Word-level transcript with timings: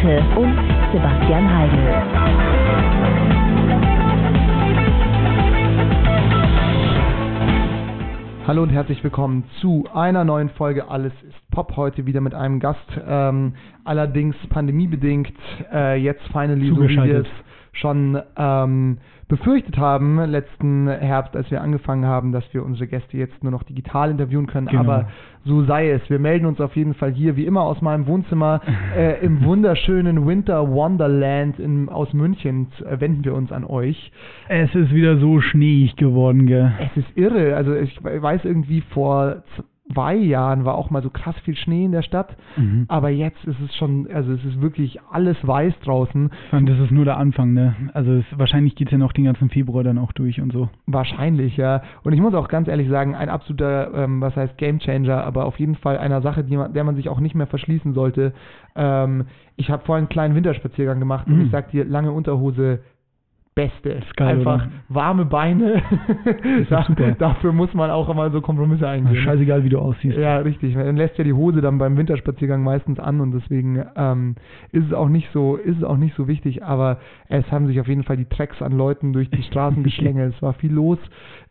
Witte 0.00 0.24
und 0.38 0.56
Sebastian 0.92 1.54
Heidel. 1.54 1.92
Hallo 8.46 8.62
und 8.62 8.70
herzlich 8.70 9.04
willkommen 9.04 9.44
zu 9.60 9.84
einer 9.92 10.24
neuen 10.24 10.48
Folge 10.50 10.88
Alles 10.88 11.12
ist 11.28 11.50
Pop. 11.50 11.76
Heute 11.76 12.06
wieder 12.06 12.22
mit 12.22 12.34
einem 12.34 12.60
Gast, 12.60 12.80
ähm, 13.06 13.54
allerdings 13.84 14.34
pandemiebedingt, 14.48 15.34
äh, 15.70 15.96
jetzt 15.96 16.22
finally, 16.32 16.68
so 16.68 16.80
wie 16.82 16.96
wir 16.96 17.20
es 17.20 17.28
schon 17.72 18.20
ähm, 18.36 18.98
befürchtet 19.28 19.78
haben, 19.78 20.18
letzten 20.24 20.88
Herbst, 20.88 21.36
als 21.36 21.50
wir 21.50 21.60
angefangen 21.60 22.04
haben, 22.04 22.32
dass 22.32 22.44
wir 22.52 22.64
unsere 22.64 22.88
Gäste 22.88 23.16
jetzt 23.16 23.42
nur 23.42 23.52
noch 23.52 23.62
digital 23.62 24.10
interviewen 24.10 24.46
können. 24.46 24.66
Genau. 24.66 24.80
Aber 24.80 25.08
so 25.44 25.64
sei 25.64 25.90
es. 25.90 26.02
Wir 26.10 26.18
melden 26.18 26.46
uns 26.46 26.60
auf 26.60 26.74
jeden 26.74 26.94
Fall 26.94 27.12
hier, 27.12 27.36
wie 27.36 27.46
immer, 27.46 27.62
aus 27.62 27.80
meinem 27.80 28.06
Wohnzimmer 28.06 28.60
äh, 28.96 29.24
im 29.24 29.44
wunderschönen 29.44 30.26
Winter 30.26 30.68
Wonderland 30.68 31.58
in, 31.58 31.88
aus 31.88 32.12
München. 32.12 32.68
Äh, 32.84 33.00
wenden 33.00 33.24
wir 33.24 33.34
uns 33.34 33.52
an 33.52 33.64
euch. 33.64 34.10
Es 34.48 34.74
ist 34.74 34.92
wieder 34.92 35.18
so 35.18 35.40
schneeig 35.40 35.96
geworden, 35.96 36.46
gell? 36.46 36.72
Es 36.78 36.96
ist 36.96 37.16
irre. 37.16 37.54
Also 37.56 37.74
ich 37.74 38.02
weiß 38.02 38.44
irgendwie 38.44 38.80
vor 38.80 39.44
zwei 39.92 40.14
Jahren 40.14 40.64
war 40.64 40.74
auch 40.74 40.90
mal 40.90 41.02
so 41.02 41.10
krass 41.10 41.34
viel 41.44 41.56
Schnee 41.56 41.84
in 41.84 41.92
der 41.92 42.02
Stadt. 42.02 42.36
Mhm. 42.56 42.84
Aber 42.88 43.10
jetzt 43.10 43.44
ist 43.44 43.60
es 43.60 43.74
schon, 43.76 44.08
also 44.12 44.32
es 44.32 44.44
ist 44.44 44.60
wirklich 44.60 44.98
alles 45.10 45.36
weiß 45.42 45.74
draußen. 45.84 46.30
Und 46.52 46.68
das 46.68 46.78
ist 46.78 46.90
nur 46.90 47.04
der 47.04 47.16
Anfang, 47.16 47.52
ne? 47.52 47.74
Also 47.94 48.12
es, 48.12 48.24
wahrscheinlich 48.36 48.74
geht 48.76 48.88
es 48.88 48.92
ja 48.92 48.98
noch 48.98 49.12
den 49.12 49.24
ganzen 49.24 49.50
Februar 49.50 49.84
dann 49.84 49.98
auch 49.98 50.12
durch 50.12 50.40
und 50.40 50.52
so. 50.52 50.68
Wahrscheinlich, 50.86 51.56
ja. 51.56 51.82
Und 52.02 52.12
ich 52.12 52.20
muss 52.20 52.34
auch 52.34 52.48
ganz 52.48 52.68
ehrlich 52.68 52.88
sagen, 52.88 53.14
ein 53.14 53.28
absoluter, 53.28 53.92
ähm, 53.94 54.20
was 54.20 54.36
heißt 54.36 54.58
Gamechanger, 54.58 55.24
aber 55.24 55.44
auf 55.46 55.58
jeden 55.58 55.74
Fall 55.76 55.98
einer 55.98 56.20
Sache, 56.22 56.44
man, 56.48 56.72
der 56.72 56.84
man 56.84 56.96
sich 56.96 57.08
auch 57.08 57.20
nicht 57.20 57.34
mehr 57.34 57.46
verschließen 57.46 57.92
sollte. 57.94 58.32
Ähm, 58.76 59.24
ich 59.56 59.70
habe 59.70 59.84
vorhin 59.84 60.02
einen 60.04 60.08
kleinen 60.08 60.34
Winterspaziergang 60.34 60.98
gemacht 60.98 61.26
und 61.26 61.36
Mhm. 61.36 61.42
ich 61.42 61.50
sag 61.50 61.70
dir, 61.70 61.84
lange 61.84 62.12
Unterhose, 62.12 62.80
Beste. 63.60 63.90
Ist 63.90 64.16
geil, 64.16 64.38
Einfach 64.38 64.64
oder? 64.64 64.70
warme 64.88 65.24
Beine. 65.26 65.82
super. 66.68 67.12
Dafür 67.18 67.52
muss 67.52 67.74
man 67.74 67.90
auch 67.90 68.12
mal 68.14 68.30
so 68.32 68.40
Kompromisse 68.40 68.88
eingehen. 68.88 69.16
Scheißegal, 69.16 69.64
wie 69.64 69.68
du 69.68 69.78
aussiehst. 69.78 70.16
Ja, 70.16 70.38
richtig. 70.38 70.74
Man 70.74 70.96
lässt 70.96 71.18
ja 71.18 71.24
die 71.24 71.32
Hose 71.34 71.60
dann 71.60 71.76
beim 71.78 71.96
Winterspaziergang 71.96 72.62
meistens 72.62 72.98
an 72.98 73.20
und 73.20 73.32
deswegen 73.32 73.84
ähm, 73.96 74.36
ist 74.72 74.86
es 74.86 74.92
auch 74.94 75.08
nicht 75.08 75.28
so, 75.32 75.56
ist 75.56 75.76
es 75.76 75.84
auch 75.84 75.98
nicht 75.98 76.14
so 76.16 76.26
wichtig, 76.26 76.64
aber 76.64 76.98
es 77.28 77.50
haben 77.52 77.66
sich 77.66 77.78
auf 77.80 77.88
jeden 77.88 78.02
Fall 78.02 78.16
die 78.16 78.24
Tracks 78.24 78.62
an 78.62 78.72
Leuten 78.72 79.12
durch 79.12 79.28
die 79.30 79.42
Straßen 79.42 79.82
geschlängelt. 79.90 80.34
Es 80.34 80.42
war 80.42 80.54
viel 80.54 80.72
los. 80.72 80.98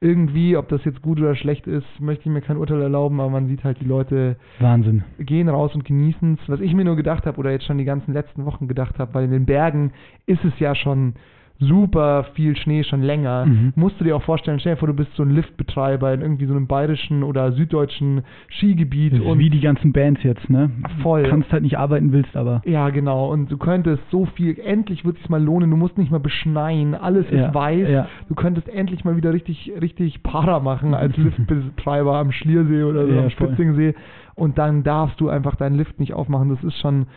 Irgendwie, 0.02 0.58
ob 0.58 0.68
das 0.70 0.84
jetzt 0.86 1.02
gut 1.02 1.20
oder 1.20 1.36
schlecht 1.36 1.68
ist, 1.68 1.86
möchte 2.00 2.24
ich 2.28 2.32
mir 2.32 2.42
kein 2.42 2.58
Urteil 2.58 2.82
erlauben, 2.82 3.20
aber 3.20 3.30
man 3.30 3.48
sieht 3.48 3.64
halt, 3.64 3.80
die 3.82 3.86
Leute 3.86 4.38
Wahnsinn. 4.60 5.04
gehen 5.20 5.50
raus 5.50 5.76
und 5.76 5.86
genießen 5.86 6.40
es. 6.42 6.50
Was 6.50 6.60
ich 6.62 6.74
mir 6.74 6.86
nur 6.86 6.96
gedacht 6.96 7.26
habe 7.26 7.38
oder 7.38 7.52
jetzt 7.52 7.66
schon 7.66 7.78
die 7.78 7.86
ganzen 7.86 8.14
letzten 8.14 8.46
Wochen 8.46 8.68
gedacht 8.68 8.98
habe, 8.98 9.14
weil 9.14 9.26
in 9.26 9.32
den 9.32 9.46
Bergen 9.46 9.92
ist 10.26 10.44
es 10.46 10.58
ja 10.60 10.74
schon 10.74 11.14
super 11.60 12.24
viel 12.36 12.56
Schnee 12.56 12.84
schon 12.84 13.02
länger. 13.02 13.46
Mhm. 13.46 13.74
Musst 13.76 14.00
du 14.00 14.06
dir 14.06 14.16
auch 14.16 14.24
vorstellen, 14.24 14.60
stell 14.60 14.74
dir 14.76 14.80
vor, 14.80 14.88
du 14.88 14.94
bist 14.94 15.14
so 15.16 15.24
ein 15.24 15.30
Liftbetreiber 15.32 16.14
in 16.14 16.22
irgendwie 16.22 16.46
so 16.46 16.54
einem 16.54 16.68
bayerischen 16.68 17.22
oder 17.24 17.52
süddeutschen 17.52 18.22
Skigebiet 18.50 19.14
Das 19.14 19.20
ist 19.20 19.26
und 19.26 19.40
wie 19.40 19.50
die 19.50 19.60
ganzen 19.60 19.92
Bands 19.92 20.24
jetzt, 20.24 20.50
ne? 20.50 20.72
Voll. 21.04 21.24
Du 21.24 21.30
kannst 21.30 21.52
halt 21.52 21.64
nicht 21.64 21.78
arbeiten, 21.78 22.12
willst 22.14 22.36
aber. 22.38 22.62
ja, 22.66 22.90
genau. 22.90 23.30
Und 23.32 23.52
du 23.52 23.58
könntest 23.58 24.02
so 24.10 24.26
viel, 24.26 24.58
endlich 24.60 25.04
wird 25.04 25.16
es 25.18 25.22
sich 25.22 25.30
mal 25.30 25.44
lohnen, 25.44 25.70
du 25.70 25.78
musst 25.78 25.98
nicht 25.98 26.12
mal 26.12 26.20
beschneien, 26.20 26.96
alles 26.96 27.26
Ja, 27.30 27.48
ist 27.48 27.54
weiß. 27.54 27.90
ja. 27.90 28.08
Du 28.30 28.36
könntest 28.36 28.70
endlich 28.70 29.04
mal 29.04 29.18
wieder 29.18 29.34
richtig, 29.34 29.72
richtig 29.82 30.24
Para 30.24 30.60
machen 30.62 30.94
als 30.94 31.16
Liftbetreiber 31.18 32.16
am 32.18 32.32
Schliersee 32.32 32.84
oder 32.84 33.06
so 33.06 33.14
Ja, 33.14 33.22
am. 33.24 33.30
Spitzingsee. 33.30 33.96
Und 34.36 34.58
dann 34.58 34.84
darfst 34.84 35.20
du 35.20 35.28
einfach 35.28 35.56
deinen 35.56 35.76
Lift 35.76 36.00
nicht 36.00 36.14
aufmachen. 36.14 36.50
Das 36.50 36.64
ist 36.64 36.80
schon 36.80 37.08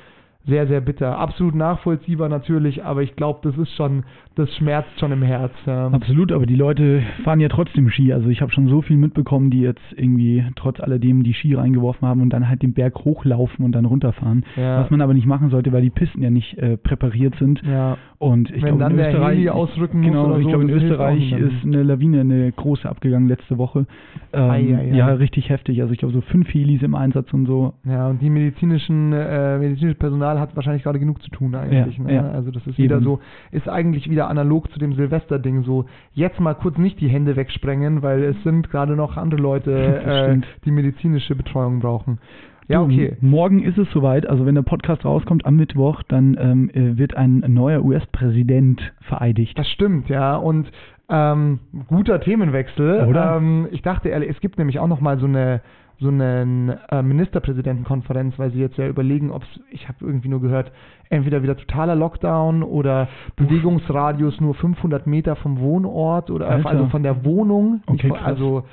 sehr, 0.44 0.66
sehr 0.66 0.80
bitter. 0.80 1.18
Absolut 1.18 1.54
nachvollziehbar 1.54 2.28
natürlich, 2.28 2.84
aber 2.84 3.02
ich 3.02 3.14
glaube, 3.14 3.38
das 3.44 3.56
ist 3.56 3.72
schon, 3.76 4.02
das 4.34 4.54
schmerzt 4.56 4.98
schon 4.98 5.12
im 5.12 5.22
Herz. 5.22 5.52
Ja. 5.66 5.88
Absolut, 5.88 6.32
aber 6.32 6.46
die 6.46 6.56
Leute 6.56 7.02
fahren 7.24 7.40
ja 7.40 7.48
trotzdem 7.48 7.90
Ski. 7.90 8.12
Also 8.12 8.28
ich 8.28 8.40
habe 8.40 8.52
schon 8.52 8.68
so 8.68 8.82
viel 8.82 8.96
mitbekommen, 8.96 9.50
die 9.50 9.60
jetzt 9.60 9.82
irgendwie 9.96 10.44
trotz 10.56 10.80
alledem 10.80 11.22
die 11.22 11.34
Ski 11.34 11.54
reingeworfen 11.54 12.06
haben 12.06 12.20
und 12.20 12.30
dann 12.30 12.48
halt 12.48 12.62
den 12.62 12.72
Berg 12.72 13.04
hochlaufen 13.04 13.64
und 13.64 13.72
dann 13.72 13.84
runterfahren. 13.84 14.44
Ja. 14.56 14.80
Was 14.80 14.90
man 14.90 15.00
aber 15.00 15.14
nicht 15.14 15.26
machen 15.26 15.50
sollte, 15.50 15.72
weil 15.72 15.82
die 15.82 15.90
Pisten 15.90 16.22
ja 16.22 16.30
nicht 16.30 16.56
äh, 16.58 16.76
präpariert 16.76 17.34
sind. 17.38 17.62
Ja. 17.62 17.96
Und 18.18 18.50
ich 18.50 18.62
glaube, 18.62 18.84
in 18.84 18.98
Österreich, 19.00 19.36
Heli 19.36 19.48
ausrücken 19.48 19.98
muss 19.98 20.06
genau, 20.06 20.36
ich 20.36 20.44
so, 20.44 20.48
glaube, 20.48 20.64
in 20.64 20.70
Österreich 20.70 21.32
ist 21.32 21.64
eine 21.64 21.82
Lawine, 21.82 22.20
eine 22.20 22.52
große 22.52 22.88
abgegangen 22.88 23.28
letzte 23.28 23.58
Woche. 23.58 23.86
Ähm, 24.32 24.50
Ei, 24.50 24.76
ei, 24.76 24.78
ei. 24.92 24.96
Ja, 24.96 25.08
richtig 25.08 25.48
heftig. 25.48 25.80
Also 25.82 25.92
ich 25.92 25.98
glaube, 25.98 26.14
so 26.14 26.20
fünf 26.20 26.52
Helis 26.54 26.82
im 26.82 26.94
Einsatz 26.94 27.32
und 27.32 27.46
so. 27.46 27.74
Ja, 27.84 28.08
und 28.08 28.22
die 28.22 28.30
medizinischen, 28.30 29.12
äh, 29.12 29.58
medizinische 29.58 29.98
Personal 29.98 30.38
hat 30.38 30.54
wahrscheinlich 30.54 30.84
gerade 30.84 31.00
genug 31.00 31.20
zu 31.20 31.30
tun 31.30 31.54
eigentlich. 31.56 31.98
Ne? 31.98 32.30
Also 32.30 32.52
das 32.52 32.64
ist 32.66 32.78
wieder 32.78 32.96
Eben. 32.96 33.04
so, 33.04 33.18
ist 33.50 33.68
eigentlich 33.68 34.08
wieder 34.08 34.21
analog 34.28 34.70
zu 34.72 34.78
dem 34.78 34.94
Silvester-Ding 34.94 35.62
so, 35.64 35.86
jetzt 36.14 36.40
mal 36.40 36.54
kurz 36.54 36.78
nicht 36.78 37.00
die 37.00 37.08
Hände 37.08 37.36
wegsprengen, 37.36 38.02
weil 38.02 38.22
es 38.22 38.42
sind 38.42 38.70
gerade 38.70 38.96
noch 38.96 39.16
andere 39.16 39.40
Leute, 39.40 39.72
äh, 40.42 40.46
die 40.64 40.70
medizinische 40.70 41.34
Betreuung 41.34 41.80
brauchen. 41.80 42.18
Ja, 42.68 42.80
okay. 42.80 43.16
Morgen 43.20 43.62
ist 43.62 43.76
es 43.76 43.90
soweit. 43.90 44.26
Also 44.26 44.46
wenn 44.46 44.54
der 44.54 44.62
Podcast 44.62 45.04
rauskommt 45.04 45.44
am 45.44 45.56
Mittwoch, 45.56 46.02
dann 46.04 46.36
ähm, 46.40 46.70
äh, 46.70 46.96
wird 46.96 47.16
ein 47.16 47.44
neuer 47.48 47.84
US-Präsident 47.84 48.80
vereidigt. 49.00 49.58
Das 49.58 49.68
stimmt, 49.68 50.08
ja. 50.08 50.36
Und 50.36 50.70
ähm, 51.08 51.58
guter 51.88 52.20
Themenwechsel. 52.20 53.06
Oder? 53.06 53.36
Ähm, 53.36 53.68
ich 53.72 53.82
dachte 53.82 54.08
ehrlich, 54.08 54.30
es 54.30 54.40
gibt 54.40 54.58
nämlich 54.58 54.78
auch 54.78 54.86
noch 54.86 55.00
mal 55.00 55.18
so 55.18 55.26
eine 55.26 55.60
so 56.02 56.08
eine 56.08 56.80
äh, 56.90 57.02
Ministerpräsidentenkonferenz, 57.02 58.38
weil 58.38 58.50
sie 58.50 58.58
jetzt 58.60 58.76
ja 58.76 58.88
überlegen, 58.88 59.30
ob 59.30 59.42
es, 59.42 59.60
ich 59.70 59.88
habe 59.88 59.98
irgendwie 60.00 60.28
nur 60.28 60.40
gehört, 60.40 60.72
entweder 61.08 61.42
wieder 61.42 61.56
totaler 61.56 61.94
Lockdown 61.94 62.62
oder 62.62 63.08
Bewegungsradius 63.36 64.40
nur 64.40 64.54
500 64.54 65.06
Meter 65.06 65.36
vom 65.36 65.60
Wohnort 65.60 66.30
oder 66.30 66.48
Alter. 66.48 66.68
also 66.68 66.86
von 66.86 67.02
der 67.02 67.24
Wohnung. 67.24 67.82
Okay, 67.86 68.12
ich, 68.14 68.20
also 68.20 68.64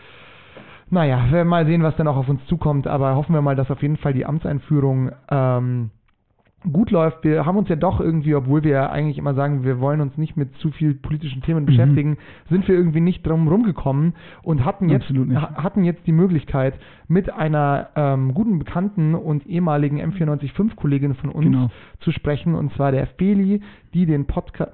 naja, 0.89 1.25
wir 1.25 1.33
werden 1.33 1.47
mal 1.47 1.65
sehen, 1.65 1.83
was 1.83 1.95
dann 1.97 2.07
auch 2.07 2.17
auf 2.17 2.29
uns 2.29 2.43
zukommt, 2.47 2.87
aber 2.87 3.15
hoffen 3.15 3.33
wir 3.33 3.41
mal, 3.41 3.55
dass 3.55 3.69
auf 3.69 3.81
jeden 3.81 3.97
Fall 3.97 4.13
die 4.13 4.25
Amtseinführung 4.25 5.11
ähm, 5.29 5.91
gut 6.73 6.91
läuft. 6.91 7.23
Wir 7.23 7.45
haben 7.45 7.57
uns 7.57 7.69
ja 7.69 7.75
doch 7.77 7.99
irgendwie, 8.01 8.35
obwohl 8.35 8.63
wir 8.63 8.71
ja 8.71 8.89
eigentlich 8.89 9.17
immer 9.17 9.33
sagen, 9.33 9.63
wir 9.63 9.79
wollen 9.79 10.01
uns 10.01 10.17
nicht 10.17 10.35
mit 10.35 10.53
zu 10.57 10.71
viel 10.71 10.93
politischen 10.93 11.41
Themen 11.41 11.65
beschäftigen, 11.65 12.17
sind 12.49 12.67
wir 12.67 12.75
irgendwie 12.75 12.99
nicht 12.99 13.25
drum 13.25 13.47
rumgekommen 13.47 14.13
und 14.43 14.65
hatten 14.65 14.89
jetzt, 14.89 15.09
hatten 15.09 15.83
jetzt 15.85 16.05
die 16.05 16.11
Möglichkeit, 16.11 16.73
mit 17.07 17.31
einer 17.33 17.89
ähm, 17.95 18.33
guten 18.33 18.59
Bekannten 18.59 19.15
und 19.15 19.47
ehemaligen 19.47 19.99
M945-Kollegin 20.01 21.15
von 21.15 21.29
uns 21.29 21.45
Genau. 21.45 21.69
zu 22.01 22.11
sprechen, 22.11 22.55
und 22.55 22.73
zwar 22.73 22.91
der 22.91 23.07
Feli, 23.07 23.61
die 23.93 24.05
den 24.05 24.25
Podcast 24.25 24.73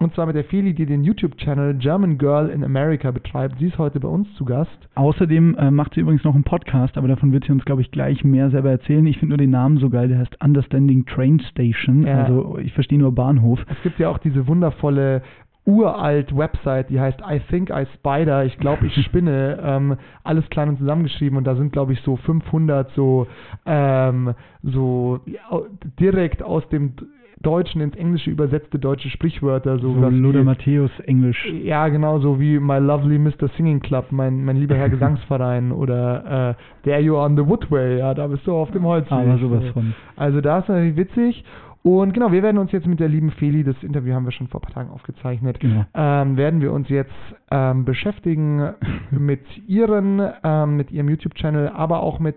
und 0.00 0.14
zwar 0.14 0.26
mit 0.26 0.36
der 0.36 0.44
Feli, 0.44 0.74
die 0.74 0.86
den 0.86 1.02
YouTube-Channel 1.04 1.74
German 1.74 2.18
Girl 2.18 2.48
in 2.48 2.64
America 2.64 3.10
betreibt. 3.10 3.58
Sie 3.58 3.66
ist 3.66 3.78
heute 3.78 4.00
bei 4.00 4.08
uns 4.08 4.32
zu 4.34 4.44
Gast. 4.44 4.70
Außerdem 4.94 5.56
äh, 5.56 5.70
macht 5.70 5.94
sie 5.94 6.00
übrigens 6.00 6.24
noch 6.24 6.34
einen 6.34 6.44
Podcast, 6.44 6.96
aber 6.96 7.08
davon 7.08 7.32
wird 7.32 7.44
sie 7.44 7.52
uns, 7.52 7.64
glaube 7.64 7.82
ich, 7.82 7.90
gleich 7.90 8.24
mehr 8.24 8.50
selber 8.50 8.70
erzählen. 8.70 9.06
Ich 9.06 9.18
finde 9.18 9.30
nur 9.30 9.38
den 9.38 9.50
Namen 9.50 9.78
so 9.78 9.90
geil, 9.90 10.08
der 10.08 10.18
heißt 10.18 10.42
Understanding 10.42 11.06
Train 11.06 11.40
Station. 11.40 12.06
Ja. 12.06 12.24
Also 12.24 12.58
ich 12.58 12.72
verstehe 12.72 12.98
nur 12.98 13.14
Bahnhof. 13.14 13.60
Es 13.68 13.82
gibt 13.82 13.98
ja 13.98 14.08
auch 14.08 14.18
diese 14.18 14.46
wundervolle 14.46 15.22
uralt 15.68 16.34
Website, 16.34 16.88
die 16.88 16.98
heißt 16.98 17.20
I 17.20 17.40
Think 17.50 17.68
I 17.68 17.84
Spider, 17.94 18.44
ich 18.46 18.56
glaube 18.58 18.86
ich 18.86 18.94
spinne, 19.04 19.58
ähm, 19.62 19.96
alles 20.24 20.48
klein 20.48 20.70
und 20.70 20.78
zusammengeschrieben 20.78 21.36
und 21.36 21.44
da 21.44 21.56
sind 21.56 21.72
glaube 21.72 21.92
ich 21.92 22.00
so 22.00 22.16
500 22.16 22.90
so 22.92 23.26
ähm, 23.66 24.32
so 24.62 25.20
ja, 25.26 25.60
direkt 26.00 26.42
aus 26.42 26.66
dem 26.70 26.94
Deutschen 27.42 27.80
ins 27.80 27.94
Englische 27.96 28.30
übersetzte 28.30 28.78
deutsche 28.78 29.08
Sprichwörter, 29.10 29.78
so, 29.78 29.92
So 29.94 30.08
Lothar 30.08 30.42
Matthäus 30.42 30.90
Englisch. 31.06 31.46
ja, 31.62 31.86
genau, 31.88 32.18
so 32.18 32.40
wie 32.40 32.58
My 32.58 32.78
Lovely 32.78 33.18
Mr. 33.18 33.48
Singing 33.56 33.80
Club, 33.80 34.06
mein, 34.10 34.44
mein 34.44 34.56
lieber 34.56 34.74
Herr 34.74 34.88
Gesangsverein 34.96 35.70
oder 35.72 36.50
äh, 36.50 36.54
There 36.84 37.00
You 37.00 37.16
Are 37.16 37.26
on 37.26 37.36
the 37.36 37.46
Woodway, 37.46 37.98
ja, 37.98 38.12
da 38.14 38.26
bist 38.26 38.46
du 38.46 38.54
auf 38.54 38.70
dem 38.72 38.84
Holzweg. 38.84 39.12
Aber 39.12 39.38
sowas 39.38 39.64
von. 39.72 39.94
Also 40.16 40.40
da 40.40 40.58
ist 40.58 40.68
natürlich 40.68 40.96
witzig. 40.96 41.44
Und 41.84 42.12
genau, 42.12 42.32
wir 42.32 42.42
werden 42.42 42.58
uns 42.58 42.72
jetzt 42.72 42.88
mit 42.88 42.98
der 42.98 43.08
lieben 43.08 43.30
Feli, 43.30 43.62
das 43.62 43.76
Interview 43.84 44.12
haben 44.12 44.24
wir 44.24 44.32
schon 44.32 44.48
vor 44.48 44.60
ein 44.60 44.62
paar 44.64 44.74
Tagen 44.74 44.90
aufgezeichnet, 44.90 45.60
Genau. 45.60 45.84
ähm, 45.94 46.36
werden 46.36 46.60
wir 46.60 46.72
uns 46.72 46.88
jetzt 46.88 47.12
ähm, 47.52 47.84
beschäftigen 47.84 48.70
mit 49.12 49.40
ihren, 49.68 50.20
ähm, 50.42 50.76
mit 50.76 50.90
ihrem 50.90 51.08
YouTube-Channel, 51.08 51.68
aber 51.68 52.00
auch 52.02 52.18
mit 52.18 52.34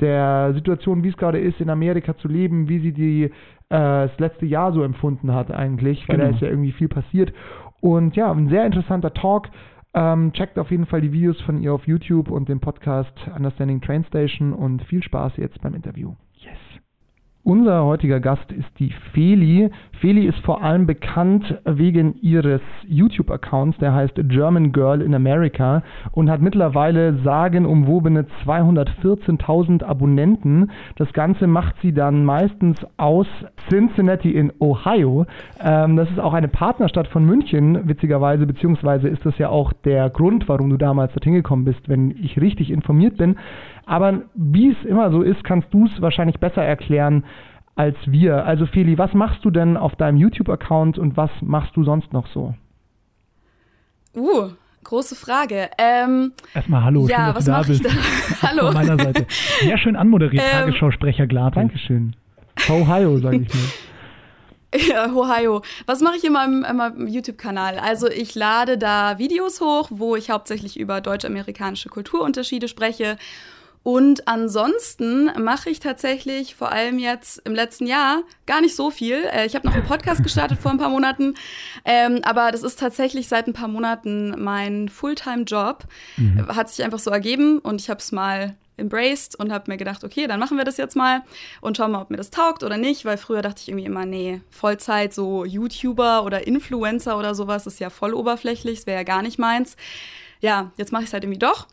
der 0.00 0.52
Situation, 0.54 1.02
wie 1.02 1.08
es 1.08 1.16
gerade 1.16 1.38
ist, 1.38 1.58
in 1.60 1.70
Amerika 1.70 2.16
zu 2.18 2.28
leben, 2.28 2.68
wie 2.68 2.80
sie 2.80 2.92
die, 2.92 3.30
äh, 3.72 4.08
das 4.08 4.18
letzte 4.18 4.46
Jahr 4.46 4.72
so 4.72 4.82
empfunden 4.82 5.32
hat 5.32 5.50
eigentlich, 5.50 6.06
weil 6.08 6.18
da 6.18 6.24
Genau. 6.24 6.36
ist 6.36 6.42
ja 6.42 6.48
irgendwie 6.48 6.72
viel 6.72 6.88
passiert. 6.88 7.32
Und 7.80 8.14
ja, 8.14 8.30
ein 8.30 8.48
sehr 8.48 8.64
interessanter 8.66 9.12
Talk. 9.14 9.48
Ähm, 9.94 10.32
checkt 10.32 10.58
auf 10.58 10.70
jeden 10.70 10.86
Fall 10.86 11.00
die 11.02 11.12
Videos 11.12 11.38
von 11.42 11.60
ihr 11.60 11.74
auf 11.74 11.86
YouTube 11.86 12.30
und 12.30 12.48
den 12.48 12.60
Podcast 12.60 13.12
Understanding 13.36 13.80
Train 13.82 14.04
Station 14.04 14.52
und 14.54 14.82
viel 14.84 15.02
Spaß 15.02 15.36
jetzt 15.36 15.60
beim 15.60 15.74
Interview. 15.74 16.12
Unser 17.44 17.84
heutiger 17.84 18.20
Gast 18.20 18.52
ist 18.52 18.68
die 18.78 18.94
Feli. 19.12 19.68
Feli 20.00 20.26
ist 20.26 20.38
vor 20.44 20.62
allem 20.62 20.86
bekannt 20.86 21.58
wegen 21.64 22.14
ihres 22.22 22.60
YouTube-Accounts, 22.86 23.78
der 23.78 23.92
heißt 23.92 24.14
German 24.28 24.70
Girl 24.70 25.02
in 25.02 25.12
America 25.12 25.82
und 26.12 26.30
hat 26.30 26.40
mittlerweile 26.40 27.18
sagenumwobene 27.24 28.26
214.000 28.44 29.82
Abonnenten. 29.82 30.70
Das 30.94 31.12
Ganze 31.14 31.48
macht 31.48 31.74
sie 31.82 31.92
dann 31.92 32.24
meistens 32.24 32.76
aus 32.96 33.26
Cincinnati 33.68 34.30
in 34.30 34.52
Ohio. 34.60 35.26
Ähm, 35.60 35.96
das 35.96 36.08
ist 36.10 36.20
auch 36.20 36.34
eine 36.34 36.48
Partnerstadt 36.48 37.08
von 37.08 37.24
München, 37.24 37.88
witzigerweise, 37.88 38.46
beziehungsweise 38.46 39.08
ist 39.08 39.26
das 39.26 39.36
ja 39.38 39.48
auch 39.48 39.72
der 39.84 40.10
Grund, 40.10 40.48
warum 40.48 40.70
du 40.70 40.76
damals 40.76 41.12
dorthin 41.12 41.34
gekommen 41.34 41.64
bist, 41.64 41.88
wenn 41.88 42.12
ich 42.22 42.40
richtig 42.40 42.70
informiert 42.70 43.16
bin. 43.16 43.34
Aber 43.86 44.22
wie 44.34 44.70
es 44.70 44.84
immer 44.84 45.10
so 45.10 45.22
ist, 45.22 45.42
kannst 45.44 45.72
du 45.72 45.86
es 45.86 46.00
wahrscheinlich 46.00 46.38
besser 46.38 46.62
erklären 46.62 47.24
als 47.74 47.96
wir. 48.06 48.44
Also 48.44 48.66
Feli, 48.66 48.98
was 48.98 49.12
machst 49.14 49.44
du 49.44 49.50
denn 49.50 49.76
auf 49.76 49.96
deinem 49.96 50.18
YouTube-Account 50.18 50.98
und 50.98 51.16
was 51.16 51.30
machst 51.40 51.76
du 51.76 51.84
sonst 51.84 52.12
noch 52.12 52.26
so? 52.28 52.54
Uh, 54.14 54.50
große 54.84 55.14
Frage. 55.14 55.70
Ähm, 55.78 56.32
Erstmal 56.54 56.84
hallo, 56.84 57.06
ja, 57.08 57.16
schön, 57.16 57.26
dass 57.26 57.34
was 57.36 57.44
du 57.44 57.50
da 57.50 57.62
bist. 57.62 57.84
da? 57.84 57.90
hallo. 58.48 58.66
Von 58.66 58.74
meiner 58.74 59.02
Seite. 59.02 59.26
Sehr 59.60 59.78
schön 59.78 59.96
anmoderiert, 59.96 60.44
Ähm, 60.44 60.60
Tagesschausprecher 60.60 61.26
Glatte. 61.26 61.56
Dankeschön. 61.56 62.14
Ohio, 62.68 63.18
sage 63.18 63.36
ich 63.38 63.54
mir. 63.54 63.60
Ja, 64.88 65.12
Ohio. 65.12 65.60
Was 65.84 66.00
mache 66.00 66.16
ich 66.16 66.24
in 66.24 66.32
meinem, 66.32 66.64
in 66.64 66.76
meinem 66.76 67.06
YouTube-Kanal? 67.06 67.78
Also 67.78 68.08
ich 68.08 68.34
lade 68.34 68.78
da 68.78 69.18
Videos 69.18 69.60
hoch, 69.60 69.88
wo 69.90 70.16
ich 70.16 70.30
hauptsächlich 70.30 70.80
über 70.80 71.02
deutsch-amerikanische 71.02 71.90
Kulturunterschiede 71.90 72.68
spreche. 72.68 73.18
Und 73.82 74.28
ansonsten 74.28 75.30
mache 75.42 75.70
ich 75.70 75.80
tatsächlich 75.80 76.54
vor 76.54 76.70
allem 76.70 76.98
jetzt 76.98 77.38
im 77.44 77.54
letzten 77.54 77.86
Jahr 77.86 78.22
gar 78.46 78.60
nicht 78.60 78.76
so 78.76 78.90
viel. 78.90 79.24
Äh, 79.32 79.46
Ich 79.46 79.54
habe 79.56 79.66
noch 79.66 79.74
einen 79.74 79.84
Podcast 79.86 80.22
gestartet 80.22 80.58
vor 80.60 80.70
ein 80.70 80.78
paar 80.78 80.88
Monaten, 80.88 81.34
ähm, 81.84 82.20
aber 82.22 82.52
das 82.52 82.62
ist 82.62 82.78
tatsächlich 82.78 83.28
seit 83.28 83.46
ein 83.48 83.52
paar 83.52 83.68
Monaten 83.68 84.34
mein 84.42 84.88
Fulltime-Job. 84.88 85.84
Hat 86.48 86.70
sich 86.70 86.84
einfach 86.84 86.98
so 87.00 87.10
ergeben 87.10 87.58
und 87.58 87.80
ich 87.80 87.90
habe 87.90 87.98
es 87.98 88.12
mal 88.12 88.54
embraced 88.76 89.38
und 89.38 89.52
habe 89.52 89.70
mir 89.70 89.76
gedacht, 89.76 90.02
okay, 90.04 90.26
dann 90.26 90.40
machen 90.40 90.56
wir 90.56 90.64
das 90.64 90.76
jetzt 90.76 90.96
mal 90.96 91.22
und 91.60 91.76
schauen 91.76 91.92
mal, 91.92 92.02
ob 92.02 92.10
mir 92.10 92.16
das 92.16 92.30
taugt 92.30 92.62
oder 92.62 92.76
nicht, 92.78 93.04
weil 93.04 93.18
früher 93.18 93.42
dachte 93.42 93.60
ich 93.62 93.68
irgendwie 93.68 93.86
immer, 93.86 94.06
nee, 94.06 94.40
Vollzeit 94.50 95.12
so 95.12 95.44
YouTuber 95.44 96.24
oder 96.24 96.46
Influencer 96.46 97.18
oder 97.18 97.34
sowas 97.34 97.66
ist 97.66 97.80
ja 97.80 97.90
voll 97.90 98.14
oberflächlich, 98.14 98.78
das 98.78 98.86
wäre 98.86 98.98
ja 98.98 99.04
gar 99.04 99.22
nicht 99.22 99.38
meins. 99.38 99.76
Ja, 100.42 100.72
jetzt 100.76 100.92
mache 100.92 101.04
ich 101.04 101.08
es 101.08 101.12
halt 101.12 101.22
irgendwie 101.22 101.38
doch. 101.38 101.68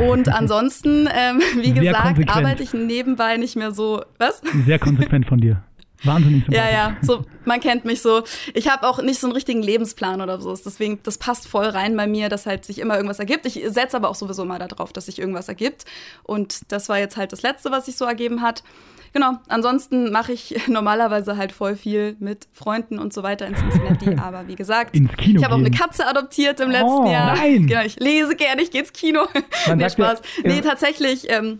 Und 0.00 0.28
ansonsten, 0.34 1.08
ähm, 1.12 1.40
wie 1.54 1.72
Sehr 1.72 1.74
gesagt, 1.74 2.04
konsequent. 2.04 2.36
arbeite 2.36 2.62
ich 2.64 2.74
nebenbei 2.74 3.36
nicht 3.36 3.56
mehr 3.56 3.72
so. 3.72 4.02
Was? 4.18 4.42
Sehr 4.66 4.78
konsequent 4.78 5.26
von 5.26 5.40
dir. 5.40 5.62
Wahnsinnig 6.02 6.44
sympathisch. 6.46 6.72
Ja, 6.72 6.88
ja, 6.90 6.96
so, 7.02 7.24
man 7.44 7.60
kennt 7.60 7.84
mich 7.84 8.02
so. 8.02 8.22
Ich 8.54 8.68
habe 8.68 8.88
auch 8.88 9.00
nicht 9.00 9.20
so 9.20 9.28
einen 9.28 9.34
richtigen 9.34 9.62
Lebensplan 9.62 10.20
oder 10.20 10.40
so. 10.40 10.52
Deswegen, 10.54 10.98
das 11.04 11.18
passt 11.18 11.48
voll 11.48 11.66
rein 11.66 11.96
bei 11.96 12.06
mir, 12.08 12.28
dass 12.28 12.44
halt 12.46 12.64
sich 12.64 12.80
immer 12.80 12.96
irgendwas 12.96 13.20
ergibt. 13.20 13.46
Ich 13.46 13.62
setze 13.68 13.96
aber 13.96 14.08
auch 14.08 14.14
sowieso 14.16 14.44
mal 14.44 14.58
darauf, 14.58 14.92
dass 14.92 15.06
sich 15.06 15.18
irgendwas 15.18 15.48
ergibt. 15.48 15.84
Und 16.24 16.72
das 16.72 16.88
war 16.88 16.98
jetzt 16.98 17.16
halt 17.16 17.32
das 17.32 17.42
Letzte, 17.42 17.70
was 17.70 17.86
sich 17.86 17.96
so 17.96 18.04
ergeben 18.04 18.42
hat. 18.42 18.64
Genau, 19.12 19.32
ansonsten 19.48 20.10
mache 20.12 20.32
ich 20.32 20.54
normalerweise 20.68 21.36
halt 21.36 21.52
voll 21.52 21.76
viel 21.76 22.16
mit 22.20 22.46
Freunden 22.52 22.98
und 22.98 23.12
so 23.12 23.22
weiter 23.22 23.46
in 23.46 23.54
Cincinnati. 23.54 24.16
Aber 24.22 24.46
wie 24.48 24.54
gesagt, 24.56 24.94
ich 24.96 25.44
habe 25.44 25.54
auch 25.54 25.58
eine. 25.58 25.70
Katze 25.70 26.06
adoptiert 26.06 26.60
im 26.60 26.70
letzten 26.70 26.88
Oh, 26.88 27.10
Jahr. 27.10 27.36
nein. 27.36 27.66
Genau, 27.66 27.82
ich 27.84 27.98
lese 28.00 28.34
gerne, 28.36 28.62
ich 28.62 28.70
gehe 28.70 28.80
ins 28.82 28.92
Kino. 28.92 29.20
Man 29.68 29.78
nee, 29.78 29.88
sagt 29.88 29.98
ja, 29.98 30.06
Spaß. 30.06 30.22
nee, 30.44 30.60
tatsächlich, 30.60 31.26
ähm, 31.30 31.58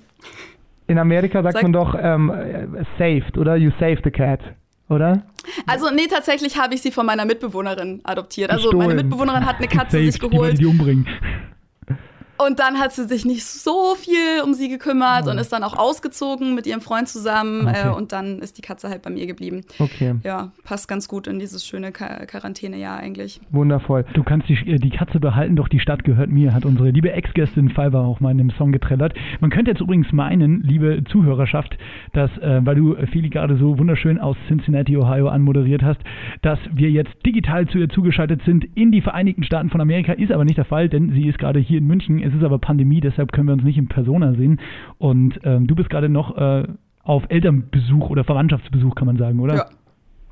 In 0.86 0.98
Amerika 0.98 1.42
sagt 1.42 1.54
Sag- 1.54 1.62
man 1.62 1.72
doch 1.72 1.94
ähm, 2.00 2.30
äh, 2.30 2.84
saved, 2.98 3.36
oder? 3.38 3.56
You 3.56 3.70
saved 3.78 4.02
the 4.04 4.10
cat, 4.10 4.40
oder? 4.88 5.22
also 5.66 5.90
nee, 5.90 6.06
tatsächlich 6.08 6.58
habe 6.58 6.74
ich 6.74 6.82
sie 6.82 6.90
von 6.90 7.06
meiner 7.06 7.24
Mitbewohnerin 7.24 8.00
adoptiert. 8.04 8.50
Also 8.50 8.70
meine 8.72 8.94
Gestohlen. 8.94 8.96
Mitbewohnerin 8.96 9.46
hat 9.46 9.56
eine 9.58 9.68
Katze 9.68 9.98
sich 9.98 10.12
Saved, 10.14 10.22
die 10.24 10.28
geholt. 10.36 10.58
die 10.58 10.66
umbringen. 10.66 11.06
Und 12.46 12.60
dann 12.60 12.78
hat 12.78 12.92
sie 12.92 13.04
sich 13.08 13.24
nicht 13.24 13.44
so 13.44 13.94
viel 13.96 14.42
um 14.44 14.54
sie 14.54 14.68
gekümmert 14.68 15.24
Oh. 15.26 15.30
und 15.30 15.38
ist 15.38 15.52
dann 15.52 15.64
auch 15.64 15.76
ausgezogen 15.76 16.54
mit 16.54 16.66
ihrem 16.66 16.80
Freund 16.80 17.08
zusammen. 17.08 17.66
Okay. 17.66 17.88
Äh, 17.88 17.90
und 17.92 18.12
dann 18.12 18.38
ist 18.38 18.58
die 18.58 18.62
Katze 18.62 18.88
halt 18.88 19.02
bei 19.02 19.10
mir 19.10 19.26
geblieben. 19.26 19.62
Okay, 19.78 20.14
Ja, 20.24 20.52
passt 20.64 20.88
ganz 20.88 21.08
gut 21.08 21.26
in 21.26 21.38
dieses 21.38 21.66
schöne 21.66 21.92
Quar 21.92 22.26
Quarantänejahr 22.26 22.98
eigentlich. 22.98 23.40
wundervoll. 23.50 24.04
Du 24.14 24.22
kannst 24.22 24.48
die, 24.48 24.54
äh, 24.66 24.78
die 24.78 24.90
Katze 24.90 25.18
behalten, 25.20 25.56
doch 25.56 25.68
die 25.68 25.80
Stadt 25.80 26.04
gehört 26.04 26.30
mir, 26.30 26.54
hat 26.54 26.64
unsere 26.64 26.90
liebe 26.90 27.12
Ex-Gästin 27.12 27.68
Fiverr 27.70 28.04
auch 28.04 28.20
mal 28.20 28.30
in 28.30 28.40
einem 28.40 28.50
Song 28.58 28.72
getrellert. 28.72 29.14
Man 29.40 29.50
könnte 29.50 29.70
jetzt 29.72 29.80
übrigens 29.80 30.12
meinen, 30.12 30.62
liebe 30.62 31.02
Zuhörerschaft, 31.10 31.76
dass, 32.12 32.30
äh, 32.38 32.60
weil 32.64 32.76
du 32.76 32.94
äh, 32.94 33.06
Feli 33.08 33.28
gerade 33.30 33.56
so 33.58 33.78
wunderschön 33.78 34.18
aus 34.18 34.36
Cincinnati, 34.46 34.96
Ohio 34.96 35.28
anmoderiert 35.28 35.82
hast, 35.82 36.00
dass 36.42 36.58
wir 36.72 36.90
jetzt 36.90 37.10
digital 37.26 37.66
zu 37.68 37.78
ihr 37.78 37.88
zugeschaltet 37.88 38.42
sind 38.46 38.64
in 38.76 38.92
die 38.92 39.00
Vereinigten 39.02 39.42
Staaten 39.42 39.70
von 39.70 39.80
Amerika. 39.80 40.12
Ist 40.12 40.30
aber 40.32 40.44
nicht 40.44 40.58
der 40.58 40.64
Fall, 40.64 40.88
denn 40.88 41.10
sie 41.12 41.26
ist 41.28 41.38
gerade 41.38 41.58
hier 41.58 41.78
in 41.78 41.86
München. 41.86 42.20
Es 42.28 42.34
ist 42.34 42.44
aber 42.44 42.58
Pandemie, 42.58 43.00
deshalb 43.00 43.32
können 43.32 43.48
wir 43.48 43.54
uns 43.54 43.64
nicht 43.64 43.78
in 43.78 43.88
Persona 43.88 44.34
sehen. 44.34 44.60
Und 44.98 45.40
ähm, 45.44 45.66
du 45.66 45.74
bist 45.74 45.90
gerade 45.90 46.08
noch 46.08 46.36
äh, 46.36 46.64
auf 47.02 47.24
Elternbesuch 47.28 48.10
oder 48.10 48.24
Verwandtschaftsbesuch, 48.24 48.94
kann 48.94 49.06
man 49.06 49.16
sagen, 49.16 49.40
oder? 49.40 49.56
Ja. 49.56 49.66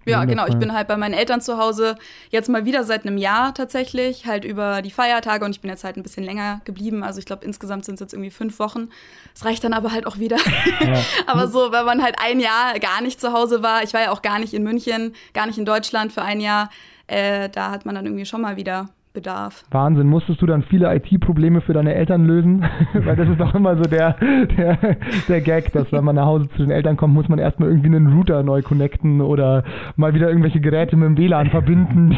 Ja, 0.09 0.25
genau. 0.25 0.47
Ich 0.47 0.57
bin 0.57 0.73
halt 0.73 0.87
bei 0.87 0.97
meinen 0.97 1.15
Eltern 1.15 1.41
zu 1.41 1.59
Hause. 1.59 1.97
Jetzt 2.31 2.49
mal 2.49 2.65
wieder 2.65 2.85
seit 2.85 3.05
einem 3.05 3.19
Jahr 3.19 3.53
tatsächlich, 3.55 4.25
halt 4.25 4.45
über 4.45 4.81
die 4.81 4.93
Feiertage 4.93 5.45
und 5.45 5.51
ich 5.51 5.61
bin 5.61 5.69
jetzt 5.69 5.83
halt 5.83 5.97
ein 5.97 6.05
bisschen 6.05 6.23
länger 6.23 6.61
geblieben. 6.65 7.03
Also 7.03 7.19
ich 7.19 7.27
glaube, 7.27 7.45
insgesamt 7.45 7.85
sind 7.85 7.95
es 7.95 8.01
jetzt 8.01 8.13
irgendwie 8.13 8.31
fünf 8.31 8.61
Wochen. 8.61 8.89
Es 9.35 9.45
reicht 9.45 9.65
dann 9.65 9.73
aber 9.73 9.91
halt 9.91 10.07
auch 10.07 10.19
wieder. 10.19 10.37
aber 11.27 11.49
so, 11.49 11.73
wenn 11.73 11.85
man 11.85 12.05
halt 12.05 12.17
ein 12.25 12.39
Jahr 12.39 12.79
gar 12.79 13.03
nicht 13.03 13.21
zu 13.21 13.33
Hause 13.33 13.65
war, 13.65 13.83
ich 13.83 13.95
war 13.95 14.03
ja 14.03 14.13
auch 14.13 14.23
gar 14.23 14.39
nicht 14.39 14.55
in 14.55 14.63
München, 14.63 15.13
gar 15.35 15.47
nicht 15.47 15.59
in 15.59 15.65
Deutschland 15.65 16.13
für 16.13 16.23
ein 16.23 16.41
Jahr, 16.41 16.71
äh, 17.09 17.49
da 17.49 17.73
hat 17.73 17.85
man 17.85 17.97
dann 17.97 18.07
irgendwie 18.07 18.27
schon 18.27 18.41
mal 18.41 18.57
wieder 18.57 18.91
Bedarf. 19.17 19.65
Wahnsinn, 19.71 20.09
musstest 20.09 20.43
du 20.43 20.47
dann 20.47 20.63
viele 20.63 20.95
IT-Probleme 20.95 21.63
für 21.63 21.73
deine 21.73 21.95
Eltern 21.95 22.27
lösen? 22.27 22.65
Weil 22.93 23.17
das 23.17 23.29
ist 23.31 23.41
doch 23.41 23.55
immer 23.55 23.75
so 23.77 23.83
der, 23.85 24.13
der, 24.57 24.79
der 25.27 25.41
Gag, 25.41 25.73
dass 25.73 25.91
wenn 25.91 26.05
man 26.05 26.17
nach 26.17 26.27
Hause 26.27 26.49
zu 26.51 26.59
den 26.59 26.71
Eltern 26.71 26.99
kommt, 26.99 27.15
muss 27.15 27.29
man 27.29 27.39
erstmal 27.39 27.71
irgendwie 27.71 27.87
einen 27.89 28.13
Router 28.13 28.43
neu 28.43 28.61
connecten 28.61 29.23
oder 29.23 29.65
mal 29.97 30.13
wieder 30.13 30.29
irgendwelche 30.29 30.61
Geräte 30.61 30.97
mit 30.97 31.09
dem 31.09 31.17
WLAN 31.17 31.49
verbinden. 31.51 32.13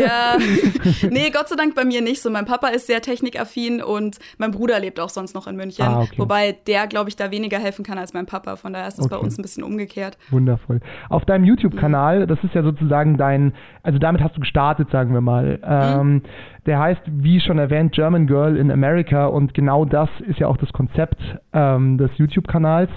Ja, 0.00 0.36
nee, 1.10 1.30
Gott 1.30 1.48
sei 1.48 1.56
Dank 1.56 1.74
bei 1.74 1.84
mir 1.84 2.00
nicht 2.00 2.22
so. 2.22 2.30
Mein 2.30 2.46
Papa 2.46 2.68
ist 2.68 2.86
sehr 2.86 3.02
technikaffin 3.02 3.82
und 3.82 4.18
mein 4.38 4.50
Bruder 4.50 4.80
lebt 4.80 4.98
auch 4.98 5.10
sonst 5.10 5.34
noch 5.34 5.46
in 5.46 5.56
München. 5.56 5.84
Ah, 5.84 6.00
okay. 6.00 6.14
Wobei 6.16 6.56
der, 6.66 6.86
glaube 6.86 7.10
ich, 7.10 7.16
da 7.16 7.30
weniger 7.30 7.58
helfen 7.58 7.84
kann 7.84 7.98
als 7.98 8.14
mein 8.14 8.24
Papa. 8.24 8.56
Von 8.56 8.72
daher 8.72 8.88
ist 8.88 8.98
es 8.98 9.08
bei 9.08 9.16
Okay. 9.16 9.24
uns 9.26 9.38
ein 9.38 9.42
bisschen 9.42 9.62
umgekehrt. 9.64 10.16
Wundervoll. 10.30 10.80
Auf 11.10 11.26
deinem 11.26 11.44
YouTube-Kanal, 11.44 12.26
das 12.26 12.38
ist 12.42 12.54
ja 12.54 12.62
sozusagen 12.62 13.18
dein, 13.18 13.52
also 13.82 13.98
damit 13.98 14.22
hast 14.22 14.34
du 14.36 14.40
gestartet, 14.40 14.90
sagen 14.90 15.12
wir 15.12 15.20
mal. 15.20 15.58
Ähm, 15.62 16.22
der 16.66 16.78
heißt, 16.78 17.02
wie 17.06 17.40
schon 17.40 17.58
erwähnt, 17.58 17.92
German 17.92 18.26
Girl 18.26 18.56
in 18.56 18.70
America 18.70 19.26
und 19.26 19.54
genau 19.54 19.84
das 19.84 20.08
ist 20.26 20.38
ja 20.38 20.46
auch 20.46 20.56
das 20.56 20.72
Konzept 20.72 21.16
ähm, 21.52 21.96
des 21.98 22.10
YouTube-Kanals. 22.16 22.90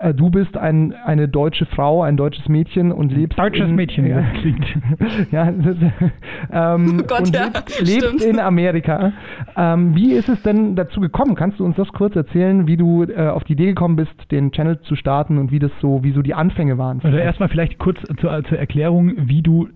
Äh, 0.00 0.12
du 0.12 0.30
bist 0.30 0.56
ein, 0.56 0.92
eine 1.04 1.28
deutsche 1.28 1.66
Frau, 1.66 2.02
ein 2.02 2.16
deutsches 2.16 2.48
Mädchen 2.48 2.92
und 2.92 3.10
lebst 3.12 3.38
Deutsches 3.38 3.68
in, 3.68 3.74
Mädchen, 3.74 4.06
ja. 4.06 4.20
ja, 4.20 4.26
klingt. 4.40 4.66
ja, 5.32 5.50
das, 5.50 5.76
ähm, 6.52 7.00
Oh 7.00 7.04
Gott, 7.06 7.20
und 7.20 7.34
ja, 7.34 7.48
lebst, 7.80 8.24
in 8.24 8.38
Amerika. 8.38 9.12
Ähm, 9.56 9.94
wie 9.94 10.12
ist 10.12 10.28
es 10.28 10.42
denn 10.42 10.76
dazu 10.76 11.00
gekommen? 11.00 11.34
Kannst 11.34 11.58
du 11.60 11.64
uns 11.64 11.76
das 11.76 11.88
kurz 11.88 12.14
erzählen, 12.16 12.66
wie 12.66 12.76
du 12.76 13.04
äh, 13.04 13.28
auf 13.28 13.44
die 13.44 13.54
Idee 13.54 13.66
gekommen 13.66 13.96
bist, 13.96 14.12
den 14.30 14.52
Channel 14.52 14.80
zu 14.82 14.96
starten 14.96 15.38
und 15.38 15.50
wie 15.50 15.58
das 15.58 15.72
so, 15.80 16.02
wie 16.02 16.12
so 16.12 16.22
die 16.22 16.34
Anfänge 16.34 16.78
waren? 16.78 17.00
Also 17.02 17.16
erstmal 17.16 17.48
vielleicht 17.48 17.78
kurz 17.78 17.98
zur, 18.20 18.44
zur 18.44 18.58
Erklärung, 18.58 19.12
wie 19.16 19.42
du 19.42 19.68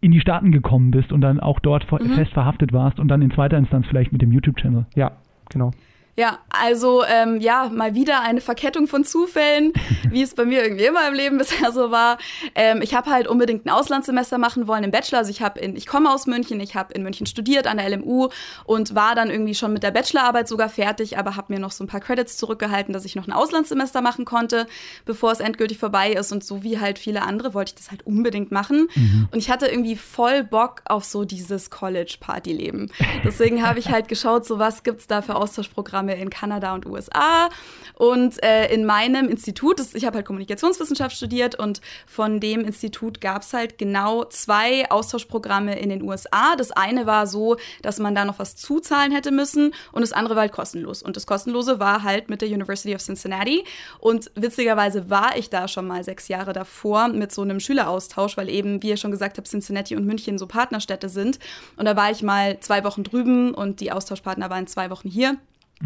in 0.00 0.12
die 0.12 0.20
Staaten 0.20 0.50
gekommen 0.52 0.90
bist 0.90 1.12
und 1.12 1.20
dann 1.20 1.40
auch 1.40 1.60
dort 1.60 1.90
Mhm. 1.90 2.14
fest 2.14 2.32
verhaftet 2.32 2.72
warst 2.72 2.98
und 2.98 3.08
dann 3.08 3.22
in 3.22 3.30
zweiter 3.30 3.58
Instanz 3.58 3.86
vielleicht 3.86 4.12
mit 4.12 4.22
dem 4.22 4.32
YouTube-Channel. 4.32 4.86
Ja, 4.94 5.12
genau. 5.50 5.72
Ja, 6.20 6.40
also 6.50 7.02
ähm, 7.02 7.40
ja, 7.40 7.70
mal 7.70 7.94
wieder 7.94 8.20
eine 8.20 8.42
Verkettung 8.42 8.86
von 8.88 9.04
Zufällen, 9.04 9.72
wie 10.10 10.20
es 10.20 10.34
bei 10.34 10.44
mir 10.44 10.62
irgendwie 10.62 10.84
immer 10.84 11.08
im 11.08 11.14
Leben 11.14 11.38
bisher 11.38 11.72
so 11.72 11.90
war. 11.90 12.18
Ähm, 12.54 12.82
ich 12.82 12.92
habe 12.92 13.08
halt 13.08 13.26
unbedingt 13.26 13.64
ein 13.64 13.70
Auslandssemester 13.70 14.36
machen 14.36 14.66
wollen 14.66 14.84
im 14.84 14.90
Bachelor. 14.90 15.20
Also 15.20 15.30
ich 15.30 15.40
habe 15.40 15.58
in, 15.60 15.76
ich 15.76 15.86
komme 15.86 16.12
aus 16.12 16.26
München, 16.26 16.60
ich 16.60 16.74
habe 16.74 16.92
in 16.92 17.04
München 17.04 17.24
studiert 17.24 17.66
an 17.66 17.78
der 17.78 17.88
LMU 17.88 18.28
und 18.64 18.94
war 18.94 19.14
dann 19.14 19.30
irgendwie 19.30 19.54
schon 19.54 19.72
mit 19.72 19.82
der 19.82 19.92
Bachelorarbeit 19.92 20.46
sogar 20.46 20.68
fertig, 20.68 21.16
aber 21.16 21.36
habe 21.36 21.54
mir 21.54 21.58
noch 21.58 21.72
so 21.72 21.84
ein 21.84 21.86
paar 21.86 22.00
Credits 22.00 22.36
zurückgehalten, 22.36 22.92
dass 22.92 23.06
ich 23.06 23.16
noch 23.16 23.26
ein 23.26 23.32
Auslandssemester 23.32 24.02
machen 24.02 24.26
konnte, 24.26 24.66
bevor 25.06 25.32
es 25.32 25.40
endgültig 25.40 25.78
vorbei 25.78 26.12
ist. 26.12 26.32
Und 26.32 26.44
so 26.44 26.62
wie 26.62 26.78
halt 26.78 26.98
viele 26.98 27.22
andere 27.22 27.54
wollte 27.54 27.70
ich 27.70 27.76
das 27.76 27.90
halt 27.90 28.04
unbedingt 28.04 28.52
machen. 28.52 28.88
Und 29.32 29.38
ich 29.38 29.50
hatte 29.50 29.68
irgendwie 29.68 29.96
voll 29.96 30.44
Bock 30.44 30.82
auf 30.84 31.04
so 31.04 31.24
dieses 31.24 31.70
College-Party-Leben. 31.70 32.92
Deswegen 33.24 33.66
habe 33.66 33.78
ich 33.78 33.88
halt 33.88 34.08
geschaut, 34.08 34.44
so 34.44 34.58
was 34.58 34.82
gibt's 34.82 35.06
da 35.06 35.22
für 35.22 35.36
Austauschprogramme 35.36 36.09
Austauschprogramme 36.10 36.14
in 36.14 36.30
Kanada 36.30 36.74
und 36.74 36.86
USA. 36.86 37.48
Und 37.94 38.42
äh, 38.42 38.72
in 38.72 38.86
meinem 38.86 39.28
Institut, 39.28 39.78
das, 39.78 39.94
ich 39.94 40.06
habe 40.06 40.16
halt 40.16 40.26
Kommunikationswissenschaft 40.26 41.16
studiert 41.16 41.54
und 41.54 41.80
von 42.06 42.40
dem 42.40 42.62
Institut 42.62 43.20
gab 43.20 43.42
es 43.42 43.52
halt 43.52 43.76
genau 43.76 44.24
zwei 44.24 44.90
Austauschprogramme 44.90 45.78
in 45.78 45.90
den 45.90 46.02
USA. 46.02 46.56
Das 46.56 46.72
eine 46.72 47.04
war 47.04 47.26
so, 47.26 47.56
dass 47.82 47.98
man 47.98 48.14
da 48.14 48.24
noch 48.24 48.38
was 48.38 48.56
zuzahlen 48.56 49.12
hätte 49.12 49.30
müssen 49.30 49.74
und 49.92 50.00
das 50.00 50.12
andere 50.12 50.34
war 50.34 50.42
halt 50.42 50.52
kostenlos. 50.52 51.02
Und 51.02 51.16
das 51.16 51.26
kostenlose 51.26 51.78
war 51.78 52.02
halt 52.02 52.30
mit 52.30 52.40
der 52.40 52.48
University 52.48 52.94
of 52.94 53.02
Cincinnati. 53.02 53.64
Und 53.98 54.30
witzigerweise 54.34 55.10
war 55.10 55.36
ich 55.36 55.50
da 55.50 55.68
schon 55.68 55.86
mal 55.86 56.02
sechs 56.02 56.28
Jahre 56.28 56.54
davor 56.54 57.08
mit 57.08 57.32
so 57.32 57.42
einem 57.42 57.60
Schüleraustausch, 57.60 58.38
weil 58.38 58.48
eben, 58.48 58.82
wie 58.82 58.88
ihr 58.88 58.96
schon 58.96 59.10
gesagt 59.10 59.36
habt, 59.36 59.48
Cincinnati 59.48 59.94
und 59.94 60.06
München 60.06 60.38
so 60.38 60.46
Partnerstädte 60.46 61.10
sind. 61.10 61.38
Und 61.76 61.84
da 61.84 61.96
war 61.96 62.10
ich 62.10 62.22
mal 62.22 62.58
zwei 62.60 62.82
Wochen 62.84 63.04
drüben 63.04 63.52
und 63.52 63.80
die 63.80 63.92
Austauschpartner 63.92 64.48
waren 64.48 64.66
zwei 64.66 64.88
Wochen 64.88 65.08
hier. 65.08 65.36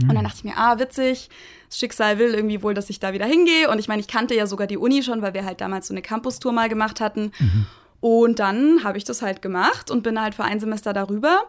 Und 0.02 0.14
dann 0.14 0.24
dachte 0.24 0.38
ich 0.38 0.44
mir, 0.44 0.56
ah, 0.56 0.78
witzig, 0.78 1.30
das 1.68 1.78
Schicksal 1.78 2.18
will 2.18 2.34
irgendwie 2.34 2.62
wohl, 2.62 2.74
dass 2.74 2.90
ich 2.90 2.98
da 2.98 3.12
wieder 3.12 3.26
hingehe. 3.26 3.70
Und 3.70 3.78
ich 3.78 3.86
meine, 3.86 4.00
ich 4.00 4.08
kannte 4.08 4.34
ja 4.34 4.46
sogar 4.46 4.66
die 4.66 4.76
Uni 4.76 5.02
schon, 5.02 5.22
weil 5.22 5.34
wir 5.34 5.44
halt 5.44 5.60
damals 5.60 5.86
so 5.86 5.94
eine 5.94 6.02
Campus-Tour 6.02 6.52
mal 6.52 6.68
gemacht 6.68 7.00
hatten. 7.00 7.30
Mhm. 7.38 7.66
Und 8.00 8.38
dann 8.38 8.82
habe 8.82 8.98
ich 8.98 9.04
das 9.04 9.22
halt 9.22 9.40
gemacht 9.40 9.90
und 9.90 10.02
bin 10.02 10.20
halt 10.20 10.34
für 10.34 10.44
ein 10.44 10.58
Semester 10.58 10.92
darüber. 10.92 11.44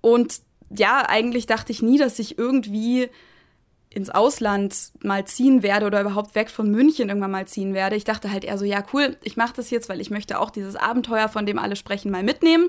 Und 0.00 0.40
ja, 0.70 1.04
eigentlich 1.06 1.46
dachte 1.46 1.70
ich 1.70 1.82
nie, 1.82 1.98
dass 1.98 2.18
ich 2.18 2.38
irgendwie 2.38 3.08
ins 3.90 4.10
Ausland 4.10 4.92
mal 5.02 5.24
ziehen 5.24 5.62
werde 5.62 5.86
oder 5.86 6.00
überhaupt 6.00 6.34
weg 6.34 6.50
von 6.50 6.70
München 6.70 7.08
irgendwann 7.08 7.30
mal 7.30 7.46
ziehen 7.46 7.72
werde. 7.72 7.96
Ich 7.96 8.04
dachte 8.04 8.30
halt 8.30 8.44
eher 8.44 8.58
so, 8.58 8.64
ja 8.64 8.84
cool, 8.92 9.16
ich 9.22 9.36
mache 9.36 9.54
das 9.56 9.70
jetzt, 9.70 9.88
weil 9.88 10.00
ich 10.00 10.10
möchte 10.10 10.38
auch 10.38 10.50
dieses 10.50 10.76
Abenteuer, 10.76 11.28
von 11.28 11.46
dem 11.46 11.58
alle 11.58 11.76
sprechen, 11.76 12.10
mal 12.10 12.22
mitnehmen. 12.22 12.68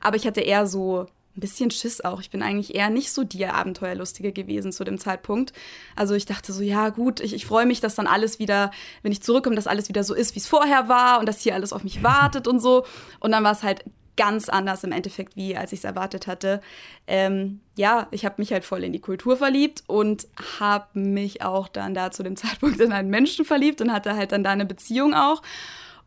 Aber 0.00 0.16
ich 0.16 0.26
hatte 0.26 0.40
eher 0.40 0.66
so 0.66 1.06
ein 1.36 1.40
bisschen 1.40 1.70
Schiss 1.70 2.00
auch. 2.00 2.20
Ich 2.20 2.30
bin 2.30 2.42
eigentlich 2.42 2.74
eher 2.74 2.90
nicht 2.90 3.12
so 3.12 3.24
die 3.24 3.46
Abenteuerlustige 3.46 4.32
gewesen 4.32 4.72
zu 4.72 4.84
dem 4.84 4.98
Zeitpunkt. 4.98 5.52
Also 5.94 6.14
ich 6.14 6.26
dachte 6.26 6.52
so, 6.52 6.62
ja 6.62 6.88
gut, 6.88 7.20
ich, 7.20 7.34
ich 7.34 7.46
freue 7.46 7.66
mich, 7.66 7.80
dass 7.80 7.94
dann 7.94 8.06
alles 8.06 8.38
wieder, 8.38 8.70
wenn 9.02 9.12
ich 9.12 9.22
zurückkomme, 9.22 9.56
dass 9.56 9.66
alles 9.66 9.88
wieder 9.88 10.04
so 10.04 10.14
ist, 10.14 10.34
wie 10.34 10.40
es 10.40 10.46
vorher 10.46 10.88
war 10.88 11.20
und 11.20 11.26
dass 11.26 11.40
hier 11.40 11.54
alles 11.54 11.72
auf 11.72 11.84
mich 11.84 12.02
wartet 12.02 12.48
und 12.48 12.60
so. 12.60 12.86
Und 13.20 13.32
dann 13.32 13.44
war 13.44 13.52
es 13.52 13.62
halt 13.62 13.84
ganz 14.16 14.48
anders 14.48 14.82
im 14.82 14.92
Endeffekt, 14.92 15.36
wie 15.36 15.56
als 15.56 15.72
ich 15.72 15.80
es 15.80 15.84
erwartet 15.84 16.26
hatte. 16.26 16.60
Ähm, 17.06 17.60
ja, 17.76 18.08
ich 18.10 18.24
habe 18.24 18.36
mich 18.38 18.52
halt 18.52 18.64
voll 18.64 18.82
in 18.82 18.92
die 18.92 19.00
Kultur 19.00 19.36
verliebt 19.36 19.84
und 19.86 20.26
habe 20.58 20.98
mich 20.98 21.42
auch 21.42 21.68
dann 21.68 21.94
da 21.94 22.10
zu 22.10 22.22
dem 22.22 22.36
Zeitpunkt 22.36 22.80
in 22.80 22.92
einen 22.92 23.10
Menschen 23.10 23.44
verliebt 23.44 23.80
und 23.80 23.92
hatte 23.92 24.16
halt 24.16 24.32
dann 24.32 24.42
da 24.42 24.50
eine 24.50 24.66
Beziehung 24.66 25.14
auch. 25.14 25.42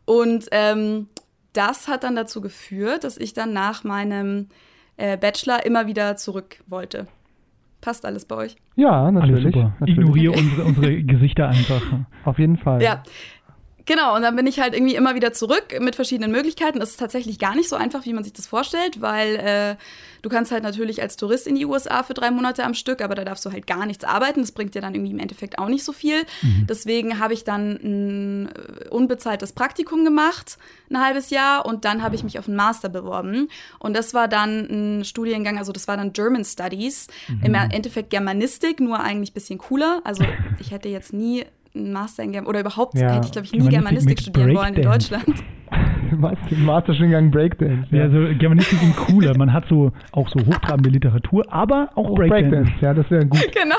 Und 0.04 0.48
ähm, 0.50 1.08
das 1.52 1.88
hat 1.88 2.04
dann 2.04 2.16
dazu 2.16 2.40
geführt, 2.40 3.04
dass 3.04 3.16
ich 3.16 3.32
dann 3.32 3.52
nach 3.52 3.84
meinem 3.84 4.48
äh, 5.00 5.16
Bachelor 5.16 5.64
immer 5.64 5.86
wieder 5.86 6.16
zurück 6.16 6.62
wollte. 6.66 7.06
Passt 7.80 8.04
alles 8.04 8.26
bei 8.26 8.36
euch? 8.36 8.56
Ja, 8.76 9.10
natürlich. 9.10 9.44
Alles 9.46 9.54
super. 9.54 9.76
natürlich. 9.80 9.98
Ignoriere 9.98 10.32
unsere, 10.36 10.64
unsere 10.64 11.02
Gesichter 11.02 11.48
einfach. 11.48 11.82
Auf 12.24 12.38
jeden 12.38 12.58
Fall. 12.58 12.82
Ja. 12.82 13.02
Genau, 13.86 14.14
und 14.14 14.22
dann 14.22 14.36
bin 14.36 14.46
ich 14.46 14.60
halt 14.60 14.74
irgendwie 14.74 14.94
immer 14.94 15.14
wieder 15.14 15.32
zurück 15.32 15.78
mit 15.80 15.96
verschiedenen 15.96 16.30
Möglichkeiten. 16.30 16.78
Das 16.78 16.90
ist 16.90 16.98
tatsächlich 16.98 17.38
gar 17.38 17.56
nicht 17.56 17.68
so 17.68 17.76
einfach, 17.76 18.04
wie 18.04 18.12
man 18.12 18.22
sich 18.22 18.34
das 18.34 18.46
vorstellt, 18.46 19.00
weil 19.00 19.36
äh, 19.36 19.76
du 20.22 20.28
kannst 20.28 20.52
halt 20.52 20.62
natürlich 20.62 21.02
als 21.02 21.16
Tourist 21.16 21.46
in 21.46 21.54
die 21.54 21.66
USA 21.66 22.02
für 22.02 22.14
drei 22.14 22.30
Monate 22.30 22.64
am 22.64 22.74
Stück, 22.74 23.02
aber 23.02 23.14
da 23.14 23.24
darfst 23.24 23.44
du 23.44 23.52
halt 23.52 23.66
gar 23.66 23.86
nichts 23.86 24.04
arbeiten. 24.04 24.40
Das 24.40 24.52
bringt 24.52 24.74
dir 24.74 24.80
dann 24.80 24.94
irgendwie 24.94 25.12
im 25.12 25.18
Endeffekt 25.18 25.58
auch 25.58 25.68
nicht 25.68 25.84
so 25.84 25.92
viel. 25.92 26.22
Mhm. 26.42 26.66
Deswegen 26.68 27.18
habe 27.18 27.34
ich 27.34 27.44
dann 27.44 27.72
ein 27.82 28.46
äh, 28.48 28.88
unbezahltes 28.88 29.52
Praktikum 29.52 30.04
gemacht, 30.04 30.58
ein 30.90 31.00
halbes 31.00 31.30
Jahr, 31.30 31.66
und 31.66 31.84
dann 31.84 32.02
habe 32.02 32.14
ich 32.14 32.24
mich 32.24 32.38
auf 32.38 32.48
einen 32.48 32.56
Master 32.56 32.88
beworben. 32.88 33.48
Und 33.78 33.96
das 33.96 34.14
war 34.14 34.28
dann 34.28 35.00
ein 35.00 35.04
Studiengang, 35.04 35.58
also 35.58 35.72
das 35.72 35.88
war 35.88 35.96
dann 35.96 36.12
German 36.12 36.44
Studies, 36.44 37.06
mhm. 37.28 37.44
im 37.44 37.54
Endeffekt 37.54 38.10
Germanistik, 38.10 38.80
nur 38.80 39.00
eigentlich 39.00 39.30
ein 39.30 39.34
bisschen 39.34 39.58
cooler. 39.58 40.00
Also 40.04 40.24
ich 40.58 40.70
hätte 40.70 40.88
jetzt 40.88 41.12
nie 41.12 41.44
einen 41.74 41.92
Master 41.92 42.22
in 42.22 42.32
Germanistik 42.32 42.48
oder 42.48 42.60
überhaupt 42.60 42.98
ja. 42.98 43.14
hätte 43.14 43.26
ich, 43.26 43.32
glaube 43.32 43.46
ich, 43.46 43.52
nie 43.52 43.68
Germanistik, 43.68 44.20
studieren 44.20 44.54
wollen 44.54 44.74
in 44.74 44.82
Deutschland. 44.82 45.44
Masterstudiengang 46.56 47.30
Breakdance. 47.30 47.86
Ja, 47.90 48.04
also 48.04 48.18
Germanistik 48.38 48.82
ist 48.82 48.96
cooler. 48.96 49.36
Man 49.36 49.52
hat 49.52 49.66
so 49.68 49.92
auch 50.12 50.28
so 50.28 50.40
hochtrabende 50.40 50.90
Literatur, 50.90 51.44
aber 51.50 51.90
auch, 51.94 52.10
auch 52.10 52.14
Breakdance. 52.14 52.50
Breakdance. 52.50 52.72
Ja, 52.80 52.94
das 52.94 53.10
wäre 53.10 53.26
gut. 53.26 53.40
Genau. 53.54 53.76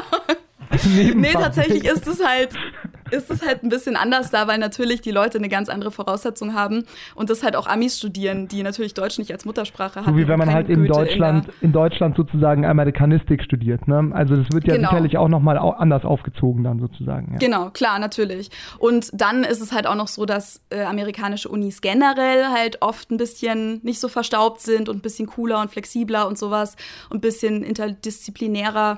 nee, 1.16 1.34
tatsächlich 1.34 1.86
ist 1.86 2.08
es 2.08 2.26
halt 2.26 2.56
ist 3.12 3.30
es 3.30 3.46
halt 3.46 3.64
ein 3.64 3.70
bisschen 3.70 3.96
anders 3.96 4.32
da, 4.32 4.48
weil 4.48 4.58
natürlich 4.58 5.02
die 5.02 5.12
Leute 5.12 5.38
eine 5.38 5.50
ganz 5.50 5.70
andere 5.70 5.92
Voraussetzung 5.92 6.54
haben 6.54 6.84
und 7.16 7.30
das 7.30 7.44
halt 7.44 7.56
auch 7.56 7.68
Amis 7.68 7.98
studieren, 7.98 8.48
die 8.48 8.64
natürlich 8.64 8.94
Deutsch 8.94 9.20
nicht 9.20 9.32
als 9.32 9.46
Muttersprache 9.46 10.02
haben. 10.02 10.14
So 10.14 10.18
wie 10.18 10.28
wenn 10.28 10.40
man 10.40 10.52
halt 10.52 10.70
in 10.70 10.86
Deutschland, 10.86 11.48
in, 11.60 11.68
in, 11.68 11.74
Deutschland 11.74 12.16
sozusagen 12.16 12.66
Amerikanistik 12.66 13.44
studiert. 13.44 13.88
Ne? 13.88 14.12
Also 14.14 14.36
das 14.36 14.48
wird 14.52 14.66
ja 14.66 14.76
genau. 14.76 14.90
sicherlich 14.90 15.18
auch 15.18 15.28
nochmal 15.28 15.58
anders 15.58 16.06
aufgezogen 16.06 16.64
dann 16.64 16.80
sozusagen. 16.80 17.34
Ja. 17.34 17.38
Genau, 17.40 17.70
klar, 17.70 18.00
natürlich. 18.00 18.50
Und 18.80 19.10
dann 19.14 19.44
ist 19.44 19.62
es 19.62 19.72
halt 19.72 19.88
auch 19.88 19.96
noch 19.96 20.08
so, 20.08 20.26
dass 20.26 20.64
äh, 20.70 20.84
amerikanische 20.84 21.50
Unis 21.50 21.82
generell 21.82 22.46
halt 22.54 22.82
oft 22.82 23.12
ein 23.12 23.18
bisschen 23.18 23.82
nicht 23.84 24.00
so 24.00 24.08
verstaubt 24.08 24.62
sind 24.62 24.90
und 24.90 24.98
ein 24.98 25.02
bisschen 25.02 25.28
cooler 25.28 25.62
und 25.62 25.70
flexibler 25.70 26.28
und 26.28 26.38
sowas 26.38 26.76
und 27.10 27.18
ein 27.18 27.22
bisschen 27.22 27.64
interdisziplinärer. 27.64 28.98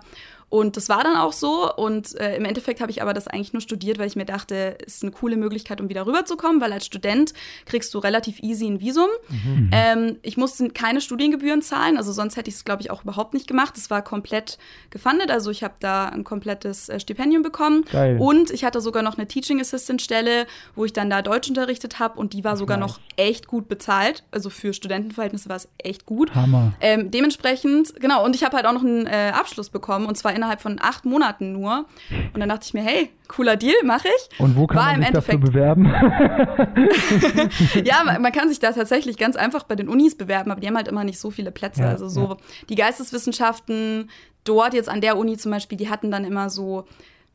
Und 0.54 0.78
das 0.78 0.88
war 0.88 1.04
dann 1.04 1.16
auch 1.16 1.34
so. 1.34 1.74
Und 1.74 2.14
äh, 2.20 2.36
im 2.36 2.46
Endeffekt 2.46 2.80
habe 2.80 2.92
ich 2.92 3.02
aber 3.02 3.16
das 3.16 3.28
eigentlich 3.28 3.54
nur 3.54 3.62
studiert, 3.62 3.98
weil 3.98 4.06
ich 4.06 4.16
mir 4.16 4.26
dachte, 4.26 4.78
es 4.86 4.98
ist 4.98 5.04
eine 5.04 5.12
coole 5.12 5.36
Möglichkeit, 5.36 5.82
um 5.82 5.90
wieder 5.90 6.06
rüberzukommen, 6.06 6.62
weil 6.62 6.72
als 6.72 6.86
Student 6.86 7.34
kriegst 7.66 7.92
du 7.92 7.98
relativ 7.98 8.40
easy 8.44 8.68
ein 8.68 8.80
Visum. 8.80 9.10
Mhm. 9.30 9.72
Ähm, 9.72 10.18
ich 10.22 10.38
musste 10.38 10.70
keine 10.70 11.02
Studiengebühren 11.02 11.64
zahlen, 11.64 11.98
also 11.98 12.12
sonst 12.12 12.38
hätte 12.38 12.52
ich 12.52 12.58
es, 12.58 12.66
glaube 12.66 12.84
ich, 12.84 12.92
auch 12.92 13.02
überhaupt 13.02 13.34
nicht 13.34 13.48
gemacht. 13.48 13.76
Es 13.80 13.90
war 13.90 14.04
komplett 14.04 14.60
gefundet, 14.92 15.32
also 15.32 15.50
ich 15.50 15.64
habe 15.64 15.74
da 15.80 16.10
ein 16.10 16.24
komplettes 16.24 16.88
äh, 16.88 17.00
Stipendium 17.00 17.42
bekommen. 17.42 17.86
Geil. 17.92 18.18
Und 18.20 18.52
ich 18.52 18.64
hatte 18.64 18.80
sogar 18.80 19.02
noch 19.02 19.18
eine 19.18 19.28
Teaching 19.28 19.60
Assistant 19.60 20.04
Stelle, 20.04 20.46
wo 20.76 20.86
ich 20.86 20.94
dann 20.94 21.10
da 21.10 21.24
Deutsch 21.24 21.50
unterrichtet 21.50 21.98
habe 21.98 22.20
und 22.20 22.34
die 22.34 22.44
war 22.44 22.58
sogar 22.58 22.78
nice. 22.78 22.90
noch 22.90 23.00
echt 23.16 23.48
gut 23.48 23.68
bezahlt. 23.68 24.24
Also 24.30 24.52
für 24.52 24.72
Studentenverhältnisse 24.72 25.50
war 25.50 25.56
es 25.56 25.68
echt 25.80 26.06
gut. 26.06 26.36
Hammer. 26.36 26.74
Ähm, 26.80 27.10
dementsprechend, 27.10 27.96
genau, 28.00 28.24
und 28.24 28.36
ich 28.36 28.44
habe 28.44 28.56
halt 28.56 28.68
auch 28.68 28.74
noch 28.74 28.84
einen 28.84 29.08
äh, 29.08 29.32
Abschluss 29.34 29.72
bekommen 29.72 30.06
und 30.06 30.16
zwar 30.16 30.36
in 30.36 30.43
innerhalb 30.44 30.62
von 30.62 30.80
acht 30.82 31.06
Monaten 31.06 31.54
nur. 31.54 31.86
Und 32.34 32.40
dann 32.40 32.50
dachte 32.50 32.66
ich 32.66 32.74
mir, 32.74 32.84
hey, 32.84 33.10
cooler 33.28 33.56
Deal, 33.56 33.76
mache 33.84 34.08
ich. 34.08 34.40
Und 34.40 34.56
wo 34.56 34.68
kann 34.68 34.78
War 34.78 34.86
man 34.86 34.96
sich 34.98 35.08
Endeffekt, 35.08 35.44
dafür 35.44 35.52
bewerben? 35.52 35.86
ja, 37.84 38.04
man, 38.04 38.22
man, 38.22 38.32
kann 38.32 38.50
sich 38.50 38.60
da 38.60 38.72
tatsächlich 38.72 39.18
ganz 39.18 39.36
einfach 39.36 39.64
bei 39.64 39.76
den 39.76 39.88
Unis 39.88 40.16
bewerben, 40.16 40.52
aber 40.52 40.62
die 40.62 40.68
haben 40.68 40.76
halt 40.76 40.88
immer 40.88 41.04
nicht 41.04 41.20
so 41.20 41.32
viele 41.32 41.52
Plätze. 41.52 41.82
Ja, 41.82 41.90
also 41.90 42.10
so 42.10 42.22
ja. 42.22 42.38
die 42.70 42.76
Geisteswissenschaften 42.76 44.10
dort 44.44 44.74
jetzt 44.74 44.90
an 44.90 45.02
der 45.02 45.18
Uni 45.18 45.38
zum 45.38 45.52
Beispiel, 45.52 45.78
die 45.78 45.90
hatten 45.90 46.12
dann 46.12 46.26
immer 46.26 46.50
so 46.50 46.86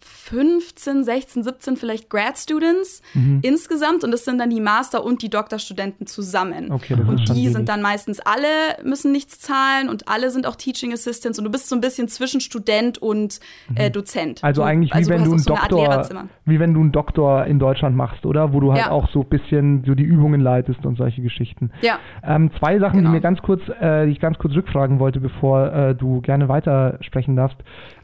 15, 0.01 1.05
16, 1.05 1.43
17 1.43 1.77
vielleicht 1.77 2.11
Grad 2.11 2.39
Students 2.39 3.03
mhm. 3.15 3.41
insgesamt 3.43 4.05
und 4.05 4.11
das 4.11 4.25
sind 4.25 4.39
dann 4.39 4.51
die 4.51 4.61
Master- 4.61 5.05
und 5.05 5.23
die 5.23 5.31
Doktorstudenten 5.31 6.07
zusammen. 6.07 6.71
Okay, 6.71 6.95
und 6.95 7.35
die 7.35 7.49
sind 7.49 7.69
dann 7.69 7.83
meistens 7.83 8.21
alle 8.21 8.49
müssen 8.85 9.13
nichts 9.13 9.41
zahlen 9.41 9.89
und 9.89 10.09
alle 10.09 10.31
sind 10.31 10.47
auch 10.47 10.57
Teaching 10.57 10.93
Assistants 10.93 11.39
und 11.39 11.45
du 11.45 11.51
bist 11.51 11.69
so 11.69 11.75
ein 11.75 11.81
bisschen 11.81 12.09
zwischen 12.09 12.41
Student 12.41 12.99
und 12.99 13.41
äh, 13.75 13.89
mhm. 13.89 13.93
Dozent. 13.93 14.45
Also 14.45 14.63
du, 14.63 14.69
eigentlich 14.69 14.91
wie 14.91 14.97
also 14.97 15.11
wenn 15.11 15.25
du 15.25 15.31
einen 15.31 15.39
so 15.39 15.55
Doktor, 15.55 16.29
wie 16.45 16.61
wenn 16.61 16.75
du 16.75 16.81
einen 16.81 16.93
Doktor 16.93 17.47
in 17.47 17.59
Deutschland 17.59 17.97
machst, 17.97 18.27
oder? 18.27 18.53
Wo 18.53 18.61
du 18.61 18.73
halt 18.73 18.87
ja. 18.87 18.91
auch 18.91 19.09
so 19.11 19.21
ein 19.21 19.29
bisschen 19.29 19.85
so 19.87 19.95
die 19.95 20.05
Übungen 20.05 20.41
leitest 20.41 20.85
und 20.85 20.97
solche 20.97 21.23
Geschichten. 21.23 21.71
Ja. 21.81 21.99
Ähm, 22.23 22.51
zwei 22.59 22.79
Sachen, 22.79 22.99
genau. 22.99 23.11
die 23.11 23.17
mir 23.17 23.21
ganz 23.21 23.41
kurz, 23.41 23.63
äh, 23.81 24.07
die 24.07 24.13
ich 24.13 24.21
ganz 24.21 24.39
kurz 24.39 24.55
rückfragen 24.55 24.99
wollte, 24.99 25.21
bevor 25.21 25.73
äh, 25.73 25.95
du 25.95 26.21
gerne 26.21 26.49
weitersprechen 26.49 27.37
darfst. 27.37 27.57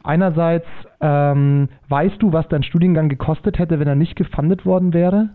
Einerseits, 0.05 0.67
ähm, 1.01 1.69
weißt 1.89 2.21
du, 2.21 2.31
was 2.31 2.47
dein 2.49 2.63
Studiengang 2.63 3.09
gekostet 3.09 3.57
hätte, 3.57 3.79
wenn 3.79 3.87
er 3.87 3.95
nicht 3.95 4.15
gefundet 4.15 4.65
worden 4.65 4.93
wäre? 4.93 5.29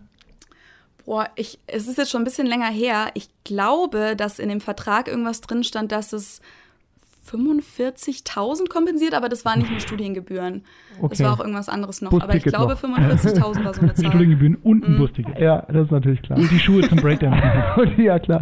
Boah, 1.05 1.29
ich, 1.35 1.59
es 1.67 1.89
ist 1.89 1.99
jetzt 1.99 2.11
schon 2.11 2.23
ein 2.23 2.25
bisschen 2.25 2.47
länger 2.47 2.71
her. 2.71 3.09
Ich 3.15 3.29
glaube, 3.45 4.15
dass 4.17 4.39
in 4.39 4.49
dem 4.49 4.61
Vertrag 4.61 5.09
irgendwas 5.09 5.41
drin 5.41 5.65
stand, 5.65 5.91
dass 5.91 6.13
es 6.13 6.41
45.000 7.31 8.69
kompensiert, 8.69 9.15
aber 9.15 9.29
das 9.29 9.45
waren 9.45 9.61
nicht 9.61 9.71
nur 9.71 9.81
Studiengebühren. 9.81 10.63
Okay. 10.99 11.09
Das 11.11 11.23
war 11.25 11.33
auch 11.35 11.41
irgendwas 11.41 11.69
anderes 11.69 12.03
noch. 12.03 12.13
aber 12.13 12.35
ich 12.35 12.45
glaube, 12.45 12.75
45.000 12.75 13.65
war 13.65 13.75
so 13.75 13.81
eine 13.81 13.95
Zahl. 13.95 14.11
Studiengebühren 14.11 14.57
und 14.63 14.85
ein 14.87 14.95
mhm. 14.95 14.99
Busticket. 14.99 15.39
Ja, 15.39 15.65
das 15.69 15.85
ist 15.87 15.91
natürlich 15.91 16.23
klar. 16.23 16.39
Und 16.39 16.51
die 16.51 16.59
Schuhe 16.59 16.83
zum 16.83 16.99
Breakdance. 16.99 17.39
ja, 17.97 18.19
klar. 18.19 18.41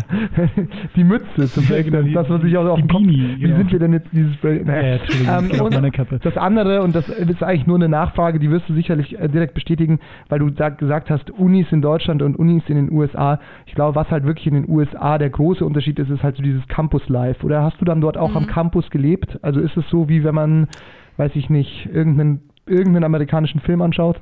Die 0.96 1.04
Mütze 1.04 1.48
zum 1.52 1.66
Breakdance, 1.66 2.10
das, 2.12 2.28
was 2.28 2.42
sich 2.42 2.56
auch 2.56 2.66
auf 2.66 2.80
dem 2.80 2.88
Kopf... 2.88 3.02
Wie 3.02 3.38
genau. 3.38 3.56
sind 3.58 3.72
wir 3.72 3.78
denn 3.78 3.92
jetzt 3.92 4.08
dieses 4.12 4.36
Breakdance? 4.38 4.70
Naja. 4.70 4.98
Ja, 5.24 5.38
ähm, 5.38 5.60
und 5.60 5.74
meine 5.74 5.90
Kappe. 5.90 6.18
Das 6.22 6.36
andere, 6.36 6.82
und 6.82 6.94
das 6.94 7.08
ist 7.08 7.42
eigentlich 7.42 7.66
nur 7.66 7.76
eine 7.76 7.88
Nachfrage, 7.88 8.38
die 8.38 8.50
wirst 8.50 8.68
du 8.68 8.74
sicherlich 8.74 9.18
äh, 9.18 9.28
direkt 9.28 9.54
bestätigen, 9.54 10.00
weil 10.28 10.40
du 10.40 10.50
da 10.50 10.68
gesagt 10.70 11.10
hast, 11.10 11.30
Unis 11.30 11.66
in 11.70 11.82
Deutschland 11.82 12.22
und 12.22 12.36
Unis 12.36 12.64
in 12.68 12.76
den 12.76 12.92
USA. 12.92 13.40
Ich 13.66 13.74
glaube, 13.74 13.94
was 13.94 14.10
halt 14.10 14.24
wirklich 14.24 14.46
in 14.46 14.54
den 14.54 14.68
USA 14.68 15.18
der 15.18 15.30
große 15.30 15.64
Unterschied 15.64 15.98
ist, 15.98 16.10
ist 16.10 16.22
halt 16.22 16.36
so 16.36 16.42
dieses 16.42 16.66
Campus-Life. 16.68 17.44
Oder 17.44 17.62
hast 17.62 17.80
du 17.80 17.84
dann 17.84 18.00
dort 18.00 18.16
auch 18.16 18.30
mhm. 18.30 18.36
am 18.38 18.46
Campus 18.46 18.77
Campus 18.78 18.90
gelebt? 18.90 19.38
Also 19.42 19.60
ist 19.60 19.76
es 19.76 19.84
so, 19.90 20.08
wie 20.08 20.24
wenn 20.24 20.34
man, 20.34 20.68
weiß 21.16 21.32
ich 21.34 21.50
nicht, 21.50 21.86
irgendeinen 21.86 22.48
irgendeinen 22.66 23.04
amerikanischen 23.04 23.60
Film 23.60 23.80
anschaut? 23.80 24.20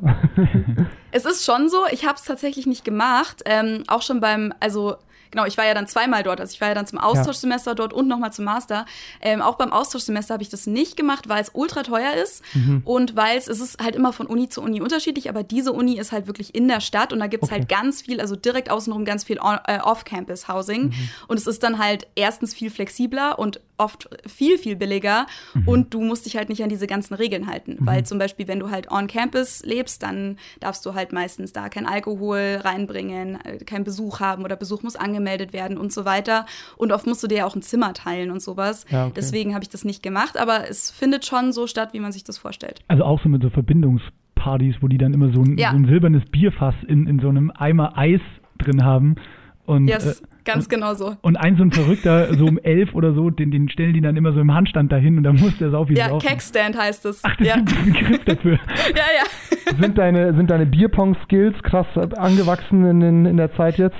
es 1.10 1.24
ist 1.24 1.44
schon 1.44 1.68
so. 1.68 1.78
Ich 1.90 2.04
habe 2.04 2.14
es 2.14 2.24
tatsächlich 2.24 2.66
nicht 2.66 2.84
gemacht. 2.84 3.42
Ähm, 3.44 3.82
auch 3.88 4.02
schon 4.02 4.20
beim, 4.20 4.52
also 4.60 4.96
genau, 5.30 5.44
ich 5.46 5.56
war 5.58 5.64
ja 5.66 5.74
dann 5.74 5.86
zweimal 5.86 6.22
dort. 6.22 6.40
Also 6.40 6.52
ich 6.52 6.60
war 6.60 6.68
ja 6.68 6.74
dann 6.74 6.86
zum 6.86 6.98
Austauschsemester 6.98 7.74
dort 7.74 7.92
und 7.92 8.08
nochmal 8.08 8.32
zum 8.32 8.44
Master. 8.44 8.86
Ähm, 9.20 9.42
auch 9.42 9.56
beim 9.56 9.72
Austauschsemester 9.72 10.34
habe 10.34 10.42
ich 10.42 10.48
das 10.48 10.66
nicht 10.66 10.96
gemacht, 10.96 11.28
weil 11.28 11.42
es 11.42 11.50
ultra 11.52 11.82
teuer 11.82 12.12
ist 12.14 12.42
Mhm. 12.54 12.82
und 12.84 13.16
weil 13.16 13.36
es, 13.38 13.48
es 13.48 13.60
ist 13.60 13.82
halt 13.82 13.94
immer 13.96 14.12
von 14.12 14.26
Uni 14.26 14.48
zu 14.48 14.62
Uni 14.62 14.80
unterschiedlich, 14.80 15.28
aber 15.28 15.42
diese 15.42 15.72
Uni 15.72 15.98
ist 15.98 16.12
halt 16.12 16.26
wirklich 16.26 16.54
in 16.54 16.68
der 16.68 16.80
Stadt 16.80 17.12
und 17.12 17.18
da 17.20 17.26
gibt 17.26 17.44
es 17.44 17.50
Okay. 17.50 17.60
halt 17.60 17.68
ganz 17.68 18.02
viel, 18.02 18.20
also 18.20 18.36
direkt 18.36 18.70
außenrum 18.70 19.04
ganz 19.04 19.24
viel 19.24 19.38
äh, 19.66 19.78
Off-Campus-Housing. 19.80 20.84
Mhm. 20.88 21.08
Und 21.28 21.36
es 21.38 21.46
ist 21.46 21.62
dann 21.62 21.78
halt 21.78 22.06
erstens 22.14 22.54
viel 22.54 22.70
flexibler 22.70 23.38
und 23.38 23.60
oft 23.78 24.08
viel, 24.26 24.56
viel 24.56 24.74
billiger 24.74 25.26
Mhm. 25.52 25.68
und 25.68 25.94
du 25.94 26.00
musst 26.00 26.24
dich 26.24 26.36
halt 26.36 26.48
nicht 26.48 26.62
an 26.62 26.70
diese 26.70 26.86
ganzen 26.86 27.12
Regeln 27.14 27.46
halten. 27.46 27.76
Weil 27.80 28.04
zum 28.06 28.18
Beispiel, 28.18 28.48
wenn 28.48 28.58
du 28.58 28.70
halt 28.70 28.90
on 28.90 29.06
Campus 29.06 29.62
lebst, 29.64 30.02
dann 30.02 30.38
darfst 30.60 30.86
du 30.86 30.94
halt 30.94 31.12
meistens 31.12 31.52
da 31.52 31.68
kein 31.68 31.84
Alkohol 31.86 32.60
reinbringen, 32.64 33.38
äh, 33.44 33.58
keinen 33.64 33.84
Besuch 33.84 34.20
haben 34.20 34.44
oder 34.44 34.56
Besuch 34.56 34.82
muss 34.82 34.96
angemeldet 34.96 35.15
werden 35.52 35.78
und 35.78 35.92
so 35.92 36.04
weiter. 36.04 36.46
Und 36.76 36.92
oft 36.92 37.06
musst 37.06 37.22
du 37.22 37.26
dir 37.26 37.38
ja 37.38 37.46
auch 37.46 37.54
ein 37.56 37.62
Zimmer 37.62 37.92
teilen 37.94 38.30
und 38.30 38.40
sowas. 38.42 38.84
Ja, 38.90 39.04
okay. 39.04 39.14
Deswegen 39.16 39.54
habe 39.54 39.62
ich 39.62 39.68
das 39.68 39.84
nicht 39.84 40.02
gemacht, 40.02 40.38
aber 40.38 40.68
es 40.68 40.90
findet 40.90 41.24
schon 41.26 41.52
so 41.52 41.66
statt, 41.66 41.90
wie 41.92 42.00
man 42.00 42.12
sich 42.12 42.24
das 42.24 42.38
vorstellt. 42.38 42.80
Also 42.88 43.04
auch 43.04 43.22
so 43.22 43.28
mit 43.28 43.42
so 43.42 43.50
Verbindungspartys, 43.50 44.76
wo 44.80 44.88
die 44.88 44.98
dann 44.98 45.14
immer 45.14 45.32
so 45.32 45.42
ein, 45.42 45.56
Ja. 45.58 45.70
so 45.70 45.76
ein 45.76 45.86
silbernes 45.86 46.22
Bierfass 46.30 46.74
in, 46.86 47.06
in 47.06 47.18
so 47.20 47.28
einem 47.28 47.50
Eimer 47.50 47.96
Eis 47.96 48.20
drin 48.58 48.84
haben. 48.84 49.16
Und, 49.64 49.88
Yes, 49.88 50.20
äh, 50.20 50.24
ganz 50.44 50.66
und, 50.66 50.70
genau 50.70 50.94
so. 50.94 51.16
Und 51.22 51.36
ein 51.36 51.56
so 51.56 51.64
ein 51.64 51.72
Verrückter, 51.72 52.32
so 52.34 52.46
um 52.46 52.56
elf 52.62 52.94
oder 52.94 53.12
so, 53.14 53.30
den, 53.30 53.50
den 53.50 53.68
stellen 53.68 53.94
die 53.94 54.00
dann 54.00 54.16
immer 54.16 54.32
so 54.32 54.38
im 54.38 54.54
Handstand 54.54 54.92
dahin 54.92 55.16
und 55.18 55.24
dann 55.24 55.34
muss 55.36 55.58
der 55.58 55.70
sau 55.70 55.86
viel 55.86 55.98
Ja, 55.98 56.08
saufen. 56.08 56.28
Kegstand 56.28 56.78
heißt 56.78 57.04
es. 57.06 57.20
Ach, 57.24 57.34
das 57.36 57.48
ja. 57.48 57.54
ist 57.56 57.76
ein 57.76 57.92
Begriff 57.92 58.24
dafür. 58.24 58.52
ja, 58.94 59.04
ja. 59.18 59.76
Sind 59.80 59.98
deine, 59.98 60.34
sind 60.36 60.50
deine 60.50 60.66
Bierpong-Skills 60.66 61.60
krass 61.64 61.86
angewachsen 62.16 62.84
in, 62.84 63.02
in, 63.02 63.26
in 63.26 63.36
der 63.36 63.52
Zeit 63.56 63.76
jetzt? 63.78 63.96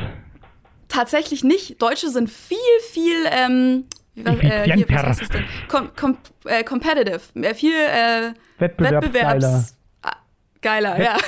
Tatsächlich 0.96 1.44
nicht. 1.44 1.82
Deutsche 1.82 2.08
sind 2.08 2.30
viel, 2.30 2.56
viel 2.90 3.26
ähm, 3.30 3.84
äh, 4.16 4.64
hier, 4.72 4.88
was 4.88 5.02
heißt 5.02 5.20
das 5.20 5.28
denn? 5.28 5.44
Com 5.68 5.90
com 5.94 6.16
äh, 6.46 6.64
competitive. 6.64 7.20
Äh, 7.34 7.54
viel 7.54 7.74
äh, 7.74 8.32
Wettbewerbsgeiler. 8.58 9.02
Wettbewerbs. 9.02 9.76
Ah, 10.00 10.16
Geiler, 10.62 10.98
ja. 10.98 11.18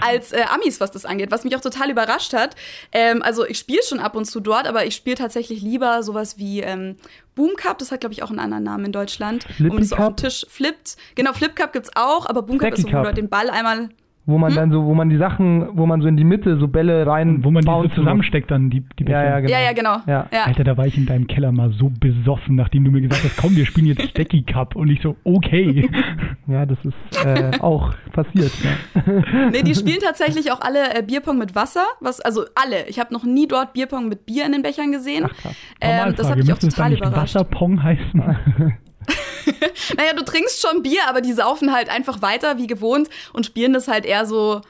Als 0.00 0.32
äh, 0.32 0.42
Amis, 0.52 0.80
was 0.80 0.90
das 0.90 1.04
angeht, 1.04 1.30
was 1.30 1.44
mich 1.44 1.54
auch 1.54 1.60
total 1.60 1.90
überrascht 1.90 2.32
hat. 2.32 2.56
Ähm, 2.90 3.22
also 3.22 3.46
ich 3.46 3.60
spiele 3.60 3.84
schon 3.88 4.00
ab 4.00 4.16
und 4.16 4.24
zu 4.24 4.40
dort, 4.40 4.66
aber 4.66 4.84
ich 4.84 4.96
spiele 4.96 5.14
tatsächlich 5.14 5.62
lieber 5.62 6.02
sowas 6.02 6.36
wie 6.38 6.62
ähm, 6.62 6.96
Boom 7.36 7.54
Cup, 7.56 7.78
das 7.78 7.92
hat, 7.92 8.00
glaube 8.00 8.14
ich, 8.14 8.24
auch 8.24 8.30
einen 8.30 8.40
anderen 8.40 8.64
Namen 8.64 8.86
in 8.86 8.92
Deutschland. 8.92 9.44
Flippy 9.44 9.70
wo 9.70 9.74
man 9.74 9.84
so 9.84 9.94
auf 9.94 10.08
den 10.08 10.16
Tisch 10.16 10.44
flippt. 10.48 10.96
Genau, 11.14 11.32
Flip 11.34 11.54
Cup 11.54 11.72
gibt's 11.72 11.90
auch, 11.94 12.26
aber 12.26 12.42
Boom 12.42 12.58
Cup 12.58 12.72
Stacky 12.72 12.82
ist 12.82 12.90
so, 12.90 12.98
wo 12.98 13.04
du 13.04 13.14
den 13.14 13.28
Ball 13.28 13.48
einmal. 13.48 13.90
Wo 14.26 14.34
Hm? 14.34 14.40
man 14.40 14.54
dann 14.54 14.70
so, 14.72 14.84
wo 14.84 14.94
man 14.94 15.10
die 15.10 15.18
Sachen, 15.18 15.68
wo 15.76 15.84
man 15.86 16.00
so 16.00 16.08
in 16.08 16.16
die 16.16 16.24
Mitte 16.24 16.58
so 16.58 16.66
Bälle 16.68 17.06
rein 17.06 17.44
Wo 17.44 17.50
man 17.50 17.62
die 17.62 17.70
so 17.70 17.88
zusammensteckt 17.88 18.50
dann, 18.50 18.70
die, 18.70 18.80
die 18.98 19.04
Ja, 19.04 19.22
ja, 19.22 19.40
Becher. 19.40 19.42
genau. 19.42 19.52
Ja, 19.52 19.60
ja, 19.60 19.72
genau. 19.72 20.28
Ja. 20.32 20.44
Alter, 20.44 20.64
da 20.64 20.76
war 20.76 20.86
ich 20.86 20.96
in 20.96 21.06
deinem 21.06 21.26
Keller 21.26 21.52
mal 21.52 21.70
so 21.72 21.90
besoffen, 22.00 22.56
nachdem 22.56 22.84
du 22.84 22.90
mir 22.90 23.02
gesagt 23.02 23.22
hast, 23.24 23.36
komm, 23.36 23.54
wir 23.56 23.66
spielen 23.66 23.86
jetzt 23.86 24.02
Stacky 24.10 24.42
Cup. 24.42 24.76
Und 24.76 24.88
ich 24.90 25.02
so, 25.02 25.16
okay. 25.24 25.88
Ja, 26.46 26.66
das 26.66 26.76
ist 26.84 27.24
äh, 27.24 27.58
auch 27.60 27.94
passiert. 28.12 28.52
Ja. 28.62 29.02
Nee, 29.50 29.62
die 29.62 29.74
spielen 29.74 29.98
tatsächlich 30.02 30.52
auch 30.52 30.60
alle 30.60 30.94
äh, 30.94 31.02
Bierpong 31.02 31.38
mit 31.38 31.54
Wasser. 31.54 31.84
Was, 32.00 32.20
also 32.20 32.42
alle. 32.54 32.86
Ich 32.88 32.98
habe 32.98 33.12
noch 33.14 33.24
nie 33.24 33.46
dort 33.48 33.72
Bierpong 33.72 34.08
mit 34.08 34.26
Bier 34.26 34.44
in 34.44 34.52
den 34.52 34.62
Bechern 34.62 34.92
gesehen. 34.92 35.24
Ach, 35.26 35.34
krass. 35.34 35.54
Ähm, 35.80 36.14
das 36.16 36.28
hat 36.30 36.36
mich 36.36 36.52
auch 36.52 36.58
total 36.58 36.92
überrascht. 36.92 37.34
Wasserpong 37.34 37.82
heißen? 37.82 38.22
Naja, 39.96 40.12
du 40.16 40.24
trinkst 40.24 40.60
schon 40.66 40.82
Bier, 40.82 41.00
aber 41.08 41.20
die 41.20 41.32
saufen 41.32 41.72
halt 41.72 41.88
einfach 41.94 42.22
weiter 42.22 42.58
wie 42.58 42.66
gewohnt 42.66 43.08
und 43.32 43.46
spielen 43.46 43.72
das 43.72 43.88
halt 43.88 44.04
eher 44.06 44.26
so 44.26 44.60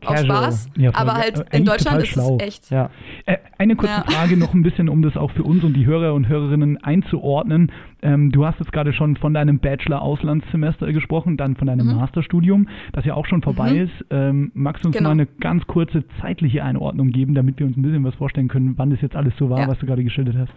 Casual. 0.00 0.24
Spaß. 0.24 0.70
Ja, 0.78 0.90
aber 0.94 1.14
halt 1.14 1.52
äh, 1.52 1.56
in 1.58 1.64
Deutschland 1.64 2.00
ist 2.02 2.16
es 2.16 2.30
echt. 2.38 2.70
Ja. 2.70 2.90
Äh, 3.26 3.38
Eine 3.58 3.74
kurze 3.74 3.92
Ja. 3.94 4.04
Frage 4.04 4.36
noch 4.36 4.54
ein 4.54 4.62
bisschen, 4.62 4.88
um 4.88 5.02
das 5.02 5.16
auch 5.16 5.32
für 5.32 5.42
uns 5.42 5.64
und 5.64 5.74
die 5.74 5.84
Hörer 5.84 6.14
und 6.14 6.28
Hörerinnen 6.28 6.76
einzuordnen. 6.82 7.72
Ähm, 8.00 8.30
du 8.30 8.46
hast 8.46 8.60
jetzt 8.60 8.70
gerade 8.72 8.92
schon 8.92 9.16
von 9.16 9.34
deinem 9.34 9.58
Bachelor-Auslandssemester 9.58 10.92
gesprochen, 10.92 11.36
dann 11.36 11.56
von 11.56 11.66
deinem 11.66 11.88
Mhm. 11.88 11.96
Masterstudium, 11.96 12.68
das 12.92 13.04
ja 13.04 13.14
auch 13.14 13.26
schon 13.26 13.42
vorbei 13.42 13.72
Mhm. 13.72 13.80
ist. 13.82 14.04
Ähm, 14.10 14.50
magst 14.54 14.84
du 14.84 14.88
uns 14.88 14.96
Genau. 14.96 15.08
mal 15.08 15.12
eine 15.14 15.26
ganz 15.26 15.66
kurze 15.66 16.04
zeitliche 16.20 16.62
Einordnung 16.62 17.10
geben, 17.10 17.34
damit 17.34 17.58
wir 17.58 17.66
uns 17.66 17.76
ein 17.76 17.82
bisschen 17.82 18.04
was 18.04 18.14
vorstellen 18.14 18.48
können, 18.48 18.74
wann 18.78 18.90
das 18.90 19.00
jetzt 19.00 19.16
alles 19.16 19.34
so 19.38 19.50
war, 19.50 19.66
was 19.66 19.78
du 19.80 19.86
gerade 19.86 20.04
geschildert 20.04 20.36
hast? 20.38 20.52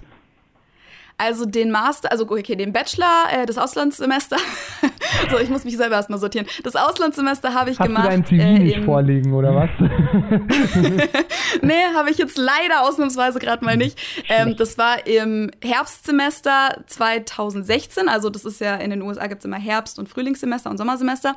Also 1.17 1.46
den 1.46 1.72
Master, 1.72 2.12
also 2.12 2.29
okay, 2.29 2.55
den 2.55 2.74
Bachelor, 2.74 3.25
äh, 3.32 3.46
das 3.46 3.58
Auslandssemester. 3.58 4.38
so, 5.32 5.38
ich 5.38 5.50
muss 5.50 5.63
mich 5.63 5.77
selber 5.77 5.96
erstmal 5.96 6.20
sortieren. 6.20 6.48
Das 6.63 6.75
Auslandssemester 6.75 7.53
habe 7.53 7.70
ich 7.70 7.79
Hast 7.79 7.88
gemacht. 7.88 8.05
du 8.05 8.10
dein 8.10 8.25
CV 8.25 8.41
äh, 8.41 8.60
nicht 8.60 8.84
vorliegen, 8.84 9.34
oder 9.34 9.55
was? 9.55 9.70
nee, 11.62 11.84
habe 11.96 12.10
ich 12.10 12.17
jetzt 12.17 12.38
leider 12.38 12.82
ausnahmsweise 12.82 13.39
gerade 13.39 13.63
mal 13.63 13.77
nicht. 13.77 14.00
Ähm, 14.27 14.55
das 14.58 14.77
war 14.77 15.05
im 15.05 15.51
Herbstsemester 15.63 16.84
2016. 16.88 18.10
Also 18.10 18.29
das 18.29 18.46
ist 18.46 18.60
ja 18.60 18.75
in 18.75 18.89
den 18.89 19.01
USA 19.01 19.27
gibt 19.27 19.39
es 19.39 19.46
immer 19.46 19.60
Herbst- 19.60 20.00
und 20.00 20.10
Frühlingssemester 20.10 20.70
und 20.70 20.77
Sommersemester. 20.77 21.35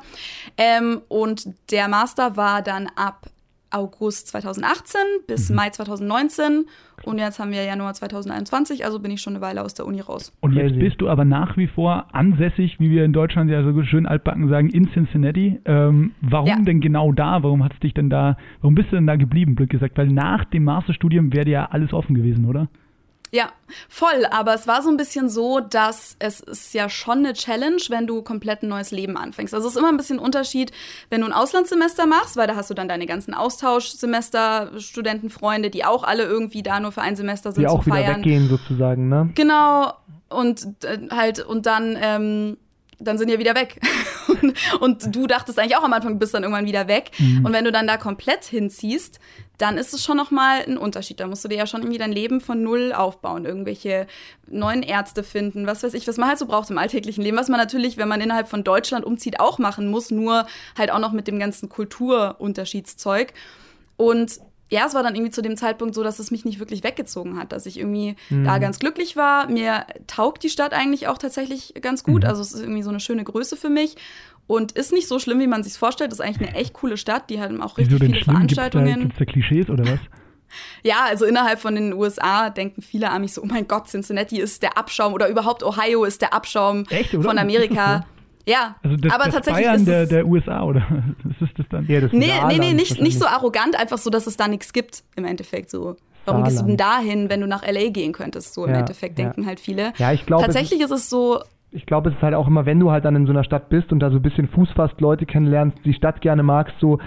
Ähm, 0.57 1.01
und 1.07 1.47
der 1.71 1.87
Master 1.87 2.35
war 2.35 2.61
dann 2.61 2.89
ab 2.95 3.27
August 3.71 4.27
2018 4.29 4.99
bis 5.27 5.49
Mai 5.49 5.69
2019. 5.69 6.65
Und 7.03 7.19
jetzt 7.19 7.39
haben 7.39 7.51
wir 7.51 7.63
Januar 7.63 7.93
2021, 7.93 8.83
also 8.85 8.99
bin 8.99 9.11
ich 9.11 9.21
schon 9.21 9.33
eine 9.35 9.41
Weile 9.41 9.63
aus 9.63 9.73
der 9.73 9.85
Uni 9.85 10.01
raus. 10.01 10.33
Und 10.39 10.53
jetzt 10.53 10.79
bist 10.79 10.99
du 10.99 11.09
aber 11.09 11.25
nach 11.25 11.57
wie 11.57 11.67
vor 11.67 12.07
ansässig, 12.13 12.79
wie 12.79 12.89
wir 12.89 13.05
in 13.05 13.13
Deutschland 13.13 13.51
ja 13.51 13.63
so 13.63 13.83
schön 13.83 14.05
altbacken 14.05 14.49
sagen, 14.49 14.69
in 14.69 14.89
Cincinnati. 14.91 15.59
Ähm, 15.65 16.11
warum 16.21 16.47
Ja. 16.47 16.55
denn 16.59 16.81
genau 16.81 17.11
da? 17.11 17.43
Warum 17.43 17.63
hat's 17.63 17.79
dich 17.79 17.93
denn 17.93 18.09
da, 18.09 18.37
warum 18.61 18.75
bist 18.75 18.91
du 18.91 18.95
denn 18.95 19.07
da 19.07 19.15
geblieben, 19.15 19.55
blöd 19.55 19.69
gesagt? 19.69 19.97
Weil 19.97 20.07
nach 20.07 20.45
dem 20.45 20.63
Masterstudium 20.63 21.33
wäre 21.33 21.45
dir 21.45 21.51
ja 21.51 21.65
alles 21.69 21.93
offen 21.93 22.15
gewesen, 22.15 22.45
oder? 22.45 22.67
Ja, 23.31 23.51
voll. 23.89 24.25
Aber 24.31 24.53
es 24.53 24.67
war 24.67 24.81
so 24.81 24.89
ein 24.89 24.97
bisschen 24.97 25.29
so, 25.29 25.59
dass 25.59 26.15
es 26.19 26.39
ist 26.39 26.73
ja 26.73 26.89
schon 26.89 27.19
eine 27.19 27.33
Challenge, 27.33 27.81
wenn 27.89 28.07
du 28.07 28.21
komplett 28.21 28.63
ein 28.63 28.69
neues 28.69 28.91
Leben 28.91 29.17
anfängst. 29.17 29.53
Also 29.53 29.67
es 29.67 29.73
ist 29.75 29.79
immer 29.79 29.89
ein 29.89 29.97
bisschen 29.97 30.17
ein 30.19 30.23
Unterschied, 30.23 30.71
wenn 31.09 31.21
du 31.21 31.27
ein 31.27 31.33
Auslandssemester 31.33 32.05
machst, 32.05 32.37
weil 32.37 32.47
da 32.47 32.55
hast 32.55 32.69
du 32.69 32.73
dann 32.73 32.87
deine 32.87 33.05
ganzen 33.05 33.33
Austauschsemester, 33.33 34.71
Studentenfreunde, 34.79 35.69
die 35.69 35.85
auch 35.85 36.03
alle 36.03 36.23
irgendwie 36.23 36.63
da 36.63 36.79
nur 36.79 36.91
für 36.91 37.01
ein 37.01 37.15
Semester 37.15 37.51
sind 37.51 37.61
Die 37.61 37.67
auch 37.67 37.81
zu 37.83 37.87
wieder 37.87 37.95
feiern. 37.97 38.19
weggehen, 38.19 38.47
sozusagen, 38.49 39.09
ne? 39.09 39.29
Genau. 39.35 39.93
Und 40.29 40.67
äh, 40.83 40.99
halt, 41.09 41.39
und 41.39 41.65
dann, 41.65 41.97
ähm, 42.01 42.57
dann 42.99 43.17
sind 43.17 43.29
ja 43.29 43.39
wieder 43.39 43.55
weg. 43.55 43.79
und, 44.27 44.53
und 44.81 45.15
du 45.15 45.27
dachtest 45.27 45.59
eigentlich 45.59 45.77
auch 45.77 45.83
am 45.83 45.93
Anfang, 45.93 46.13
du 46.13 46.19
bist 46.19 46.33
dann 46.33 46.43
irgendwann 46.43 46.65
wieder 46.65 46.87
weg. 46.87 47.11
Und 47.19 47.53
wenn 47.53 47.65
du 47.65 47.71
dann 47.71 47.87
da 47.87 47.97
komplett 47.97 48.45
hinziehst, 48.45 49.19
dann 49.57 49.77
ist 49.77 49.93
es 49.93 50.03
schon 50.03 50.17
nochmal 50.17 50.61
ein 50.67 50.77
Unterschied. 50.77 51.19
Da 51.19 51.27
musst 51.27 51.43
du 51.43 51.47
dir 51.47 51.57
ja 51.57 51.67
schon 51.67 51.81
irgendwie 51.81 51.97
dein 51.97 52.11
Leben 52.11 52.41
von 52.41 52.61
null 52.61 52.93
aufbauen. 52.93 53.45
Irgendwelche 53.45 54.07
neuen 54.47 54.83
Ärzte 54.83 55.23
finden, 55.23 55.65
was 55.65 55.83
weiß 55.83 55.93
ich, 55.95 56.07
was 56.07 56.17
man 56.17 56.29
halt 56.29 56.37
so 56.37 56.45
braucht 56.45 56.69
im 56.69 56.77
alltäglichen 56.77 57.23
Leben. 57.23 57.37
Was 57.37 57.49
man 57.49 57.59
natürlich, 57.59 57.97
wenn 57.97 58.07
man 58.07 58.21
innerhalb 58.21 58.47
von 58.47 58.63
Deutschland 58.63 59.05
umzieht, 59.05 59.39
auch 59.39 59.57
machen 59.57 59.89
muss, 59.89 60.11
nur 60.11 60.45
halt 60.77 60.91
auch 60.91 60.99
noch 60.99 61.11
mit 61.11 61.27
dem 61.27 61.39
ganzen 61.39 61.69
Kulturunterschiedszeug. 61.69 63.33
Und 63.95 64.39
ja, 64.69 64.85
es 64.85 64.93
war 64.93 65.03
dann 65.03 65.15
irgendwie 65.15 65.31
zu 65.31 65.41
dem 65.41 65.55
Zeitpunkt 65.55 65.95
so, 65.95 66.03
dass 66.03 66.19
es 66.19 66.29
mich 66.31 66.43
nicht 66.43 66.59
wirklich 66.59 66.83
weggezogen 66.83 67.37
hat, 67.39 67.51
dass 67.51 67.65
ich 67.65 67.79
irgendwie 67.79 68.15
da 68.29 68.57
ganz 68.57 68.79
glücklich 68.79 69.15
war. 69.15 69.49
Mir 69.49 69.85
taugt 70.07 70.43
die 70.43 70.49
Stadt 70.49 70.73
eigentlich 70.73 71.07
auch 71.07 71.17
tatsächlich 71.17 71.73
ganz 71.81 72.03
gut. 72.03 72.25
Also 72.25 72.41
es 72.41 72.51
ist 72.51 72.61
irgendwie 72.61 72.83
so 72.83 72.89
eine 72.89 72.99
schöne 72.99 73.23
Größe 73.23 73.55
für 73.55 73.69
mich 73.69 73.95
und 74.45 74.73
ist 74.73 74.91
nicht 74.91 75.07
so 75.07 75.19
schlimm, 75.19 75.39
wie 75.39 75.47
man 75.47 75.63
sich 75.63 75.73
vorstellt. 75.73 76.11
Das 76.11 76.19
ist 76.19 76.25
eigentlich 76.25 76.49
eine 76.49 76.57
echt 76.57 76.73
coole 76.73 76.97
Stadt. 76.97 77.29
Die 77.29 77.39
haben 77.39 77.61
auch 77.61 77.77
richtig 77.77 77.97
viele 77.99 77.99
schlimm? 77.99 78.11
Gibt's 78.11 78.25
da, 78.25 78.31
Veranstaltungen. 78.33 78.99
gibt's 79.01 79.17
da 79.19 79.25
Klischees 79.25 79.69
oder 79.69 79.85
was? 79.85 79.99
Ja, 80.81 81.03
also 81.03 81.25
innerhalb 81.25 81.59
von 81.59 81.75
den 81.75 81.91
USA 81.91 82.49
denken 82.49 82.81
viele 82.81 83.11
Amis 83.11 83.33
so, 83.33 83.41
oh 83.41 83.45
mein 83.45 83.67
Gott, 83.67 83.89
Cincinnati 83.89 84.39
ist 84.39 84.63
der 84.63 84.77
Abschaum 84.77 85.13
oder 85.13 85.27
überhaupt 85.27 85.61
Ohio 85.61 86.05
ist 86.05 86.21
der 86.21 86.33
Abschaum 86.33 86.85
Echt, 86.89 87.11
von 87.11 87.37
Amerika. 87.37 88.05
das 88.47 88.53
Ja, 88.53 88.75
Also 88.83 88.97
das, 88.97 89.13
aber 89.13 89.25
das 89.25 89.33
tatsächlich 89.35 89.65
Bayern 89.65 89.79
ist 89.79 89.87
der, 89.87 90.03
es 90.03 90.09
der 90.09 90.25
USA, 90.25 90.63
oder? 90.63 90.81
Was 91.23 91.49
ist 91.49 91.59
das 91.59 91.65
dann? 91.69 91.85
Ja, 91.87 92.01
das 92.01 92.11
Nee, 92.11 92.19
nee, 92.19 92.27
Saarland 92.27 92.59
nee, 92.59 92.73
nicht, 92.73 93.01
nicht 93.01 93.19
so 93.19 93.25
arrogant, 93.25 93.79
einfach 93.79 93.97
so, 93.97 94.09
dass 94.09 94.27
es 94.27 94.37
da 94.37 94.47
nichts 94.47 94.73
gibt 94.73 95.03
im 95.15 95.25
Endeffekt 95.25 95.69
so. 95.69 95.95
Warum 96.25 96.43
gehst 96.43 96.59
du 96.59 96.65
denn 96.65 96.75
dahin, 96.77 97.29
wenn 97.29 97.39
du 97.39 97.47
nach 97.47 97.65
LA 97.65 97.89
gehen 97.89 98.11
könntest? 98.11 98.53
So 98.53 98.65
im 98.65 98.71
Ja, 98.73 98.79
Endeffekt 98.79 99.17
ja. 99.17 99.25
denken 99.25 99.45
halt 99.45 99.59
viele. 99.61 99.93
Ja, 99.97 100.11
ich 100.11 100.25
glaube, 100.25 100.41
es 100.41 100.53
Tatsächlich 100.53 100.81
ist 100.81 100.91
es 100.91 101.09
so, 101.09 101.39
ich 101.71 101.85
glaube, 101.85 102.09
es 102.09 102.15
ist 102.15 102.21
halt 102.21 102.33
auch 102.33 102.47
immer, 102.47 102.65
wenn 102.65 102.79
du 102.79 102.91
halt 102.91 103.05
dann 103.05 103.15
in 103.15 103.25
so 103.25 103.31
einer 103.31 103.43
Stadt 103.43 103.69
bist 103.69 103.91
und 103.91 103.99
da 103.99 104.09
so 104.09 104.17
ein 104.17 104.21
bisschen 104.21 104.47
Fuß 104.49 104.69
fasst, 104.71 104.99
Leute 104.99 105.25
kennenlernst, 105.25 105.77
die 105.85 105.93
Stadt 105.93 106.21
gerne 106.21 106.43
magst, 106.43 106.75
so, 106.79 106.99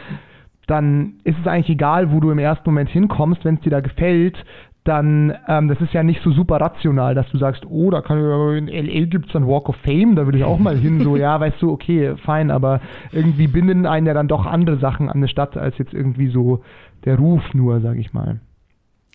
dann 0.66 1.14
ist 1.24 1.36
es 1.40 1.46
eigentlich 1.46 1.68
egal, 1.70 2.12
wo 2.12 2.20
du 2.20 2.30
im 2.30 2.38
ersten 2.38 2.68
Moment 2.68 2.90
hinkommst, 2.90 3.44
wenn 3.44 3.56
es 3.56 3.60
dir 3.62 3.70
da 3.70 3.80
gefällt, 3.80 4.36
dann, 4.84 5.36
ähm, 5.46 5.68
das 5.68 5.80
ist 5.80 5.92
ja 5.92 6.02
nicht 6.02 6.22
so 6.22 6.32
super 6.32 6.56
rational, 6.56 7.14
dass 7.14 7.28
du 7.30 7.38
sagst, 7.38 7.64
oh, 7.68 7.90
da 7.90 8.00
kann 8.00 8.18
in 8.56 8.66
LA 8.66 9.06
gibt 9.06 9.26
es 9.26 9.32
dann 9.32 9.46
Walk 9.46 9.68
of 9.68 9.76
Fame, 9.84 10.16
da 10.16 10.26
will 10.26 10.34
ich 10.34 10.44
auch 10.44 10.58
mal 10.58 10.76
hin, 10.76 11.02
so, 11.04 11.16
ja, 11.16 11.38
weißt 11.38 11.60
du, 11.60 11.70
okay, 11.70 12.16
fein, 12.24 12.50
aber 12.50 12.80
irgendwie 13.12 13.46
binden 13.46 13.86
einen 13.86 14.06
ja 14.06 14.14
dann 14.14 14.28
doch 14.28 14.46
andere 14.46 14.78
Sachen 14.78 15.08
an 15.08 15.16
eine 15.16 15.28
Stadt, 15.28 15.56
als 15.56 15.76
jetzt 15.78 15.92
irgendwie 15.92 16.28
so 16.28 16.62
der 17.04 17.16
Ruf 17.16 17.42
nur, 17.52 17.80
sag 17.80 17.98
ich 17.98 18.12
mal. 18.12 18.40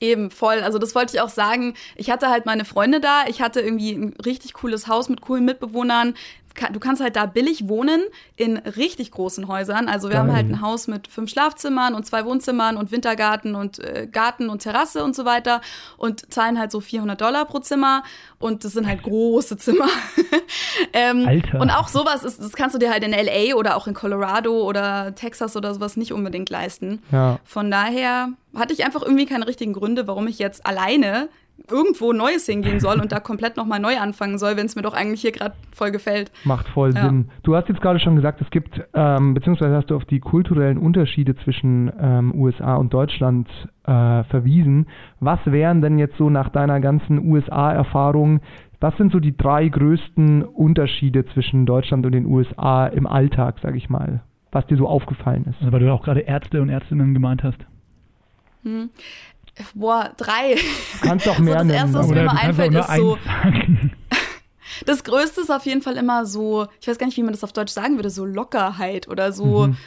Eben, 0.01 0.30
voll. 0.30 0.60
Also 0.60 0.78
das 0.78 0.93
wollte 0.93 1.15
ich 1.15 1.21
auch 1.21 1.30
sagen. 1.30 1.73
Ich 1.95 2.12
hatte 2.12 2.30
halt 2.30 2.45
meine 2.45 2.65
Freunde 2.65 2.99
da. 2.99 3.23
Ich 3.30 3.41
hatte 3.41 3.62
irgendwie 3.62 3.93
ein 3.93 4.13
richtig 4.25 4.54
cooles 4.54 4.89
Haus 4.89 5.08
mit 5.08 5.21
coolen 5.21 5.45
Mitbewohnern. 5.45 6.15
Du 6.72 6.80
kannst 6.80 7.02
halt 7.02 7.15
da 7.15 7.26
billig 7.26 7.68
wohnen 7.68 8.02
in 8.36 8.58
richtig 8.58 9.12
großen 9.12 9.48
Häusern. 9.48 9.88
Also 9.88 10.10
wir 10.10 10.18
haben 10.18 10.28
Geil. 10.28 10.38
halt 10.38 10.50
ein 10.50 10.62
Haus 10.62 10.88
mit 10.88 11.08
fünf 11.08 11.30
Schlafzimmern 11.30 11.94
und 11.94 12.06
zwei 12.06 12.26
Wohnzimmern 12.26 12.78
und 12.78 12.91
Wintergarten 12.91 13.56
und 13.56 13.80
äh, 13.80 14.08
Garten 14.12 14.50
und 14.50 14.60
Terrasse 14.60 15.04
und 15.04 15.15
so 15.15 15.26
weiter 15.26 15.62
und 15.98 16.32
zahlen 16.34 16.58
halt 16.60 16.72
so 16.72 16.80
400 16.80 17.20
Dollar 17.20 17.46
pro 17.46 17.60
Zimmer 17.60 18.04
und 18.39 18.63
das 18.63 18.74
sind 18.74 18.88
halt 18.88 19.04
große 19.04 19.58
Zimmer. 19.58 19.88
ähm, 20.94 21.28
Alter. 21.28 21.62
Und 21.62 21.70
auch 21.70 21.88
sowas 21.88 22.24
ist, 22.24 22.39
das 22.39 22.54
kannst 22.54 22.76
du 22.76 22.80
dir 22.80 22.91
halt 22.91 23.04
in 23.04 23.12
LA 23.12 23.56
oder 23.56 23.76
auch 23.76 23.88
in 23.88 23.94
Colorado 23.94 24.63
oder 24.63 25.15
Texas 25.15 25.56
oder 25.56 25.74
sowas 25.74 25.98
nicht 25.98 26.13
unbedingt 26.13 26.50
leisten. 26.50 27.02
Ja. 27.12 27.39
Von 27.44 27.72
daher 27.72 28.30
hatte 28.56 28.74
ich 28.74 28.86
einfach 28.86 29.02
irgendwie 29.02 29.26
keine 29.26 29.48
richtigen 29.48 29.74
Gründe, 29.74 30.08
warum 30.08 30.28
ich 30.28 30.39
jetzt 30.39 30.65
alleine 30.65 31.30
irgendwo 31.70 32.13
Neues 32.13 32.46
hingehen 32.46 32.80
soll 32.80 33.00
und 33.00 33.12
da 33.12 33.20
komplett 33.20 33.58
nochmal 33.58 33.80
neu 33.80 33.98
anfangen 33.98 34.38
soll, 34.38 34.58
wenn 34.58 34.65
es 34.65 34.76
mir 34.76 34.82
doch 34.82 34.94
eigentlich 34.94 35.22
hier 35.22 35.32
gerade 35.32 35.56
voll 35.74 35.91
gefällt. 35.91 36.32
Macht 36.44 36.68
voll 36.70 36.94
Ja. 36.94 37.06
Sinn. 37.06 37.30
Du 37.44 37.56
hast 37.56 37.70
jetzt 37.70 37.82
gerade 37.82 38.00
schon 38.00 38.15
gesagt, 38.15 38.41
es 38.41 38.50
gibt, 38.52 38.82
ähm, 38.94 39.34
beziehungsweise 39.34 39.76
hast 39.76 39.89
du 39.89 39.96
auf 39.96 40.06
die 40.06 40.20
kulturellen 40.20 40.78
Unterschiede 40.78 41.36
zwischen 41.38 41.91
ähm, 42.00 42.34
USA 42.36 42.76
und 42.76 42.94
Deutschland 42.94 43.48
äh, 43.86 44.24
verwiesen. 44.26 44.88
Was 45.20 45.39
wären 45.46 45.82
denn 45.82 45.98
jetzt 45.98 46.18
so 46.18 46.30
nach 46.30 46.50
deiner 46.50 46.80
ganzen 46.80 47.26
USA-Erfahrung, 47.28 48.41
was 48.80 48.96
sind 48.98 49.12
so 49.12 49.20
die 49.20 49.36
drei 49.36 49.68
größten 49.68 50.44
Unterschiede 50.44 51.26
zwischen 51.28 51.65
Deutschland 51.65 52.06
und 52.06 52.12
den 52.12 52.26
USA 52.26 52.86
im 52.88 53.08
Alltag, 53.08 53.56
sag 53.63 53.76
ich 53.76 53.89
mal, 53.89 54.22
was 54.52 54.68
dir 54.68 54.78
so 54.78 54.88
aufgefallen 54.88 55.46
ist? 55.50 55.60
Also, 55.62 55.72
weil 55.72 55.80
du 55.80 55.91
auch 55.91 56.04
gerade 56.04 56.20
Ärzte 56.20 56.62
und 56.62 56.70
Ärztinnen 56.70 57.13
gemeint 57.13 57.44
hast. 57.44 57.58
Boah, 59.74 60.12
drei. 60.18 60.58
Kannst 61.02 61.26
So, 61.36 61.41
mehr 61.41 61.56
das 61.56 61.65
nennen. 61.65 61.80
Erste, 61.80 61.98
was 62.00 62.08
mir 62.08 62.22
immer 62.22 62.38
einfällt, 62.39 62.74
ist 62.74 62.96
so-. 62.96 63.18
Das 64.86 65.04
Größte 65.04 65.41
ist 65.41 65.50
auf 65.52 65.65
jeden 65.65 65.82
Fall 65.82 65.96
immer 65.96 66.26
so, 66.26 66.68
ich 66.82 66.88
weiß 66.88 66.98
gar 66.98 67.06
nicht, 67.06 67.15
wie 67.18 67.24
man 67.24 67.32
das 67.32 67.44
auf 67.44 67.54
Deutsch 67.54 67.72
sagen 67.72 67.96
würde, 67.96 68.10
so 68.10 68.26
Lockerheit 68.26 69.08
oder 69.08 69.32
so, 69.32 69.68
Mhm. 69.68 69.78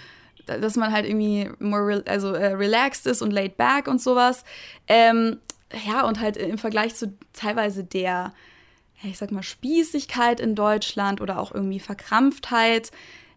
da- 0.47 0.57
dass 0.59 0.77
man 0.77 0.93
halt 0.93 1.05
irgendwie 1.05 1.51
more 1.59 1.87
re 1.87 2.03
also, 2.07 2.33
äh, 2.33 2.55
relaxed 2.55 3.07
ist 3.07 3.21
und 3.21 3.31
laid 3.31 3.57
back 3.59 3.87
und 3.89 4.01
sowas. 4.01 4.45
Ähm, 4.87 5.39
ja, 5.87 6.07
und 6.07 6.21
halt 6.21 6.39
im 6.39 6.57
Vergleich 6.57 6.95
zu 6.95 7.13
teilweise 7.35 7.85
der, 7.85 8.33
ich 9.03 9.19
sag 9.19 9.31
mal, 9.31 9.43
Spießigkeit 9.43 10.41
in 10.41 10.55
Deutschland 10.55 11.21
oder 11.21 11.39
auch 11.39 11.53
irgendwie 11.53 11.81
Verkrampftheit, 11.81 12.91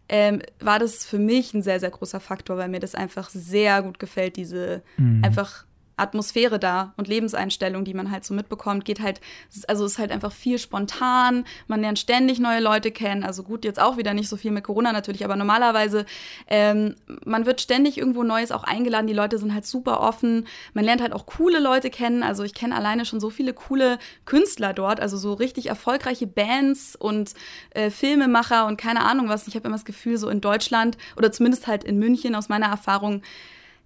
ähm, 0.08 0.40
war 0.60 0.78
das 0.78 1.04
für 1.04 1.18
mich 1.18 1.52
ein 1.52 1.62
sehr, 1.62 1.80
sehr 1.80 1.90
großer 1.90 2.20
Faktor, 2.20 2.56
weil 2.56 2.68
mir 2.68 2.80
das 2.80 2.94
einfach 2.94 3.28
sehr 3.28 3.82
gut 3.82 3.98
gefällt, 3.98 4.36
diese 4.36 4.82
Mhm. 4.96 5.22
einfach 5.24 5.64
Atmosphäre 6.02 6.58
da 6.58 6.92
und 6.96 7.08
Lebenseinstellung, 7.08 7.84
die 7.84 7.94
man 7.94 8.10
halt 8.10 8.24
so 8.24 8.34
mitbekommt, 8.34 8.84
geht 8.84 9.00
halt, 9.00 9.20
also 9.68 9.86
ist 9.86 9.98
halt 9.98 10.10
einfach 10.10 10.32
viel 10.32 10.58
spontan, 10.58 11.44
man 11.68 11.80
lernt 11.80 11.98
ständig 11.98 12.38
neue 12.38 12.60
Leute 12.60 12.90
kennen, 12.90 13.24
also 13.24 13.42
gut, 13.42 13.64
jetzt 13.64 13.80
auch 13.80 13.96
wieder 13.96 14.14
nicht 14.14 14.28
so 14.28 14.36
viel 14.36 14.50
mit 14.50 14.64
Corona 14.64 14.92
natürlich, 14.92 15.24
aber 15.24 15.36
normalerweise, 15.36 16.04
ähm, 16.48 16.96
man 17.24 17.46
wird 17.46 17.60
ständig 17.60 17.98
irgendwo 17.98 18.22
Neues 18.22 18.52
auch 18.52 18.64
eingeladen, 18.64 19.06
die 19.06 19.12
Leute 19.12 19.38
sind 19.38 19.54
halt 19.54 19.64
super 19.64 20.00
offen, 20.00 20.46
man 20.74 20.84
lernt 20.84 21.00
halt 21.00 21.12
auch 21.12 21.26
coole 21.26 21.60
Leute 21.60 21.90
kennen, 21.90 22.22
also 22.22 22.42
ich 22.42 22.54
kenne 22.54 22.76
alleine 22.76 23.04
schon 23.04 23.20
so 23.20 23.30
viele 23.30 23.54
coole 23.54 23.98
Künstler 24.24 24.72
dort, 24.72 25.00
also 25.00 25.16
so 25.16 25.32
richtig 25.32 25.66
erfolgreiche 25.66 26.26
Bands 26.26 26.96
und 26.96 27.34
äh, 27.70 27.90
Filmemacher 27.90 28.66
und 28.66 28.76
keine 28.76 29.04
Ahnung 29.04 29.28
was, 29.28 29.46
ich 29.46 29.54
habe 29.54 29.68
immer 29.68 29.76
das 29.76 29.84
Gefühl, 29.84 30.18
so 30.18 30.28
in 30.28 30.40
Deutschland 30.40 30.98
oder 31.16 31.32
zumindest 31.32 31.66
halt 31.66 31.84
in 31.84 31.98
München 31.98 32.34
aus 32.34 32.48
meiner 32.48 32.66
Erfahrung, 32.66 33.22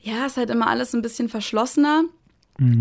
ja, 0.06 0.26
ist 0.26 0.36
halt 0.36 0.50
immer 0.50 0.68
alles 0.68 0.94
ein 0.94 1.02
bisschen 1.02 1.28
verschlossener. 1.28 2.04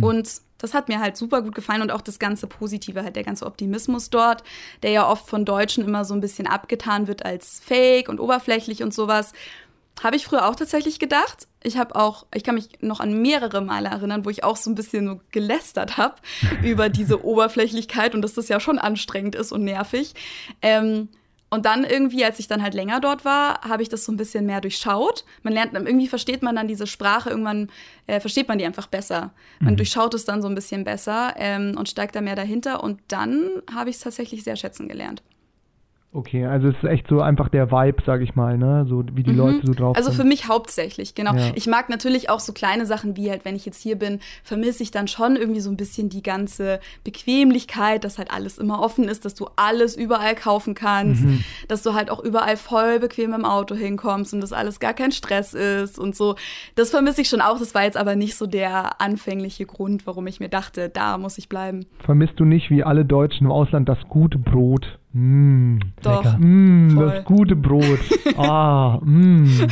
Und 0.03 0.29
das 0.59 0.73
hat 0.73 0.87
mir 0.87 0.99
halt 0.99 1.17
super 1.17 1.41
gut 1.41 1.55
gefallen 1.55 1.81
und 1.81 1.91
auch 1.91 2.01
das 2.01 2.19
ganze 2.19 2.47
Positive, 2.47 3.03
halt 3.03 3.15
der 3.15 3.23
ganze 3.23 3.45
Optimismus 3.45 4.09
dort, 4.11 4.43
der 4.83 4.91
ja 4.91 5.09
oft 5.09 5.27
von 5.27 5.43
Deutschen 5.43 5.83
immer 5.83 6.05
so 6.05 6.13
ein 6.13 6.21
bisschen 6.21 6.47
abgetan 6.47 7.07
wird 7.07 7.25
als 7.25 7.59
fake 7.65 8.09
und 8.09 8.19
oberflächlich 8.19 8.83
und 8.83 8.93
sowas. 8.93 9.33
Habe 10.03 10.17
ich 10.17 10.25
früher 10.25 10.47
auch 10.47 10.55
tatsächlich 10.55 10.99
gedacht. 10.99 11.47
Ich 11.63 11.77
habe 11.77 11.95
auch, 11.95 12.27
ich 12.33 12.43
kann 12.43 12.55
mich 12.55 12.69
noch 12.81 12.99
an 12.99 13.21
mehrere 13.21 13.61
Male 13.61 13.89
erinnern, 13.89 14.23
wo 14.23 14.29
ich 14.29 14.43
auch 14.43 14.55
so 14.55 14.69
ein 14.69 14.75
bisschen 14.75 15.07
so 15.07 15.19
gelästert 15.31 15.97
habe 15.97 16.15
über 16.63 16.89
diese 16.89 17.25
Oberflächlichkeit 17.25 18.13
und 18.13 18.21
dass 18.21 18.33
das 18.33 18.49
ja 18.49 18.59
schon 18.59 18.77
anstrengend 18.77 19.35
ist 19.35 19.51
und 19.51 19.63
nervig. 19.63 20.13
Ähm, 20.61 21.09
und 21.49 21.65
dann 21.65 21.83
irgendwie, 21.83 22.25
als 22.25 22.39
ich 22.39 22.47
dann 22.47 22.61
halt 22.61 22.73
länger 22.73 22.99
dort 22.99 23.23
war, 23.23 23.61
habe 23.61 23.83
ich 23.83 23.89
das 23.89 24.03
so 24.03 24.11
ein 24.11 24.17
bisschen 24.17 24.45
mehr 24.45 24.61
durchschaut. 24.61 25.25
Man 25.43 25.53
lernt, 25.53 25.73
irgendwie 25.73 26.07
versteht 26.07 26.41
man 26.41 26.55
dann 26.55 26.67
diese 26.67 26.87
Sprache, 26.87 27.29
irgendwann 27.29 27.69
äh, 28.07 28.19
versteht 28.19 28.47
man 28.47 28.57
die 28.57 28.65
einfach 28.65 28.87
besser. 28.87 29.31
Man 29.59 29.77
durchschaut 29.77 30.13
es 30.15 30.25
dann 30.25 30.41
so 30.41 30.47
ein 30.47 30.55
bisschen 30.55 30.83
besser 30.83 31.33
ähm, 31.37 31.75
und 31.77 31.87
steigt 31.87 32.15
da 32.15 32.21
mehr 32.21 32.35
dahinter. 32.35 32.83
Und 32.83 32.99
dann 33.07 33.61
habe 33.73 33.89
ich 33.89 33.97
es 33.97 34.01
tatsächlich 34.01 34.43
sehr 34.43 34.55
schätzen 34.55 34.87
gelernt. 34.87 35.21
Okay, 36.15 36.45
also 36.45 36.69
es 36.69 36.75
ist 36.81 36.83
echt 36.89 37.07
so 37.09 37.19
einfach 37.21 37.49
der 37.49 37.71
Vibe, 37.71 38.01
sag 38.05 38.21
ich 38.21 38.35
mal, 38.35 38.57
ne? 38.57 38.85
So 38.87 39.03
wie 39.13 39.23
die 39.23 39.33
Leute 39.33 39.67
so 39.67 39.73
drauf 39.73 39.97
Also 39.97 40.11
sind. 40.11 40.21
für 40.21 40.27
mich 40.27 40.47
hauptsächlich, 40.47 41.13
genau. 41.13 41.35
Ja. 41.35 41.51
Ich 41.55 41.67
mag 41.67 41.89
natürlich 41.89 42.29
auch 42.29 42.39
so 42.39 42.53
kleine 42.53 42.85
Sachen 42.85 43.17
wie 43.17 43.29
halt, 43.29 43.43
wenn 43.43 43.55
ich 43.55 43.65
jetzt 43.65 43.81
hier 43.81 43.97
bin, 43.97 44.19
vermisse 44.43 44.81
ich 44.81 44.91
dann 44.91 45.09
schon 45.09 45.35
irgendwie 45.35 45.59
so 45.59 45.69
ein 45.69 45.75
bisschen 45.75 46.07
die 46.07 46.23
ganze 46.23 46.79
Bequemlichkeit, 47.25 48.03
dass 48.03 48.17
halt 48.17 48.31
alles 48.31 48.57
immer 48.57 48.81
offen 48.81 49.05
ist, 49.09 49.25
dass 49.25 49.35
du 49.35 49.47
alles 49.55 49.95
überall 49.97 50.35
kaufen 50.35 50.73
kannst, 50.75 51.23
Mhm. 51.23 51.43
dass 51.67 51.83
du 51.83 51.93
halt 51.93 52.09
auch 52.09 52.23
überall 52.23 52.55
voll 52.57 52.99
bequem 52.99 53.33
im 53.33 53.43
Auto 53.45 53.75
hinkommst 53.75 54.33
und 54.33 54.41
dass 54.41 54.53
alles 54.53 54.79
gar 54.79 54.93
kein 54.93 55.11
Stress 55.11 55.53
ist 55.53 55.99
und 55.99 56.15
so. 56.15 56.35
Das 56.75 56.91
vermisse 56.91 57.21
ich 57.21 57.29
schon 57.29 57.41
auch. 57.41 57.59
Das 57.59 57.73
war 57.75 57.83
jetzt 57.83 57.97
aber 57.97 58.15
nicht 58.15 58.35
so 58.35 58.45
der 58.45 59.01
anfängliche 59.01 59.65
Grund, 59.65 60.05
warum 60.07 60.27
ich 60.27 60.39
mir 60.39 60.49
dachte, 60.49 60.89
da 60.89 61.17
muss 61.17 61.37
ich 61.37 61.49
bleiben. 61.49 61.85
Vermisst 62.05 62.33
du 62.39 62.45
nicht 62.45 62.69
wie 62.69 62.83
alle 62.83 63.05
Deutschen 63.05 63.45
im 63.47 63.51
Ausland 63.51 63.89
das 63.89 63.97
gute 64.07 64.37
Brot? 64.37 64.99
Mm. 65.17 65.79
Doch. 66.03 66.23
Lecker. 66.25 67.05
Das 67.05 67.23
gute 67.23 67.55
Brot. 67.55 67.99
ah, 68.37 68.99
mm. 69.01 69.67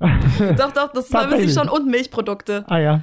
Doch, 0.56 0.72
doch, 0.72 0.92
das 0.94 1.08
vermisse 1.08 1.42
ich 1.42 1.52
schon 1.52 1.68
und 1.68 1.86
Milchprodukte. 1.86 2.64
Ah 2.66 2.78
ja. 2.78 3.00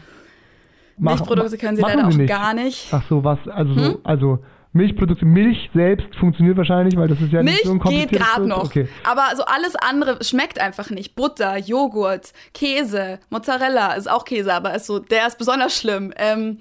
Mach- 0.97 1.11
Milchprodukte 1.19 1.57
können 1.59 1.75
sie 1.75 1.83
leider 1.83 2.07
auch 2.07 2.11
sie 2.11 2.17
nicht. 2.17 2.29
gar 2.29 2.55
nicht. 2.55 2.87
Ach 2.91 3.03
so, 3.07 3.23
was, 3.23 3.37
also, 3.47 3.75
Hm? 3.75 3.81
so, 3.83 3.99
also 4.03 4.39
Milchprodukte, 4.73 5.25
Milch 5.25 5.69
selbst 5.75 6.07
funktioniert 6.15 6.57
wahrscheinlich, 6.57 6.97
weil 6.97 7.07
das 7.09 7.21
ist 7.21 7.31
ja 7.31 7.43
Milch 7.43 7.57
nicht 7.57 7.65
so 7.65 7.73
ein 7.73 7.79
geht 7.79 8.11
gerade 8.11 8.47
noch. 8.47 8.63
Okay. 8.65 8.87
Aber 9.03 9.25
so 9.35 9.43
alles 9.45 9.75
andere 9.75 10.23
schmeckt 10.23 10.59
einfach 10.59 10.89
nicht. 10.89 11.15
Butter, 11.15 11.57
Joghurt, 11.57 12.33
Käse, 12.55 13.19
Mozzarella 13.29 13.93
ist 13.93 14.09
auch 14.09 14.25
Käse, 14.25 14.51
aber 14.51 14.73
ist 14.73 14.87
so, 14.87 14.97
der 14.97 15.27
ist 15.27 15.37
besonders 15.37 15.77
schlimm. 15.77 16.11
Ähm, 16.17 16.57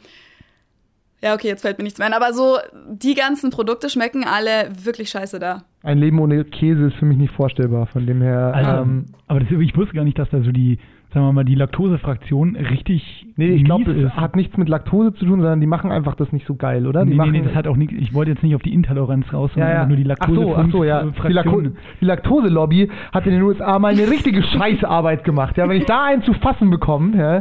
ja, 1.22 1.34
okay, 1.34 1.48
jetzt 1.48 1.62
fällt 1.62 1.78
mir 1.78 1.84
nichts 1.84 1.98
mehr 1.98 2.06
ein. 2.06 2.12
Aber 2.12 2.32
so, 2.32 2.58
die 2.88 3.14
ganzen 3.14 3.50
Produkte 3.50 3.88
schmecken 3.88 4.24
alle 4.24 4.70
wirklich 4.84 5.08
scheiße 5.08 5.38
da. 5.38 5.62
Ein 5.82 5.98
Leben 5.98 6.18
ohne 6.18 6.44
Käse 6.44 6.88
ist 6.88 6.96
für 6.96 7.06
mich 7.06 7.16
nicht 7.16 7.32
vorstellbar, 7.34 7.86
von 7.86 8.06
dem 8.06 8.20
her. 8.20 8.52
Also, 8.54 8.82
ähm, 8.82 9.06
aber 9.26 9.40
das, 9.40 9.48
ich 9.50 9.76
wusste 9.76 9.94
gar 9.94 10.04
nicht, 10.04 10.18
dass 10.18 10.28
da 10.30 10.42
so 10.42 10.52
die, 10.52 10.78
sagen 11.16 11.28
wir 11.28 11.32
mal, 11.32 11.44
die 11.44 11.54
Laktosefraktion 11.54 12.56
richtig 12.56 13.26
nee, 13.36 13.46
ich 13.46 13.64
glaube, 13.64 13.84
das 13.84 13.96
ist. 13.96 14.16
hat 14.16 14.36
nichts 14.36 14.54
mit 14.58 14.68
Laktose 14.68 15.14
zu 15.14 15.24
tun, 15.24 15.40
sondern 15.40 15.62
die 15.62 15.66
machen 15.66 15.90
einfach 15.90 16.14
das 16.14 16.30
nicht 16.30 16.46
so 16.46 16.56
geil, 16.56 16.86
oder? 16.86 17.06
Die 17.06 17.12
nee, 17.12 17.16
machen, 17.16 17.32
nee, 17.32 17.40
das 17.40 17.54
hat 17.54 17.66
auch 17.66 17.78
nichts. 17.78 17.94
Ich 17.98 18.12
wollte 18.12 18.32
jetzt 18.32 18.42
nicht 18.42 18.54
auf 18.54 18.60
die 18.60 18.74
Intoleranz 18.74 19.32
raus, 19.32 19.50
sondern 19.54 19.70
ja, 19.70 19.76
ja. 19.76 19.86
nur 19.86 19.96
die 19.96 20.10
ach 20.10 20.28
so, 20.28 20.54
ach 20.54 20.66
so, 20.70 20.84
ja. 20.84 21.04
Die, 21.04 21.32
Lako 21.32 21.60
Laktose. 21.60 21.72
die 22.02 22.04
Laktose-Lobby 22.04 22.90
hat 23.14 23.24
in 23.24 23.32
den 23.32 23.40
USA 23.40 23.78
mal 23.78 23.94
eine 23.94 24.10
richtige 24.10 24.42
Scheißarbeit 24.58 25.24
gemacht. 25.24 25.56
Ja, 25.56 25.66
wenn 25.70 25.78
ich 25.78 25.86
da 25.86 26.04
einen 26.04 26.22
zu 26.22 26.34
fassen 26.34 26.68
bekomme, 26.68 27.16
ja, 27.16 27.38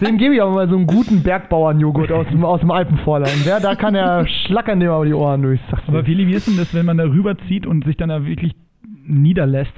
dem 0.00 0.16
gebe 0.16 0.36
ich 0.36 0.40
aber 0.40 0.52
mal 0.52 0.68
so 0.70 0.76
einen 0.76 0.86
guten 0.86 1.22
Bergbauernjoghurt 1.22 2.12
aus 2.12 2.26
dem, 2.28 2.42
aus 2.42 2.60
dem 2.60 2.70
Alpenvorland. 2.70 3.44
Ja, 3.44 3.60
da 3.60 3.74
kann 3.74 3.94
er 3.94 4.26
schlackern 4.46 4.80
dem 4.80 4.90
aber 4.90 5.04
die 5.04 5.12
Ohren 5.12 5.42
durch. 5.42 5.60
Aber 5.86 6.04
Feli, 6.04 6.26
wie 6.26 6.32
ist 6.32 6.48
denn 6.48 6.56
das, 6.56 6.72
wenn 6.72 6.86
man 6.86 6.96
da 6.96 7.04
rüberzieht 7.04 7.66
und 7.66 7.84
sich 7.84 7.98
dann 7.98 8.08
da 8.08 8.24
wirklich 8.24 8.54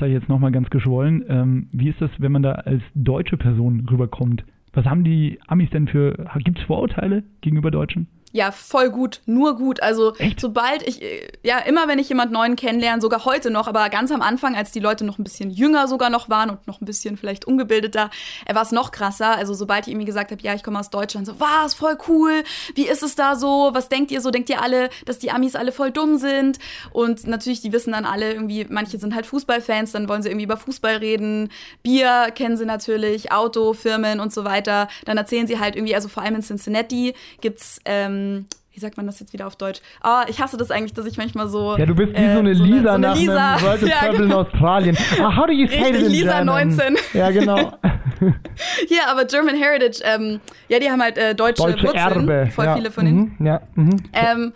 ich 0.08 0.14
jetzt 0.14 0.28
nochmal 0.28 0.52
ganz 0.52 0.70
geschwollen, 0.70 1.24
ähm, 1.28 1.68
wie 1.72 1.88
ist 1.88 2.00
das, 2.00 2.10
wenn 2.18 2.32
man 2.32 2.42
da 2.42 2.52
als 2.52 2.82
deutsche 2.94 3.36
Person 3.36 3.86
rüberkommt? 3.90 4.44
Was 4.72 4.86
haben 4.86 5.04
die 5.04 5.38
Amis 5.46 5.70
denn 5.70 5.86
für, 5.86 6.14
gibt 6.44 6.58
es 6.58 6.64
Vorurteile 6.64 7.24
gegenüber 7.40 7.70
Deutschen? 7.70 8.08
Ja, 8.34 8.50
voll 8.50 8.90
gut, 8.90 9.20
nur 9.26 9.56
gut. 9.56 9.82
Also 9.82 10.14
Echt? 10.16 10.40
sobald 10.40 10.82
ich, 10.88 11.02
äh, 11.02 11.28
ja, 11.42 11.58
immer 11.58 11.86
wenn 11.86 11.98
ich 11.98 12.08
jemand 12.08 12.32
Neuen 12.32 12.56
kennenlerne, 12.56 13.02
sogar 13.02 13.26
heute 13.26 13.50
noch, 13.50 13.68
aber 13.68 13.90
ganz 13.90 14.10
am 14.10 14.22
Anfang, 14.22 14.56
als 14.56 14.72
die 14.72 14.80
Leute 14.80 15.04
noch 15.04 15.18
ein 15.18 15.24
bisschen 15.24 15.50
jünger 15.50 15.86
sogar 15.86 16.08
noch 16.08 16.30
waren 16.30 16.48
und 16.48 16.66
noch 16.66 16.80
ein 16.80 16.86
bisschen 16.86 17.18
vielleicht 17.18 17.46
ungebildeter, 17.46 18.08
äh, 18.46 18.54
war 18.54 18.62
es 18.62 18.72
noch 18.72 18.90
krasser. 18.90 19.36
Also 19.36 19.52
sobald 19.52 19.86
ich 19.86 19.92
irgendwie 19.92 20.06
gesagt 20.06 20.30
habe, 20.30 20.40
ja, 20.42 20.54
ich 20.54 20.62
komme 20.62 20.80
aus 20.80 20.88
Deutschland, 20.88 21.26
so, 21.26 21.38
was, 21.38 21.74
voll 21.74 21.98
cool, 22.08 22.42
wie 22.74 22.88
ist 22.88 23.02
es 23.02 23.14
da 23.16 23.36
so, 23.36 23.70
was 23.74 23.90
denkt 23.90 24.10
ihr 24.10 24.22
so, 24.22 24.30
denkt 24.30 24.48
ihr 24.48 24.62
alle, 24.62 24.88
dass 25.04 25.18
die 25.18 25.30
Amis 25.30 25.54
alle 25.54 25.70
voll 25.70 25.90
dumm 25.90 26.16
sind? 26.16 26.58
Und 26.90 27.26
natürlich, 27.26 27.60
die 27.60 27.72
wissen 27.72 27.92
dann 27.92 28.06
alle 28.06 28.32
irgendwie, 28.32 28.66
manche 28.68 28.96
sind 28.98 29.14
halt 29.14 29.26
Fußballfans, 29.26 29.92
dann 29.92 30.08
wollen 30.08 30.22
sie 30.22 30.30
irgendwie 30.30 30.44
über 30.44 30.56
Fußball 30.56 30.96
reden, 30.96 31.50
Bier 31.82 32.30
kennen 32.34 32.56
sie 32.56 32.64
natürlich, 32.64 33.30
Auto, 33.30 33.74
Firmen 33.74 34.20
und 34.20 34.32
so 34.32 34.44
weiter. 34.44 34.88
Dann 35.04 35.18
erzählen 35.18 35.46
sie 35.46 35.58
halt 35.58 35.76
irgendwie, 35.76 35.94
also 35.94 36.08
vor 36.08 36.22
allem 36.22 36.36
in 36.36 36.42
Cincinnati 36.42 37.12
gibt's, 37.42 37.78
ähm, 37.84 38.21
wie 38.72 38.80
sagt 38.80 38.96
man 38.96 39.06
das 39.06 39.20
jetzt 39.20 39.32
wieder 39.32 39.46
auf 39.46 39.56
Deutsch? 39.56 39.80
Ah, 40.00 40.24
ich 40.28 40.40
hasse 40.40 40.56
das 40.56 40.70
eigentlich, 40.70 40.94
dass 40.94 41.04
ich 41.06 41.18
manchmal 41.18 41.48
so. 41.48 41.76
Ja, 41.76 41.84
du 41.84 41.94
bist 41.94 42.12
wie 42.12 42.16
äh, 42.16 42.32
so 42.32 42.38
eine 42.38 42.52
Lisa 42.52 42.82
so 42.82 42.88
eine 42.88 42.98
nach 43.08 43.16
Lisa. 43.16 43.54
einem 43.54 43.62
World 43.62 43.82
ja, 43.88 43.96
Travel 43.96 44.14
in 44.14 44.22
genau. 44.22 44.40
Australien. 44.40 44.98
Ah, 45.20 45.36
how 45.36 45.46
do 45.46 45.52
you 45.52 45.66
say 45.66 45.82
Richtig, 45.82 46.08
Lisa 46.08 46.36
German? 46.38 46.68
19. 46.68 46.96
Ja, 47.12 47.30
genau. 47.30 47.56
Hier, 48.88 49.08
aber 49.08 49.24
German 49.24 49.56
Heritage, 49.56 50.00
ähm, 50.04 50.40
ja, 50.68 50.78
die 50.78 50.90
haben 50.90 51.02
halt 51.02 51.18
äh, 51.18 51.34
deutsche, 51.34 51.62
Deutsche 51.62 51.88
Wurzeln. 51.88 52.28
Erbe. 52.28 52.50
Voll 52.50 52.64
ja. 52.64 52.76
viele 52.76 52.90
von 52.90 53.04
denen. 53.04 53.36
Mhm, 53.38 53.46
ja, 53.46 53.60
mhm. 53.74 53.96
Ähm, 54.12 54.52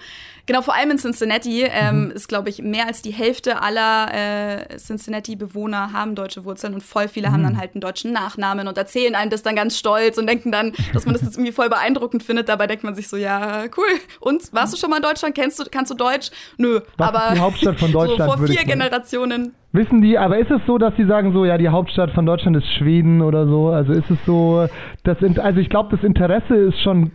Genau, 0.47 0.63
vor 0.63 0.75
allem 0.77 0.93
in 0.93 0.99
Cincinnati 0.99 1.65
ähm, 1.65 2.05
Mhm. 2.05 2.11
ist, 2.13 2.29
glaube 2.29 2.49
ich, 2.51 2.63
mehr 2.63 2.87
als 2.87 3.03
die 3.03 3.11
Hälfte 3.11 3.61
aller 3.63 4.09
äh, 4.15 4.77
Cincinnati-Bewohner 4.79 5.93
haben 5.93 6.15
deutsche 6.15 6.45
Wurzeln 6.45 6.75
und 6.75 6.83
voll 6.83 7.09
viele 7.09 7.33
haben 7.33 7.41
Mhm. 7.41 7.45
dann 7.47 7.59
halt 7.59 7.75
einen 7.75 7.81
deutschen 7.81 8.13
Nachnamen 8.13 8.69
und 8.69 8.79
erzählen 8.79 9.15
einem 9.15 9.31
das 9.31 9.43
dann 9.43 9.57
ganz 9.57 9.77
stolz 9.79 10.19
und 10.19 10.29
denken 10.29 10.53
dann, 10.53 10.73
dass 10.93 11.05
man 11.05 11.15
das 11.15 11.23
jetzt 11.23 11.35
irgendwie 11.37 11.53
voll 11.53 11.69
beeindruckend 11.69 12.23
findet. 12.23 12.49
Dabei 12.49 12.67
denkt 12.67 12.85
man 12.85 12.95
sich 12.95 13.09
so, 13.09 13.17
ja, 13.17 13.65
cool. 13.77 13.85
Und 14.21 14.53
warst 14.53 14.73
du 14.73 14.77
schon 14.79 14.91
mal 14.91 14.97
in 14.97 15.03
Deutschland? 15.03 15.35
Kennst 15.35 15.59
du, 15.59 15.65
kannst 15.71 15.91
du 15.91 15.97
Deutsch? 15.97 16.31
Nö, 16.59 16.81
Was 16.97 17.09
aber 17.09 17.35
die 17.35 17.41
Hauptstadt 17.41 17.79
von 17.81 17.89
so 17.93 17.99
Deutschland, 18.07 18.31
vor 18.31 18.39
würde 18.41 18.53
vier? 18.53 18.65
Generationen. 18.65 19.53
Wissen 19.73 20.01
die, 20.01 20.17
aber 20.17 20.39
ist 20.39 20.51
es 20.51 20.61
so, 20.67 20.79
dass 20.79 20.95
sie 20.97 21.07
sagen 21.07 21.33
so, 21.33 21.45
ja, 21.45 21.59
die 21.59 21.69
Hauptstadt 21.69 22.11
von 22.13 22.25
Deutschland 22.25 22.57
ist 22.57 22.67
Schweden 22.79 23.21
oder 23.21 23.47
so? 23.47 23.69
Also 23.69 23.93
ist 23.93 24.11
es 24.11 24.19
so, 24.25 24.69
das, 25.05 25.21
In- 25.21 25.39
also 25.39 25.61
ich 25.61 25.69
glaube, 25.69 25.95
das 25.95 26.05
Interesse 26.05 26.55
ist 26.55 26.81
schon 26.83 27.11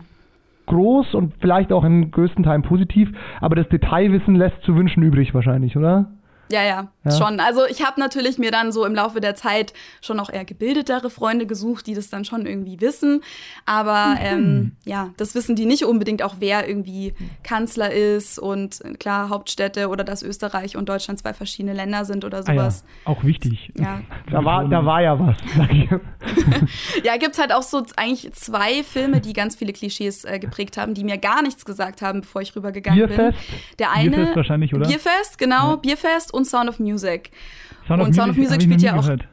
groß 0.72 1.14
und 1.14 1.34
vielleicht 1.40 1.72
auch 1.72 1.84
in 1.84 2.10
größten 2.10 2.44
Teilen 2.44 2.62
positiv, 2.62 3.10
aber 3.40 3.56
das 3.56 3.68
Detailwissen 3.68 4.34
lässt 4.34 4.62
zu 4.62 4.74
wünschen 4.74 5.02
übrig 5.02 5.34
wahrscheinlich, 5.34 5.76
oder? 5.76 6.10
Ja, 6.50 6.62
ja, 6.62 6.88
Ja. 7.04 7.10
schon. 7.12 7.40
Also 7.40 7.64
ich 7.66 7.84
habe 7.84 7.98
natürlich 8.00 8.38
mir 8.38 8.50
dann 8.50 8.70
so 8.72 8.84
im 8.84 8.94
Laufe 8.94 9.20
der 9.20 9.34
Zeit 9.34 9.72
schon 10.00 10.20
auch 10.20 10.30
eher 10.30 10.44
gebildetere 10.44 11.10
Freunde 11.10 11.46
gesucht, 11.46 11.86
die 11.86 11.94
das 11.94 12.10
dann 12.10 12.24
schon 12.24 12.46
irgendwie 12.46 12.80
wissen. 12.80 13.22
Aber 13.66 14.14
ähm, 14.20 14.72
ja, 14.84 15.10
das 15.16 15.34
wissen 15.34 15.56
die 15.56 15.66
nicht 15.66 15.84
unbedingt 15.84 16.22
auch, 16.22 16.36
wer 16.38 16.68
irgendwie 16.68 17.14
Kanzler 17.42 17.90
ist 17.92 18.38
und 18.38 18.80
äh, 18.84 18.92
klar 18.94 19.28
Hauptstädte 19.30 19.88
oder 19.88 20.04
dass 20.04 20.22
Österreich 20.22 20.76
und 20.76 20.88
Deutschland 20.88 21.18
zwei 21.20 21.34
verschiedene 21.34 21.74
Länder 21.74 22.04
sind 22.04 22.24
oder 22.24 22.38
Ah 22.46 22.52
ja, 22.52 22.60
sowas. 22.62 22.84
auch 23.04 23.24
wichtig. 23.24 23.70
ja. 23.78 24.00
Da 24.30 24.44
war, 24.44 24.66
da 24.68 24.84
war 24.84 25.02
ja 25.02 25.18
was. 25.18 25.36
sag 25.56 25.72
ich. 25.72 25.88
Ja, 27.04 27.16
gibt's 27.16 27.38
halt 27.38 27.52
auch 27.52 27.62
so 27.62 27.82
eigentlich 27.96 28.32
zwei 28.34 28.82
Filme, 28.84 29.20
die 29.20 29.32
ganz 29.32 29.56
viele 29.56 29.72
Klischees 29.72 30.24
äh, 30.24 30.38
geprägt 30.38 30.76
haben, 30.76 30.94
die 30.94 31.04
mir 31.04 31.18
gar 31.18 31.42
nichts 31.42 31.64
gesagt 31.64 32.00
haben, 32.02 32.20
bevor 32.20 32.42
ich 32.42 32.54
rübergegangen 32.54 33.06
Bierfest? 33.08 33.36
bin. 33.48 33.58
Der 33.78 33.90
eine 33.90 34.10
Bierfest 34.10 34.36
wahrscheinlich, 34.36 34.74
oder? 34.74 34.86
Bierfest, 34.86 35.38
genau, 35.38 35.70
Ja. 35.70 35.76
Bierfest 35.76 36.32
und 36.32 36.44
Sound 36.46 36.68
of 36.68 36.78
Music. 36.78 36.91
Sound 36.98 38.00
of 38.00 38.06
Und 38.08 38.14
Sound 38.14 38.30
of 38.30 38.36
Music 38.36 38.62
spielt 38.62 38.82
ja 38.82 38.94
auch- 38.96 39.02
gehört. 39.02 39.28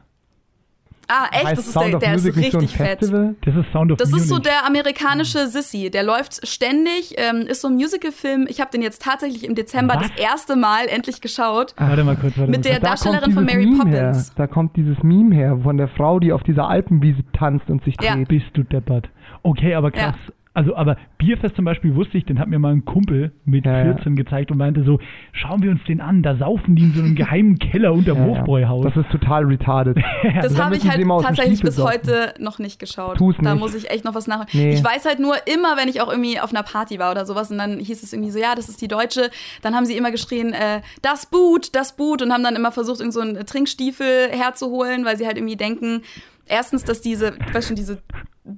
Ah, 1.12 1.26
echt? 1.32 1.44
Heißt 1.44 1.58
das 1.58 1.66
ist 1.66 1.72
Sound 1.72 1.92
der, 1.94 1.98
der 1.98 2.14
ist 2.14 2.22
Music 2.24 2.36
nicht 2.36 2.52
so 2.52 2.58
richtig 2.58 2.76
fett. 2.76 2.98
Festival? 3.00 3.34
Das 3.44 3.56
ist 3.56 3.72
Sound 3.72 3.90
of 3.90 3.98
Das 3.98 4.10
Munich. 4.10 4.22
ist 4.22 4.28
so 4.30 4.38
der 4.38 4.64
amerikanische 4.64 5.48
Sissy. 5.48 5.90
Der 5.90 6.04
läuft 6.04 6.46
ständig, 6.46 7.14
ähm, 7.16 7.38
ist 7.48 7.62
so 7.62 7.68
ein 7.68 7.74
Musicalfilm. 7.74 8.46
Ich 8.48 8.60
habe 8.60 8.70
den 8.70 8.80
jetzt 8.80 9.02
tatsächlich 9.02 9.42
im 9.42 9.56
Dezember 9.56 9.96
Was? 9.96 10.08
das 10.08 10.18
erste 10.20 10.54
Mal 10.54 10.86
endlich 10.86 11.20
geschaut. 11.20 11.74
Warte 11.78 12.04
mal 12.04 12.14
kurz, 12.14 12.38
warte 12.38 12.48
Mit 12.52 12.60
mal 12.64 12.70
der. 12.70 12.78
Da 12.80 12.90
Darstellerin 12.90 13.32
von 13.32 13.44
Mary 13.44 13.66
Meme 13.66 13.78
Poppins. 13.78 14.28
Her. 14.28 14.34
Da 14.36 14.46
kommt 14.46 14.76
dieses 14.76 15.02
Meme 15.02 15.34
her 15.34 15.58
von 15.64 15.78
der 15.78 15.88
Frau, 15.88 16.20
die 16.20 16.32
auf 16.32 16.44
dieser 16.44 16.68
Alpenwiese 16.68 17.24
tanzt 17.32 17.68
und 17.70 17.82
sich 17.82 17.96
Ja. 18.00 18.14
dreht. 18.14 18.28
Bist 18.28 18.46
du 18.54 18.62
deppert. 18.62 19.08
Okay, 19.42 19.74
aber 19.74 19.90
krass. 19.90 20.14
Also, 20.60 20.76
aber 20.76 20.96
Bierfest 21.16 21.56
zum 21.56 21.64
Beispiel 21.64 21.94
wusste 21.94 22.18
ich, 22.18 22.24
den 22.26 22.38
hat 22.38 22.48
mir 22.48 22.58
mal 22.58 22.72
ein 22.72 22.84
Kumpel 22.84 23.32
mit 23.46 23.64
Ja, 23.64 23.78
ja. 23.78 23.94
14 23.94 24.14
gezeigt 24.14 24.50
und 24.50 24.58
meinte 24.58 24.84
so, 24.84 24.98
schauen 25.32 25.62
wir 25.62 25.70
uns 25.70 25.80
den 25.88 26.00
an, 26.02 26.22
da 26.22 26.36
saufen 26.36 26.76
die 26.76 26.82
in 26.84 26.92
so 26.92 27.00
einem 27.02 27.14
geheimen 27.14 27.58
Keller 27.58 27.92
unterm 27.94 28.18
Ja, 28.20 28.26
ja. 28.26 28.38
Hofbräuhaus. 28.38 28.84
Das 28.84 28.96
ist 28.96 29.10
total 29.10 29.44
retarded. 29.44 29.96
Das 30.42 30.54
da 30.54 30.66
habe 30.66 30.76
ich 30.76 30.88
halt 30.88 31.02
tatsächlich 31.22 31.62
bis 31.62 31.76
saufen. 31.76 31.92
heute 31.94 32.34
noch 32.38 32.58
nicht 32.58 32.78
geschaut. 32.78 33.16
Tu's 33.16 33.34
Da 33.40 33.54
nicht. 33.54 33.60
muss 33.60 33.74
ich 33.74 33.90
echt 33.90 34.04
noch 34.04 34.14
was 34.14 34.26
nachholen. 34.26 34.48
Nee. 34.52 34.74
Ich 34.74 34.84
weiß 34.84 35.06
halt 35.06 35.18
nur 35.18 35.34
immer, 35.46 35.76
wenn 35.76 35.88
ich 35.88 36.00
auch 36.02 36.10
irgendwie 36.10 36.38
auf 36.40 36.50
einer 36.50 36.62
Party 36.62 36.98
war 36.98 37.10
oder 37.10 37.24
sowas 37.24 37.50
und 37.50 37.58
dann 37.58 37.78
hieß 37.78 38.02
es 38.02 38.12
irgendwie 38.12 38.30
so, 38.30 38.38
ja, 38.38 38.54
das 38.54 38.68
ist 38.68 38.80
die 38.82 38.88
Deutsche. 38.88 39.30
Dann 39.62 39.74
haben 39.74 39.86
sie 39.86 39.96
immer 39.96 40.10
geschrien, 40.10 40.52
äh, 40.52 40.82
das 41.02 41.26
Boot, 41.26 41.74
das 41.74 41.96
Boot 41.96 42.20
und 42.22 42.32
haben 42.32 42.44
dann 42.44 42.54
immer 42.56 42.70
versucht, 42.72 43.00
irgend 43.00 43.14
so 43.14 43.20
einen 43.20 43.46
Trinkstiefel 43.46 44.28
herzuholen, 44.30 45.04
weil 45.04 45.16
sie 45.16 45.26
halt 45.26 45.36
irgendwie 45.38 45.56
denken, 45.56 46.02
erstens, 46.46 46.84
dass 46.84 47.00
diese, 47.00 47.32
weißt 47.52 47.68
schon, 47.68 47.76
diese 47.76 47.98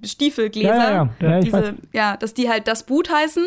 Stiefelgläser, 0.04 0.74
Ja, 0.74 1.10
ja, 1.20 1.28
ja. 1.28 1.40
Diese, 1.40 1.74
ja, 1.92 2.16
dass 2.16 2.34
die 2.34 2.48
halt 2.48 2.68
das 2.68 2.84
Boot 2.84 3.10
heißen. 3.10 3.46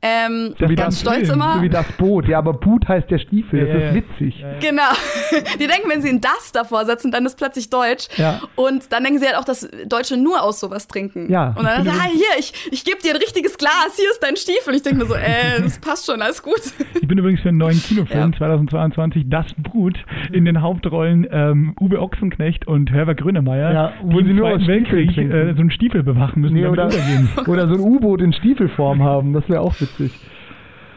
Ähm, 0.00 0.54
So 0.58 0.68
wie 0.68 0.76
ganz 0.76 0.94
das 0.94 1.00
stolz 1.00 1.26
Film, 1.28 1.40
immer. 1.40 1.54
So 1.56 1.62
wie 1.62 1.68
das 1.68 1.86
Boot. 1.98 2.28
Ja, 2.28 2.38
aber 2.38 2.52
Boot 2.52 2.86
heißt 2.86 3.10
der 3.10 3.18
Stiefel. 3.18 3.60
Das 3.60 3.68
Ja, 3.68 3.74
ja, 3.74 3.88
ist 3.88 3.94
ja. 3.96 4.02
witzig. 4.02 4.38
Ja, 4.40 4.52
ja. 4.52 4.58
Genau. 4.60 4.82
Die 5.58 5.66
denken, 5.66 5.90
wenn 5.90 6.02
sie 6.02 6.08
ein 6.10 6.20
das 6.20 6.52
davor 6.52 6.84
setzen, 6.84 7.10
dann 7.10 7.26
ist 7.26 7.36
plötzlich 7.36 7.68
Deutsch. 7.68 8.06
Ja. 8.16 8.40
Und 8.54 8.92
dann 8.92 9.02
denken 9.02 9.18
sie 9.18 9.26
halt 9.26 9.36
auch, 9.36 9.44
dass 9.44 9.68
Deutsche 9.88 10.16
nur 10.16 10.42
aus 10.42 10.60
sowas 10.60 10.86
trinken. 10.86 11.30
Ja. 11.32 11.48
Und 11.58 11.64
dann 11.64 11.84
sagen 11.84 11.84
sie, 11.84 11.90
ah, 11.90 12.08
hier, 12.12 12.38
ich, 12.38 12.52
ich 12.70 12.84
gebe 12.84 12.98
dir 13.02 13.10
ein 13.10 13.16
richtiges 13.16 13.58
Glas, 13.58 13.96
hier 13.96 14.08
ist 14.10 14.20
dein 14.22 14.36
Stiefel. 14.36 14.74
Ich 14.76 14.82
denke 14.82 15.00
mir 15.00 15.06
so, 15.06 15.14
äh, 15.14 15.60
das 15.62 15.78
passt 15.80 16.06
schon, 16.06 16.22
alles 16.22 16.42
gut. 16.44 16.60
Ich 17.00 17.08
bin 17.08 17.18
übrigens 17.18 17.40
für 17.40 17.48
einen 17.48 17.58
neuen 17.58 17.80
Kinofilm 17.82 18.30
Ja. 18.32 18.38
2022 18.38 19.24
Das 19.28 19.46
Boot 19.58 19.94
in 20.32 20.44
den 20.44 20.62
Hauptrollen 20.62 21.26
ähm, 21.32 21.74
Uwe 21.80 22.00
Ochsenknecht 22.00 22.66
und 22.68 22.92
Herbert 22.92 23.20
Grönemeyer, 23.20 23.72
Ja, 23.72 23.92
wo 24.02 24.18
sie 24.20 24.32
nur 24.32 24.48
aus 24.48 24.62
Stiefeln 24.62 24.84
Weltkrieg 24.84 25.14
trinken. 25.14 25.32
äh, 25.32 25.54
so 25.54 25.60
einen 25.60 25.70
Stiefel 25.72 26.02
bewachen 26.04 26.40
müssen, 26.42 26.54
Nee, 26.54 26.62
damit 26.62 26.78
oder, 26.78 26.84
untergehen. 26.84 27.28
oder 27.48 27.66
so 27.66 27.74
ein 27.74 27.80
U-Boot 27.80 28.20
in 28.20 28.32
Stiefelform 28.32 29.02
haben. 29.02 29.32
Das 29.32 29.48
wäre 29.48 29.60
auch 29.60 29.72
witzig. 29.74 29.87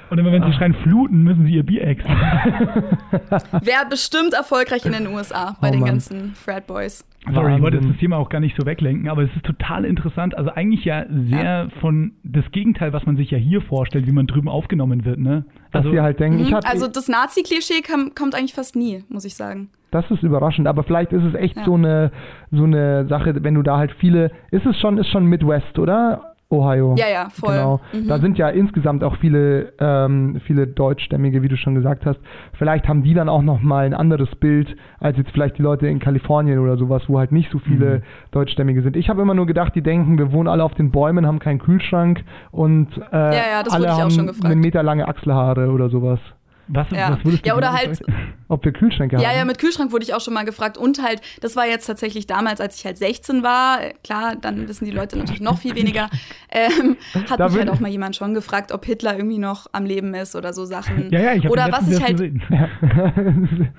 Und 0.09 0.17
immer 0.17 0.31
wenn 0.33 0.43
sie 0.43 0.51
schreien 0.51 0.73
fluten, 0.83 1.23
müssen 1.23 1.45
sie 1.45 1.53
ihr 1.53 1.63
Bier 1.63 1.87
exen. 1.87 2.09
Wäre 3.61 3.85
bestimmt 3.89 4.33
erfolgreich 4.33 4.85
in 4.85 4.91
den 4.91 5.07
USA 5.07 5.55
bei 5.61 5.69
Oh 5.69 5.71
den 5.71 5.79
Mann. 5.79 5.89
ganzen 5.89 6.33
Frat 6.35 6.67
Boys. 6.67 7.05
Sorry, 7.33 7.55
ich 7.55 7.61
wollte 7.61 7.79
das 7.79 7.97
Thema 7.97 8.17
auch 8.17 8.29
gar 8.29 8.39
nicht 8.39 8.57
so 8.59 8.65
weglenken, 8.65 9.07
aber 9.07 9.21
es 9.21 9.29
ist 9.35 9.45
total 9.45 9.85
interessant. 9.85 10.35
Also 10.37 10.49
eigentlich 10.51 10.83
ja 10.85 11.05
sehr 11.29 11.69
von 11.79 12.13
das 12.23 12.43
Gegenteil, 12.51 12.93
was 12.93 13.05
man 13.05 13.15
sich 13.15 13.29
ja 13.31 13.37
hier 13.37 13.61
vorstellt, 13.61 14.07
wie 14.07 14.11
man 14.11 14.25
drüben 14.27 14.49
aufgenommen 14.49 15.05
wird, 15.05 15.19
ne? 15.19 15.45
Dass 15.71 15.81
Also 15.85 15.91
sie 15.91 16.01
halt 16.01 16.19
denken, 16.19 16.39
ich 16.39 16.49
Mhm. 16.49 16.59
Also 16.65 16.87
das 16.87 17.07
Nazi-Klischee 17.07 17.81
kam- 17.81 18.13
kommt 18.15 18.33
eigentlich 18.35 18.53
fast 18.55 18.75
nie, 18.75 19.03
muss 19.07 19.23
ich 19.23 19.35
sagen. 19.35 19.69
das 19.91 20.09
ist 20.09 20.23
überraschend, 20.23 20.67
aber 20.67 20.83
vielleicht 20.83 21.11
ist 21.13 21.23
es 21.23 21.35
echt 21.35 21.57
Ja. 21.57 21.63
so 21.65 21.75
eine 21.75 22.11
so 22.49 22.63
eine 22.63 23.07
Sache, 23.07 23.35
wenn 23.43 23.53
du 23.53 23.61
da 23.61 23.77
halt 23.77 23.91
viele, 23.99 24.31
ist 24.49 24.65
es 24.65 24.77
schon, 24.79 24.97
ist 24.97 25.09
schon 25.09 25.25
Midwest, 25.25 25.77
oder? 25.79 26.30
Ohio. 26.51 26.95
Ja, 26.97 27.07
ja, 27.09 27.29
voll. 27.29 27.53
Genau. 27.55 27.79
Mhm. 27.93 28.07
Da 28.07 28.19
sind 28.19 28.37
ja 28.37 28.49
insgesamt 28.49 29.03
auch 29.03 29.15
viele, 29.17 29.73
ähm, 29.79 30.41
viele 30.45 30.67
Deutschstämmige, 30.67 31.41
wie 31.41 31.47
du 31.47 31.55
schon 31.57 31.75
gesagt 31.75 32.05
hast. 32.05 32.19
Vielleicht 32.53 32.87
haben 32.87 33.03
die 33.03 33.13
dann 33.13 33.29
auch 33.29 33.41
noch 33.41 33.61
mal 33.61 33.85
ein 33.85 33.93
anderes 33.93 34.29
Bild 34.35 34.75
als 34.99 35.17
jetzt 35.17 35.31
vielleicht 35.31 35.57
die 35.57 35.61
Leute 35.61 35.87
in 35.87 35.99
Kalifornien 35.99 36.59
oder 36.59 36.77
sowas, 36.77 37.03
wo 37.07 37.17
halt 37.19 37.31
nicht 37.31 37.49
so 37.51 37.59
viele 37.59 37.99
Mhm. 37.99 38.01
Deutschstämmige 38.31 38.81
sind. 38.81 38.95
Ich 38.97 39.09
habe 39.09 39.21
immer 39.21 39.33
nur 39.33 39.45
gedacht, 39.45 39.73
die 39.75 39.81
denken, 39.81 40.17
wir 40.17 40.31
wohnen 40.31 40.47
alle 40.49 40.63
auf 40.63 40.73
den 40.75 40.91
Bäumen, 40.91 41.25
haben 41.25 41.39
keinen 41.39 41.59
Kühlschrank 41.59 42.23
und 42.51 42.89
äh, 43.11 43.35
ja, 43.35 43.63
das 43.63 43.73
alle 43.73 43.83
wurde 43.83 43.91
ich 43.93 43.97
auch 43.97 44.01
haben 44.01 44.11
schon 44.11 44.27
gefragt. 44.27 44.45
eine 44.45 44.55
meterlange 44.55 45.07
Achselhaare 45.07 45.69
oder 45.71 45.89
sowas. 45.89 46.19
Was, 46.67 46.87
Ja. 46.91 47.11
was 47.17 47.25
würdest 47.25 47.43
du 47.45 47.49
Ja, 47.49 47.55
oder 47.57 47.67
genau 47.69 47.79
halt- 47.79 47.95
sagen? 47.97 48.33
Ob 48.47 48.65
wir 48.65 48.73
Kühlschränke 48.73 49.15
haben. 49.15 49.23
Ja, 49.23 49.31
ja, 49.33 49.45
mit 49.45 49.59
Kühlschrank 49.59 49.93
wurde 49.93 50.03
ich 50.03 50.13
auch 50.13 50.19
schon 50.19 50.33
mal 50.33 50.43
gefragt. 50.43 50.77
Und 50.77 51.01
halt, 51.01 51.21
das 51.39 51.55
war 51.55 51.65
jetzt 51.67 51.85
tatsächlich 51.85 52.27
damals, 52.27 52.59
als 52.59 52.75
ich 52.75 52.85
halt 52.85 52.97
16 52.97 53.43
war. 53.43 53.79
Klar, 54.03 54.35
dann 54.35 54.67
wissen 54.67 54.83
die 54.83 54.91
Leute 54.91 55.17
natürlich 55.17 55.39
noch 55.39 55.57
viel 55.59 55.75
weniger. 55.75 56.09
Ähm, 56.53 56.97
hat 57.29 57.39
Da 57.39 57.47
mich 57.47 57.57
halt 57.59 57.69
auch 57.69 57.79
mal 57.79 57.87
jemand 57.89 58.17
schon 58.17 58.33
gefragt, 58.33 58.73
ob 58.73 58.83
Hitler 58.83 59.15
irgendwie 59.15 59.37
noch 59.37 59.67
am 59.71 59.85
Leben 59.85 60.13
ist 60.13 60.35
oder 60.35 60.51
so 60.51 60.65
Sachen. 60.65 61.09
Ja, 61.09 61.21
ja, 61.21 61.33
ich 61.33 61.49
Oder 61.49 61.71
was 61.71 61.87
ich 61.87 62.01
halt. 62.01 62.11
gesehen. 62.17 62.43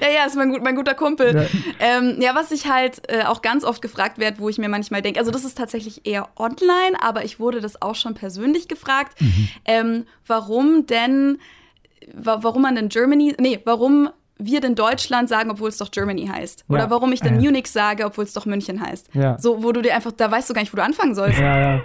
Ja, 0.00 0.08
ja, 0.08 0.24
ist 0.26 0.36
mein, 0.36 0.50
gut, 0.50 0.62
mein 0.62 0.76
guter 0.76 0.94
Kumpel. 0.94 1.34
Ja. 1.34 1.44
Ähm, 1.78 2.16
ja, 2.20 2.34
was 2.34 2.50
ich 2.52 2.68
halt 2.68 3.02
äh, 3.08 3.24
auch 3.24 3.42
ganz 3.42 3.64
oft 3.64 3.82
gefragt 3.82 4.18
werde, 4.18 4.38
wo 4.40 4.48
ich 4.48 4.58
mir 4.58 4.68
manchmal 4.68 5.02
denke, 5.02 5.20
also 5.20 5.30
das 5.30 5.44
ist 5.44 5.56
tatsächlich 5.58 6.06
eher 6.06 6.28
online, 6.36 7.00
aber 7.00 7.24
ich 7.24 7.38
wurde 7.40 7.60
das 7.60 7.80
auch 7.82 7.94
schon 7.94 8.14
persönlich 8.14 8.68
gefragt, 8.68 9.16
ähm, 9.64 10.06
warum 10.26 10.86
denn, 10.86 11.38
wa 12.16 12.38
warum 12.42 12.62
man 12.62 12.74
denn 12.74 12.88
Germany, 12.88 13.34
nee, 13.40 13.58
warum 13.64 14.08
wir 14.42 14.60
denn 14.60 14.74
Deutschland 14.74 15.28
sagen, 15.28 15.50
obwohl 15.50 15.68
es 15.68 15.76
doch 15.76 15.90
Germany 15.90 16.26
heißt. 16.26 16.64
Oder 16.68 16.84
Ja. 16.84 16.90
warum 16.90 17.12
ich 17.12 17.20
denn 17.20 17.34
Äh. 17.38 17.42
Munich 17.42 17.66
sage, 17.70 18.06
obwohl 18.06 18.24
es 18.24 18.32
doch 18.32 18.46
München 18.46 18.80
heißt. 18.80 19.14
Ja. 19.14 19.38
So, 19.38 19.62
wo 19.62 19.72
du 19.72 19.82
dir 19.82 19.94
einfach, 19.94 20.12
da 20.12 20.30
weißt 20.30 20.48
du 20.48 20.54
gar 20.54 20.62
nicht, 20.62 20.72
wo 20.72 20.76
du 20.76 20.82
anfangen 20.82 21.14
sollst. 21.14 21.38
Ja, 21.38 21.58
ja. 21.60 21.80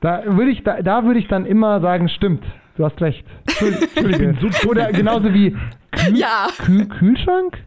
Da 0.00 0.22
würde 0.26 0.50
ich, 0.50 0.62
da, 0.64 0.82
da 0.82 1.04
würde 1.04 1.20
ich 1.20 1.28
dann 1.28 1.46
immer 1.46 1.80
sagen, 1.80 2.08
stimmt, 2.08 2.44
du 2.76 2.84
hast 2.84 3.00
recht. 3.00 3.24
Entschuldige. 3.60 4.36
Oder 4.66 4.90
genauso 4.92 5.32
wie 5.32 5.56
Kühl, 5.92 6.16
Ja. 6.18 6.48
Kühl, 6.58 6.86
Kühlschrank? 6.88 7.58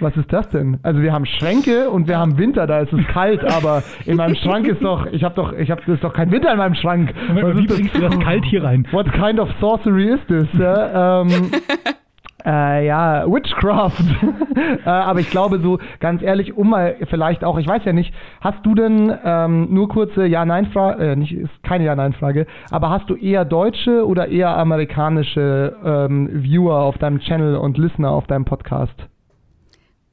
Was 0.00 0.16
ist 0.16 0.32
das 0.32 0.48
denn? 0.48 0.78
Also 0.82 1.00
wir 1.00 1.12
haben 1.12 1.26
Schränke 1.26 1.90
und 1.90 2.08
wir 2.08 2.18
haben 2.18 2.38
Winter, 2.38 2.66
da 2.66 2.80
ist 2.80 2.92
es 2.92 3.06
kalt, 3.06 3.44
aber 3.44 3.82
in 4.04 4.16
meinem 4.16 4.34
Schrank 4.34 4.66
ist 4.66 4.82
doch, 4.82 5.06
ich 5.06 5.22
habe 5.22 5.34
doch, 5.36 5.52
ich 5.52 5.70
habe, 5.70 5.80
das 5.86 5.94
ist 5.96 6.04
doch 6.04 6.12
kein 6.12 6.30
Winter 6.32 6.50
in 6.50 6.58
meinem 6.58 6.74
Schrank. 6.74 7.14
Was 7.28 7.56
Wie 7.56 7.62
ist 7.62 7.70
das? 7.70 7.76
bringst 7.76 7.96
du 7.96 8.00
das 8.00 8.18
kalt 8.18 8.44
hier 8.44 8.64
rein? 8.64 8.86
What 8.90 9.10
kind 9.12 9.38
of 9.38 9.48
sorcery 9.60 10.08
is 10.14 10.20
this? 10.26 10.48
Ja, 10.58 11.20
ähm, 11.22 11.52
äh, 12.44 12.86
ja, 12.86 13.24
Witchcraft. 13.26 14.02
äh, 14.84 14.88
aber 14.88 15.20
ich 15.20 15.30
glaube 15.30 15.60
so, 15.60 15.78
ganz 16.00 16.22
ehrlich, 16.22 16.56
um 16.56 16.70
mal 16.70 16.96
vielleicht 17.08 17.44
auch, 17.44 17.58
ich 17.58 17.68
weiß 17.68 17.84
ja 17.84 17.92
nicht, 17.92 18.12
hast 18.40 18.66
du 18.66 18.74
denn 18.74 19.12
ähm, 19.24 19.68
nur 19.70 19.88
kurze 19.88 20.26
Ja-Nein-Frage, 20.26 21.12
äh, 21.12 21.16
nicht, 21.16 21.32
ist 21.32 21.62
keine 21.62 21.84
Ja-Nein-Frage, 21.84 22.46
aber 22.70 22.90
hast 22.90 23.08
du 23.08 23.14
eher 23.14 23.44
deutsche 23.44 24.04
oder 24.06 24.28
eher 24.28 24.56
amerikanische 24.56 25.76
ähm, 25.84 26.28
Viewer 26.42 26.80
auf 26.80 26.98
deinem 26.98 27.20
Channel 27.20 27.56
und 27.56 27.78
Listener 27.78 28.10
auf 28.10 28.26
deinem 28.26 28.44
Podcast? 28.44 28.94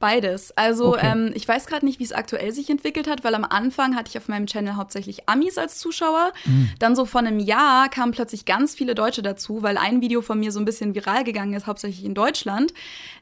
Beides. 0.00 0.52
Also 0.56 0.90
Okay. 0.94 1.10
ähm, 1.10 1.30
ich 1.34 1.46
weiß 1.48 1.66
gerade 1.66 1.84
nicht, 1.84 1.98
wie 1.98 2.04
es 2.04 2.12
aktuell 2.12 2.52
sich 2.52 2.70
entwickelt 2.70 3.08
hat, 3.10 3.24
weil 3.24 3.34
am 3.34 3.44
Anfang 3.44 3.96
hatte 3.96 4.08
ich 4.10 4.16
auf 4.18 4.28
meinem 4.28 4.46
Channel 4.46 4.76
hauptsächlich 4.76 5.28
Amis 5.28 5.58
als 5.58 5.78
Zuschauer. 5.78 6.32
Mhm. 6.44 6.70
Dann 6.78 6.94
so 6.94 7.04
vor 7.04 7.20
einem 7.20 7.40
Jahr 7.40 7.88
kamen 7.88 8.12
plötzlich 8.12 8.44
ganz 8.44 8.74
viele 8.76 8.94
Deutsche 8.94 9.22
dazu, 9.22 9.62
weil 9.62 9.76
ein 9.76 10.00
Video 10.00 10.20
von 10.22 10.38
mir 10.38 10.52
so 10.52 10.60
ein 10.60 10.64
bisschen 10.64 10.94
viral 10.94 11.24
gegangen 11.24 11.52
ist, 11.52 11.66
hauptsächlich 11.66 12.04
in 12.04 12.14
Deutschland. 12.14 12.72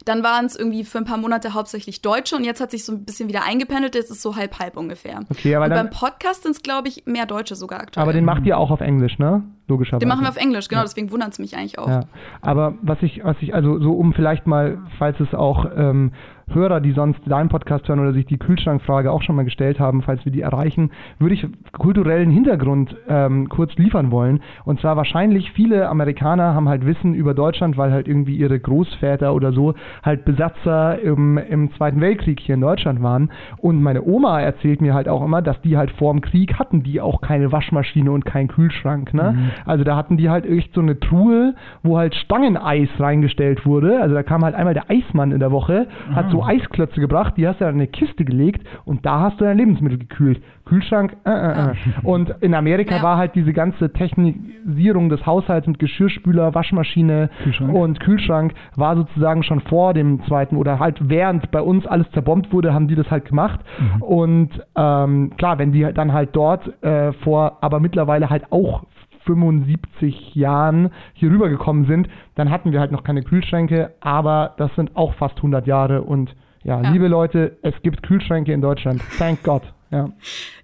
Dann 0.04 0.22
waren 0.22 0.44
es 0.46 0.54
irgendwie 0.54 0.84
für 0.84 0.98
ein 0.98 1.04
paar 1.06 1.16
Monate 1.16 1.54
hauptsächlich 1.54 2.02
Deutsche 2.02 2.36
und 2.36 2.44
jetzt 2.44 2.60
hat 2.60 2.70
sich 2.70 2.84
so 2.84 2.92
ein 2.92 3.04
bisschen 3.04 3.28
wieder 3.28 3.42
eingependelt. 3.44 3.94
Jetzt 3.94 4.10
ist 4.10 4.20
so 4.22 4.36
halb 4.36 4.58
halb 4.58 4.76
ungefähr. 4.76 5.20
Okay, 5.30 5.54
aber 5.56 5.64
und 5.64 5.70
beim 5.72 5.90
Podcast 5.90 6.42
sind 6.42 6.52
es, 6.52 6.62
glaube 6.62 6.88
ich, 6.88 7.06
mehr 7.06 7.26
Deutsche 7.26 7.56
sogar 7.56 7.80
aktuell. 7.80 8.02
Aber 8.02 8.12
den 8.12 8.24
macht 8.24 8.44
ihr 8.44 8.58
auch 8.58 8.70
auf 8.70 8.80
Englisch, 8.82 9.18
ne? 9.18 9.42
Logischerweise. 9.68 9.98
Den 10.00 10.08
machen 10.08 10.22
wir 10.22 10.28
auf 10.28 10.36
Englisch, 10.36 10.68
genau, 10.68 10.82
Ja. 10.82 10.84
deswegen 10.84 11.10
wundert 11.10 11.32
es 11.32 11.38
mich 11.40 11.56
eigentlich 11.56 11.78
auch. 11.78 11.88
Ja, 11.88 12.00
aber 12.40 12.74
was 12.82 12.98
ich, 13.02 13.24
was 13.24 13.36
ich, 13.40 13.52
also 13.52 13.80
so 13.80 13.92
um 13.94 14.12
vielleicht 14.12 14.46
mal, 14.46 14.78
falls 14.98 15.18
es 15.18 15.34
auch 15.34 15.64
ähm, 15.76 16.12
Hörer, 16.48 16.80
die 16.80 16.92
sonst 16.92 17.20
deinen 17.26 17.48
Podcast 17.48 17.88
hören 17.88 17.98
oder 17.98 18.12
sich 18.12 18.24
die 18.24 18.38
Kühlschrankfrage 18.38 19.10
auch 19.10 19.22
schon 19.22 19.34
mal 19.34 19.44
gestellt 19.44 19.80
haben, 19.80 20.02
falls 20.02 20.24
wir 20.24 20.30
die 20.30 20.42
erreichen, 20.42 20.92
würde 21.18 21.34
ich 21.34 21.46
kulturellen 21.72 22.30
Hintergrund 22.30 22.96
ähm, 23.08 23.48
kurz 23.48 23.74
liefern 23.76 24.12
wollen. 24.12 24.40
Und 24.64 24.80
zwar 24.80 24.96
wahrscheinlich 24.96 25.50
viele 25.52 25.88
Amerikaner 25.88 26.54
haben 26.54 26.68
halt 26.68 26.86
Wissen 26.86 27.14
über 27.14 27.34
Deutschland, 27.34 27.76
weil 27.76 27.90
halt 27.90 28.06
irgendwie 28.06 28.36
ihre 28.36 28.58
Großväter 28.60 29.34
oder 29.34 29.52
so 29.52 29.74
halt 30.04 30.24
Besatzer 30.24 31.00
im, 31.00 31.36
im 31.36 31.72
Zweiten 31.72 32.00
Weltkrieg 32.00 32.38
hier 32.40 32.54
in 32.54 32.60
Deutschland 32.60 33.02
waren. 33.02 33.30
Und 33.58 33.82
meine 33.82 34.04
Oma 34.04 34.40
erzählt 34.40 34.80
mir 34.80 34.94
halt 34.94 35.08
auch 35.08 35.24
immer, 35.24 35.42
dass 35.42 35.60
die 35.62 35.76
halt 35.76 35.90
vor 35.92 36.12
dem 36.12 36.20
Krieg 36.20 36.58
hatten 36.58 36.84
die 36.84 37.00
auch 37.00 37.20
keine 37.22 37.50
Waschmaschine 37.50 38.10
und 38.12 38.24
keinen 38.24 38.48
Kühlschrank. 38.48 39.12
Ne? 39.12 39.50
Also 39.64 39.82
da 39.82 39.96
hatten 39.96 40.16
die 40.16 40.30
halt 40.30 40.46
echt 40.46 40.72
so 40.74 40.80
eine 40.80 41.00
Truhe, 41.00 41.54
wo 41.82 41.98
halt 41.98 42.14
Stangeneis 42.14 42.88
reingestellt 42.98 43.66
wurde. 43.66 44.00
Also 44.00 44.14
da 44.14 44.22
kam 44.22 44.44
halt 44.44 44.54
einmal 44.54 44.74
der 44.74 44.88
Eismann 44.88 45.32
in 45.32 45.40
der 45.40 45.50
Woche, 45.50 45.88
hat 46.14 46.30
so 46.30 46.35
Eisklötze 46.44 47.00
gebracht, 47.00 47.34
die 47.36 47.46
hast 47.46 47.60
du 47.60 47.64
dann 47.64 47.74
in 47.74 47.80
eine 47.80 47.88
Kiste 47.88 48.24
gelegt 48.24 48.66
und 48.84 49.04
da 49.06 49.20
hast 49.20 49.40
du 49.40 49.44
dein 49.44 49.56
Lebensmittel 49.58 49.98
gekühlt. 49.98 50.42
Kühlschrank, 50.64 51.16
äh, 51.24 51.30
äh, 51.30 51.70
äh. 51.70 51.74
Und 52.02 52.30
in 52.40 52.52
Amerika 52.54 52.96
Ja. 52.96 53.02
war 53.02 53.16
halt 53.18 53.34
diese 53.36 53.52
ganze 53.52 53.92
Technisierung 53.92 55.08
des 55.08 55.24
Haushalts 55.24 55.66
mit 55.66 55.78
Geschirrspüler, 55.78 56.54
Waschmaschine 56.54 57.30
Kühlschrank. 57.44 57.72
und 57.74 58.00
Kühlschrank 58.00 58.54
war 58.74 58.96
sozusagen 58.96 59.42
schon 59.44 59.60
vor 59.60 59.94
dem 59.94 60.22
zweiten 60.24 60.56
oder 60.56 60.78
halt 60.80 60.98
während 61.08 61.50
bei 61.52 61.60
uns 61.60 61.86
alles 61.86 62.10
zerbombt 62.12 62.52
wurde, 62.52 62.74
haben 62.74 62.88
die 62.88 62.96
das 62.96 63.10
halt 63.10 63.26
gemacht. 63.26 63.60
Und 64.00 64.50
ähm, 64.76 65.32
klar, 65.36 65.58
wenn 65.58 65.72
die 65.72 65.86
dann 65.94 66.12
halt 66.12 66.30
dort 66.34 66.82
äh, 66.82 67.12
vor, 67.24 67.58
aber 67.60 67.78
mittlerweile 67.80 68.28
halt 68.30 68.50
auch 68.50 68.84
75 69.26 70.34
Jahren 70.34 70.90
hier 71.14 71.30
rübergekommen 71.30 71.86
sind, 71.86 72.08
dann 72.34 72.50
hatten 72.50 72.72
wir 72.72 72.80
halt 72.80 72.92
noch 72.92 73.04
keine 73.04 73.22
Kühlschränke, 73.22 73.94
aber 74.00 74.54
das 74.56 74.74
sind 74.76 74.96
auch 74.96 75.14
fast 75.14 75.36
100 75.38 75.66
Jahre 75.66 76.02
und 76.02 76.34
ja, 76.64 76.80
Ja. 76.82 76.90
liebe 76.90 77.06
Leute, 77.08 77.58
es 77.62 77.74
gibt 77.82 78.02
Kühlschränke 78.02 78.52
in 78.52 78.60
Deutschland. 78.60 79.00
Thank 79.18 79.42
God. 79.44 79.62
Ja. 79.90 80.10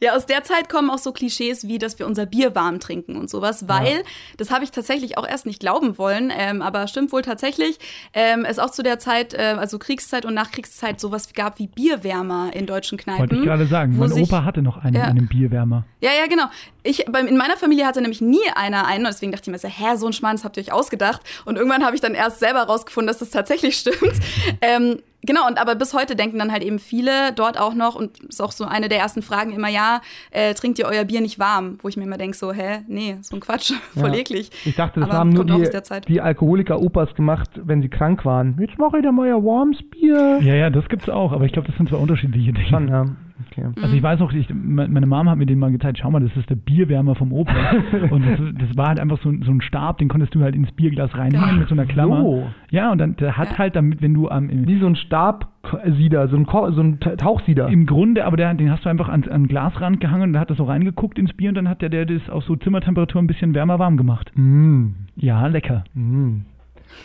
Ja, 0.00 0.16
aus 0.16 0.26
der 0.26 0.42
Zeit 0.42 0.68
kommen 0.68 0.90
auch 0.90 0.98
so 0.98 1.12
Klischees 1.12 1.68
wie, 1.68 1.78
dass 1.78 1.98
wir 1.98 2.06
unser 2.06 2.26
Bier 2.26 2.54
warm 2.54 2.80
trinken 2.80 3.16
und 3.16 3.30
sowas, 3.30 3.68
weil, 3.68 4.02
das 4.36 4.50
habe 4.50 4.64
ich 4.64 4.70
tatsächlich 4.72 5.16
auch 5.16 5.26
erst 5.26 5.46
nicht 5.46 5.60
glauben 5.60 5.96
wollen, 5.96 6.32
ähm, 6.36 6.60
aber 6.60 6.88
stimmt 6.88 7.12
wohl 7.12 7.22
tatsächlich, 7.22 7.78
ähm, 8.14 8.44
es 8.44 8.58
auch 8.58 8.70
zu 8.70 8.82
der 8.82 8.98
Zeit, 8.98 9.32
äh, 9.34 9.54
also 9.58 9.78
Kriegszeit 9.78 10.24
und 10.24 10.34
Nachkriegszeit, 10.34 10.98
sowas 11.00 11.32
gab 11.34 11.58
wie 11.58 11.68
Bierwärmer 11.68 12.50
in 12.54 12.66
deutschen 12.66 12.98
Kneipen. 12.98 13.20
Wollte 13.20 13.36
ich 13.36 13.42
gerade 13.44 13.66
sagen. 13.66 13.96
Mein 13.96 14.08
sich- 14.08 14.24
Opa 14.28 14.44
hatte 14.44 14.60
noch 14.62 14.78
einen 14.78 14.96
Ja. 14.96 15.04
in 15.04 15.10
einem 15.10 15.28
Bierwärmer. 15.28 15.84
Ja, 16.00 16.10
ja, 16.18 16.26
genau. 16.26 16.44
Ich, 16.82 17.04
beim, 17.10 17.28
in 17.28 17.36
meiner 17.36 17.56
Familie 17.56 17.86
hatte 17.86 18.00
nämlich 18.00 18.20
nie 18.20 18.40
einer 18.56 18.86
einen, 18.86 19.06
und 19.06 19.12
deswegen 19.12 19.30
dachte 19.30 19.44
ich 19.50 19.52
mir 19.52 19.58
so, 19.58 19.68
hä, 19.68 19.96
so 19.96 20.06
ein 20.06 20.12
Schmarrn, 20.12 20.36
das 20.36 20.44
habt 20.44 20.56
ihr 20.56 20.62
euch 20.64 20.72
ausgedacht. 20.72 21.20
Und 21.44 21.56
irgendwann 21.56 21.84
habe 21.84 21.94
ich 21.94 22.00
dann 22.00 22.14
erst 22.14 22.40
selber 22.40 22.62
rausgefunden, 22.64 23.06
dass 23.06 23.18
das 23.18 23.30
tatsächlich 23.30 23.76
stimmt. 23.76 24.14
ähm, 24.60 25.00
genau, 25.22 25.46
und 25.46 25.60
aber 25.60 25.74
bis 25.74 25.94
heute 25.94 26.16
denken 26.16 26.38
dann 26.38 26.52
halt 26.52 26.62
eben 26.62 26.78
viele 26.78 27.32
dort 27.34 27.58
auch 27.58 27.74
noch, 27.74 27.94
und 27.94 28.20
ist 28.20 28.40
auch 28.42 28.52
so 28.52 28.64
eine 28.64 28.88
der 28.88 28.98
ersten 28.98 29.22
Fragen 29.22 29.52
immer, 29.52 29.68
ja, 29.68 30.00
äh, 30.30 30.54
trinkt 30.54 30.78
ihr 30.78 30.86
euer 30.86 31.04
Bier 31.04 31.20
nicht 31.20 31.38
warm? 31.38 31.78
Wo 31.82 31.88
ich 31.88 31.96
mir 31.96 32.04
immer 32.04 32.18
denke, 32.18 32.36
so, 32.36 32.52
hä, 32.52 32.80
nee, 32.88 33.16
so 33.22 33.36
ein 33.36 33.40
Quatsch, 33.40 33.72
voll 33.94 34.10
Ja. 34.12 34.20
eklig. 34.20 34.50
Ich 34.64 34.76
dachte, 34.76 35.00
das 35.00 35.08
Aber 35.08 35.18
haben 35.18 35.30
nur 35.30 35.44
die, 35.44 35.52
aus 35.52 35.70
der 35.70 35.84
Zeit. 35.84 36.08
die 36.08 36.20
Alkoholiker-Opas 36.20 37.14
gemacht, 37.14 37.50
wenn 37.54 37.82
sie 37.82 37.88
krank 37.88 38.24
waren. 38.24 38.56
Jetzt 38.60 38.78
mache 38.78 38.98
ich 38.98 39.02
dir 39.02 39.12
mal 39.12 39.26
ihr 39.26 39.42
warmes 39.42 39.78
Bier. 39.90 40.38
Ja, 40.42 40.54
ja, 40.54 40.70
das 40.70 40.88
gibt's 40.88 41.08
auch, 41.08 41.32
aber 41.32 41.44
ich 41.44 41.52
glaube, 41.52 41.68
das 41.68 41.76
sind 41.76 41.88
zwei 41.88 41.96
unterschiedliche 41.96 42.52
Dinge. 42.52 42.68
Schon, 42.68 42.88
ja. 42.88 43.04
Okay. 43.50 43.64
Also 43.82 43.94
ich 43.96 44.02
weiß 44.02 44.20
auch, 44.20 44.32
ich, 44.32 44.48
me- 44.52 44.88
meine 44.88 45.06
Mom 45.06 45.28
hat 45.28 45.38
mir 45.38 45.46
den 45.46 45.58
mal 45.58 45.70
gezeigt, 45.72 45.98
schau 45.98 46.10
mal, 46.10 46.20
das 46.20 46.36
ist 46.36 46.48
der 46.50 46.54
Bierwärmer 46.56 47.14
vom 47.14 47.32
Opa. 47.32 47.52
und 48.10 48.24
das, 48.26 48.38
das 48.68 48.76
war 48.76 48.88
halt 48.88 49.00
einfach 49.00 49.18
so, 49.22 49.28
ein- 49.30 49.42
so 49.42 49.50
ein 49.50 49.60
Stab, 49.60 49.98
den 49.98 50.08
konntest 50.08 50.34
du 50.34 50.42
halt 50.42 50.54
ins 50.54 50.70
Bierglas 50.72 51.16
reinhängen 51.16 51.58
mit 51.58 51.68
so 51.68 51.74
einer 51.74 51.86
Klammer. 51.86 52.22
So. 52.22 52.46
Ja, 52.70 52.92
und 52.92 52.98
dann 52.98 53.16
der 53.16 53.36
hat 53.36 53.50
Ja. 53.52 53.58
halt 53.58 53.76
damit, 53.76 54.02
wenn 54.02 54.14
du 54.14 54.28
am 54.28 54.48
im, 54.50 54.66
Wie 54.66 54.78
so 54.78 54.86
ein 54.86 54.96
Stabsieder, 54.96 56.28
so 56.28 56.36
ein, 56.36 56.46
Ko 56.46 56.70
so 56.72 56.80
ein 56.82 57.00
Ta- 57.00 57.16
Tauchsieder. 57.16 57.68
im 57.68 57.86
Grunde, 57.86 58.24
aber 58.24 58.36
der, 58.36 58.52
den 58.54 58.70
hast 58.70 58.84
du 58.84 58.88
einfach 58.88 59.08
an, 59.08 59.24
an 59.24 59.42
den 59.42 59.48
Glasrand 59.48 60.00
gehangen 60.00 60.22
und 60.24 60.32
da 60.34 60.40
hat 60.40 60.50
er 60.50 60.56
so 60.56 60.64
reingeguckt 60.64 61.18
ins 61.18 61.32
Bier 61.32 61.48
und 61.50 61.54
dann 61.56 61.68
hat 61.68 61.82
der, 61.82 61.88
der 61.88 62.06
das 62.06 62.28
auf 62.30 62.44
so 62.44 62.56
Zimmertemperatur 62.56 63.20
ein 63.20 63.26
bisschen 63.26 63.54
wärmer 63.54 63.78
warm 63.78 63.96
gemacht. 63.96 64.30
Mm, 64.34 64.88
Ja, 65.16 65.46
lecker. 65.46 65.84
mm. 65.94 66.42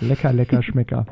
Lecker, 0.01 0.33
lecker, 0.33 0.61
Schmecker. 0.63 1.05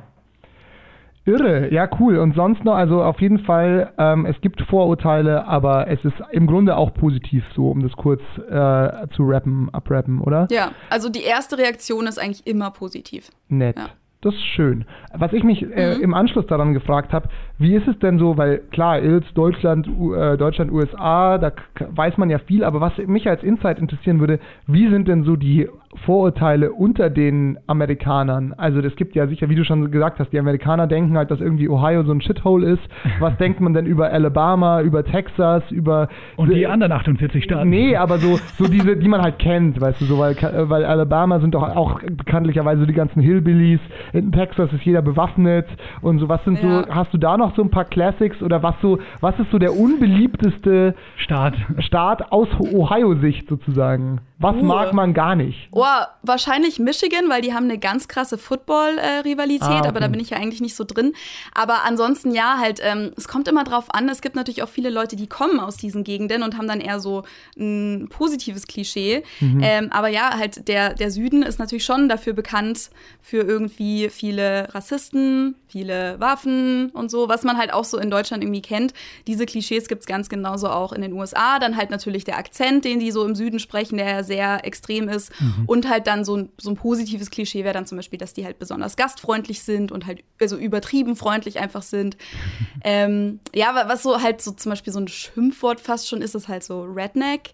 Irre, 1.25 1.73
ja 1.73 1.89
cool. 1.99 2.17
Und 2.17 2.35
sonst 2.35 2.63
noch, 2.63 2.75
also 2.75 3.03
auf 3.03 3.19
jeden 3.19 3.39
Fall, 3.39 3.91
ähm, 3.97 4.25
es 4.25 4.39
gibt 4.41 4.61
Vorurteile, 4.61 5.47
aber 5.47 5.88
es 5.88 6.03
ist 6.05 6.15
im 6.31 6.45
Grunde 6.47 6.77
auch 6.77 6.93
positiv 6.93 7.43
so, 7.55 7.69
um 7.71 7.81
das 7.81 7.91
kurz 7.93 8.21
äh, 8.38 9.07
zu 9.15 9.23
rappen, 9.23 9.69
abrappen, 9.73 10.21
oder? 10.21 10.47
Ja, 10.51 10.71
also 10.89 11.09
die 11.09 11.23
erste 11.23 11.57
Reaktion 11.57 12.05
ist 12.07 12.19
eigentlich 12.19 12.45
immer 12.45 12.69
positiv. 12.71 13.29
Nett. 13.49 13.75
Ja. 13.77 13.88
Das 14.21 14.33
ist 14.33 14.45
schön. 14.55 14.85
Was 15.13 15.33
ich 15.33 15.43
mich 15.43 15.61
äh, 15.61 15.95
Mhm. 15.97 16.01
im 16.03 16.13
Anschluss 16.15 16.47
daran 16.47 16.73
gefragt 16.73 17.13
habe, 17.13 17.29
wie 17.57 17.73
ist 17.75 17.87
es 17.87 17.97
denn 17.99 18.19
so, 18.19 18.37
weil 18.37 18.59
klar, 18.71 18.99
ILS, 18.99 19.23
Deutschland, 19.33 19.87
äh, 19.87 20.37
Deutschland, 20.37 20.71
USA, 20.71 21.37
da 21.37 21.51
k- 21.51 21.61
weiß 21.89 22.17
man 22.17 22.29
ja 22.29 22.39
viel, 22.39 22.63
aber 22.63 22.81
was 22.81 22.97
mich 23.07 23.29
als 23.29 23.43
Insight 23.43 23.79
interessieren 23.79 24.19
würde, 24.19 24.39
wie 24.67 24.89
sind 24.89 25.07
denn 25.07 25.23
so 25.23 25.35
die 25.35 25.67
Vorurteile 26.05 26.73
unter 26.73 27.09
den 27.09 27.57
Amerikanern? 27.67 28.53
Also 28.57 28.79
es 28.79 28.95
gibt 28.97 29.15
ja 29.15 29.27
sicher, 29.27 29.49
wie 29.49 29.55
du 29.55 29.63
schon 29.63 29.89
gesagt 29.91 30.19
hast, 30.19 30.31
die 30.33 30.39
Amerikaner 30.39 30.87
denken 30.87 31.17
halt, 31.17 31.31
dass 31.31 31.39
irgendwie 31.39 31.69
Ohio 31.69 32.03
so 32.03 32.11
ein 32.11 32.19
Shithole 32.21 32.67
ist. 32.71 32.81
Was 33.19 33.37
denkt 33.37 33.61
man 33.61 33.73
denn 33.73 33.85
über 33.85 34.09
Alabama, 34.11 34.81
über 34.81 35.03
Texas, 35.05 35.63
über 35.71 36.09
Und 36.35 36.51
die 36.51 36.67
anderen 36.67 36.91
48 36.91 37.43
Staaten. 37.45 37.69
Nee, 37.69 37.95
aber 37.95 38.17
so, 38.19 38.37
so 38.57 38.65
diese, 38.67 38.97
die 38.97 39.07
man 39.07 39.21
halt 39.21 39.39
kennt, 39.39 39.79
weißt 39.79 40.01
du, 40.01 40.05
so, 40.05 40.17
weil, 40.19 40.35
weil 40.69 40.83
Alabama 40.83 41.39
sind 41.39 41.55
doch 41.55 41.63
auch 41.75 42.01
bekanntlicherweise 42.01 42.85
die 42.85 42.93
ganzen 42.93 43.21
Hillbillies. 43.21 43.79
In 44.13 44.31
Texas 44.31 44.71
ist 44.73 44.83
jeder 44.83 45.01
bewaffnet 45.01 45.67
und 46.01 46.19
so. 46.19 46.27
Was 46.27 46.43
sind 46.43 46.61
Ja. 46.61 46.83
so, 46.83 46.89
hast 46.93 47.13
du 47.13 47.17
da 47.17 47.37
noch 47.37 47.44
so 47.53 47.62
ein 47.62 47.69
paar 47.69 47.86
Classics 47.86 48.41
oder 48.41 48.63
was 48.63 48.75
so, 48.81 48.99
was 49.21 49.38
ist 49.39 49.51
so 49.51 49.60
der 49.60 49.77
unbeliebteste 49.77 50.95
Staat. 51.17 51.55
Staat 51.79 52.31
aus 52.31 52.47
Ohio-Sicht 52.60 53.47
sozusagen? 53.47 54.21
Was 54.37 54.55
Uh. 54.57 54.63
mag 54.63 54.91
man 54.93 55.13
gar 55.13 55.35
nicht? 55.35 55.69
Oh, 55.71 55.83
wahrscheinlich 56.21 56.77
Michigan, 56.79 57.29
weil 57.29 57.41
die 57.41 57.53
haben 57.53 57.65
eine 57.65 57.77
ganz 57.77 58.07
krasse 58.09 58.37
Football-Rivalität, 58.37 59.61
Ah, 59.67 59.79
okay. 59.79 59.87
aber 59.87 59.99
da 59.99 60.07
bin 60.07 60.19
ich 60.19 60.31
ja 60.31 60.37
eigentlich 60.37 60.61
nicht 60.61 60.75
so 60.75 60.83
drin. 60.83 61.13
Aber 61.53 61.83
ansonsten 61.85 62.31
ja, 62.31 62.57
halt, 62.59 62.79
ähm, 62.83 63.11
es 63.15 63.27
kommt 63.27 63.47
immer 63.47 63.63
drauf 63.63 63.85
an. 63.93 64.09
Es 64.09 64.21
gibt 64.21 64.35
natürlich 64.35 64.61
auch 64.63 64.69
viele 64.69 64.89
Leute, 64.89 65.15
die 65.15 65.27
kommen 65.27 65.59
aus 65.59 65.77
diesen 65.77 66.03
Gegenden 66.03 66.43
und 66.43 66.57
haben 66.57 66.67
dann 66.67 66.81
eher 66.81 66.99
so 66.99 67.23
ein 67.57 68.07
positives 68.09 68.67
Klischee. 68.67 69.23
Mhm. 69.39 69.61
Ähm, 69.63 69.91
aber 69.91 70.09
ja, 70.09 70.37
halt, 70.37 70.67
der, 70.67 70.93
der 70.93 71.11
Süden 71.11 71.41
ist 71.41 71.59
natürlich 71.59 71.85
schon 71.85 72.09
dafür 72.09 72.33
bekannt, 72.33 72.89
für 73.21 73.37
irgendwie 73.41 74.09
viele 74.09 74.67
Rassisten, 74.73 75.55
viele 75.67 76.19
Waffen 76.19 76.89
und 76.91 77.09
so, 77.09 77.29
was 77.29 77.43
man 77.43 77.57
halt 77.57 77.73
auch 77.73 77.85
so 77.85 77.97
in 77.97 78.09
Deutschland 78.11 78.43
irgendwie 78.43 78.61
kennt. 78.61 78.93
Diese 79.27 79.45
Klischees 79.45 79.87
gibt 79.87 80.01
es 80.01 80.05
ganz 80.07 80.29
genauso 80.29 80.69
auch 80.69 80.91
in 80.93 81.01
den 81.01 81.13
USA. 81.13 81.59
Dann 81.59 81.77
halt 81.77 81.89
natürlich 81.89 82.23
der 82.25 82.37
Akzent, 82.37 82.85
den 82.85 82.99
die 82.99 83.11
so 83.11 83.25
im 83.25 83.35
Süden 83.35 83.59
sprechen, 83.59 83.97
der 83.97 84.23
sehr 84.25 84.65
extrem 84.65 85.07
ist. 85.07 85.31
Und 85.67 85.88
halt 85.89 86.07
dann 86.07 86.25
so 86.25 86.35
ein, 86.35 86.49
so 86.57 86.69
ein 86.71 86.75
positives 86.75 87.29
Klischee 87.31 87.63
wäre 87.63 87.73
dann 87.73 87.85
zum 87.85 87.97
Beispiel, 87.97 88.19
dass 88.19 88.33
die 88.33 88.43
halt 88.43 88.59
besonders 88.59 88.97
gastfreundlich 88.97 89.61
sind 89.63 89.91
und 89.93 90.05
halt 90.05 90.23
also 90.41 90.57
übertrieben 90.57 91.15
freundlich 91.15 91.59
einfach 91.59 91.83
sind. 91.83 92.17
ähm, 92.83 93.39
ja, 93.53 93.73
wa- 93.75 93.85
was 93.88 94.03
so 94.03 94.21
halt 94.21 94.41
so 94.41 94.51
zum 94.51 94.71
Beispiel 94.71 94.91
so 94.91 94.99
ein 94.99 95.07
Schimpfwort 95.07 95.79
fast 95.79 96.09
schon 96.09 96.21
ist, 96.21 96.35
ist 96.35 96.47
halt 96.49 96.63
so 96.63 96.81
Redneck. 96.83 97.53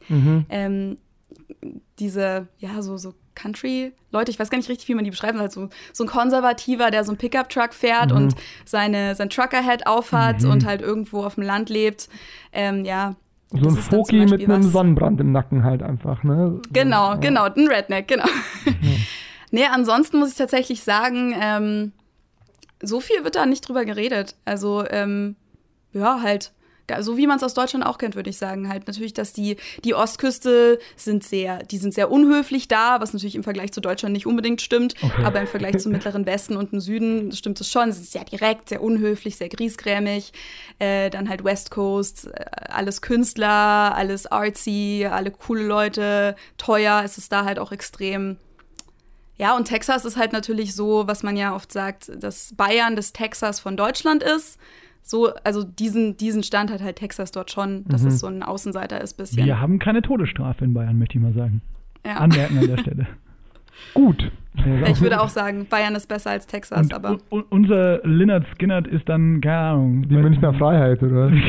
Ähm, 0.49 0.97
diese, 1.99 2.47
ja, 2.57 2.81
so, 2.81 2.97
so 2.97 3.13
Country-Leute, 3.35 4.31
ich 4.31 4.39
weiß 4.39 4.49
gar 4.49 4.57
nicht 4.57 4.69
richtig, 4.69 4.87
wie 4.87 4.95
man 4.95 5.03
die 5.03 5.11
beschreiben 5.11 5.37
soll, 5.37 5.43
halt 5.43 5.51
so, 5.51 5.69
so 5.93 6.03
ein 6.03 6.07
Konservativer, 6.07 6.91
der 6.91 7.03
so 7.03 7.11
einen 7.11 7.17
Pickup-Truck 7.17 7.73
fährt 7.73 8.11
und 8.11 8.35
seine, 8.65 9.15
sein 9.15 9.29
Trucker-Head 9.29 9.87
aufhat 9.87 10.43
und 10.51 10.65
halt 10.65 10.81
irgendwo 10.81 11.23
auf 11.23 11.35
dem 11.35 11.43
Land 11.43 11.69
lebt. 11.69 12.09
Ähm, 12.51 12.83
ja. 12.85 13.15
So 13.53 13.67
ein 13.67 13.75
Foki 13.75 14.25
mit 14.25 14.43
einem 14.47 14.63
was- 14.65 14.71
Sonnenbrand 14.71 15.19
im 15.19 15.31
Nacken 15.31 15.63
halt 15.63 15.83
einfach, 15.83 16.23
ne? 16.23 16.61
Genau, 16.71 17.11
Ja. 17.11 17.15
genau, 17.15 17.43
ein 17.45 17.67
Redneck, 17.67 18.07
genau. 18.07 18.25
nee, 19.51 19.65
ansonsten 19.65 20.19
muss 20.19 20.31
ich 20.31 20.37
tatsächlich 20.37 20.83
sagen, 20.83 21.35
ähm, 21.39 21.91
so 22.81 22.99
viel 23.01 23.23
wird 23.23 23.35
da 23.35 23.45
nicht 23.45 23.67
drüber 23.67 23.83
geredet. 23.85 24.35
Also, 24.45 24.85
ähm, 24.89 25.35
ja, 25.93 26.21
halt 26.21 26.45
ja, 26.45 26.60
so 26.99 27.17
wie 27.17 27.27
man 27.27 27.37
es 27.37 27.43
aus 27.43 27.53
Deutschland 27.53 27.85
auch 27.85 27.97
kennt, 27.97 28.15
würde 28.15 28.29
ich 28.29 28.37
sagen. 28.37 28.69
Halt 28.69 28.87
natürlich, 28.87 29.13
dass 29.13 29.33
die, 29.33 29.57
die 29.83 29.93
Ostküste 29.93 30.79
sind 30.95 31.23
sehr, 31.23 31.63
die 31.63 31.77
sind 31.77 31.93
sehr 31.93 32.11
unhöflich 32.11 32.67
da, 32.67 32.99
was 32.99 33.13
natürlich 33.13 33.35
im 33.35 33.43
Vergleich 33.43 33.71
zu 33.71 33.81
Deutschland 33.81 34.13
nicht 34.13 34.25
unbedingt 34.25 34.61
stimmt. 34.61 34.95
Okay. 35.01 35.23
Aber 35.23 35.41
im 35.41 35.47
Vergleich 35.47 35.77
zum 35.79 35.91
mittleren 35.91 36.25
Westen 36.25 36.57
und 36.57 36.71
dem 36.71 36.79
Süden 36.79 37.31
stimmt 37.31 37.61
es 37.61 37.71
schon. 37.71 37.91
Sie 37.91 37.99
sind 37.99 38.09
sehr 38.09 38.25
direkt, 38.25 38.69
sehr 38.69 38.81
unhöflich, 38.81 39.37
sehr 39.37 39.49
griesgrämig. 39.49 40.33
Äh, 40.79 41.09
dann 41.09 41.29
halt 41.29 41.43
West 41.43 41.71
Coast, 41.71 42.27
äh, 42.27 42.45
alles 42.69 43.01
Künstler, 43.01 43.95
alles 43.95 44.27
artsy, 44.31 45.07
alle 45.09 45.31
coole 45.31 45.63
Leute, 45.63 46.35
teuer. 46.57 47.01
Es 47.05 47.17
ist 47.17 47.31
da 47.31 47.45
halt 47.45 47.59
auch 47.59 47.71
extrem 47.71 48.37
ja, 49.41 49.55
und 49.57 49.65
Texas 49.65 50.05
ist 50.05 50.17
halt 50.17 50.33
natürlich 50.33 50.75
so, 50.75 51.07
was 51.07 51.23
man 51.23 51.35
ja 51.35 51.55
oft 51.55 51.71
sagt, 51.71 52.11
dass 52.15 52.53
Bayern 52.55 52.95
das 52.95 53.11
Texas 53.11 53.59
von 53.59 53.75
Deutschland 53.75 54.21
ist. 54.21 54.59
So, 55.03 55.29
also 55.43 55.63
diesen, 55.63 56.17
diesen 56.17 56.43
Stand 56.43 56.71
hat 56.71 56.81
halt 56.81 56.97
Texas 56.97 57.31
dort 57.31 57.51
schon, 57.51 57.85
dass 57.85 58.03
mhm. 58.03 58.07
es 58.09 58.19
so 58.19 58.27
ein 58.27 58.43
Außenseiter 58.43 59.01
ist 59.01 59.15
bisschen. 59.15 59.45
Wir 59.45 59.59
haben 59.59 59.79
keine 59.79 60.01
Todesstrafe 60.01 60.63
in 60.63 60.73
Bayern, 60.73 60.97
möchte 60.97 61.17
ich 61.17 61.23
mal 61.23 61.33
sagen. 61.33 61.61
Ja. 62.05 62.17
Anmerken 62.17 62.57
an 62.57 62.67
der 62.67 62.77
Stelle. 62.77 63.07
Gut. 63.93 64.31
Ich 64.85 65.01
würde 65.01 65.21
auch 65.21 65.29
sagen, 65.29 65.65
Bayern 65.69 65.95
ist 65.95 66.07
besser 66.07 66.31
als 66.31 66.45
Texas, 66.45 66.87
und, 66.87 66.93
aber. 66.93 67.17
Und, 67.29 67.51
unser 67.51 68.05
Linnert 68.05 68.45
Skinnert 68.53 68.85
ist 68.85 69.07
dann, 69.07 69.41
keine 69.41 69.57
Ahnung. 69.57 70.07
Die 70.07 70.15
Münchner 70.15 70.53
Freiheit, 70.53 71.01
oder? 71.01 71.31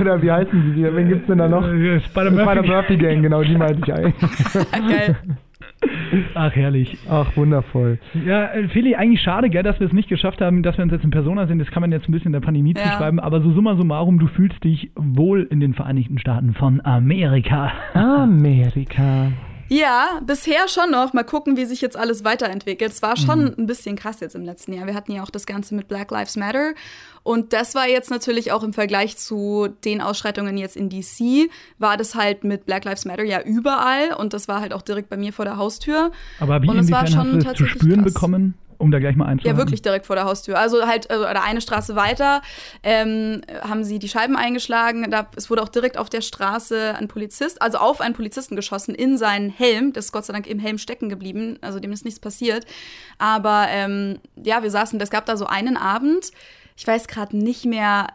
Oder 0.00 0.22
wie 0.22 0.30
heißen 0.30 0.74
die? 0.74 0.82
Wen 0.82 1.08
gibt 1.08 1.22
es 1.22 1.26
denn 1.26 1.38
da 1.38 1.48
noch? 1.48 1.62
Spider-Murphy 1.62 2.96
Gang, 2.96 3.22
genau, 3.22 3.42
die 3.42 3.56
meinte 3.56 3.80
ich 3.84 3.92
eigentlich. 3.92 4.14
Geil. 4.72 5.16
Ach, 6.34 6.54
herrlich. 6.54 6.96
Ach, 7.08 7.36
wundervoll. 7.36 7.98
Ja, 8.26 8.46
äh, 8.46 8.68
Feli, 8.68 8.94
eigentlich 8.94 9.22
schade, 9.22 9.50
gell, 9.50 9.62
dass 9.62 9.80
wir 9.80 9.86
es 9.86 9.92
nicht 9.92 10.08
geschafft 10.08 10.40
haben, 10.40 10.62
dass 10.62 10.76
wir 10.76 10.84
uns 10.84 10.92
jetzt 10.92 11.04
in 11.04 11.10
Persona 11.10 11.46
sind. 11.46 11.58
Das 11.58 11.70
kann 11.70 11.80
man 11.80 11.92
jetzt 11.92 12.08
ein 12.08 12.12
bisschen 12.12 12.32
der 12.32 12.40
Pandemie 12.40 12.74
ja. 12.76 12.82
zuschreiben. 12.82 13.20
Aber 13.20 13.40
so 13.40 13.52
summa 13.52 13.76
summarum, 13.76 14.18
du 14.18 14.26
fühlst 14.26 14.62
dich 14.64 14.90
wohl 14.96 15.46
in 15.50 15.60
den 15.60 15.74
Vereinigten 15.74 16.18
Staaten 16.18 16.54
von 16.54 16.80
Amerika. 16.84 17.72
Amerika. 17.94 19.28
Ja, 19.74 20.20
bisher 20.24 20.68
schon 20.68 20.92
noch. 20.92 21.14
Mal 21.14 21.24
gucken, 21.24 21.56
wie 21.56 21.64
sich 21.64 21.80
jetzt 21.80 21.96
alles 21.96 22.22
weiterentwickelt. 22.22 22.92
Es 22.92 23.02
war 23.02 23.16
schon 23.16 23.44
mhm. 23.44 23.54
ein 23.58 23.66
bisschen 23.66 23.96
krass 23.96 24.20
jetzt 24.20 24.36
im 24.36 24.44
letzten 24.44 24.72
Jahr. 24.72 24.86
Wir 24.86 24.94
hatten 24.94 25.10
ja 25.10 25.24
auch 25.24 25.30
das 25.30 25.46
Ganze 25.46 25.74
mit 25.74 25.88
Black 25.88 26.12
Lives 26.12 26.36
Matter. 26.36 26.74
Und 27.24 27.52
das 27.52 27.74
war 27.74 27.88
jetzt 27.88 28.08
natürlich 28.08 28.52
auch 28.52 28.62
im 28.62 28.72
Vergleich 28.72 29.16
zu 29.16 29.68
den 29.84 30.00
Ausschreitungen 30.00 30.56
jetzt 30.58 30.76
in 30.76 30.90
DC, 30.90 31.50
war 31.78 31.96
das 31.96 32.14
halt 32.14 32.44
mit 32.44 32.66
Black 32.66 32.84
Lives 32.84 33.04
Matter 33.04 33.24
ja 33.24 33.40
überall. 33.42 34.14
Und 34.14 34.32
das 34.32 34.46
war 34.46 34.60
halt 34.60 34.72
auch 34.72 34.82
direkt 34.82 35.08
bei 35.08 35.16
mir 35.16 35.32
vor 35.32 35.44
der 35.44 35.56
Haustür. 35.56 36.12
Aber 36.38 36.62
wie 36.62 36.68
und 36.68 36.78
es 36.78 36.92
war 36.92 37.06
schon 37.08 37.18
hast 37.18 37.32
du 37.32 37.38
das 37.38 37.54
zu 37.54 37.66
spüren 37.66 38.04
krass. 38.04 38.14
bekommen? 38.14 38.54
Um 38.84 38.90
da 38.90 38.98
gleich 38.98 39.16
mal 39.16 39.24
einzuhaken. 39.24 39.50
Ja, 39.50 39.56
wirklich 39.56 39.82
direkt 39.82 40.06
vor 40.06 40.14
der 40.14 40.26
Haustür. 40.26 40.58
Also 40.58 40.86
halt 40.86 41.10
also, 41.10 41.24
oder 41.24 41.42
eine 41.42 41.60
Straße 41.60 41.96
weiter 41.96 42.42
ähm, 42.82 43.40
haben 43.62 43.82
sie 43.82 43.98
die 43.98 44.08
Scheiben 44.08 44.36
eingeschlagen. 44.36 45.10
Da, 45.10 45.26
es 45.36 45.50
wurde 45.50 45.62
auch 45.62 45.68
direkt 45.68 45.96
auf 45.96 46.10
der 46.10 46.20
Straße 46.20 46.94
ein 46.96 47.08
Polizist, 47.08 47.60
also 47.62 47.78
auf 47.78 48.00
einen 48.00 48.14
Polizisten 48.14 48.56
geschossen 48.56 48.94
in 48.94 49.16
seinen 49.16 49.50
Helm. 49.50 49.92
Das 49.92 50.06
ist 50.06 50.12
Gott 50.12 50.26
sei 50.26 50.32
Dank 50.32 50.46
im 50.46 50.58
Helm 50.58 50.78
stecken 50.78 51.08
geblieben, 51.08 51.58
also 51.62 51.80
dem 51.80 51.92
ist 51.92 52.04
nichts 52.04 52.20
passiert. 52.20 52.66
Aber 53.18 53.66
ähm, 53.70 54.18
ja, 54.36 54.62
wir 54.62 54.70
saßen, 54.70 55.00
es 55.00 55.10
gab 55.10 55.26
da 55.26 55.36
so 55.36 55.46
einen 55.46 55.76
Abend, 55.76 56.30
ich 56.76 56.86
weiß 56.86 57.08
gerade 57.08 57.36
nicht 57.36 57.64
mehr, 57.64 58.08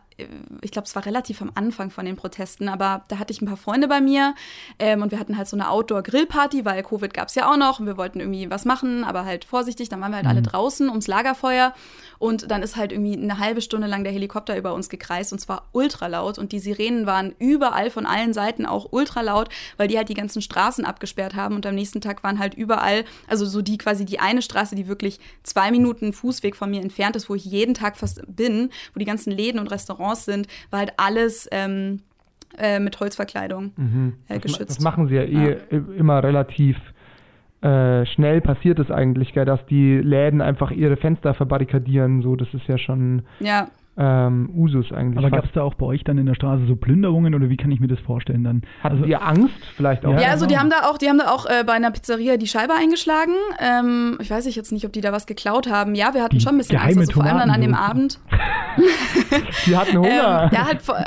ich 0.61 0.71
glaube, 0.71 0.85
es 0.87 0.95
war 0.95 1.05
relativ 1.05 1.41
am 1.41 1.51
Anfang 1.55 1.89
von 1.91 2.05
den 2.05 2.15
Protesten, 2.15 2.69
aber 2.69 3.03
da 3.07 3.19
hatte 3.19 3.31
ich 3.33 3.41
ein 3.41 3.47
paar 3.47 3.57
Freunde 3.57 3.87
bei 3.87 4.01
mir 4.01 4.35
ähm, 4.79 5.01
und 5.01 5.11
wir 5.11 5.19
hatten 5.19 5.37
halt 5.37 5.47
so 5.47 5.55
eine 5.55 5.69
Outdoor-Grillparty, 5.69 6.65
weil 6.65 6.83
Covid 6.83 7.13
gab 7.13 7.29
es 7.29 7.35
ja 7.35 7.51
auch 7.51 7.57
noch 7.57 7.79
und 7.79 7.85
wir 7.85 7.97
wollten 7.97 8.19
irgendwie 8.19 8.49
was 8.49 8.65
machen, 8.65 9.03
aber 9.03 9.25
halt 9.25 9.45
vorsichtig. 9.45 9.89
Dann 9.89 10.01
waren 10.01 10.11
wir 10.11 10.17
halt 10.17 10.25
mhm. 10.25 10.31
alle 10.31 10.41
draußen 10.41 10.89
ums 10.89 11.07
Lagerfeuer 11.07 11.73
und 12.19 12.51
dann 12.51 12.61
ist 12.61 12.75
halt 12.75 12.91
irgendwie 12.91 13.17
eine 13.17 13.39
halbe 13.39 13.61
Stunde 13.61 13.87
lang 13.87 14.03
der 14.03 14.13
Helikopter 14.13 14.57
über 14.57 14.73
uns 14.73 14.89
gekreist 14.89 15.33
und 15.33 15.39
zwar 15.39 15.69
ultra 15.71 16.07
laut 16.07 16.37
und 16.37 16.51
die 16.51 16.59
Sirenen 16.59 17.05
waren 17.05 17.33
überall 17.39 17.89
von 17.89 18.05
allen 18.05 18.33
Seiten 18.33 18.65
auch 18.65 18.89
ultra 18.91 19.21
laut, 19.21 19.49
weil 19.77 19.87
die 19.87 19.97
halt 19.97 20.09
die 20.09 20.13
ganzen 20.13 20.41
Straßen 20.41 20.85
abgesperrt 20.85 21.35
haben 21.35 21.55
und 21.55 21.65
am 21.65 21.75
nächsten 21.75 22.01
Tag 22.01 22.23
waren 22.23 22.37
halt 22.37 22.53
überall, 22.53 23.05
also 23.27 23.45
so 23.45 23.61
die 23.61 23.77
quasi 23.77 24.05
die 24.05 24.19
eine 24.19 24.41
Straße, 24.41 24.75
die 24.75 24.87
wirklich 24.87 25.19
zwei 25.43 25.71
Minuten 25.71 26.13
Fußweg 26.13 26.55
von 26.55 26.69
mir 26.69 26.81
entfernt 26.81 27.15
ist, 27.15 27.29
wo 27.29 27.35
ich 27.35 27.45
jeden 27.45 27.73
Tag 27.73 27.97
fast 27.97 28.21
bin, 28.27 28.69
wo 28.93 28.99
die 28.99 29.05
ganzen 29.05 29.31
Läden 29.31 29.59
und 29.59 29.71
Restaurants 29.71 30.25
sind, 30.25 30.47
war 30.69 30.79
halt 30.79 30.93
alles 30.97 31.47
ähm, 31.51 32.01
äh, 32.57 32.79
mit 32.79 32.99
Holzverkleidung 32.99 33.71
mhm. 33.77 34.13
äh, 34.27 34.39
geschützt. 34.39 34.77
Das, 34.77 34.79
machen 34.81 35.07
sie 35.07 35.15
ja 35.15 35.23
eh 35.23 35.51
ja. 35.51 35.77
immer 35.97 36.23
relativ 36.23 36.77
äh, 37.61 38.05
schnell 38.05 38.41
passiert 38.41 38.79
es 38.79 38.89
eigentlich, 38.89 39.33
gell, 39.33 39.45
dass 39.45 39.65
die 39.65 39.97
Läden 39.97 40.41
einfach 40.41 40.71
ihre 40.71 40.97
Fenster 40.97 41.33
verbarrikadieren. 41.33 42.21
So, 42.21 42.35
das 42.35 42.53
ist 42.53 42.67
ja 42.67 42.77
schon 42.77 43.23
ja. 43.39 43.67
Ähm, 44.01 44.49
Usus 44.55 44.93
eigentlich. 44.93 45.17
Aber 45.17 45.29
gab 45.29 45.43
es 45.43 45.51
da 45.51 45.61
auch 45.61 45.73
bei 45.73 45.85
euch 45.85 46.05
dann 46.05 46.17
in 46.17 46.25
der 46.25 46.35
Straße 46.35 46.65
so 46.67 46.77
Plünderungen 46.77 47.35
oder 47.35 47.49
wie 47.49 47.57
kann 47.57 47.69
ich 47.69 47.81
mir 47.81 47.89
das 47.89 47.99
vorstellen 47.99 48.45
dann? 48.45 48.61
Hatten 48.81 48.95
also, 48.95 49.05
ihr 49.05 49.21
Angst 49.21 49.59
vielleicht 49.75 50.05
auch? 50.05 50.17
Ja, 50.17 50.29
also 50.29 50.45
die 50.45 50.57
haben 50.57 50.69
da 50.69 50.89
auch, 50.89 50.97
die 50.97 51.09
haben 51.09 51.17
da 51.17 51.29
auch 51.29 51.45
äh, 51.47 51.65
bei 51.65 51.73
einer 51.73 51.91
Pizzeria 51.91 52.37
die 52.37 52.47
Scheibe 52.47 52.73
eingeschlagen. 52.73 53.33
Ähm, 53.59 54.17
ich 54.21 54.31
weiß 54.31 54.55
jetzt 54.55 54.71
nicht, 54.71 54.85
ob 54.85 54.93
die 54.93 55.01
da 55.01 55.11
was 55.11 55.25
geklaut 55.25 55.69
haben. 55.69 55.95
Ja, 55.95 56.13
wir 56.13 56.23
hatten 56.23 56.37
die 56.37 56.41
schon 56.41 56.55
ein 56.55 56.59
bisschen 56.59 56.79
Angst, 56.79 56.97
also 56.97 57.11
vor 57.11 57.25
allem 57.25 57.39
dann 57.39 57.49
an 57.49 57.59
dem 57.59 57.73
Abend. 57.73 58.21
die 59.65 59.75
hatten 59.75 59.97
Hunger. 59.97 60.09
Ähm, 60.49 60.49
ja, 60.53 60.65
halt 60.65 60.81
vor 60.81 60.95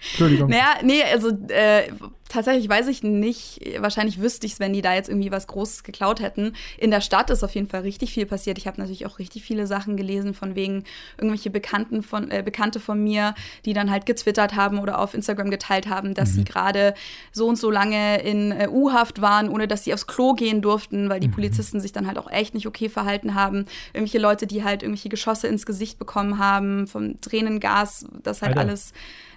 Entschuldigung. 0.00 0.50
Naja, 0.50 0.78
nee, 0.82 1.02
also 1.12 1.28
äh, 1.28 1.82
tatsächlich 2.30 2.68
weiß 2.68 2.86
ich 2.88 3.02
nicht. 3.02 3.60
Wahrscheinlich 3.80 4.20
wüsste 4.20 4.46
ich 4.46 4.54
es, 4.54 4.60
wenn 4.60 4.72
die 4.72 4.80
da 4.80 4.94
jetzt 4.94 5.08
irgendwie 5.08 5.32
was 5.32 5.46
Großes 5.46 5.82
geklaut 5.82 6.20
hätten. 6.20 6.54
In 6.78 6.90
der 6.90 7.00
Stadt 7.00 7.28
ist 7.28 7.42
auf 7.42 7.54
jeden 7.54 7.68
Fall 7.68 7.82
richtig 7.82 8.12
viel 8.12 8.24
passiert. 8.24 8.56
Ich 8.56 8.66
habe 8.66 8.80
natürlich 8.80 9.04
auch 9.04 9.18
richtig 9.18 9.42
viele 9.42 9.66
Sachen 9.66 9.96
gelesen, 9.96 10.32
von 10.32 10.54
wegen 10.54 10.84
irgendwelche 11.18 11.50
Bekannten 11.50 12.02
von, 12.02 12.30
äh, 12.30 12.42
Bekannte 12.44 12.80
von 12.80 13.02
mir, 13.02 13.34
die 13.64 13.72
dann 13.72 13.90
halt 13.90 14.06
getwittert 14.06 14.54
haben 14.54 14.78
oder 14.78 15.00
auf 15.00 15.12
Instagram 15.12 15.50
geteilt 15.50 15.88
haben, 15.88 16.14
dass 16.14 16.30
mhm. 16.30 16.34
sie 16.34 16.44
gerade 16.44 16.94
so 17.32 17.48
und 17.48 17.56
so 17.56 17.70
lange 17.70 18.22
in 18.22 18.52
äh, 18.52 18.68
U-Haft 18.70 19.20
waren, 19.20 19.48
ohne 19.48 19.66
dass 19.66 19.84
sie 19.84 19.92
aufs 19.92 20.06
Klo 20.06 20.34
gehen 20.34 20.62
durften, 20.62 21.08
weil 21.08 21.20
die 21.20 21.28
mhm. 21.28 21.32
Polizisten 21.32 21.80
sich 21.80 21.92
dann 21.92 22.06
halt 22.06 22.16
auch 22.16 22.30
echt 22.30 22.54
nicht 22.54 22.66
okay 22.66 22.88
verhalten 22.88 23.34
haben. 23.34 23.66
Irgendwelche 23.92 24.18
Leute, 24.18 24.46
die 24.46 24.62
halt 24.62 24.82
irgendwelche 24.82 25.08
Geschosse 25.08 25.48
ins 25.48 25.66
Gesicht 25.66 25.98
bekommen 25.98 26.38
haben, 26.38 26.86
vom 26.86 27.20
Tränengas, 27.20 28.06
das 28.22 28.40
halt 28.40 28.56
Alter. 28.56 28.68
alles 28.68 28.92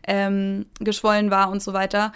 ähm, 0.08 0.66
geschwollen 0.80 1.32
war 1.32 1.50
und 1.50 1.62
so 1.62 1.74
weiter. 1.74 2.14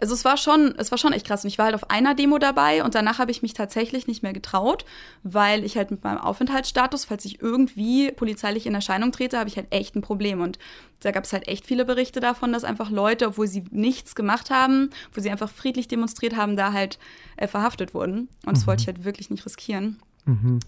Also 0.00 0.14
es 0.14 0.24
war 0.24 0.36
schon, 0.36 0.74
es 0.78 0.90
war 0.90 0.98
schon 0.98 1.12
echt 1.12 1.26
krass. 1.26 1.44
Und 1.44 1.48
ich 1.48 1.58
war 1.58 1.66
halt 1.66 1.74
auf 1.74 1.90
einer 1.90 2.14
Demo 2.14 2.38
dabei 2.38 2.84
und 2.84 2.94
danach 2.94 3.18
habe 3.18 3.30
ich 3.30 3.42
mich 3.42 3.52
tatsächlich 3.52 4.06
nicht 4.06 4.22
mehr 4.22 4.32
getraut, 4.32 4.84
weil 5.24 5.64
ich 5.64 5.76
halt 5.76 5.90
mit 5.90 6.04
meinem 6.04 6.18
Aufenthaltsstatus, 6.18 7.04
falls 7.04 7.24
ich 7.24 7.42
irgendwie 7.42 8.12
polizeilich 8.12 8.66
in 8.66 8.74
Erscheinung 8.74 9.10
trete, 9.10 9.38
habe 9.38 9.48
ich 9.48 9.56
halt 9.56 9.66
echt 9.70 9.96
ein 9.96 10.02
Problem. 10.02 10.40
Und 10.40 10.58
da 11.00 11.10
gab 11.10 11.24
es 11.24 11.32
halt 11.32 11.48
echt 11.48 11.66
viele 11.66 11.84
Berichte 11.84 12.20
davon, 12.20 12.52
dass 12.52 12.64
einfach 12.64 12.90
Leute, 12.90 13.26
obwohl 13.26 13.48
sie 13.48 13.64
nichts 13.70 14.14
gemacht 14.14 14.50
haben, 14.50 14.90
wo 15.12 15.20
sie 15.20 15.30
einfach 15.30 15.50
friedlich 15.50 15.88
demonstriert 15.88 16.36
haben, 16.36 16.56
da 16.56 16.72
halt 16.72 16.98
äh, 17.36 17.48
verhaftet 17.48 17.92
wurden. 17.92 18.28
Und 18.46 18.56
das 18.56 18.62
mhm. 18.62 18.66
wollte 18.68 18.82
ich 18.82 18.86
halt 18.86 19.04
wirklich 19.04 19.30
nicht 19.30 19.44
riskieren. 19.44 19.96
Mhm. 20.26 20.60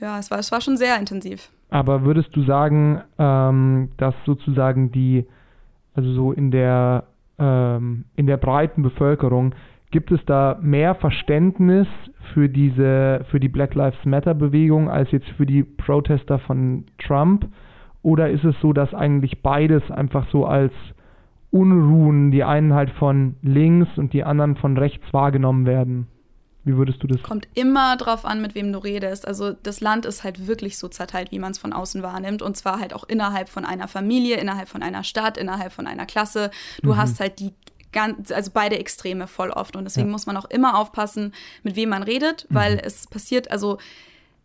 Ja, 0.00 0.18
es 0.18 0.30
war, 0.30 0.38
es 0.38 0.50
war 0.50 0.60
schon 0.60 0.76
sehr 0.76 0.98
intensiv. 0.98 1.50
Aber 1.70 2.04
würdest 2.04 2.28
du 2.32 2.44
sagen, 2.44 3.02
ähm, 3.18 3.90
dass 3.98 4.14
sozusagen 4.24 4.90
die, 4.92 5.26
also 5.94 6.12
so 6.14 6.32
in 6.32 6.50
der 6.50 7.04
ähm, 7.38 8.04
in 8.16 8.26
der 8.26 8.36
breiten 8.36 8.82
Bevölkerung, 8.82 9.54
gibt 9.90 10.10
es 10.10 10.24
da 10.26 10.58
mehr 10.60 10.94
Verständnis 10.96 11.86
für 12.32 12.48
diese, 12.48 13.24
für 13.30 13.38
die 13.38 13.48
Black 13.48 13.74
Lives 13.74 14.04
Matter 14.04 14.34
Bewegung 14.34 14.90
als 14.90 15.10
jetzt 15.12 15.28
für 15.36 15.46
die 15.46 15.62
Protester 15.62 16.38
von 16.40 16.84
Trump? 16.98 17.46
Oder 18.02 18.28
ist 18.30 18.44
es 18.44 18.54
so, 18.60 18.72
dass 18.72 18.92
eigentlich 18.92 19.42
beides 19.42 19.88
einfach 19.90 20.28
so 20.30 20.46
als 20.46 20.72
Unruhen, 21.50 22.32
die 22.32 22.42
einen 22.42 22.74
halt 22.74 22.90
von 22.90 23.36
links 23.42 23.96
und 23.96 24.12
die 24.12 24.24
anderen 24.24 24.56
von 24.56 24.76
rechts 24.76 25.04
wahrgenommen 25.12 25.64
werden? 25.64 26.08
Wie 26.64 26.76
würdest 26.76 27.02
du 27.02 27.06
das? 27.06 27.22
Kommt 27.22 27.46
immer 27.54 27.96
drauf 27.96 28.24
an, 28.24 28.40
mit 28.40 28.54
wem 28.54 28.72
du 28.72 28.78
redest. 28.78 29.28
Also 29.28 29.52
das 29.52 29.80
Land 29.80 30.06
ist 30.06 30.24
halt 30.24 30.46
wirklich 30.46 30.78
so 30.78 30.88
zerteilt, 30.88 31.30
wie 31.30 31.38
man 31.38 31.52
es 31.52 31.58
von 31.58 31.72
außen 31.72 32.02
wahrnimmt. 32.02 32.40
Und 32.40 32.56
zwar 32.56 32.80
halt 32.80 32.94
auch 32.94 33.04
innerhalb 33.04 33.50
von 33.50 33.64
einer 33.66 33.86
Familie, 33.86 34.36
innerhalb 34.38 34.68
von 34.68 34.82
einer 34.82 35.04
Stadt, 35.04 35.36
innerhalb 35.36 35.72
von 35.72 35.86
einer 35.86 36.06
Klasse. 36.06 36.50
Du 36.82 36.92
mhm. 36.92 36.96
hast 36.96 37.20
halt 37.20 37.38
die 37.38 37.52
ganz, 37.92 38.32
also 38.32 38.50
beide 38.52 38.78
Extreme 38.78 39.26
voll 39.26 39.50
oft. 39.50 39.76
Und 39.76 39.84
deswegen 39.84 40.08
ja. 40.08 40.12
muss 40.12 40.26
man 40.26 40.36
auch 40.38 40.46
immer 40.46 40.78
aufpassen, 40.78 41.32
mit 41.62 41.76
wem 41.76 41.90
man 41.90 42.02
redet, 42.02 42.46
weil 42.48 42.74
mhm. 42.74 42.80
es 42.82 43.06
passiert, 43.06 43.50
also 43.50 43.78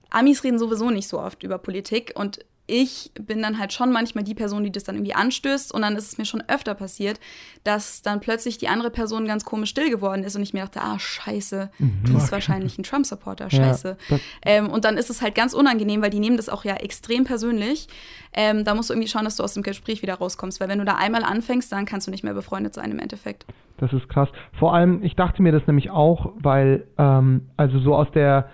Amis 0.10 0.44
reden 0.44 0.60
sowieso 0.60 0.90
nicht 0.90 1.08
so 1.08 1.20
oft 1.20 1.44
über 1.44 1.58
Politik 1.58 2.14
und 2.16 2.40
ich 2.70 3.12
bin 3.20 3.42
dann 3.42 3.58
halt 3.58 3.74
schon 3.74 3.92
manchmal 3.92 4.24
die 4.24 4.36
Person, 4.36 4.64
die 4.64 4.72
das 4.72 4.84
dann 4.84 4.96
irgendwie 4.96 5.16
anstößt. 5.16 5.74
Und 5.74 5.82
dann 5.82 5.96
ist 5.96 6.08
es 6.08 6.18
mir 6.18 6.26
schon 6.26 6.44
öfter 6.48 6.76
passiert, 6.76 7.20
dass 7.64 8.02
dann 8.02 8.20
plötzlich 8.20 8.58
die 8.58 8.68
andere 8.68 8.92
Person 8.92 9.26
ganz 9.26 9.44
komisch 9.44 9.72
still 9.72 9.90
geworden 9.90 10.24
ist 10.24 10.36
und 10.36 10.44
ich 10.44 10.54
mir 10.54 10.62
dachte, 10.62 10.82
ah, 10.82 11.00
scheiße, 11.00 11.72
mhm. 11.80 12.04
die 12.08 12.14
ist 12.14 12.32
wahrscheinlich 12.32 12.78
ein 12.78 12.84
Trump-Supporter, 12.84 13.50
scheiße. 13.50 13.98
Ja, 14.10 14.18
ähm, 14.44 14.70
und 14.70 14.86
dann 14.86 14.98
ist 14.98 15.10
es 15.10 15.22
halt 15.22 15.36
ganz 15.36 15.54
unangenehm, 15.54 16.02
weil 16.02 16.12
die 16.12 16.20
nehmen 16.20 16.38
das 16.38 16.50
auch 16.50 16.64
ja 16.64 16.76
extrem 16.76 17.24
persönlich. 17.24 17.88
Ähm, 18.34 18.64
da 18.64 18.76
musst 18.76 18.90
du 18.90 18.94
irgendwie 18.94 19.10
schauen, 19.10 19.26
dass 19.26 19.36
du 19.36 19.44
aus 19.44 19.56
dem 19.56 19.64
Gespräch 19.64 20.02
wieder 20.02 20.16
rauskommst, 20.16 20.60
weil 20.60 20.70
wenn 20.70 20.80
du 20.80 20.86
da 20.86 20.96
einmal 20.96 21.24
anfängst, 21.24 21.72
dann 21.72 21.86
kannst 21.86 22.08
du 22.08 22.12
nicht 22.12 22.24
mehr 22.24 22.34
befreundet 22.36 22.76
sein 22.76 22.92
im 22.92 23.00
Endeffekt. 23.00 23.46
Das 23.78 23.92
ist 23.94 24.08
krass. 24.10 24.30
Vor 24.60 24.74
allem, 24.74 25.04
ich 25.04 25.16
dachte 25.16 25.42
mir 25.42 25.52
das 25.52 25.66
nämlich 25.66 25.90
auch, 25.90 26.34
weil, 26.36 26.86
ähm, 26.98 27.50
also 27.58 27.80
so 27.80 27.96
aus 27.96 28.08
der 28.14 28.50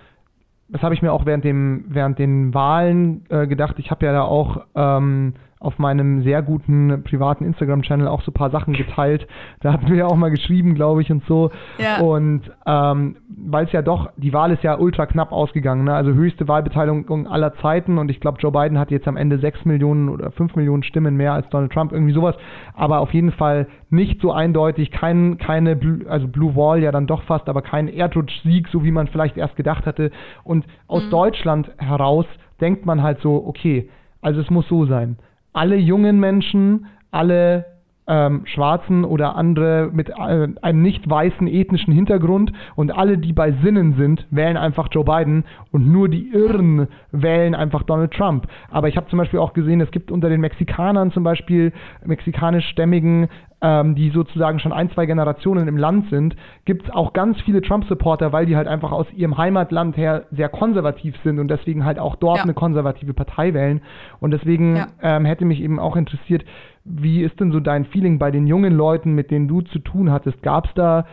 das 0.68 0.82
habe 0.82 0.94
ich 0.94 1.02
mir 1.02 1.12
auch 1.12 1.26
während, 1.26 1.44
dem, 1.44 1.84
während 1.88 2.18
den 2.18 2.52
Wahlen 2.54 3.24
äh, 3.28 3.46
gedacht. 3.46 3.78
Ich 3.78 3.90
habe 3.90 4.04
ja 4.06 4.12
da 4.12 4.22
auch 4.22 4.64
ähm, 4.74 5.34
auf 5.58 5.78
meinem 5.78 6.22
sehr 6.22 6.42
guten 6.42 7.02
privaten 7.02 7.44
Instagram-Channel 7.44 8.08
auch 8.08 8.20
so 8.22 8.30
ein 8.30 8.34
paar 8.34 8.50
Sachen 8.50 8.74
geteilt. 8.74 9.26
Da 9.60 9.72
hatten 9.72 9.88
wir 9.88 9.96
ja 9.96 10.06
auch 10.06 10.16
mal 10.16 10.30
geschrieben, 10.30 10.74
glaube 10.74 11.00
ich, 11.00 11.10
und 11.10 11.24
so. 11.24 11.50
Ja. 11.78 12.00
Und 12.00 12.42
ähm, 12.66 13.16
weil 13.28 13.64
es 13.64 13.72
ja 13.72 13.80
doch, 13.80 14.10
die 14.16 14.32
Wahl 14.34 14.52
ist 14.52 14.62
ja 14.62 14.78
ultra 14.78 15.06
knapp 15.06 15.32
ausgegangen, 15.32 15.84
ne? 15.84 15.94
also 15.94 16.12
höchste 16.12 16.46
Wahlbeteiligung 16.46 17.26
aller 17.26 17.54
Zeiten 17.56 17.96
und 17.98 18.10
ich 18.10 18.20
glaube, 18.20 18.38
Joe 18.40 18.52
Biden 18.52 18.78
hat 18.78 18.90
jetzt 18.90 19.08
am 19.08 19.16
Ende 19.16 19.38
6 19.38 19.64
Millionen 19.64 20.08
oder 20.10 20.30
5 20.30 20.56
Millionen 20.56 20.82
Stimmen 20.82 21.16
mehr 21.16 21.32
als 21.32 21.48
Donald 21.48 21.72
Trump, 21.72 21.92
irgendwie 21.92 22.12
sowas, 22.12 22.36
aber 22.74 23.00
auf 23.00 23.14
jeden 23.14 23.32
Fall 23.32 23.66
nicht 23.88 24.20
so 24.20 24.32
eindeutig, 24.32 24.90
kein, 24.90 25.38
keine, 25.38 25.78
also 26.08 26.28
Blue 26.28 26.54
Wall 26.54 26.82
ja 26.82 26.92
dann 26.92 27.06
doch 27.06 27.22
fast, 27.22 27.48
aber 27.48 27.62
kein 27.62 27.88
Erdrutschsieg, 27.88 28.68
so 28.68 28.84
wie 28.84 28.90
man 28.90 29.06
vielleicht 29.06 29.36
erst 29.36 29.56
gedacht 29.56 29.86
hatte. 29.86 30.10
Und 30.44 30.66
aus 30.88 31.04
Mhm. 31.04 31.10
Deutschland 31.10 31.70
heraus 31.78 32.26
denkt 32.60 32.84
man 32.84 33.02
halt 33.02 33.20
so, 33.20 33.44
okay, 33.46 33.88
also 34.20 34.40
es 34.40 34.50
muss 34.50 34.68
so 34.68 34.86
sein 34.86 35.16
alle 35.56 35.76
jungen 35.76 36.20
Menschen, 36.20 36.86
alle 37.10 37.75
ähm, 38.08 38.42
Schwarzen 38.46 39.04
oder 39.04 39.34
andere 39.36 39.90
mit 39.92 40.10
äh, 40.10 40.48
einem 40.62 40.82
nicht 40.82 41.08
weißen 41.10 41.48
ethnischen 41.48 41.92
Hintergrund 41.92 42.52
und 42.76 42.96
alle, 42.96 43.18
die 43.18 43.32
bei 43.32 43.52
Sinnen 43.62 43.94
sind, 43.96 44.26
wählen 44.30 44.56
einfach 44.56 44.88
Joe 44.92 45.04
Biden 45.04 45.44
und 45.72 45.90
nur 45.90 46.08
die 46.08 46.28
Irren 46.32 46.88
wählen 47.10 47.54
einfach 47.54 47.82
Donald 47.82 48.12
Trump. 48.12 48.46
Aber 48.70 48.88
ich 48.88 48.96
habe 48.96 49.08
zum 49.08 49.18
Beispiel 49.18 49.40
auch 49.40 49.52
gesehen, 49.54 49.80
es 49.80 49.90
gibt 49.90 50.12
unter 50.12 50.28
den 50.28 50.40
Mexikanern 50.40 51.10
zum 51.10 51.24
Beispiel, 51.24 51.72
mexikanischstämmigen, 52.04 53.28
ähm, 53.62 53.94
die 53.94 54.10
sozusagen 54.10 54.58
schon 54.58 54.72
ein, 54.72 54.90
zwei 54.90 55.06
Generationen 55.06 55.66
im 55.66 55.76
Land 55.78 56.10
sind, 56.10 56.36
gibt 56.66 56.84
es 56.84 56.90
auch 56.94 57.12
ganz 57.12 57.40
viele 57.40 57.62
Trump-Supporter, 57.62 58.32
weil 58.32 58.46
die 58.46 58.56
halt 58.56 58.68
einfach 58.68 58.92
aus 58.92 59.06
ihrem 59.14 59.38
Heimatland 59.38 59.96
her 59.96 60.24
sehr 60.30 60.48
konservativ 60.48 61.14
sind 61.24 61.38
und 61.38 61.48
deswegen 61.48 61.84
halt 61.84 61.98
auch 61.98 62.16
dort 62.16 62.38
Ja. 62.38 62.42
eine 62.44 62.54
konservative 62.54 63.14
Partei 63.14 63.54
wählen. 63.54 63.80
Und 64.20 64.32
deswegen 64.32 64.76
Ja. 64.76 64.88
ähm, 65.02 65.24
hätte 65.24 65.44
mich 65.44 65.60
eben 65.62 65.78
auch 65.78 65.96
interessiert, 65.96 66.44
wie 66.88 67.22
ist 67.22 67.38
denn 67.40 67.52
so 67.52 67.60
dein 67.60 67.84
Feeling 67.84 68.18
bei 68.18 68.30
den 68.30 68.46
jungen 68.46 68.72
Leuten, 68.72 69.14
mit 69.14 69.30
denen 69.30 69.48
du 69.48 69.62
zu 69.62 69.78
tun 69.78 70.10
hattest? 70.10 70.42
Gab 70.42 70.66
es 70.66 70.74
da 70.74 71.06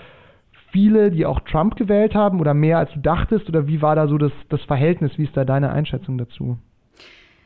viele, 0.71 1.11
die 1.11 1.25
auch 1.25 1.39
Trump 1.41 1.75
gewählt 1.75 2.15
haben 2.15 2.39
oder 2.39 2.53
mehr 2.53 2.77
als 2.77 2.91
du 2.93 2.99
dachtest? 2.99 3.49
Oder 3.49 3.67
wie 3.67 3.81
war 3.81 3.95
da 3.95 4.07
so 4.07 4.17
das, 4.17 4.31
das 4.49 4.61
Verhältnis? 4.63 5.17
Wie 5.17 5.23
ist 5.23 5.35
da 5.35 5.45
deine 5.45 5.71
Einschätzung 5.71 6.17
dazu? 6.17 6.57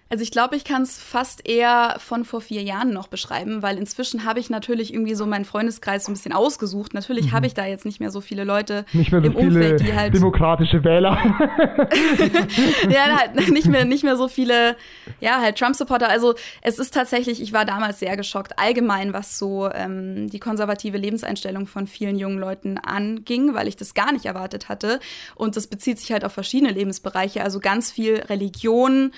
Also 0.09 0.23
ich 0.23 0.31
glaube, 0.31 0.55
ich 0.55 0.63
kann 0.63 0.83
es 0.83 0.97
fast 0.97 1.47
eher 1.47 1.97
von 1.99 2.25
vor 2.25 2.41
vier 2.41 2.63
Jahren 2.63 2.93
noch 2.93 3.07
beschreiben, 3.07 3.61
weil 3.61 3.77
inzwischen 3.77 4.25
habe 4.25 4.39
ich 4.39 4.49
natürlich 4.49 4.93
irgendwie 4.93 5.15
so 5.15 5.25
meinen 5.25 5.45
Freundeskreis 5.45 6.05
so 6.05 6.11
ein 6.11 6.15
bisschen 6.15 6.33
ausgesucht. 6.33 6.93
Natürlich 6.93 7.31
habe 7.31 7.47
ich 7.47 7.53
da 7.53 7.65
jetzt 7.65 7.85
nicht 7.85 7.99
mehr 7.99 8.11
so 8.11 8.21
viele 8.21 8.43
Leute 8.43 8.77
Mhm. 8.91 8.99
Nicht 8.99 9.11
mehr 9.11 9.21
so 9.21 9.27
im 9.27 9.33
viele 9.33 9.47
Umfeld, 9.47 9.79
die 9.81 9.93
halt 9.93 10.13
demokratische 10.13 10.83
Wähler. 10.83 11.17
ja, 12.89 13.17
halt 13.17 13.49
nicht 13.51 13.67
mehr, 13.67 13.85
nicht 13.85 14.03
mehr 14.03 14.17
so 14.17 14.27
viele, 14.27 14.75
ja, 15.19 15.41
halt 15.41 15.57
Trump-Supporter. 15.57 16.09
Also 16.09 16.35
es 16.61 16.79
ist 16.79 16.93
tatsächlich, 16.93 17.41
ich 17.41 17.53
war 17.53 17.65
damals 17.65 17.99
sehr 17.99 18.17
geschockt, 18.17 18.57
allgemein, 18.59 19.13
was 19.13 19.37
so 19.37 19.69
ähm, 19.71 20.29
die 20.29 20.39
konservative 20.39 20.97
Lebenseinstellung 20.97 21.67
von 21.67 21.87
vielen 21.87 22.17
jungen 22.17 22.39
Leuten 22.39 22.77
anging, 22.77 23.53
weil 23.53 23.67
ich 23.67 23.75
das 23.75 23.93
gar 23.93 24.11
nicht 24.11 24.25
erwartet 24.25 24.69
hatte. 24.69 24.99
Und 25.35 25.55
das 25.55 25.67
bezieht 25.67 25.99
sich 25.99 26.11
halt 26.11 26.23
auf 26.25 26.33
verschiedene 26.33 26.71
Lebensbereiche, 26.71 27.43
also 27.43 27.59
ganz 27.59 27.91
viel 27.91 28.17
Religion, 28.29 29.11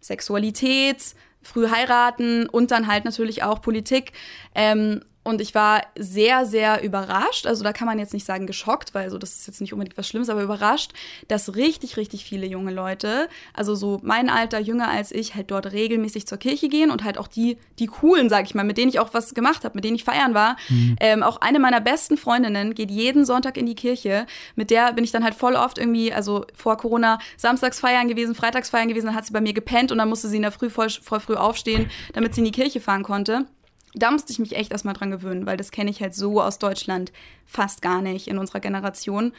Sexualität, 0.00 1.14
früh 1.42 1.68
heiraten 1.68 2.46
und 2.48 2.70
dann 2.70 2.86
halt 2.86 3.04
natürlich 3.04 3.42
auch 3.42 3.62
Politik. 3.62 4.12
Ähm, 4.54 5.02
und 5.22 5.40
ich 5.40 5.54
war 5.54 5.82
sehr, 5.98 6.46
sehr 6.46 6.82
überrascht. 6.82 7.46
Also 7.46 7.62
da 7.62 7.72
kann 7.72 7.86
man 7.86 7.98
jetzt 7.98 8.14
nicht 8.14 8.24
sagen 8.24 8.46
geschockt, 8.46 8.94
weil 8.94 9.10
so 9.10 9.18
das 9.18 9.34
ist 9.34 9.46
jetzt 9.46 9.60
nicht 9.60 9.72
unbedingt 9.74 9.98
was 9.98 10.08
Schlimmes, 10.08 10.30
aber 10.30 10.42
überrascht, 10.42 10.92
dass 11.28 11.56
richtig, 11.56 11.98
richtig 11.98 12.24
viele 12.24 12.46
junge 12.46 12.72
Leute, 12.72 13.28
also 13.52 13.74
so 13.74 14.00
mein 14.02 14.30
Alter, 14.30 14.58
jünger 14.58 14.88
als 14.88 15.12
ich, 15.12 15.34
halt 15.34 15.50
dort 15.50 15.72
regelmäßig 15.72 16.26
zur 16.26 16.38
Kirche 16.38 16.68
gehen 16.68 16.90
und 16.90 17.04
halt 17.04 17.18
auch 17.18 17.28
die, 17.28 17.58
die 17.78 17.86
coolen, 17.86 18.30
sag 18.30 18.46
ich 18.46 18.54
mal, 18.54 18.64
mit 18.64 18.78
denen 18.78 18.88
ich 18.88 18.98
auch 18.98 19.12
was 19.12 19.34
gemacht 19.34 19.64
habe, 19.64 19.74
mit 19.74 19.84
denen 19.84 19.96
ich 19.96 20.04
feiern 20.04 20.32
war. 20.34 20.56
Ähm, 21.00 21.22
auch 21.22 21.40
eine 21.40 21.58
meiner 21.58 21.80
besten 21.80 22.16
Freundinnen 22.16 22.74
geht 22.74 22.90
jeden 22.90 23.24
Sonntag 23.26 23.56
in 23.58 23.66
die 23.66 23.74
Kirche. 23.74 24.26
Mit 24.56 24.70
der 24.70 24.92
bin 24.94 25.04
ich 25.04 25.12
dann 25.12 25.22
halt 25.22 25.34
voll 25.34 25.54
oft 25.54 25.76
irgendwie, 25.78 26.12
also 26.12 26.46
vor 26.54 26.78
Corona, 26.78 27.18
samstags 27.36 27.78
feiern 27.78 28.08
gewesen, 28.08 28.34
freitags 28.34 28.70
feiern 28.70 28.88
gewesen, 28.88 29.06
dann 29.06 29.14
hat 29.14 29.26
sie 29.26 29.32
bei 29.32 29.40
mir 29.40 29.52
gepennt 29.52 29.92
und 29.92 29.98
dann 29.98 30.08
musste 30.08 30.28
sie 30.28 30.36
in 30.36 30.42
der 30.42 30.52
Früh 30.52 30.70
voll, 30.70 30.88
voll 30.88 31.20
früh 31.20 31.34
aufstehen, 31.34 31.90
damit 32.14 32.34
sie 32.34 32.40
in 32.40 32.46
die 32.46 32.52
Kirche 32.52 32.80
fahren 32.80 33.02
konnte. 33.02 33.46
Da 33.94 34.10
musste 34.10 34.32
ich 34.32 34.38
mich 34.38 34.54
echt 34.54 34.70
erstmal 34.70 34.94
dran 34.94 35.10
gewöhnen, 35.10 35.46
weil 35.46 35.56
das 35.56 35.72
kenne 35.72 35.90
ich 35.90 36.00
halt 36.00 36.14
so 36.14 36.40
aus 36.40 36.58
Deutschland 36.58 37.12
fast 37.44 37.82
gar 37.82 38.02
nicht 38.02 38.28
in 38.28 38.38
unserer 38.38 38.60
Generation. 38.60 39.32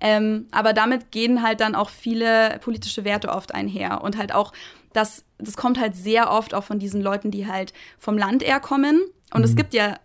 Ähm, 0.00 0.46
aber 0.52 0.72
damit 0.72 1.10
gehen 1.10 1.42
halt 1.42 1.60
dann 1.60 1.74
auch 1.74 1.90
viele 1.90 2.58
politische 2.62 3.04
Werte 3.04 3.30
oft 3.30 3.54
einher 3.54 4.02
und 4.02 4.16
halt 4.16 4.32
auch, 4.32 4.52
das, 4.92 5.24
das 5.38 5.56
kommt 5.56 5.80
halt 5.80 5.96
sehr 5.96 6.30
oft 6.30 6.54
auch 6.54 6.64
von 6.64 6.78
diesen 6.78 7.02
Leuten, 7.02 7.30
die 7.30 7.46
halt 7.46 7.72
vom 7.98 8.16
Land 8.16 8.42
eher 8.42 8.60
kommen. 8.60 9.02
Und 9.34 9.44
es 9.44 9.56
gibt 9.56 9.74
ja 9.74 9.98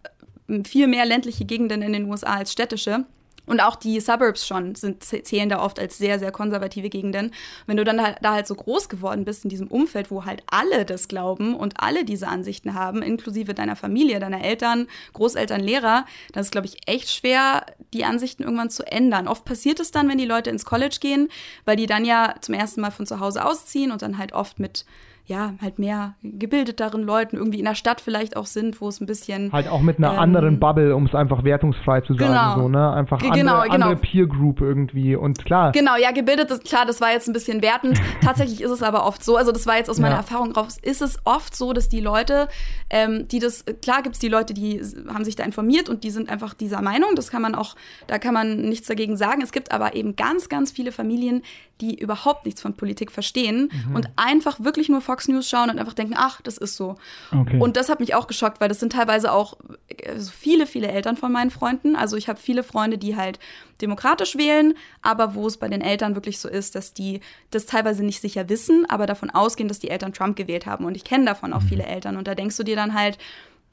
äh, 0.47 0.63
viel 0.63 0.87
mehr 0.87 1.05
ländliche 1.05 1.45
Gegenden 1.45 1.81
in 1.81 1.93
den 1.93 2.09
USA 2.09 2.35
als 2.35 2.51
städtische. 2.51 3.05
Und 3.45 3.59
auch 3.59 3.75
die 3.75 3.99
Suburbs 3.99 4.45
schon 4.45 4.75
sind, 4.75 5.03
zählen 5.03 5.49
da 5.49 5.61
oft 5.63 5.79
als 5.79 5.97
sehr, 5.97 6.19
sehr 6.19 6.31
konservative 6.31 6.89
Gegenden. 6.89 7.31
Wenn 7.65 7.77
du 7.77 7.83
dann 7.83 8.01
halt, 8.01 8.17
da 8.21 8.33
halt 8.33 8.47
so 8.47 8.55
groß 8.55 8.87
geworden 8.87 9.25
bist 9.25 9.43
in 9.43 9.49
diesem 9.49 9.67
Umfeld, 9.67 10.11
wo 10.11 10.25
halt 10.25 10.43
alle 10.47 10.85
das 10.85 11.07
glauben 11.07 11.55
und 11.55 11.81
alle 11.81 12.05
diese 12.05 12.27
Ansichten 12.27 12.75
haben, 12.75 13.01
inklusive 13.01 13.53
deiner 13.53 13.75
Familie, 13.75 14.19
deiner 14.19 14.43
Eltern, 14.43 14.87
Großeltern, 15.13 15.59
Lehrer, 15.59 16.05
dann 16.33 16.41
ist, 16.41 16.51
glaube 16.51 16.67
ich, 16.67 16.87
echt 16.87 17.09
schwer, 17.09 17.65
die 17.93 18.05
Ansichten 18.05 18.43
irgendwann 18.43 18.69
zu 18.69 18.85
ändern. 18.85 19.27
Oft 19.27 19.43
passiert 19.43 19.79
es 19.79 19.91
dann, 19.91 20.07
wenn 20.07 20.17
die 20.17 20.25
Leute 20.25 20.49
ins 20.49 20.65
College 20.65 20.97
gehen, 21.01 21.29
weil 21.65 21.75
die 21.75 21.87
dann 21.87 22.05
ja 22.05 22.35
zum 22.41 22.53
ersten 22.53 22.81
Mal 22.81 22.91
von 22.91 23.07
zu 23.07 23.19
Hause 23.19 23.43
ausziehen 23.43 23.91
und 23.91 24.01
dann 24.01 24.17
halt 24.17 24.33
oft 24.33 24.59
mit 24.59 24.85
ja, 25.27 25.53
halt 25.61 25.79
mehr 25.79 26.15
gebildeteren 26.23 27.03
Leuten 27.03 27.37
irgendwie 27.37 27.59
in 27.59 27.65
der 27.65 27.75
Stadt 27.75 28.01
vielleicht 28.01 28.35
auch 28.35 28.45
sind, 28.45 28.81
wo 28.81 28.87
es 28.89 28.99
ein 28.99 29.05
bisschen. 29.05 29.51
halt 29.51 29.67
auch 29.67 29.81
mit 29.81 29.97
einer 29.97 30.13
Ähm, 30.13 30.19
anderen 30.19 30.59
Bubble, 30.59 30.95
um 30.95 31.05
es 31.05 31.15
einfach 31.15 31.43
wertungsfrei 31.43 32.01
zu 32.01 32.13
sagen. 32.15 32.31
Genau. 32.33 32.55
So, 32.63 32.69
ne? 32.69 32.91
Einfach 32.93 33.19
Ge- 33.19 33.29
andere, 33.29 33.39
genau, 33.43 33.61
genau. 33.63 33.73
andere 33.87 33.95
Peer 33.97 34.25
Group 34.27 34.59
irgendwie. 34.61 35.15
Und 35.15 35.43
klar, 35.45 35.71
Genau, 35.71 35.95
ja, 35.95 36.11
gebildet 36.11 36.51
ist 36.51 36.63
klar, 36.65 36.85
das 36.85 36.99
war 37.01 37.11
jetzt 37.11 37.27
ein 37.29 37.33
bisschen 37.33 37.61
wertend. 37.61 37.99
Tatsächlich 38.21 38.61
ist 38.61 38.71
es 38.71 38.83
aber 38.83 39.05
oft 39.05 39.23
so, 39.23 39.37
also 39.37 39.51
das 39.51 39.65
war 39.67 39.77
jetzt 39.77 39.89
aus 39.89 39.99
meiner 39.99 40.15
Ja. 40.15 40.21
Erfahrung 40.21 40.51
raus, 40.53 40.77
ist 40.81 41.01
es 41.01 41.19
oft 41.23 41.55
so, 41.55 41.71
dass 41.73 41.87
die 41.87 42.01
Leute, 42.01 42.47
ähm, 42.89 43.27
die 43.27 43.39
das, 43.39 43.63
klar 43.81 44.01
gibt 44.01 44.15
es 44.15 44.19
die 44.19 44.27
Leute, 44.29 44.53
die 44.53 44.81
haben 45.13 45.23
sich 45.23 45.35
da 45.35 45.43
informiert 45.43 45.87
und 45.87 46.03
die 46.03 46.09
sind 46.09 46.29
einfach 46.29 46.53
dieser 46.53 46.81
Meinung, 46.81 47.11
das 47.15 47.29
kann 47.31 47.41
man 47.41 47.55
auch, 47.55 47.75
da 48.07 48.19
kann 48.19 48.33
man 48.33 48.61
nichts 48.61 48.87
dagegen 48.87 49.15
sagen. 49.17 49.41
Es 49.41 49.51
gibt 49.51 49.71
aber 49.71 49.95
eben 49.95 50.15
ganz, 50.15 50.49
ganz 50.49 50.71
viele 50.71 50.91
Familien, 50.91 51.43
die 51.79 51.97
überhaupt 51.99 52.45
nichts 52.45 52.61
von 52.61 52.75
Politik 52.75 53.11
verstehen 53.11 53.69
Mhm. 53.87 53.95
und 53.95 54.09
einfach 54.15 54.59
wirklich 54.59 54.87
nur 54.89 55.01
Fox 55.11 55.27
News 55.27 55.49
schauen 55.49 55.69
und 55.69 55.77
einfach 55.79 55.93
denken, 55.93 56.13
ach, 56.15 56.41
das 56.41 56.57
ist 56.57 56.75
so. 56.77 56.95
Okay. 57.37 57.59
Und 57.59 57.75
das 57.75 57.89
hat 57.89 57.99
mich 57.99 58.15
auch 58.15 58.27
geschockt, 58.27 58.61
weil 58.61 58.69
das 58.69 58.79
sind 58.79 58.93
teilweise 58.93 59.31
auch 59.33 59.57
äh, 59.89 60.17
so 60.17 60.31
viele, 60.31 60.65
viele 60.65 60.87
Eltern 60.87 61.17
von 61.17 61.31
meinen 61.31 61.51
Freunden. 61.51 61.97
Also 61.97 62.15
ich 62.15 62.29
habe 62.29 62.39
viele 62.39 62.63
Freunde, 62.63 62.97
die 62.97 63.17
halt 63.17 63.39
demokratisch 63.81 64.37
wählen, 64.37 64.73
aber 65.01 65.35
wo 65.35 65.47
es 65.47 65.57
bei 65.57 65.67
den 65.67 65.81
Eltern 65.81 66.15
wirklich 66.15 66.39
so 66.39 66.47
ist, 66.47 66.75
dass 66.75 66.93
die 66.93 67.19
das 67.49 67.65
teilweise 67.65 68.05
nicht 68.05 68.21
sicher 68.21 68.47
wissen, 68.47 68.85
aber 68.89 69.05
davon 69.05 69.29
ausgehen, 69.29 69.67
dass 69.67 69.79
die 69.79 69.89
Eltern 69.89 70.13
Trump 70.13 70.35
gewählt 70.37 70.65
haben. 70.65 70.85
Und 70.85 70.95
ich 70.95 71.03
kenne 71.03 71.25
davon 71.25 71.51
auch 71.51 71.61
viele 71.63 71.83
Eltern. 71.83 72.15
Und 72.17 72.27
da 72.27 72.35
denkst 72.35 72.55
du 72.57 72.63
dir 72.63 72.75
dann 72.77 72.93
halt, 72.93 73.17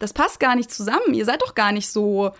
das 0.00 0.12
passt 0.12 0.40
gar 0.40 0.56
nicht 0.56 0.70
zusammen. 0.70 1.12
Ihr 1.14 1.24
seid 1.24 1.40
doch 1.42 1.54
gar 1.54 1.70
nicht 1.72 1.88
so. 1.88 2.32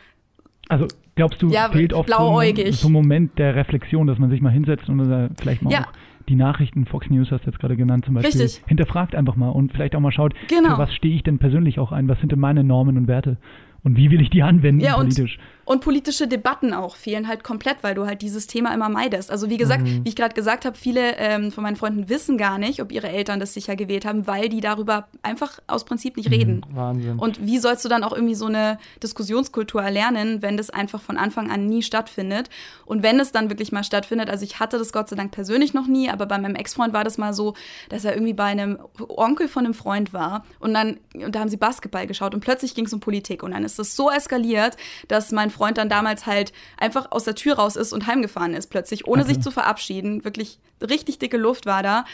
Also 0.68 0.86
glaubst 1.14 1.40
du, 1.42 1.48
Ja, 1.50 1.70
fehlt 1.70 1.92
oft 1.92 2.08
so 2.08 2.14
ein, 2.14 2.18
blauäugig. 2.18 2.80
so 2.80 2.88
ein 2.88 2.92
Moment 2.92 3.38
der 3.38 3.54
Reflexion, 3.54 4.06
dass 4.06 4.18
man 4.18 4.30
sich 4.30 4.40
mal 4.40 4.52
hinsetzt 4.52 4.88
und 4.88 5.30
vielleicht 5.40 5.62
mal 5.62 5.72
Ja. 5.72 5.80
auch 5.84 5.92
die 6.28 6.36
Nachrichten, 6.36 6.84
Fox 6.86 7.08
News 7.10 7.30
hast 7.30 7.44
du 7.46 7.50
jetzt 7.50 7.58
gerade 7.60 7.76
genannt 7.76 8.04
zum 8.04 8.14
Beispiel, 8.14 8.40
Richtig. 8.42 8.62
hinterfragt 8.66 9.14
einfach 9.14 9.36
mal 9.36 9.48
und 9.50 9.72
vielleicht 9.72 9.94
auch 9.96 10.00
mal 10.00 10.12
schaut, 10.12 10.34
Genau. 10.48 10.74
für 10.74 10.78
was 10.78 10.94
stehe 10.94 11.14
ich 11.14 11.22
denn 11.22 11.38
persönlich 11.38 11.78
auch 11.78 11.92
ein, 11.92 12.08
was 12.08 12.18
sind 12.20 12.32
denn 12.32 12.38
meine 12.40 12.64
Normen 12.64 12.96
und 12.96 13.08
Werte 13.08 13.36
und 13.84 13.96
wie 13.96 14.10
will 14.10 14.20
ich 14.20 14.30
die 14.30 14.42
anwenden 14.42 14.80
Ja, 14.80 14.94
und, 14.96 15.14
politisch. 15.14 15.38
und 15.64 15.80
politische 15.82 16.26
Debatten 16.26 16.72
auch 16.74 16.96
fehlen 16.96 17.28
halt 17.28 17.44
komplett, 17.44 17.78
weil 17.82 17.94
du 17.94 18.06
halt 18.06 18.22
dieses 18.22 18.46
Thema 18.46 18.74
immer 18.74 18.88
meidest. 18.88 19.30
Also 19.30 19.48
wie 19.50 19.56
gesagt, 19.56 19.82
Mhm. 19.82 20.04
wie 20.04 20.08
ich 20.08 20.16
gerade 20.16 20.34
gesagt 20.34 20.64
habe, 20.64 20.76
viele 20.76 21.16
ähm, 21.16 21.52
von 21.52 21.62
meinen 21.62 21.76
Freunden 21.76 22.08
wissen 22.08 22.38
gar 22.38 22.58
nicht, 22.58 22.80
ob 22.82 22.90
ihre 22.92 23.08
Eltern 23.08 23.38
das 23.40 23.54
sicher 23.54 23.76
gewählt 23.76 24.04
haben, 24.04 24.26
weil 24.26 24.48
die 24.48 24.60
darüber 24.60 25.08
einfach 25.22 25.58
aus 25.66 25.84
Prinzip 25.84 26.16
nicht 26.16 26.30
reden. 26.30 26.62
Wahnsinn. 26.72 27.18
Und 27.18 27.44
wie 27.46 27.58
sollst 27.58 27.84
du 27.84 27.88
dann 27.88 28.02
auch 28.04 28.12
irgendwie 28.12 28.34
so 28.34 28.46
eine 28.46 28.78
Diskussionskultur 29.02 29.82
erlernen, 29.82 30.42
wenn 30.42 30.56
das 30.56 30.70
einfach 30.70 31.00
von 31.00 31.16
Anfang 31.16 31.50
an 31.50 31.66
nie 31.66 31.82
stattfindet? 31.82 32.50
Und 32.86 33.02
wenn 33.02 33.20
es 33.20 33.32
dann 33.32 33.50
wirklich 33.50 33.72
mal 33.72 33.84
stattfindet, 33.84 34.30
also 34.30 34.44
ich 34.44 34.60
hatte 34.60 34.78
das 34.78 34.92
Gott 34.92 35.08
sei 35.08 35.16
Dank 35.16 35.32
persönlich 35.32 35.74
noch 35.74 35.86
nie, 35.86 36.08
aber 36.10 36.26
bei 36.26 36.38
meinem 36.38 36.54
Ex-Freund 36.56 36.92
war 36.92 37.04
das 37.04 37.18
mal 37.18 37.32
so, 37.32 37.54
dass 37.88 38.04
er 38.04 38.14
irgendwie 38.14 38.34
bei 38.34 38.44
einem 38.44 38.78
Onkel 39.08 39.48
von 39.48 39.64
einem 39.64 39.74
Freund 39.74 40.12
war 40.12 40.44
und 40.60 40.74
dann, 40.74 40.98
und 41.14 41.34
da 41.34 41.40
haben 41.40 41.48
sie 41.48 41.56
Basketball 41.56 42.06
geschaut 42.06 42.34
und 42.34 42.40
plötzlich 42.40 42.74
ging 42.74 42.86
es 42.86 42.92
um 42.92 43.00
Politik 43.00 43.42
und 43.42 43.52
dann 43.52 43.64
ist 43.68 43.78
das 43.78 43.94
so 43.94 44.10
eskaliert, 44.10 44.76
dass 45.06 45.30
mein 45.30 45.50
Freund 45.50 45.78
dann 45.78 45.88
damals 45.88 46.26
halt 46.26 46.52
einfach 46.76 47.12
aus 47.12 47.24
der 47.24 47.34
Tür 47.34 47.54
raus 47.54 47.76
ist 47.76 47.92
und 47.92 48.06
heimgefahren 48.06 48.54
ist 48.54 48.68
plötzlich, 48.68 49.06
ohne 49.06 49.22
Okay. 49.22 49.34
sich 49.34 49.42
zu 49.42 49.50
verabschieden. 49.50 50.24
Wirklich 50.24 50.58
richtig 50.80 51.18
dicke 51.18 51.36
Luft 51.36 51.66
war 51.66 51.82
da. 51.82 52.04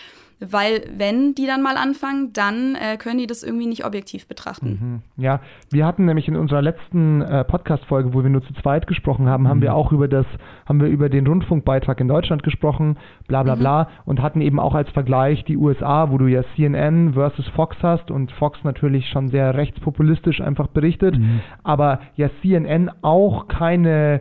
Weil 0.40 0.82
wenn 0.96 1.34
die 1.34 1.46
dann 1.46 1.62
mal 1.62 1.76
anfangen, 1.76 2.32
dann 2.32 2.74
äh, 2.76 2.96
können 2.96 3.18
die 3.18 3.26
das 3.26 3.42
irgendwie 3.42 3.66
nicht 3.66 3.84
objektiv 3.86 4.26
betrachten. 4.28 5.02
Mhm. 5.16 5.22
Ja, 5.22 5.40
wir 5.70 5.86
hatten 5.86 6.04
nämlich 6.04 6.28
in 6.28 6.36
unserer 6.36 6.62
letzten 6.62 7.22
äh, 7.22 7.44
Podcast-Folge, 7.44 8.12
wo 8.14 8.22
wir 8.22 8.30
nur 8.30 8.42
zu 8.42 8.52
zweit 8.54 8.86
gesprochen 8.86 9.28
haben, 9.28 9.48
haben 9.48 9.58
Mhm. 9.58 9.62
wir 9.62 9.74
auch 9.74 9.92
über 9.92 10.08
das, 10.08 10.26
haben 10.66 10.80
wir 10.80 10.88
über 10.88 11.08
den 11.08 11.26
Rundfunkbeitrag 11.26 12.00
in 12.00 12.08
Deutschland 12.08 12.42
gesprochen, 12.42 12.96
bla 13.28 13.42
bla 13.42 13.56
Mhm. 13.56 13.60
bla, 13.60 13.88
und 14.04 14.20
hatten 14.22 14.40
eben 14.40 14.58
auch 14.60 14.74
als 14.74 14.90
Vergleich 14.90 15.44
die 15.44 15.56
USA, 15.56 16.10
wo 16.10 16.18
du 16.18 16.26
ja 16.26 16.42
CNN 16.56 17.14
versus 17.14 17.46
Fox 17.48 17.76
hast 17.82 18.10
und 18.10 18.32
Fox 18.32 18.58
natürlich 18.64 19.08
schon 19.08 19.28
sehr 19.28 19.54
rechtspopulistisch 19.54 20.40
einfach 20.40 20.66
berichtet, 20.68 21.18
Mhm. 21.18 21.40
aber 21.62 22.00
ja 22.16 22.28
CNN 22.42 22.90
auch 23.02 23.48
keine 23.48 24.20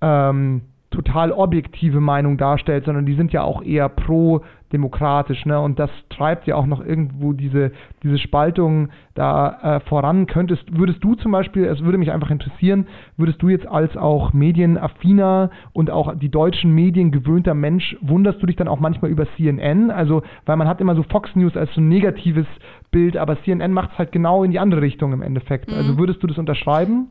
ähm, 0.00 0.62
total 0.90 1.32
objektive 1.32 2.00
Meinung 2.00 2.36
darstellt, 2.36 2.84
sondern 2.84 3.06
die 3.06 3.14
sind 3.14 3.32
ja 3.32 3.42
auch 3.42 3.62
eher 3.62 3.88
pro-demokratisch, 4.72 5.44
ne? 5.44 5.60
Und 5.60 5.78
das 5.78 5.90
treibt 6.08 6.46
ja 6.46 6.56
auch 6.56 6.66
noch 6.66 6.84
irgendwo 6.84 7.32
diese, 7.32 7.72
diese 8.02 8.18
Spaltung 8.18 8.88
da 9.14 9.76
äh, 9.76 9.80
voran. 9.88 10.26
Könntest, 10.26 10.64
würdest 10.76 11.04
du 11.04 11.14
zum 11.14 11.32
Beispiel, 11.32 11.64
es 11.64 11.82
würde 11.82 11.98
mich 11.98 12.10
einfach 12.10 12.30
interessieren, 12.30 12.86
würdest 13.16 13.42
du 13.42 13.48
jetzt 13.48 13.66
als 13.66 13.96
auch 13.96 14.32
medienaffiner 14.32 15.50
und 15.72 15.90
auch 15.90 16.14
die 16.16 16.30
deutschen 16.30 16.74
Medien 16.74 17.10
gewöhnter 17.10 17.54
Mensch, 17.54 17.96
wunderst 18.00 18.42
du 18.42 18.46
dich 18.46 18.56
dann 18.56 18.68
auch 18.68 18.80
manchmal 18.80 19.10
über 19.10 19.26
CNN? 19.36 19.90
Also, 19.90 20.22
weil 20.46 20.56
man 20.56 20.68
hat 20.68 20.80
immer 20.80 20.94
so 20.94 21.02
Fox 21.02 21.34
News 21.36 21.56
als 21.56 21.72
so 21.74 21.80
ein 21.80 21.88
negatives 21.88 22.46
Bild, 22.90 23.16
aber 23.16 23.42
CNN 23.42 23.72
macht 23.72 23.92
es 23.92 23.98
halt 23.98 24.12
genau 24.12 24.44
in 24.44 24.50
die 24.50 24.58
andere 24.58 24.82
Richtung 24.82 25.12
im 25.12 25.22
Endeffekt. 25.22 25.70
Mhm. 25.70 25.76
Also 25.76 25.98
würdest 25.98 26.22
du 26.22 26.26
das 26.26 26.38
unterschreiben? 26.38 27.08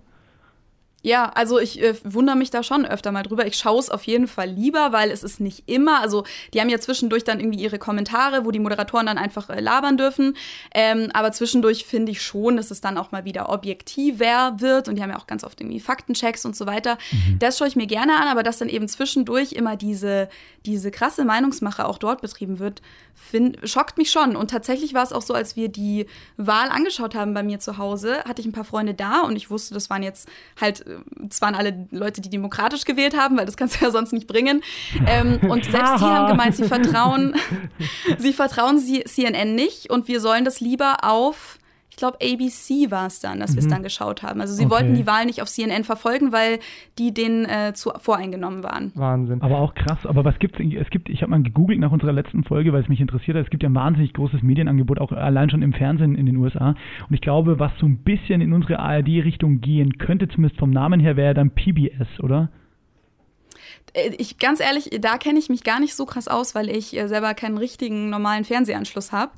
Ja, 1.04 1.30
also 1.30 1.60
ich 1.60 1.82
äh, 1.82 1.96
wundere 2.04 2.36
mich 2.36 2.52
da 2.52 2.62
schon 2.62 2.86
öfter 2.86 3.12
mal 3.12 3.24
drüber. 3.24 3.48
Ich 3.48 3.56
schaue 3.56 3.80
es 3.80 3.90
auf 3.90 4.04
jeden 4.04 4.28
Fall 4.28 4.50
lieber, 4.50 4.92
weil 4.92 5.10
es 5.10 5.24
ist 5.24 5.40
nicht 5.40 5.64
immer, 5.68 6.00
also 6.02 6.24
die 6.54 6.62
haben 6.62 6.70
ja 6.70 6.80
zwischendurch 6.80 7.24
dann 7.24 7.40
irgendwie 7.40 7.60
ihre 7.60 7.80
Kommentare, 7.80 8.46
wo 8.46 8.52
die 8.52 8.60
Moderatoren 8.60 9.08
dann 9.08 9.18
einfach 9.18 9.50
äh, 9.50 9.60
labern 9.60 9.98
dürfen. 9.98 10.36
Ähm, 10.74 11.10
aber 11.14 11.32
zwischendurch 11.32 11.86
finde 11.86 12.12
ich 12.12 12.22
schon, 12.22 12.58
dass 12.58 12.70
es 12.70 12.82
dann 12.82 12.98
auch 12.98 13.12
mal 13.12 13.26
wieder 13.26 13.50
objektiver 13.50 14.56
wird 14.58 14.88
und 14.88 14.96
die 14.96 15.02
haben 15.02 15.10
ja 15.10 15.18
auch 15.18 15.28
ganz 15.28 15.44
oft 15.44 15.60
irgendwie 15.60 15.80
Faktenchecks 15.80 16.46
und 16.46 16.56
so 16.56 16.66
weiter. 16.66 16.98
Das 17.40 17.58
schaue 17.58 17.68
ich 17.68 17.76
mir 17.76 17.88
gerne 17.88 18.16
an, 18.18 18.28
aber 18.28 18.44
dass 18.44 18.60
dann 18.60 18.70
eben 18.70 18.88
zwischendurch 18.88 19.54
immer 19.54 19.76
diese, 19.76 20.30
diese 20.66 20.92
krasse 20.92 21.26
Meinungsmache 21.26 21.86
auch 21.88 21.98
dort 21.98 22.22
betrieben 22.22 22.60
wird, 22.60 22.82
find, 23.16 23.58
schockt 23.68 23.98
mich 23.98 24.12
schon. 24.12 24.36
Und 24.36 24.52
tatsächlich 24.52 24.94
war 24.94 25.04
es 25.04 25.14
auch 25.14 25.22
so, 25.22 25.34
als 25.34 25.56
wir 25.56 25.70
die 25.70 26.06
Wahl 26.38 26.70
angeschaut 26.70 27.16
haben 27.16 27.34
bei 27.34 27.44
mir 27.44 27.60
zu 27.60 27.78
Hause, 27.78 28.24
hatte 28.26 28.42
ich 28.42 28.48
ein 28.48 28.52
paar 28.52 28.66
Freunde 28.66 28.94
da 28.94 29.22
und 29.22 29.36
ich 29.36 29.50
wusste, 29.50 29.74
das 29.74 29.90
waren 29.90 30.04
jetzt 30.04 30.28
halt, 30.60 30.84
es 31.30 31.42
waren 31.42 31.56
alle 31.56 31.88
Leute, 31.92 32.22
die 32.22 32.30
demokratisch 32.30 32.86
gewählt 32.86 33.18
haben, 33.18 33.38
weil 33.38 33.46
das 33.46 33.58
kannst 33.58 33.80
du 33.80 33.86
ja 33.86 33.92
sonst 33.92 34.14
nicht 34.14 34.28
bringen. 34.28 34.62
Ähm, 35.08 35.40
und 35.50 35.66
selbst 35.66 36.00
die 36.00 36.06
haben 36.06 36.28
gemeint, 36.28 36.56
sie 36.56 36.66
vertrauen, 36.66 37.36
sie 38.18 38.34
vertrauen 38.34 38.80
CNN 38.80 39.56
nicht 39.56 39.90
und 39.90 40.08
wir 40.08 40.20
sollen 40.20 40.46
das 40.46 40.60
lieber 40.60 41.04
auf 41.04 41.58
ich 41.92 41.98
glaube, 41.98 42.18
ABC 42.24 42.90
war 42.90 43.06
es 43.08 43.20
dann, 43.20 43.42
dass 43.42 43.54
wir 43.54 43.60
es 43.60 43.68
dann 43.68 43.84
geschaut 43.84 44.24
haben. 44.24 44.40
Also 44.40 44.54
sie 44.54 44.64
Okay. 44.66 44.72
wollten 44.72 44.96
die 44.96 45.06
Wahl 45.06 45.26
nicht 45.26 45.42
auf 45.42 45.50
CNN 45.50 45.84
verfolgen, 45.84 46.32
weil 46.32 46.60
die 46.98 47.14
denen 47.14 47.44
äh, 47.46 47.74
zu 47.76 47.92
voreingenommen 48.00 48.64
waren. 48.64 48.92
Wahnsinn. 48.96 49.42
Aber 49.42 49.60
auch 49.60 49.76
krass. 49.76 50.00
Aber 50.06 50.24
was 50.24 50.40
gibt's? 50.40 50.58
Es 50.60 50.90
gibt, 50.90 51.10
ich 51.10 51.22
habe 51.22 51.30
mal 51.32 51.44
gegoogelt 51.44 51.80
nach 51.80 51.92
unserer 51.92 52.14
letzten 52.14 52.46
Folge, 52.46 52.72
weil 52.72 52.82
es 52.82 52.88
mich 52.88 53.02
interessiert 53.02 53.36
hat. 53.36 53.44
Es 53.44 53.50
gibt 53.50 53.62
ja 53.62 53.70
ein 53.70 53.76
wahnsinnig 53.76 54.14
großes 54.14 54.42
Medienangebot, 54.42 55.00
auch 55.00 55.12
allein 55.12 55.50
schon 55.50 55.62
im 55.62 55.74
Fernsehen 55.74 56.16
in 56.16 56.26
den 56.26 56.38
USA. 56.38 56.70
Und 57.10 57.14
ich 57.14 57.20
glaube, 57.22 57.60
was 57.60 57.74
so 57.80 57.86
ein 57.86 57.98
bisschen 57.98 58.40
in 58.40 58.54
unsere 58.54 58.80
ARD-Richtung 58.80 59.60
gehen 59.60 59.98
könnte, 59.98 60.30
zumindest 60.30 60.58
vom 60.60 60.70
Namen 60.72 61.02
her, 61.02 61.18
wäre 61.18 61.34
dann 61.34 61.52
PBS, 61.52 62.08
oder? 62.22 62.50
Äh, 63.94 64.12
Ich 64.18 64.40
ganz 64.40 64.62
ehrlich, 64.62 64.90
da 65.02 65.18
kenne 65.18 65.40
ich 65.40 65.50
mich 65.50 65.64
gar 65.66 65.82
nicht 65.82 65.94
so 65.96 66.06
krass 66.06 66.30
aus, 66.30 66.56
weil 66.56 66.70
ich 66.70 66.98
äh, 66.98 67.08
selber 67.08 67.34
keinen 67.34 67.58
richtigen 67.58 68.10
normalen 68.10 68.46
Fernsehanschluss 68.46 69.12
habe. 69.12 69.32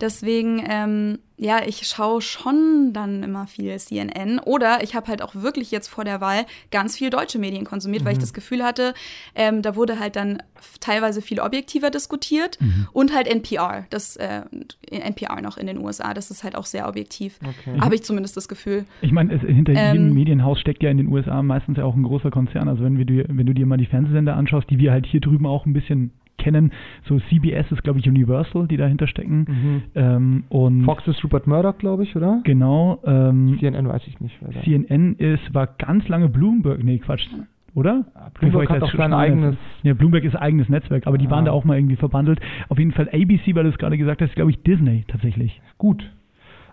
Deswegen, 0.00 0.62
ähm, 0.68 1.18
ja, 1.38 1.60
ich 1.64 1.86
schaue 1.86 2.20
schon 2.20 2.92
dann 2.92 3.22
immer 3.22 3.46
viel 3.46 3.78
CNN. 3.78 4.40
Oder 4.40 4.82
ich 4.82 4.96
habe 4.96 5.06
halt 5.06 5.22
auch 5.22 5.36
wirklich 5.36 5.70
jetzt 5.70 5.88
vor 5.88 6.04
der 6.04 6.20
Wahl 6.20 6.44
ganz 6.72 6.96
viel 6.96 7.10
deutsche 7.10 7.38
Medien 7.38 7.64
konsumiert, 7.64 8.04
weil 8.04 8.12
ich 8.12 8.18
das 8.18 8.34
Gefühl 8.34 8.64
hatte, 8.64 8.92
ähm, 9.36 9.62
da 9.62 9.76
wurde 9.76 10.00
halt 10.00 10.16
dann 10.16 10.42
teilweise 10.80 11.22
viel 11.22 11.40
objektiver 11.40 11.90
diskutiert. 11.90 12.58
Und 12.92 13.14
halt 13.14 13.28
NPR, 13.28 13.86
das 13.90 14.16
äh, 14.16 14.42
NPR 14.90 15.40
noch 15.40 15.56
in 15.56 15.68
den 15.68 15.78
USA, 15.78 16.12
das 16.12 16.30
ist 16.30 16.42
halt 16.42 16.56
auch 16.56 16.66
sehr 16.66 16.88
objektiv. 16.88 17.38
Okay. 17.42 17.80
Habe 17.80 17.94
ich 17.94 18.02
zumindest 18.02 18.36
das 18.36 18.48
Gefühl. 18.48 18.84
Ich 19.00 19.12
meine, 19.12 19.38
hinter 19.38 19.72
Ähm, 19.74 19.94
jedem 19.94 20.14
Medienhaus 20.14 20.58
steckt 20.60 20.82
ja 20.82 20.90
in 20.90 20.96
den 20.96 21.06
USA 21.06 21.42
meistens 21.42 21.78
ja 21.78 21.84
auch 21.84 21.94
ein 21.94 22.02
großer 22.02 22.30
Konzern. 22.30 22.68
Also 22.68 22.82
wenn, 22.82 22.98
wir, 22.98 23.26
wenn 23.28 23.46
du 23.46 23.54
dir 23.54 23.66
mal 23.66 23.78
die 23.78 23.86
Fernsehsender 23.86 24.36
anschaust, 24.36 24.68
die 24.70 24.78
wir 24.78 24.90
halt 24.90 25.06
hier 25.06 25.20
drüben 25.20 25.46
auch 25.46 25.66
ein 25.66 25.72
bisschen 25.72 26.10
kennen, 26.38 26.72
so 27.04 27.18
CBS 27.28 27.70
ist, 27.72 27.82
glaube 27.84 27.98
ich, 27.98 28.08
Universal, 28.08 28.66
die 28.68 28.76
dahinter 28.76 29.06
stecken. 29.06 29.46
Mhm. 29.48 29.82
Ähm, 29.94 30.44
und 30.48 30.84
Fox 30.84 31.06
ist 31.06 31.22
Rupert 31.24 31.46
Murdoch, 31.46 31.76
glaube 31.78 32.04
ich, 32.04 32.16
oder? 32.16 32.40
genau, 32.44 33.00
ähm, 33.04 33.56
CNN 33.58 33.86
weiß 33.88 34.02
ich 34.06 34.18
nicht. 34.20 34.36
da- 34.40 34.60
CNN 34.62 35.14
ist, 35.16 35.52
war 35.54 35.66
ganz 35.66 36.08
lange 36.08 36.28
Bloomberg, 36.28 36.82
nee, 36.82 36.98
Quatsch, 36.98 37.26
oder? 37.74 38.04
Bloomberg 38.40 38.70
hat 38.70 38.82
auch 38.82 38.94
sein 38.94 39.12
eigenes. 39.12 39.56
Ja, 39.82 39.94
Bloomberg 39.94 40.24
ist 40.24 40.34
eigenes 40.36 40.68
Netzwerk, 40.68 41.06
aber 41.06 41.18
die 41.18 41.26
Ah. 41.26 41.30
waren 41.32 41.44
da 41.44 41.52
auch 41.52 41.64
mal 41.64 41.76
irgendwie 41.76 41.96
verbandelt. 41.96 42.40
Auf 42.68 42.78
jeden 42.78 42.92
Fall 42.92 43.08
ABC, 43.12 43.54
weil 43.54 43.64
du 43.64 43.70
es 43.70 43.78
gerade 43.78 43.98
gesagt 43.98 44.22
hast, 44.22 44.34
glaube 44.34 44.50
ich 44.50 44.62
Disney 44.62 45.04
tatsächlich. 45.08 45.60
Gut. 45.76 46.10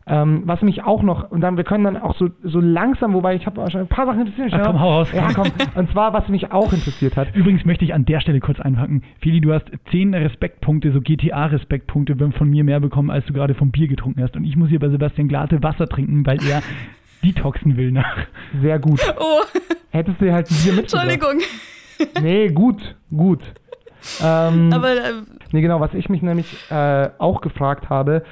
Ähm, 0.08 0.44
was 0.46 0.62
mich 0.62 0.84
auch 0.84 1.02
noch, 1.02 1.32
und 1.32 1.42
dann, 1.42 1.58
wir 1.58 1.64
können 1.64 1.84
dann 1.84 1.98
auch 1.98 2.16
so, 2.16 2.30
so 2.44 2.60
langsam, 2.60 3.14
wobei 3.14 3.36
ich 3.36 3.48
habe 3.48 3.58
wahrscheinlich 3.58 3.90
ein 3.90 3.96
paar 3.96 4.06
Sachen 4.06 4.22
interessiert. 4.22 4.54
Ach, 4.54 4.68
komm, 4.68 4.80
hau 4.80 4.90
raus. 5.00 5.08
Ja, 5.12 5.30
komm. 5.34 5.48
Und 5.74 5.90
zwar, 5.92 6.14
was 6.14 6.28
mich 6.28 6.52
auch 6.52 6.72
interessiert 6.74 7.18
hat. 7.18 7.36
Übrigens 7.36 7.66
möchte 7.66 7.86
ich 7.86 7.94
an 7.94 8.06
der 8.06 8.20
Stelle 8.20 8.40
kurz 8.40 8.60
einpacken. 8.60 9.02
Fili, 9.20 9.42
du 9.42 9.52
hast 9.52 9.66
10 9.90 10.14
Respektpunkte, 10.14 10.92
so 10.92 11.02
GTA-Respektpunkte 11.02 12.16
von 12.38 12.50
mir 12.50 12.64
mehr 12.64 12.80
bekommen, 12.80 13.10
als 13.10 13.26
du 13.26 13.34
gerade 13.34 13.56
vom 13.56 13.72
Bier 13.72 13.88
getrunken 13.88 14.22
hast. 14.22 14.36
Und 14.36 14.44
ich 14.44 14.56
muss 14.56 14.70
hier 14.70 14.80
bei 14.80 14.90
Sebastian 14.90 15.28
Glate 15.28 15.64
Wasser 15.64 15.88
trinken, 15.88 16.24
weil 16.26 16.38
er 16.48 16.62
detoxen 17.24 17.76
will 17.76 17.92
nach. 17.92 18.18
Sehr 18.62 18.78
gut. 18.78 19.00
Oh, 19.20 19.42
Hättest 19.90 20.22
du 20.22 20.32
halt 20.32 20.52
ein 20.52 20.56
Bier 20.64 20.74
mitgebracht. 20.74 21.10
Entschuldigung. 21.10 21.42
Nee, 22.22 22.50
gut, 22.50 22.96
gut. 23.10 23.42
Ähm, 24.24 24.72
Aber 24.72 24.92
äh, 24.92 25.14
Nee, 25.52 25.62
genau, 25.62 25.80
was 25.80 25.94
ich 25.94 26.10
mich 26.10 26.22
nämlich 26.22 26.54
äh, 26.70 27.10
auch 27.18 27.40
gefragt 27.42 27.90
habe, 27.90 28.24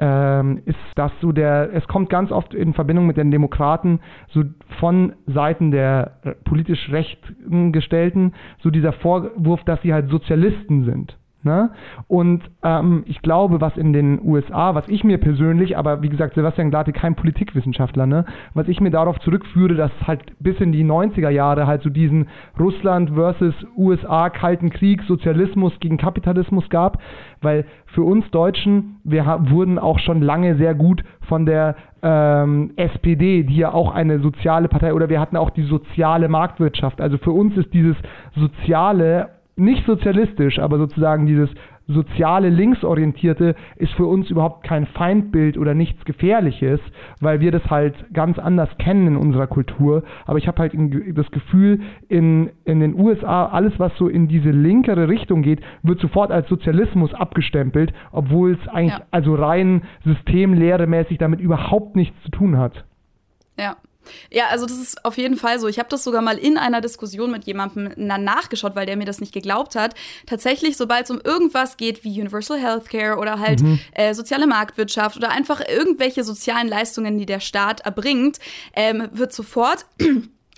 ähm, 0.00 0.62
ist, 0.64 0.78
dass 0.96 1.12
so 1.20 1.30
der, 1.30 1.70
es 1.74 1.86
kommt 1.86 2.08
ganz 2.08 2.32
oft 2.32 2.54
in 2.54 2.72
Verbindung 2.72 3.06
mit 3.06 3.18
den 3.18 3.30
Demokraten, 3.30 4.00
so 4.28 4.42
von 4.78 5.12
Seiten 5.26 5.70
der 5.70 6.36
politisch 6.44 6.90
Rechten 6.90 7.72
gestellten, 7.72 8.32
so 8.62 8.70
dieser 8.70 8.94
Vorwurf, 8.94 9.62
dass 9.64 9.82
sie 9.82 9.92
halt 9.92 10.08
Sozialisten 10.08 10.84
sind. 10.84 11.16
Ne? 11.42 11.70
Und 12.06 12.42
ähm, 12.62 13.02
ich 13.06 13.22
glaube, 13.22 13.62
was 13.62 13.74
in 13.78 13.94
den 13.94 14.20
USA, 14.22 14.74
was 14.74 14.86
ich 14.88 15.04
mir 15.04 15.16
persönlich, 15.16 15.78
aber 15.78 16.02
wie 16.02 16.10
gesagt, 16.10 16.34
Sebastian 16.34 16.68
Glate 16.68 16.92
kein 16.92 17.14
Politikwissenschaftler, 17.14 18.06
ne? 18.06 18.26
was 18.52 18.68
ich 18.68 18.82
mir 18.82 18.90
darauf 18.90 19.18
zurückführe, 19.20 19.74
dass 19.74 19.90
halt 20.06 20.20
bis 20.38 20.60
in 20.60 20.70
die 20.72 20.84
90er 20.84 21.30
Jahre 21.30 21.66
halt 21.66 21.82
so 21.82 21.88
diesen 21.88 22.28
Russland 22.58 23.12
versus 23.14 23.54
USA 23.74 24.28
Kalten 24.28 24.68
Krieg, 24.68 25.02
Sozialismus 25.08 25.72
gegen 25.80 25.96
Kapitalismus 25.96 26.68
gab, 26.68 26.98
weil 27.40 27.64
für 27.86 28.02
uns 28.02 28.30
Deutschen, 28.30 29.00
wir 29.04 29.24
wurden 29.48 29.78
auch 29.78 29.98
schon 29.98 30.20
lange 30.20 30.56
sehr 30.56 30.74
gut 30.74 31.02
von 31.22 31.46
der 31.46 31.74
ähm, 32.02 32.72
SPD, 32.76 33.44
die 33.44 33.56
ja 33.56 33.72
auch 33.72 33.94
eine 33.94 34.20
soziale 34.20 34.68
Partei, 34.68 34.92
oder 34.92 35.08
wir 35.08 35.20
hatten 35.20 35.38
auch 35.38 35.50
die 35.50 35.62
soziale 35.62 36.28
Marktwirtschaft. 36.28 37.00
Also 37.00 37.16
für 37.16 37.32
uns 37.32 37.56
ist 37.56 37.72
dieses 37.72 37.96
soziale 38.36 39.39
nicht 39.56 39.84
sozialistisch, 39.86 40.58
aber 40.58 40.78
sozusagen 40.78 41.26
dieses 41.26 41.50
soziale 41.86 42.50
Linksorientierte 42.50 43.56
ist 43.74 43.92
für 43.94 44.06
uns 44.06 44.30
überhaupt 44.30 44.64
kein 44.64 44.86
Feindbild 44.86 45.58
oder 45.58 45.74
nichts 45.74 46.04
Gefährliches, 46.04 46.78
weil 47.20 47.40
wir 47.40 47.50
das 47.50 47.68
halt 47.68 47.94
ganz 48.14 48.38
anders 48.38 48.68
kennen 48.78 49.08
in 49.08 49.16
unserer 49.16 49.48
Kultur. 49.48 50.04
Aber 50.24 50.38
ich 50.38 50.46
habe 50.46 50.58
halt 50.60 50.72
das 51.16 51.30
Gefühl, 51.32 51.80
in, 52.08 52.50
in 52.64 52.78
den 52.78 52.94
USA, 52.94 53.46
alles, 53.46 53.72
was 53.78 53.96
so 53.96 54.06
in 54.08 54.28
diese 54.28 54.50
linkere 54.50 55.08
Richtung 55.08 55.42
geht, 55.42 55.62
wird 55.82 55.98
sofort 56.00 56.30
als 56.30 56.48
Sozialismus 56.48 57.12
abgestempelt, 57.12 57.92
obwohl 58.12 58.52
es 58.52 58.68
eigentlich 58.68 58.98
Ja. 58.98 59.06
also 59.10 59.34
rein 59.34 59.82
systemlehremäßig 60.04 61.18
damit 61.18 61.40
überhaupt 61.40 61.96
nichts 61.96 62.16
zu 62.22 62.30
tun 62.30 62.56
hat. 62.56 62.84
Ja. 63.58 63.76
Ja, 64.30 64.46
also 64.48 64.66
das 64.66 64.78
ist 64.78 65.04
auf 65.04 65.16
jeden 65.18 65.36
Fall 65.36 65.58
so. 65.60 65.68
Ich 65.68 65.78
habe 65.78 65.88
das 65.88 66.04
sogar 66.04 66.22
mal 66.22 66.38
in 66.38 66.56
einer 66.58 66.80
Diskussion 66.80 67.30
mit 67.30 67.44
jemandem 67.44 67.92
na- 67.96 68.18
nachgeschaut, 68.18 68.74
weil 68.76 68.86
der 68.86 68.96
mir 68.96 69.04
das 69.04 69.20
nicht 69.20 69.32
geglaubt 69.32 69.74
hat. 69.76 69.94
Tatsächlich, 70.26 70.76
sobald 70.76 71.04
es 71.04 71.10
um 71.10 71.20
irgendwas 71.22 71.76
geht 71.76 72.04
wie 72.04 72.20
Universal 72.20 72.58
Healthcare 72.58 73.16
oder 73.18 73.38
halt 73.38 73.62
äh, 73.94 74.14
soziale 74.14 74.46
Marktwirtschaft 74.46 75.16
oder 75.16 75.30
einfach 75.30 75.60
irgendwelche 75.66 76.24
sozialen 76.24 76.68
Leistungen, 76.68 77.18
die 77.18 77.26
der 77.26 77.40
Staat 77.40 77.80
erbringt, 77.80 78.38
ähm, 78.74 79.08
wird 79.12 79.32
sofort 79.32 79.86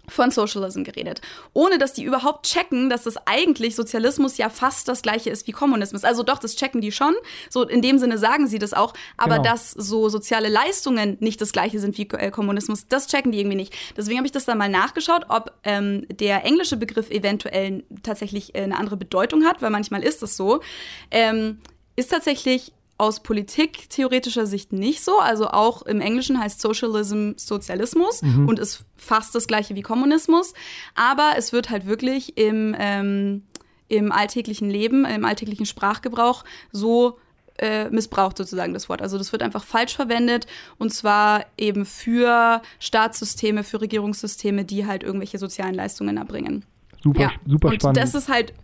von 0.08 0.30
Socialism 0.30 0.82
geredet, 0.82 1.20
ohne 1.52 1.78
dass 1.78 1.92
die 1.92 2.02
überhaupt 2.02 2.46
checken, 2.46 2.90
dass 2.90 3.04
das 3.04 3.16
eigentlich 3.26 3.76
Sozialismus 3.76 4.36
ja 4.36 4.50
fast 4.50 4.88
das 4.88 5.02
gleiche 5.02 5.30
ist 5.30 5.46
wie 5.46 5.52
Kommunismus. 5.52 6.02
Also 6.04 6.22
doch, 6.22 6.38
das 6.38 6.56
checken 6.56 6.80
die 6.80 6.90
schon. 6.92 7.14
So 7.50 7.62
in 7.62 7.82
dem 7.82 7.98
Sinne 7.98 8.18
sagen 8.18 8.46
sie 8.48 8.58
das 8.58 8.72
auch, 8.74 8.94
aber 9.16 9.36
Genau. 9.36 9.50
dass 9.50 9.70
so 9.70 10.08
soziale 10.08 10.48
Leistungen 10.48 11.16
nicht 11.20 11.40
das 11.40 11.52
gleiche 11.52 11.78
sind 11.78 11.96
wie 11.98 12.08
äh, 12.10 12.30
Kommunismus, 12.30 12.88
das 12.88 13.06
checken 13.06 13.30
die 13.32 13.38
irgendwie 13.38 13.56
nicht. 13.56 13.74
Deswegen 13.96 14.18
habe 14.18 14.26
ich 14.26 14.32
das 14.32 14.44
dann 14.44 14.58
mal 14.58 14.68
nachgeschaut, 14.68 15.26
ob 15.28 15.52
ähm, 15.62 16.06
der 16.10 16.44
englische 16.44 16.76
Begriff 16.76 17.10
eventuell 17.10 17.84
tatsächlich 18.02 18.54
äh, 18.54 18.62
eine 18.62 18.78
andere 18.78 18.96
Bedeutung 18.96 19.44
hat, 19.44 19.62
weil 19.62 19.70
manchmal 19.70 20.02
ist 20.02 20.22
das 20.22 20.36
so. 20.36 20.60
Ähm, 21.10 21.58
Ist 21.94 22.10
tatsächlich 22.10 22.72
aus 22.98 23.20
Politik-theoretischer 23.22 24.46
Sicht 24.46 24.72
nicht 24.72 25.02
so. 25.02 25.18
Also 25.18 25.48
auch 25.48 25.82
im 25.82 26.00
Englischen 26.00 26.38
heißt 26.38 26.60
Socialism 26.60 27.32
Sozialismus 27.36 28.22
Mhm. 28.22 28.48
und 28.48 28.58
ist 28.58 28.84
fast 28.96 29.34
das 29.34 29.46
gleiche 29.46 29.74
wie 29.74 29.82
Kommunismus. 29.82 30.54
Aber 30.94 31.32
es 31.36 31.52
wird 31.52 31.70
halt 31.70 31.86
wirklich 31.86 32.36
im, 32.38 32.76
ähm, 32.78 33.42
im 33.88 34.12
alltäglichen 34.12 34.70
Leben, 34.70 35.04
im 35.04 35.24
alltäglichen 35.24 35.66
Sprachgebrauch 35.66 36.44
so 36.70 37.18
äh, 37.58 37.90
missbraucht 37.90 38.38
sozusagen 38.38 38.72
das 38.72 38.88
Wort. 38.88 39.02
Also 39.02 39.18
das 39.18 39.30
wird 39.32 39.42
einfach 39.42 39.62
falsch 39.64 39.94
verwendet 39.94 40.46
und 40.78 40.92
zwar 40.92 41.44
eben 41.58 41.84
für 41.84 42.62
Staatssysteme, 42.78 43.62
für 43.62 43.80
Regierungssysteme, 43.82 44.64
die 44.64 44.86
halt 44.86 45.02
irgendwelche 45.02 45.38
sozialen 45.38 45.74
Leistungen 45.74 46.16
erbringen. 46.16 46.64
Super, 47.02 47.20
Ja, 47.22 47.30
super 47.46 47.68
und 47.68 47.74
spannend. 47.74 47.98
das 47.98 48.14
ist 48.14 48.28
halt, 48.28 48.54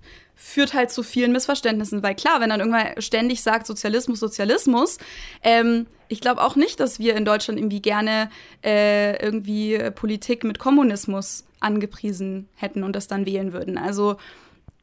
führt 0.41 0.73
halt 0.73 0.91
zu 0.93 1.03
vielen 1.03 1.33
Missverständnissen, 1.33 2.03
weil 2.05 2.15
klar, 2.15 2.41
wenn 2.41 2.51
dann 2.51 2.61
irgendwann 2.61 3.01
ständig 3.03 3.43
sagt 3.43 3.67
Sozialismus, 3.67 4.21
Sozialismus, 4.21 4.99
ähm, 5.43 5.87
ich 6.07 6.21
glaube 6.21 6.41
auch 6.43 6.55
nicht, 6.55 6.79
dass 6.79 7.01
wir 7.01 7.17
in 7.17 7.25
Deutschland 7.25 7.59
irgendwie 7.59 7.83
gerne 7.83 8.31
äh, 8.65 9.21
irgendwie 9.21 9.79
Politik 9.97 10.45
mit 10.45 10.61
Kommunismus 10.61 11.45
angepriesen 11.61 12.49
hätten 12.55 12.85
und 12.85 12.95
das 12.95 13.09
dann 13.09 13.27
wählen 13.27 13.53
würden. 13.53 13.79
Also 13.79 14.17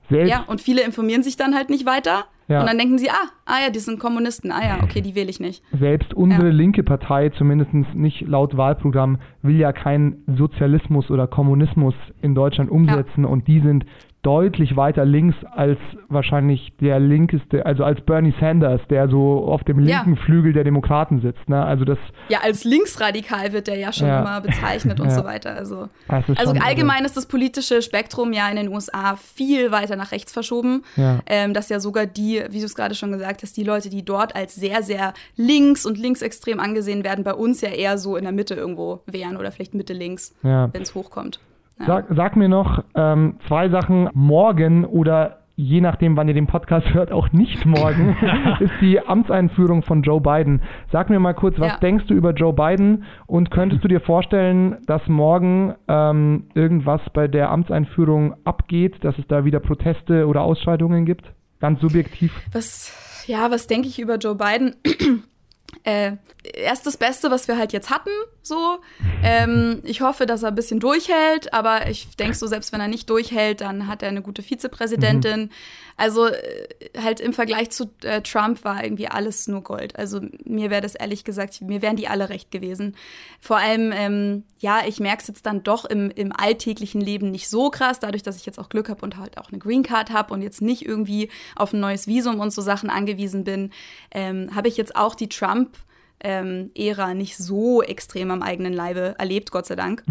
Selbst, 0.09 0.29
ja, 0.29 0.43
und 0.45 0.59
viele 0.61 0.81
informieren 0.81 1.23
sich 1.23 1.37
dann 1.37 1.55
halt 1.55 1.69
nicht 1.69 1.85
weiter 1.85 2.25
Ja. 2.49 2.59
und 2.59 2.67
dann 2.67 2.77
denken 2.77 2.97
sie, 2.97 3.09
ah, 3.09 3.29
ah 3.45 3.61
ja, 3.63 3.69
die 3.71 3.79
sind 3.79 3.97
Kommunisten, 3.97 4.51
ah 4.51 4.61
ja, 4.61 4.83
okay, 4.83 4.99
die 5.01 5.15
wähle 5.15 5.29
ich 5.29 5.39
nicht. 5.39 5.63
selbst 5.79 6.13
unsere 6.13 6.47
Ja. 6.47 6.53
linke 6.53 6.83
Partei, 6.83 7.29
zumindest 7.29 7.73
nicht 7.95 8.21
laut 8.27 8.55
Wahlprogramm, 8.57 9.19
will 9.41 9.57
ja 9.57 9.71
keinen 9.71 10.21
Sozialismus 10.37 11.09
oder 11.09 11.27
Kommunismus 11.27 11.95
in 12.21 12.35
Deutschland 12.35 12.69
umsetzen 12.69 13.23
und 13.25 13.47
die 13.47 13.61
sind 13.61 13.85
deutlich 14.25 14.75
weiter 14.75 15.05
links 15.05 15.35
als 15.51 15.77
wahrscheinlich 16.09 16.73
der 16.81 16.99
linkeste, 16.99 17.65
also 17.65 17.83
als 17.83 18.01
Bernie 18.01 18.33
Sanders, 18.39 18.81
der 18.89 19.07
so 19.07 19.45
auf 19.45 19.63
dem 19.63 19.79
Ja. 19.81 19.97
linken 20.03 20.17
Flügel 20.17 20.51
der 20.53 20.63
Demokraten 20.63 21.21
sitzt. 21.21 21.47
Ne? 21.47 21.63
Also 21.63 21.85
das, 21.85 21.99
Ja, 22.29 22.39
als 22.41 22.63
linksradikal 22.63 23.53
wird 23.53 23.67
der 23.67 23.77
ja 23.77 23.93
schon 23.93 24.07
Ja. 24.07 24.21
immer 24.21 24.41
bezeichnet 24.41 24.99
und 24.99 25.07
Ja. 25.09 25.15
so 25.15 25.23
weiter. 25.25 25.55
Also, 25.55 25.89
also 26.07 26.33
schon, 26.35 26.61
allgemein 26.61 27.05
ist 27.05 27.15
das 27.15 27.27
politische 27.27 27.81
Spektrum 27.81 28.33
ja 28.33 28.49
in 28.49 28.55
den 28.55 28.69
USA 28.69 29.15
viel 29.15 29.71
weiter 29.71 29.95
nach 29.95 30.11
rechts 30.11 30.33
verschoben. 30.33 30.83
Ja. 30.95 31.19
Ähm, 31.27 31.53
dass 31.53 31.69
ja 31.69 31.79
sogar 31.79 32.05
die, 32.07 32.41
wie 32.49 32.59
du 32.59 32.65
es 32.65 32.73
gerade 32.75 32.95
schon 32.95 33.11
gesagt 33.11 33.43
hast, 33.43 33.55
die 33.57 33.63
Leute, 33.63 33.89
die 33.89 34.03
dort 34.03 34.35
als 34.35 34.55
sehr, 34.55 34.81
sehr 34.81 35.13
links 35.35 35.85
und 35.85 35.97
linksextrem 35.99 36.59
angesehen 36.59 37.03
werden, 37.03 37.23
bei 37.23 37.33
uns 37.33 37.61
ja 37.61 37.69
eher 37.69 37.97
so 37.99 38.15
in 38.17 38.23
der 38.23 38.33
Mitte 38.33 38.55
irgendwo 38.55 39.01
wären 39.05 39.37
oder 39.37 39.51
vielleicht 39.51 39.75
Mitte 39.75 39.93
links, 39.93 40.33
Ja. 40.41 40.69
wenn 40.73 40.81
es 40.81 40.95
hochkommt. 40.95 41.39
Ja. 41.79 41.85
Sag, 41.87 42.05
sag 42.15 42.35
mir 42.35 42.47
noch 42.49 42.83
ähm, 42.95 43.37
zwei 43.47 43.69
Sachen. 43.69 44.09
Morgen 44.13 44.85
oder 44.85 45.39
je 45.57 45.79
nachdem, 45.79 46.17
wann 46.17 46.27
ihr 46.27 46.33
den 46.33 46.47
Podcast 46.47 46.87
hört, 46.93 47.11
auch 47.11 47.31
nicht 47.31 47.65
morgen, 47.65 48.17
ist 48.59 48.73
die 48.81 48.99
Amtseinführung 48.99 49.83
von 49.83 50.01
Joe 50.01 50.19
Biden. 50.21 50.61
Sag 50.91 51.09
mir 51.09 51.19
mal 51.19 51.33
kurz, 51.33 51.57
was 51.59 51.73
Ja. 51.73 51.77
denkst 51.77 52.05
du 52.07 52.13
über 52.13 52.31
Joe 52.31 52.53
Biden 52.53 53.03
und 53.27 53.51
könntest 53.51 53.83
du 53.83 53.87
dir 53.87 54.01
vorstellen, 54.01 54.77
dass 54.85 55.01
morgen 55.07 55.75
ähm, 55.87 56.47
irgendwas 56.55 57.01
bei 57.13 57.27
der 57.27 57.51
Amtseinführung 57.51 58.35
abgeht, 58.45 59.03
dass 59.03 59.17
es 59.17 59.25
da 59.27 59.45
wieder 59.45 59.59
Proteste 59.59 60.27
oder 60.27 60.41
Ausschreitungen 60.41 61.05
gibt? 61.05 61.25
Ganz 61.61 61.79
subjektiv. 61.81 62.33
Was, 62.51 63.23
ja, 63.27 63.49
was 63.49 63.67
denke 63.67 63.87
ich 63.87 63.97
über 63.99 64.15
Joe 64.17 64.35
Biden? 64.35 64.75
äh, 65.83 66.11
er 66.53 66.73
ist 66.73 66.85
das 66.85 66.97
Beste, 66.97 67.31
was 67.31 67.47
wir 67.47 67.57
halt 67.57 67.71
jetzt 67.73 67.89
hatten, 67.89 68.09
so. 68.45 68.79
Ähm, 69.23 69.81
ich 69.83 70.01
hoffe, 70.01 70.25
dass 70.25 70.43
er 70.43 70.49
ein 70.49 70.55
bisschen 70.55 70.79
durchhält, 70.79 71.53
aber 71.53 71.87
ich 71.89 72.15
denke 72.15 72.35
so, 72.35 72.47
selbst 72.47 72.71
wenn 72.71 72.81
er 72.81 72.87
nicht 72.87 73.09
durchhält, 73.09 73.61
dann 73.61 73.87
hat 73.87 74.03
er 74.03 74.09
eine 74.09 74.21
gute 74.21 74.43
Vizepräsidentin. 74.43 75.49
Also 75.97 76.27
äh, 76.27 76.67
halt 77.01 77.19
im 77.19 77.33
Vergleich 77.33 77.69
zu 77.69 77.89
äh, 78.03 78.21
Trump 78.21 78.63
war 78.63 78.83
irgendwie 78.83 79.07
alles 79.07 79.47
nur 79.47 79.61
Gold. 79.61 79.95
Also 79.95 80.21
mir 80.43 80.69
wäre 80.69 80.81
das 80.81 80.95
ehrlich 80.95 81.23
gesagt, 81.23 81.61
mir 81.61 81.81
wären 81.81 81.95
die 81.95 82.07
alle 82.07 82.29
recht 82.29 82.51
gewesen. 82.51 82.95
Vor 83.39 83.57
allem, 83.57 83.91
ähm, 83.93 84.43
ja, 84.59 84.81
ich 84.85 84.99
merke 84.99 85.21
es 85.21 85.27
jetzt 85.27 85.45
dann 85.45 85.63
doch 85.63 85.85
im, 85.85 86.11
im 86.11 86.31
alltäglichen 86.35 87.01
Leben 87.01 87.31
nicht 87.31 87.49
so 87.49 87.69
krass, 87.69 87.99
dadurch, 87.99 88.23
dass 88.23 88.37
ich 88.37 88.45
jetzt 88.45 88.59
auch 88.59 88.69
Glück 88.69 88.89
habe 88.89 89.01
und 89.01 89.17
halt 89.17 89.37
auch 89.37 89.49
eine 89.49 89.59
Green 89.59 89.83
Card 89.83 90.11
habe 90.11 90.33
und 90.33 90.41
jetzt 90.41 90.61
nicht 90.61 90.85
irgendwie 90.85 91.29
auf 91.55 91.73
ein 91.73 91.79
neues 91.79 92.07
Visum 92.07 92.39
und 92.39 92.51
so 92.51 92.61
Sachen 92.61 92.89
angewiesen 92.89 93.43
bin, 93.43 93.71
ähm, 94.11 94.53
habe 94.53 94.67
ich 94.67 94.77
jetzt 94.77 94.95
auch 94.95 95.15
die 95.15 95.29
Trump- 95.29 95.77
ähm, 96.21 96.71
Ära 96.75 97.13
nicht 97.13 97.37
so 97.37 97.81
extrem 97.81 98.31
am 98.31 98.41
eigenen 98.41 98.73
Leibe 98.73 99.15
erlebt, 99.17 99.51
Gott 99.51 99.65
sei 99.65 99.75
Dank. 99.75 100.03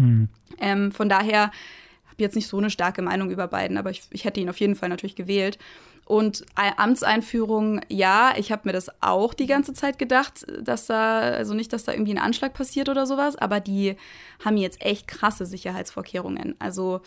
Ähm, 0.59 0.91
von 0.91 1.09
daher 1.09 1.51
habe 2.15 2.23
jetzt 2.23 2.35
nicht 2.35 2.47
so 2.47 2.57
eine 2.57 2.69
starke 2.69 3.01
Meinung 3.01 3.29
über 3.29 3.47
Biden, 3.47 3.77
aber 3.77 3.89
ich, 3.89 4.03
ich 4.11 4.23
hätte 4.23 4.39
ihn 4.39 4.49
auf 4.49 4.59
jeden 4.59 4.75
Fall 4.75 4.89
natürlich 4.89 5.15
gewählt. 5.15 5.57
Und 6.05 6.45
Amtseinführung, 6.55 7.81
ja, 7.89 8.33
ich 8.37 8.51
habe 8.51 8.61
mir 8.65 8.73
das 8.73 8.91
auch 9.01 9.33
die 9.33 9.47
ganze 9.47 9.73
Zeit 9.73 9.97
gedacht, 9.97 10.45
dass 10.61 10.85
da, 10.85 11.19
also 11.19 11.55
nicht, 11.55 11.73
dass 11.73 11.83
da 11.83 11.93
irgendwie 11.93 12.13
ein 12.13 12.19
Anschlag 12.19 12.53
passiert 12.53 12.89
oder 12.89 13.07
sowas, 13.07 13.35
aber 13.35 13.59
die 13.59 13.95
haben 14.43 14.55
jetzt 14.57 14.81
echt 14.85 15.07
krasse 15.07 15.47
Sicherheitsvorkehrungen. 15.47 16.55
Also 16.59 17.01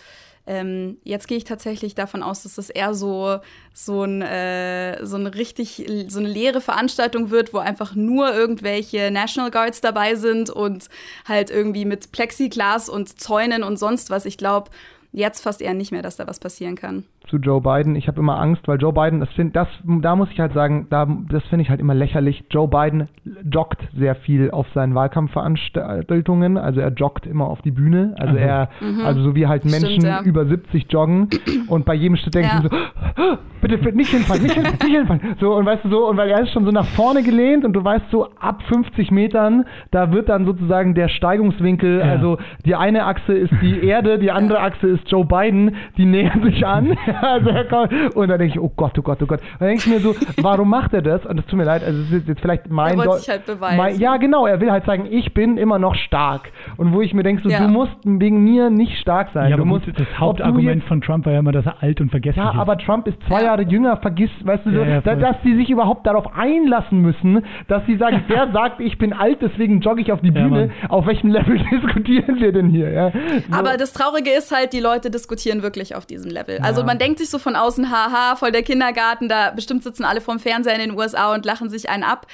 ähm, 0.49 0.97
jetzt 1.05 1.29
gehe 1.29 1.37
ich 1.37 1.45
tatsächlich 1.45 1.95
davon 1.95 2.23
aus, 2.23 2.43
dass 2.43 2.55
das 2.55 2.71
eher 2.71 2.95
so, 2.95 3.39
so, 3.75 4.03
ein, 4.03 4.23
äh, 4.23 5.05
so 5.05 5.17
eine 5.17 5.35
richtig, 5.35 5.87
so 6.09 6.19
eine 6.19 6.29
leere 6.29 6.63
Veranstaltung 6.63 7.31
wird, 7.31 7.53
wo 7.53 7.59
einfach 7.59 7.95
nur 7.95 8.35
irgendwelche 8.35 9.11
National 9.11 9.51
Guards 9.51 9.83
dabei 9.83 10.15
sind 10.15 10.49
und 10.49 10.89
halt 11.27 11.51
irgendwie 11.51 11.85
mit 11.85 12.13
Plexiglas 12.13 12.89
und 12.89 13.21
Zäunen 13.21 13.63
und 13.63 13.79
sonst 13.79 14.09
was. 14.09 14.25
Ich 14.25 14.39
glaube 14.39 14.71
jetzt 15.13 15.43
fast 15.43 15.61
eher 15.61 15.75
nicht 15.75 15.93
mehr, 15.93 16.03
dass 16.03 16.17
da 16.17 16.27
was 16.27 16.41
passieren 16.41 16.77
kann. 16.77 17.05
Zu 17.29 17.37
Joe 17.39 17.61
Biden. 17.61 17.95
Ich 17.97 18.09
habe 18.09 18.19
immer 18.21 18.39
Angst, 18.41 18.67
weil 18.67 18.79
Joe 18.81 18.93
Biden, 18.93 19.21
das 19.21 19.29
find, 19.31 19.55
das, 19.57 19.69
da 19.85 20.17
muss 20.17 20.31
ich 20.31 20.41
halt 20.41 20.53
sagen, 20.55 20.87
da, 20.91 21.07
das 21.31 21.43
finde 21.47 21.63
ich 21.63 21.71
halt 21.71 21.81
immer 21.81 21.95
lächerlich. 21.95 22.45
Joe 22.51 22.69
Biden 22.69 23.09
joggt 23.51 23.79
sehr 23.97 24.15
viel 24.15 24.51
auf 24.51 24.67
seinen 24.75 24.95
Wahlkampfveranstaltungen, 24.95 26.57
also 26.59 26.81
er 26.81 26.93
joggt 26.93 27.27
immer 27.27 27.47
auf 27.47 27.63
die 27.63 27.71
Bühne, 27.71 28.15
also 28.19 28.29
Also. 28.35 28.39
er, 28.39 28.69
also 29.05 29.23
so 29.23 29.35
wie 29.35 29.47
halt 29.47 29.63
Stimmt, 29.67 29.83
Menschen 29.83 30.05
ja. 30.07 30.23
über 30.23 30.45
70 30.47 30.87
joggen 30.91 31.29
und 31.69 31.85
bei 31.85 31.95
jedem 31.95 32.17
Schritt 32.17 32.35
denke 32.35 32.49
Ja. 32.49 32.63
ich 32.65 32.71
so, 32.71 33.39
bitte, 33.61 33.79
bitte 33.79 33.97
nicht 33.97 34.11
hinfallen, 34.11 34.43
nicht 34.43 34.55
hinfallen, 34.55 34.79
nicht 34.85 34.97
hinfallen. 34.97 35.21
So 35.41 35.55
und 35.57 35.67
weißt 35.67 35.85
du 35.85 35.89
so, 35.91 36.09
und 36.09 36.17
weil 36.17 36.29
er 36.31 36.41
ist 36.43 36.53
schon 36.53 36.65
so 36.65 36.71
nach 36.71 36.87
vorne 36.87 37.23
gelehnt 37.23 37.65
und 37.65 37.73
du 37.73 37.83
weißt 37.85 38.11
so 38.11 38.29
ab 38.41 38.63
50 38.69 39.11
Metern, 39.11 39.65
da 39.91 40.13
wird 40.13 40.29
dann 40.29 40.45
sozusagen 40.47 40.95
der 40.95 41.09
Steigungswinkel, 41.09 41.99
Ja. 42.01 42.05
also 42.05 42.39
die 42.65 42.75
eine 42.75 43.05
Achse 43.07 43.33
ist 43.33 43.53
die 43.63 43.83
Erde, 43.85 44.19
die 44.19 44.31
andere 44.31 44.61
Achse 44.61 44.87
ist 44.89 45.11
Joe 45.11 45.25
Biden, 45.25 45.75
die 45.97 46.05
nähern 46.05 46.43
sich 46.43 46.67
an. 46.67 46.97
also 47.23 47.51
er 47.51 47.65
kommt, 47.65 47.93
und 48.17 48.29
dann 48.29 48.39
denke 48.39 48.55
ich, 48.55 48.61
oh 48.61 48.73
Gott, 48.77 48.99
oh 48.99 49.03
Gott, 49.03 49.19
oh 49.23 49.27
Gott. 49.27 49.41
Und 49.41 49.61
dann 49.61 49.69
denke 49.69 49.83
ich 49.85 49.87
mir 49.87 50.01
so, 50.01 50.15
warum 50.43 50.69
macht 50.71 50.93
er 50.95 51.03
das? 51.03 51.25
Und 51.27 51.37
das 51.39 51.47
tut 51.47 51.59
mir 51.59 51.65
leid, 51.65 51.83
also 51.85 52.01
es 52.03 52.13
ist 52.13 52.29
jetzt 52.29 52.41
vielleicht 52.41 52.69
mein 52.71 52.97
wollte 52.97 53.11
Deu- 53.11 53.17
sich 53.19 53.29
halt 53.29 53.47
beweisen. 53.47 53.77
Mein, 53.77 53.99
ja, 53.99 54.17
genau, 54.17 54.47
er 54.47 54.61
will 54.61 54.71
halt 54.71 54.85
sagen, 54.85 55.07
ich 55.11 55.35
bin 55.35 55.57
immer 55.59 55.79
noch 55.79 55.95
stark. 55.95 56.51
Und 56.77 56.93
wo 56.93 57.01
ich 57.01 57.15
mir 57.15 57.23
denke, 57.23 57.43
so, 57.43 57.49
Ja. 57.49 57.61
du 57.61 57.69
musst 57.69 57.93
wegen 58.05 58.43
mir 58.45 58.71
nicht 58.71 58.99
stark 58.99 59.29
sein. 59.35 59.51
Ja, 59.51 59.57
du 59.57 59.65
musst, 59.65 59.87
das 59.89 60.07
Hauptargument 60.19 60.85
von 60.85 61.01
Trump 61.01 61.27
war 61.27 61.33
ja 61.33 61.39
immer, 61.41 61.53
dass 61.53 61.67
er 61.67 61.83
alt 61.83 62.01
und 62.01 62.11
vergesslich 62.11 62.45
ja, 62.45 62.51
ist. 62.53 62.59
aber 62.59 62.79
Trump 62.79 63.07
ist 63.07 63.19
zwei 63.29 63.41
Ja. 63.41 63.47
Jahre 63.49 63.63
jünger, 63.63 63.97
vergiss, 63.99 64.31
weißt 64.43 64.67
du, 64.67 64.71
so, 64.73 64.79
Ja, 64.81 64.87
ja, 64.87 65.01
da, 65.01 65.15
dass 65.15 65.37
die 65.45 65.57
sich 65.57 65.71
überhaupt 65.71 66.07
darauf 66.07 66.27
einlassen 66.37 67.01
müssen, 67.01 67.45
dass 67.69 67.85
sie 67.87 67.97
sagen, 67.97 68.23
der 68.29 68.51
sagt, 68.53 68.81
ich 68.81 68.99
bin 68.99 69.13
alt, 69.13 69.39
deswegen 69.41 69.81
jogge 69.81 70.01
ich 70.03 70.13
auf 70.13 70.21
die 70.21 70.29
Ja, 70.33 70.43
Bühne. 70.47 70.71
Auf 70.89 71.07
welchem 71.07 71.31
Level 71.31 71.59
diskutieren 71.71 72.41
wir 72.41 72.53
denn 72.53 72.69
hier? 72.69 72.91
Ja? 72.91 73.11
So. 73.11 73.57
Aber 73.59 73.77
das 73.77 73.93
Traurige 73.93 74.31
ist 74.31 74.55
halt, 74.55 74.73
die 74.73 74.81
Leute 74.81 75.11
diskutieren 75.11 75.63
wirklich 75.63 75.95
auf 75.97 76.07
diesem 76.07 76.31
Level. 76.31 76.59
Also 76.63 76.81
Ja. 76.83 76.87
Man 76.99 77.07
denkt 77.07 77.21
sich 77.21 77.31
so 77.31 77.39
von 77.39 77.55
außen, 77.55 77.93
haha, 77.93 78.35
voll 78.35 78.51
der 78.51 78.65
Kindergarten, 78.65 79.29
da 79.29 79.53
bestimmt 79.53 79.85
sitzen 79.85 80.03
alle 80.03 80.21
vorm 80.21 80.41
Fernseher 80.41 80.75
in 80.75 80.81
den 80.81 80.99
USA 80.99 81.33
und 81.33 81.45
lachen 81.45 81.71
sich 81.71 81.89
einen 81.89 82.03
ab. 82.03 82.27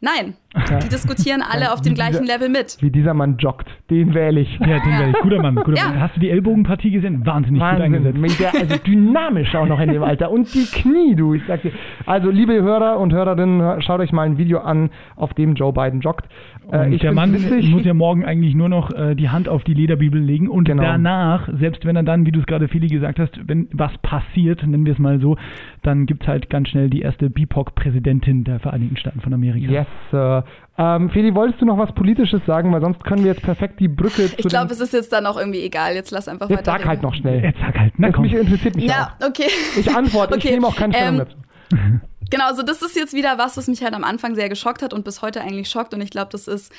Nein. 0.00 0.36
Die 0.54 0.88
diskutieren 0.88 1.42
alle 1.42 1.72
auf 1.72 1.82
dem 1.82 1.94
gleichen 1.94 2.22
dieser- 2.22 2.34
Level 2.38 2.48
mit. 2.48 2.78
Wie 2.80 2.90
dieser 2.90 3.12
Mann 3.12 3.36
joggt, 3.38 3.68
den 3.90 4.14
wähle 4.14 4.40
ich. 4.40 4.58
ja, 4.58 4.66
den 4.78 4.98
werde 4.98 5.10
ich. 5.10 5.16
Guter 5.20 5.42
Mann, 5.42 5.54
guter 5.56 5.76
Ja. 5.76 5.88
Mann. 5.90 6.00
Hast 6.00 6.16
du 6.16 6.20
die 6.20 6.30
Ellbogenpartie 6.30 6.90
gesehen? 6.90 7.24
Wahnsinnig 7.26 7.60
gut 7.60 7.68
Wahnsinn, 7.68 7.94
eingesetzt. 7.94 8.18
mit 8.18 8.40
der, 8.40 8.54
also 8.54 8.76
dynamisch 8.78 9.54
auch 9.54 9.66
noch 9.66 9.78
in 9.78 9.90
dem 9.92 10.02
Alter. 10.02 10.30
Und 10.30 10.52
die 10.54 10.64
Knie, 10.64 11.14
du, 11.14 11.34
ich 11.34 11.42
sag 11.46 11.60
dir. 11.62 11.72
Also, 12.06 12.30
liebe 12.30 12.54
Hörer 12.54 12.98
und 12.98 13.12
Hörerinnen, 13.12 13.82
schaut 13.82 14.00
euch 14.00 14.12
mal 14.12 14.22
ein 14.22 14.38
Video 14.38 14.60
an, 14.60 14.88
auf 15.16 15.34
dem 15.34 15.54
Joe 15.54 15.72
Biden 15.72 16.00
joggt. 16.00 16.26
Äh, 16.70 16.86
Und 16.86 16.92
ich 16.92 17.00
der 17.00 17.12
Mann 17.12 17.32
witzig. 17.32 17.70
muss 17.70 17.84
ja 17.84 17.94
morgen 17.94 18.24
eigentlich 18.24 18.54
nur 18.54 18.68
noch 18.68 18.90
äh, 18.90 19.14
die 19.14 19.28
Hand 19.30 19.48
auf 19.48 19.64
die 19.64 19.72
Lederbibel 19.74 20.20
legen 20.20 20.48
und 20.48 20.64
Genau. 20.64 20.82
danach, 20.82 21.48
selbst 21.58 21.84
wenn 21.86 21.96
er 21.96 22.02
dann, 22.02 22.26
wie 22.26 22.30
du 22.32 22.40
es 22.40 22.46
gerade 22.46 22.68
Feli 22.68 22.88
gesagt 22.88 23.18
hast, 23.18 23.38
wenn 23.46 23.68
was 23.72 23.96
passiert, 23.98 24.66
nennen 24.66 24.84
wir 24.84 24.92
es 24.92 24.98
mal 24.98 25.18
so, 25.20 25.36
dann 25.82 26.04
gibt 26.06 26.22
es 26.22 26.28
halt 26.28 26.50
ganz 26.50 26.68
schnell 26.68 26.90
die 26.90 27.00
erste 27.00 27.30
BIPOC-Präsidentin 27.30 28.44
der 28.44 28.58
Vereinigten 28.60 28.96
Staaten 28.98 29.20
von 29.20 29.32
Amerika. 29.32 29.70
Yes, 29.70 29.86
Sir. 30.10 30.37
Ähm, 30.76 31.10
Feli, 31.10 31.34
wolltest 31.34 31.60
du 31.60 31.64
noch 31.66 31.78
was 31.78 31.92
Politisches 31.94 32.40
sagen? 32.46 32.72
Weil 32.72 32.80
sonst 32.80 33.02
können 33.04 33.24
wir 33.24 33.32
jetzt 33.32 33.42
perfekt 33.42 33.80
die 33.80 33.88
Brücke 33.88 34.28
zu 34.28 34.34
Ich 34.38 34.46
glaube, 34.48 34.72
es 34.72 34.80
ist 34.80 34.92
jetzt 34.92 35.12
dann 35.12 35.26
auch 35.26 35.36
irgendwie 35.36 35.62
egal. 35.62 35.94
Jetzt 35.94 36.10
lass 36.10 36.28
einfach 36.28 36.48
Jetzt 36.50 36.60
weiter. 36.66 36.78
sag 36.78 36.86
halt 36.86 37.02
noch 37.02 37.14
schnell. 37.14 37.42
Jetzt 37.42 37.58
sag 37.60 37.78
halt, 37.78 37.92
na 37.96 38.10
komm. 38.12 38.22
mich 38.22 38.32
interessiert 38.34 38.76
mich 38.76 38.84
Ja, 38.86 39.14
auch. 39.20 39.28
okay. 39.28 39.48
Ich 39.78 39.90
antworte, 39.94 40.36
ich 40.36 40.44
Okay, 40.44 40.54
nehme 40.54 40.66
auch 40.66 40.76
keine 40.76 40.94
Stellung 40.94 41.14
ähm, 41.20 41.26
dazu. 41.26 41.36
Genau, 42.30 42.44
also 42.46 42.62
das 42.62 42.82
ist 42.82 42.94
jetzt 42.94 43.14
wieder 43.14 43.38
was, 43.38 43.56
was 43.56 43.68
mich 43.68 43.82
halt 43.82 43.94
am 43.94 44.04
Anfang 44.04 44.34
sehr 44.34 44.50
geschockt 44.50 44.82
hat 44.82 44.92
und 44.92 45.02
bis 45.02 45.22
heute 45.22 45.40
eigentlich 45.40 45.70
schockt. 45.70 45.94
Und 45.94 46.02
ich 46.02 46.10
glaube, 46.10 46.28
das 46.30 46.46
ist 46.46 46.70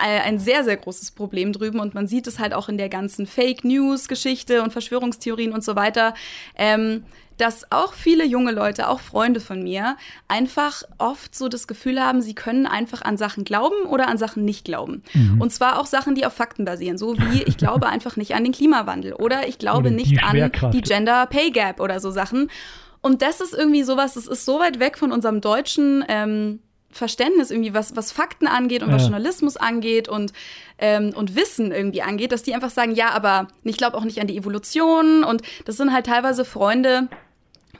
ein 0.00 0.40
sehr, 0.40 0.64
sehr 0.64 0.76
großes 0.76 1.12
Problem 1.12 1.52
drüben. 1.52 1.78
Und 1.78 1.94
man 1.94 2.08
sieht 2.08 2.26
es 2.26 2.40
halt 2.40 2.52
auch 2.52 2.68
in 2.68 2.76
der 2.76 2.88
ganzen 2.88 3.26
Fake 3.26 3.64
News-Geschichte 3.64 4.64
und 4.64 4.72
Verschwörungstheorien 4.72 5.52
und 5.52 5.62
so 5.62 5.76
weiter. 5.76 6.14
Ähm, 6.56 7.04
dass 7.38 7.70
auch 7.70 7.92
viele 7.92 8.24
junge 8.24 8.52
Leute, 8.52 8.88
auch 8.88 9.00
Freunde 9.00 9.40
von 9.40 9.62
mir, 9.62 9.96
einfach 10.28 10.82
oft 10.98 11.34
so 11.34 11.48
das 11.48 11.66
Gefühl 11.66 12.02
haben, 12.02 12.22
sie 12.22 12.34
können 12.34 12.66
einfach 12.66 13.02
an 13.02 13.16
Sachen 13.16 13.44
glauben 13.44 13.86
oder 13.86 14.08
an 14.08 14.18
Sachen 14.18 14.44
nicht 14.44 14.64
glauben. 14.64 15.02
Mhm. 15.12 15.40
Und 15.40 15.52
zwar 15.52 15.78
auch 15.78 15.86
Sachen, 15.86 16.14
die 16.14 16.26
auf 16.26 16.32
Fakten 16.32 16.64
basieren. 16.64 16.98
So 16.98 17.16
wie 17.18 17.42
ich 17.42 17.56
glaube 17.56 17.88
einfach 17.88 18.16
nicht 18.16 18.34
an 18.34 18.44
den 18.44 18.52
Klimawandel 18.52 19.12
oder 19.12 19.48
ich 19.48 19.58
glaube 19.58 19.88
Oder 19.88 19.90
nicht 19.90 20.22
an 20.22 20.50
die 20.72 20.80
Gender 20.80 21.26
Pay 21.26 21.50
Gap 21.50 21.80
oder 21.80 22.00
so 22.00 22.10
Sachen. 22.10 22.50
Und 23.00 23.22
das 23.22 23.40
ist 23.40 23.54
irgendwie 23.54 23.82
sowas, 23.82 24.14
das 24.14 24.26
ist 24.26 24.44
so 24.44 24.58
weit 24.58 24.80
weg 24.80 24.98
von 24.98 25.12
unserem 25.12 25.40
deutschen 25.40 26.04
ähm, 26.08 26.60
Verständnis 26.90 27.50
irgendwie, 27.50 27.74
was, 27.74 27.94
was 27.94 28.10
Fakten 28.10 28.46
angeht 28.46 28.82
und 28.82 28.90
was 28.90 29.02
Ja. 29.02 29.08
Journalismus 29.08 29.56
angeht 29.56 30.08
und, 30.08 30.32
ähm, 30.78 31.12
und 31.14 31.36
Wissen 31.36 31.70
irgendwie 31.70 32.02
angeht, 32.02 32.32
dass 32.32 32.42
die 32.42 32.54
einfach 32.54 32.70
sagen, 32.70 32.92
ja, 32.92 33.10
aber 33.10 33.48
ich 33.64 33.76
glaube 33.76 33.96
auch 33.96 34.04
nicht 34.04 34.20
an 34.20 34.26
die 34.26 34.36
Evolution. 34.36 35.22
Und 35.22 35.42
das 35.66 35.76
sind 35.76 35.92
halt 35.92 36.06
teilweise 36.06 36.44
Freunde, 36.44 37.08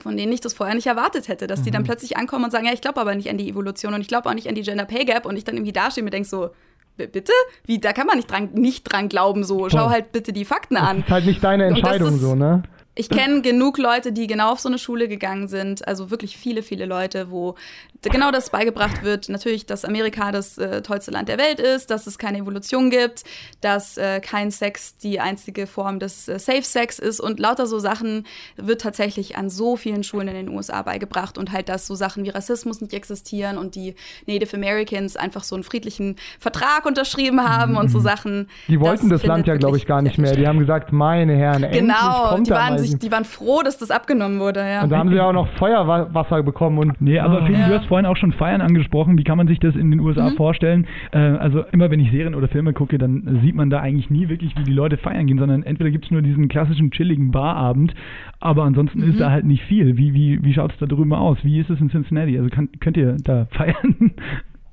von 0.07 0.15
denen 0.17 0.31
ich 0.31 0.39
das 0.39 0.53
vorher 0.53 0.73
nicht 0.73 0.87
erwartet 0.87 1.27
hätte, 1.27 1.47
dass 1.47 1.61
die 1.63 1.69
Mhm. 1.69 1.73
dann 1.73 1.83
plötzlich 1.83 2.15
ankommen 2.15 2.45
und 2.45 2.51
sagen, 2.51 2.65
ja, 2.65 2.71
ich 2.73 2.79
glaube 2.81 3.01
aber 3.01 3.13
nicht 3.13 3.29
an 3.29 3.37
die 3.37 3.49
Evolution 3.49 3.93
und 3.93 3.99
ich 4.01 4.07
glaube 4.07 4.29
auch 4.29 4.33
nicht 4.33 4.47
an 4.47 4.55
die 4.55 4.61
Gender 4.61 4.85
Pay 4.85 5.03
Gap 5.05 5.25
und 5.25 5.35
ich 5.35 5.43
dann 5.43 5.55
irgendwie 5.55 5.73
dastehe 5.73 6.01
und 6.01 6.05
mir 6.05 6.11
denke 6.11 6.29
so, 6.29 6.49
"B- 6.95 7.07
bitte? 7.07 7.33
Wie, 7.65 7.77
da 7.79 7.91
kann 7.91 8.07
man 8.07 8.15
nicht 8.15 8.31
dran, 8.31 8.49
nicht 8.53 8.83
dran 8.83 9.09
glauben, 9.09 9.43
so, 9.43 9.69
schau 9.69 9.89
halt 9.89 10.13
bitte 10.13 10.31
die 10.31 10.45
Fakten 10.45 10.77
an. 10.77 10.99
Ist 11.01 11.09
halt 11.09 11.25
nicht 11.25 11.43
deine 11.43 11.67
das 11.69 11.77
Entscheidung 11.77 12.15
ist- 12.15 12.21
so, 12.21 12.35
ne? 12.35 12.63
Ich 12.99 13.09
kenne 13.09 13.41
genug 13.43 13.77
Leute, 13.77 14.11
die 14.11 14.25
genau 14.25 14.53
auf 14.53 14.59
so 14.59 14.69
eine 14.69 14.79
Schule 14.79 15.07
gegangen 15.07 15.47
sind, 15.47 15.87
also 15.87 16.09
wirklich 16.09 16.35
viele, 16.37 16.63
viele 16.63 16.85
Leute, 16.87 17.29
wo 17.29 17.53
genau 18.01 18.31
das 18.31 18.49
beigebracht 18.49 19.03
wird. 19.03 19.29
Natürlich, 19.29 19.65
dass 19.65 19.85
Amerika 19.85 20.31
das 20.31 20.57
äh, 20.57 20.81
tollste 20.81 21.11
Land 21.11 21.29
der 21.29 21.37
Welt 21.37 21.59
ist, 21.59 21.89
dass 21.91 22.07
es 22.07 22.17
keine 22.17 22.37
Evolution 22.39 22.89
gibt, 22.89 23.23
dass 23.61 23.97
äh, 23.97 24.19
kein 24.19 24.51
Sex 24.51 24.97
die 24.97 25.19
einzige 25.19 25.67
Form 25.67 25.99
des 25.99 26.27
äh, 26.27 26.39
Safe 26.39 26.61
Sex 26.63 26.99
ist 26.99 27.19
und 27.19 27.39
lauter 27.39 27.65
so 27.67 27.79
Sachen 27.79 28.25
wird 28.55 28.81
tatsächlich 28.81 29.37
an 29.37 29.49
so 29.49 29.75
vielen 29.75 30.03
Schulen 30.03 30.27
in 30.27 30.35
den 30.35 30.49
USA 30.49 30.81
beigebracht 30.81 31.37
und 31.37 31.51
halt, 31.51 31.69
dass 31.69 31.87
so 31.87 31.95
Sachen 31.95 32.23
wie 32.23 32.29
Rassismus 32.29 32.81
nicht 32.81 32.93
existieren 32.93 33.57
und 33.57 33.75
die 33.75 33.95
Native 34.25 34.55
Americans 34.55 35.15
einfach 35.17 35.43
so 35.43 35.55
einen 35.55 35.63
friedlichen 35.63 36.15
Vertrag 36.39 36.85
unterschrieben 36.85 37.43
haben 37.47 37.77
und 37.77 37.89
so 37.89 37.99
Sachen. 37.99 38.47
Die 38.67 38.79
wollten 38.79 39.09
das, 39.09 39.23
Land 39.23 39.45
findet 39.45 39.47
ja, 39.47 39.55
glaube 39.57 39.77
ich, 39.77 39.85
gar 39.85 40.01
nicht 40.01 40.17
mehr. 40.17 40.35
Die 40.35 40.47
haben 40.47 40.59
gesagt, 40.59 40.91
meine 40.91 41.35
Herren, 41.35 41.63
endlich 41.63 41.81
Genau, 41.81 42.29
kommt 42.29 42.47
die 42.47 42.51
waren, 42.51 42.77
sich, 42.77 42.97
die 42.97 43.11
waren 43.11 43.25
froh, 43.25 43.61
dass 43.63 43.77
das 43.77 43.91
abgenommen 43.91 44.39
wurde, 44.39 44.59
ja. 44.59 44.83
und 44.83 44.89
da 44.89 44.97
haben 44.97 45.09
sie 45.09 45.15
ja 45.15 45.27
auch 45.27 45.33
noch 45.33 45.47
Feuerwasser 45.57 46.43
bekommen 46.43 46.77
und 46.79 47.01
Nee, 47.01 47.19
aber 47.19 47.41
Ah. 47.41 47.45
Feli, 47.45 47.59
Ja. 47.59 47.67
du 47.67 47.79
hast 47.79 47.86
vorhin 47.87 48.05
auch 48.05 48.17
schon 48.17 48.31
Feiern 48.33 48.61
angesprochen. 48.61 49.17
Wie 49.17 49.23
kann 49.23 49.37
man 49.37 49.47
sich 49.47 49.59
das 49.59 49.75
in 49.75 49.89
den 49.91 49.99
USA 49.99 50.29
Mhm. 50.29 50.35
vorstellen? 50.35 50.87
Äh, 51.11 51.17
also 51.17 51.63
immer 51.71 51.89
wenn 51.89 51.99
ich 51.99 52.11
Serien 52.11 52.35
oder 52.35 52.47
Filme 52.47 52.73
gucke, 52.73 52.97
dann 52.97 53.39
sieht 53.43 53.55
man 53.55 53.69
da 53.69 53.79
eigentlich 53.79 54.09
nie 54.09 54.29
wirklich, 54.29 54.55
wie 54.57 54.63
die 54.63 54.73
Leute 54.73 54.97
feiern 54.97 55.25
gehen, 55.27 55.39
sondern 55.39 55.63
entweder 55.63 55.89
gibt 55.91 56.05
es 56.05 56.11
nur 56.11 56.21
diesen 56.21 56.47
klassischen 56.49 56.91
chilligen 56.91 57.31
Barabend, 57.31 57.93
aber 58.39 58.63
ansonsten 58.63 58.99
Mhm. 59.01 59.09
ist 59.11 59.19
da 59.19 59.31
halt 59.31 59.45
nicht 59.45 59.63
viel. 59.63 59.97
Wie, 59.97 60.13
wie, 60.13 60.43
wie 60.43 60.53
schaut 60.53 60.71
es 60.73 60.77
da 60.79 60.85
drüben 60.85 61.13
aus? 61.13 61.37
Wie 61.43 61.59
ist 61.59 61.69
es 61.69 61.79
in 61.81 61.89
Cincinnati? 61.89 62.37
Also 62.37 62.49
kann, 62.49 62.69
könnt 62.79 62.97
ihr 62.97 63.17
da 63.23 63.45
feiern? 63.51 64.11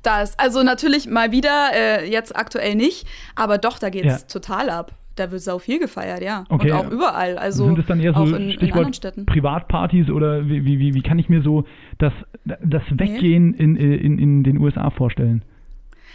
Da 0.02 0.20
ist 0.22 0.38
also 0.38 0.62
natürlich 0.62 1.08
mal 1.08 1.32
wieder, 1.32 1.70
äh, 1.74 2.10
jetzt 2.10 2.36
aktuell 2.36 2.74
nicht, 2.74 3.06
aber 3.36 3.56
doch, 3.58 3.78
da 3.78 3.88
geht's 3.88 4.22
Ja. 4.22 4.40
total 4.40 4.68
ab. 4.68 4.92
Da 5.16 5.30
wird 5.30 5.42
sau 5.42 5.58
viel 5.58 5.78
gefeiert, 5.78 6.22
ja. 6.22 6.44
Okay. 6.48 6.72
Und 6.72 6.76
auch 6.76 6.90
überall. 6.90 7.38
Also 7.38 7.66
Sind 7.66 7.78
es 7.78 7.86
dann 7.86 8.00
eher 8.00 8.14
so 8.14 8.20
auch 8.20 8.26
in, 8.26 8.28
in 8.28 8.34
anderen 8.34 8.52
Stichwort 8.52 8.96
Städten. 8.96 9.26
Privatpartys 9.26 10.10
oder 10.10 10.48
wie, 10.48 10.64
wie, 10.64 10.78
wie, 10.78 10.94
wie 10.94 11.02
kann 11.02 11.18
ich 11.18 11.28
mir 11.28 11.42
so 11.42 11.64
das, 11.98 12.12
das 12.44 12.82
Weggehen 12.90 13.54
in, 13.54 13.76
in, 13.76 14.18
in 14.18 14.42
den 14.42 14.58
USA 14.58 14.90
vorstellen? 14.90 15.42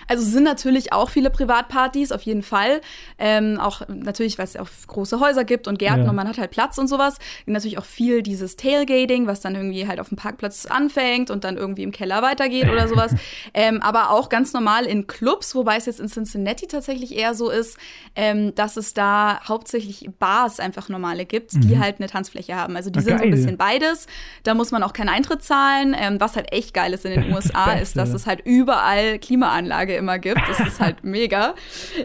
Also 0.10 0.24
sind 0.26 0.44
natürlich 0.44 0.92
auch 0.92 1.10
viele 1.10 1.30
Privatpartys, 1.30 2.12
auf 2.12 2.24
jeden 2.24 2.44
Fall. 2.44 2.82
Ähm, 3.18 3.60
auch 3.60 3.82
natürlich, 3.88 4.38
weil 4.38 4.46
es 4.46 4.58
auch 4.58 4.68
große 4.88 5.20
Häuser 5.22 5.44
gibt 5.46 5.68
und 5.68 5.80
Gärten 5.80 6.04
Ja. 6.04 6.10
und 6.10 6.16
man 6.16 6.28
hat 6.28 6.38
halt 6.38 6.52
Platz 6.52 6.78
und 6.78 6.88
sowas. 6.88 7.18
Natürlich 7.46 7.78
auch 7.78 7.86
viel 7.86 8.22
dieses 8.24 8.56
Tailgating, 8.58 9.28
was 9.28 9.40
dann 9.40 9.56
irgendwie 9.56 9.88
halt 9.88 10.00
auf 10.00 10.10
dem 10.10 10.18
Parkplatz 10.18 10.66
anfängt 10.66 11.30
und 11.32 11.44
dann 11.44 11.56
irgendwie 11.58 11.84
im 11.84 11.92
Keller 11.92 12.22
weitergeht 12.22 12.68
oder 12.70 12.88
sowas. 12.88 13.14
ähm, 13.54 13.82
aber 13.82 14.10
auch 14.12 14.30
ganz 14.30 14.52
normal 14.52 14.86
in 14.86 15.08
Clubs, 15.08 15.54
wobei 15.56 15.78
es 15.78 15.86
jetzt 15.86 16.00
in 16.00 16.08
Cincinnati 16.10 16.68
tatsächlich 16.68 17.16
eher 17.16 17.36
so 17.36 17.50
ist, 17.50 17.78
ähm, 18.16 18.54
dass 18.56 18.76
es 18.78 18.94
da 18.96 19.40
hauptsächlich 19.48 20.10
Bars 20.18 20.60
einfach 20.60 20.90
normale 20.90 21.26
gibt, 21.26 21.54
die 21.54 21.76
Mhm. 21.76 21.80
halt 21.84 21.98
eine 22.00 22.08
Tanzfläche 22.08 22.56
haben. 22.56 22.76
Also 22.76 22.90
die 22.90 22.98
Ah, 23.00 23.02
sind 23.04 23.18
so 23.20 23.24
ein 23.24 23.30
geil. 23.30 23.38
bisschen 23.40 23.58
beides. 23.58 24.08
Da 24.44 24.56
muss 24.56 24.72
man 24.72 24.82
auch 24.82 24.94
keinen 24.94 25.10
Eintritt 25.10 25.44
zahlen. 25.44 25.96
Ähm, 25.98 26.20
was 26.20 26.36
halt 26.36 26.52
echt 26.52 26.74
geil 26.74 26.94
ist 26.94 27.06
in 27.06 27.12
den 27.12 27.32
USA, 27.34 27.74
ist, 27.74 27.96
dass 27.96 28.12
es 28.14 28.26
halt 28.26 28.42
überall 28.44 29.20
Klimaanlage 29.20 29.99
immer 30.00 30.18
gibt. 30.18 30.42
Das 30.48 30.60
ist 30.60 30.80
halt 30.80 31.04
mega. 31.04 31.54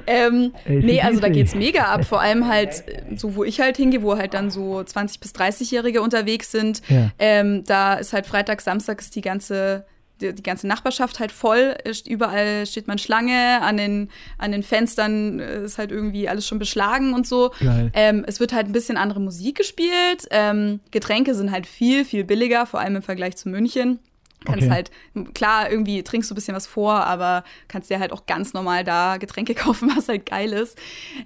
Ähm, 0.07 0.53
nee, 0.67 1.01
also 1.01 1.21
da 1.21 1.29
ACDC. 1.29 1.35
geht's 1.35 1.55
mega 1.55 1.85
ab. 1.85 2.05
Vor 2.05 2.21
allem 2.21 2.47
halt, 2.47 2.87
äh, 2.89 3.17
so 3.17 3.37
wo 3.37 3.45
ich 3.45 3.61
halt 3.61 3.77
hingehe, 3.79 4.03
wo 4.03 4.19
halt 4.19 4.35
dann 4.35 4.51
so 4.51 4.81
20- 4.81 5.21
bis 5.21 5.33
30-Jährige 5.33 6.03
unterwegs 6.03 6.51
sind. 6.53 6.83
Ja. 6.89 7.11
Ähm, 7.19 7.65
da 7.65 7.95
ist 7.95 8.13
halt 8.13 8.27
Freitag, 8.27 8.61
Samstag 8.61 9.01
ist 9.01 9.15
die 9.17 9.23
ganze 9.23 9.87
die, 10.21 10.33
ganze 10.45 10.69
Nachbarschaft 10.69 11.19
halt 11.19 11.33
voll. 11.33 11.75
Ist- 11.83 12.07
Überall 12.07 12.67
steht 12.67 12.87
man 12.87 12.99
Schlange, 12.99 13.61
an 13.63 13.77
den, 13.77 14.11
an 14.39 14.53
den 14.53 14.63
Fenstern 14.63 15.41
äh, 15.41 15.65
ist 15.65 15.77
halt 15.77 15.91
irgendwie 15.91 16.29
alles 16.29 16.47
schon 16.47 16.61
beschlagen 16.61 17.15
und 17.15 17.27
so. 17.27 17.51
Ähm, 17.95 18.25
es 18.27 18.39
wird 18.39 18.53
halt 18.53 18.67
ein 18.69 18.73
bisschen 18.73 18.97
andere 18.97 19.19
Musik 19.21 19.57
gespielt. 19.57 20.29
Ähm, 20.31 20.79
Getränke 20.93 21.35
sind 21.35 21.51
halt 21.51 21.67
viel, 21.67 22.05
viel 22.05 22.23
billiger, 22.23 22.65
vor 22.65 22.79
allem 22.79 22.95
im 22.95 23.03
Vergleich 23.03 23.37
zu 23.37 23.49
München. 23.49 23.99
Kannst 24.45 24.65
Okay. 24.67 24.71
halt, 24.71 24.91
klar, 25.35 25.71
irgendwie 25.71 26.03
trinkst 26.03 26.31
du 26.31 26.35
ein 26.35 26.37
bisschen 26.37 26.55
was 26.55 26.67
vor, 26.67 27.05
aber 27.07 27.45
kannst 27.69 27.91
dir 27.91 27.99
halt 27.99 28.13
auch 28.13 28.27
ganz 28.27 28.53
normal 28.55 28.85
da 28.85 29.17
Getränke 29.17 29.55
kaufen, 29.55 29.91
was 29.97 30.09
halt 30.09 30.27
geil 30.27 30.53
ist. 30.53 30.79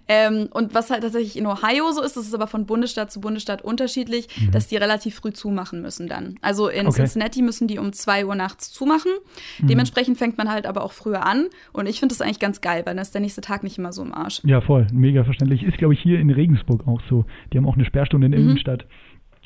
Ähm, 0.07 0.49
und 0.53 0.75
was 0.75 0.91
halt 0.91 1.03
tatsächlich 1.03 1.37
in 1.37 1.47
Ohio 1.47 1.91
so 1.93 2.03
ist, 2.03 2.16
das 2.16 2.27
ist 2.27 2.35
aber 2.35 2.47
von 2.47 2.66
Bundesstaat 2.66 3.11
zu 3.11 3.21
Bundesstaat 3.21 3.62
unterschiedlich, 3.62 4.29
dass 4.53 4.66
die 4.69 4.77
relativ 4.77 5.16
früh 5.16 5.33
zumachen 5.33 5.83
müssen 5.83 6.09
dann. 6.09 6.37
Also 6.43 6.69
in 6.69 6.83
Mhm. 6.83 6.89
Okay. 6.89 6.97
Cincinnati 7.03 7.43
müssen 7.43 7.69
die 7.69 7.79
um 7.79 7.93
2 7.93 8.25
Uhr 8.27 8.35
nachts 8.35 8.73
zumachen. 8.73 9.12
Mhm. 9.61 9.66
Dementsprechend 9.69 10.19
fängt 10.19 10.39
man 10.39 10.51
halt 10.51 10.66
aber 10.66 10.83
auch 10.83 10.93
früher 10.93 11.27
an. 11.27 11.47
Und 11.73 11.87
ich 11.87 11.99
finde 12.01 12.14
das 12.14 12.21
eigentlich 12.23 12.39
ganz 12.39 12.61
geil, 12.61 12.83
weil 12.87 12.95
dann 12.95 13.03
ist 13.03 13.14
der 13.14 13.21
nächste 13.21 13.41
Tag 13.41 13.62
nicht 13.62 13.79
immer 13.79 13.93
so 13.93 14.03
im 14.03 14.14
Arsch. 14.14 14.41
Ja, 14.45 14.61
voll. 14.61 14.87
Mega 14.93 15.25
verständlich. 15.25 15.62
Ist, 15.62 15.79
glaube 15.79 15.95
ich, 15.95 16.01
hier 16.01 16.19
in 16.21 16.31
Regensburg 16.31 16.87
auch 16.87 17.01
so. 17.11 17.25
Die 17.53 17.59
haben 17.59 17.66
auch 17.66 17.75
eine 17.75 17.85
Sperrstunde 17.85 18.27
in 18.27 18.33
der 18.33 18.41
Mhm. 18.41 18.49
Innenstadt. 18.51 18.87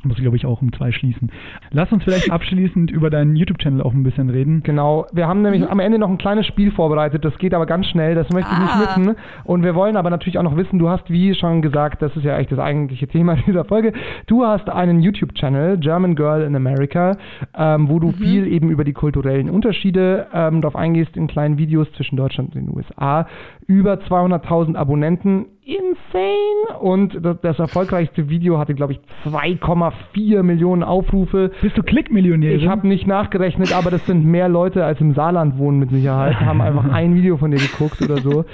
Muss, 0.04 0.16
glaube 0.16 0.36
ich, 0.36 0.46
auch 0.46 0.60
um 0.60 0.72
zwei 0.72 0.90
schließen. 0.90 1.30
Lass 1.70 1.92
uns 1.92 2.02
vielleicht 2.02 2.30
abschließend 2.30 2.90
über 2.90 3.08
deinen 3.08 3.36
YouTube-Channel 3.36 3.82
auch 3.82 3.92
ein 3.92 4.02
bisschen 4.02 4.30
reden. 4.30 4.62
Genau, 4.64 5.06
wir 5.12 5.28
haben 5.28 5.42
nämlich 5.42 5.68
am 5.70 5.78
Ende 5.78 5.98
noch 5.98 6.08
ein 6.10 6.18
kleines 6.18 6.46
Spiel 6.46 6.72
vorbereitet, 6.72 7.24
das 7.24 7.36
geht 7.38 7.54
aber 7.54 7.66
ganz 7.66 7.86
schnell, 7.86 8.14
das 8.16 8.28
möchte 8.30 8.50
ich 8.52 8.58
Ah. 8.58 8.62
nicht 8.62 8.96
wissen. 8.96 9.16
Und 9.44 9.62
wir 9.62 9.74
wollen 9.76 9.96
aber 9.96 10.10
natürlich 10.10 10.38
auch 10.38 10.42
noch 10.42 10.56
wissen, 10.56 10.78
du 10.78 10.88
hast, 10.88 11.08
wie 11.10 11.34
schon 11.34 11.62
gesagt, 11.62 12.02
das 12.02 12.16
ist 12.16 12.24
ja 12.24 12.34
eigentlich 12.34 12.48
das 12.48 12.58
eigentliche 12.58 13.06
Thema 13.06 13.36
dieser 13.46 13.64
Folge, 13.64 13.92
du 14.26 14.44
hast 14.44 14.68
einen 14.68 15.00
YouTube-Channel, 15.02 15.78
German 15.78 16.16
Girl 16.16 16.42
in 16.42 16.56
America, 16.56 17.16
ähm, 17.56 17.88
wo 17.88 17.98
du 18.00 18.08
Mhm. 18.08 18.14
viel 18.14 18.46
eben 18.48 18.70
über 18.70 18.82
die 18.84 18.92
kulturellen 18.92 19.48
Unterschiede 19.50 20.26
ähm, 20.34 20.60
darauf 20.62 20.74
eingehst 20.76 21.16
in 21.16 21.28
kleinen 21.28 21.58
Videos 21.58 21.86
zwischen 21.92 22.16
Deutschland 22.16 22.54
und 22.56 22.66
den 22.66 22.76
USA. 22.76 23.26
Über 23.66 23.94
200.000 24.00 24.76
Abonnenten, 24.76 25.46
insane. 25.64 26.78
Und 26.80 27.24
das, 27.24 27.40
das 27.40 27.58
erfolgreichste 27.58 28.28
Video 28.28 28.58
hatte, 28.58 28.74
glaube 28.74 28.94
ich, 28.94 29.00
2,4 29.24 30.42
Millionen 30.42 30.82
Aufrufe. 30.82 31.50
Bist 31.60 31.76
du 31.76 31.82
Klickmillionär? 31.82 32.54
Ich 32.56 32.66
habe 32.66 32.86
nicht 32.86 33.06
nachgerechnet, 33.06 33.72
aber 33.72 33.90
das 33.90 34.04
sind 34.06 34.24
mehr 34.24 34.48
Leute 34.48 34.84
als 34.84 35.00
im 35.00 35.14
Saarland 35.14 35.58
wohnen 35.58 35.78
mit 35.78 35.90
Sicherheit. 35.90 36.38
Haben 36.40 36.60
einfach 36.60 36.90
ein 36.90 37.14
Video 37.14 37.36
von 37.36 37.50
dir 37.50 37.58
geguckt 37.58 38.02
oder 38.02 38.18
so. 38.18 38.44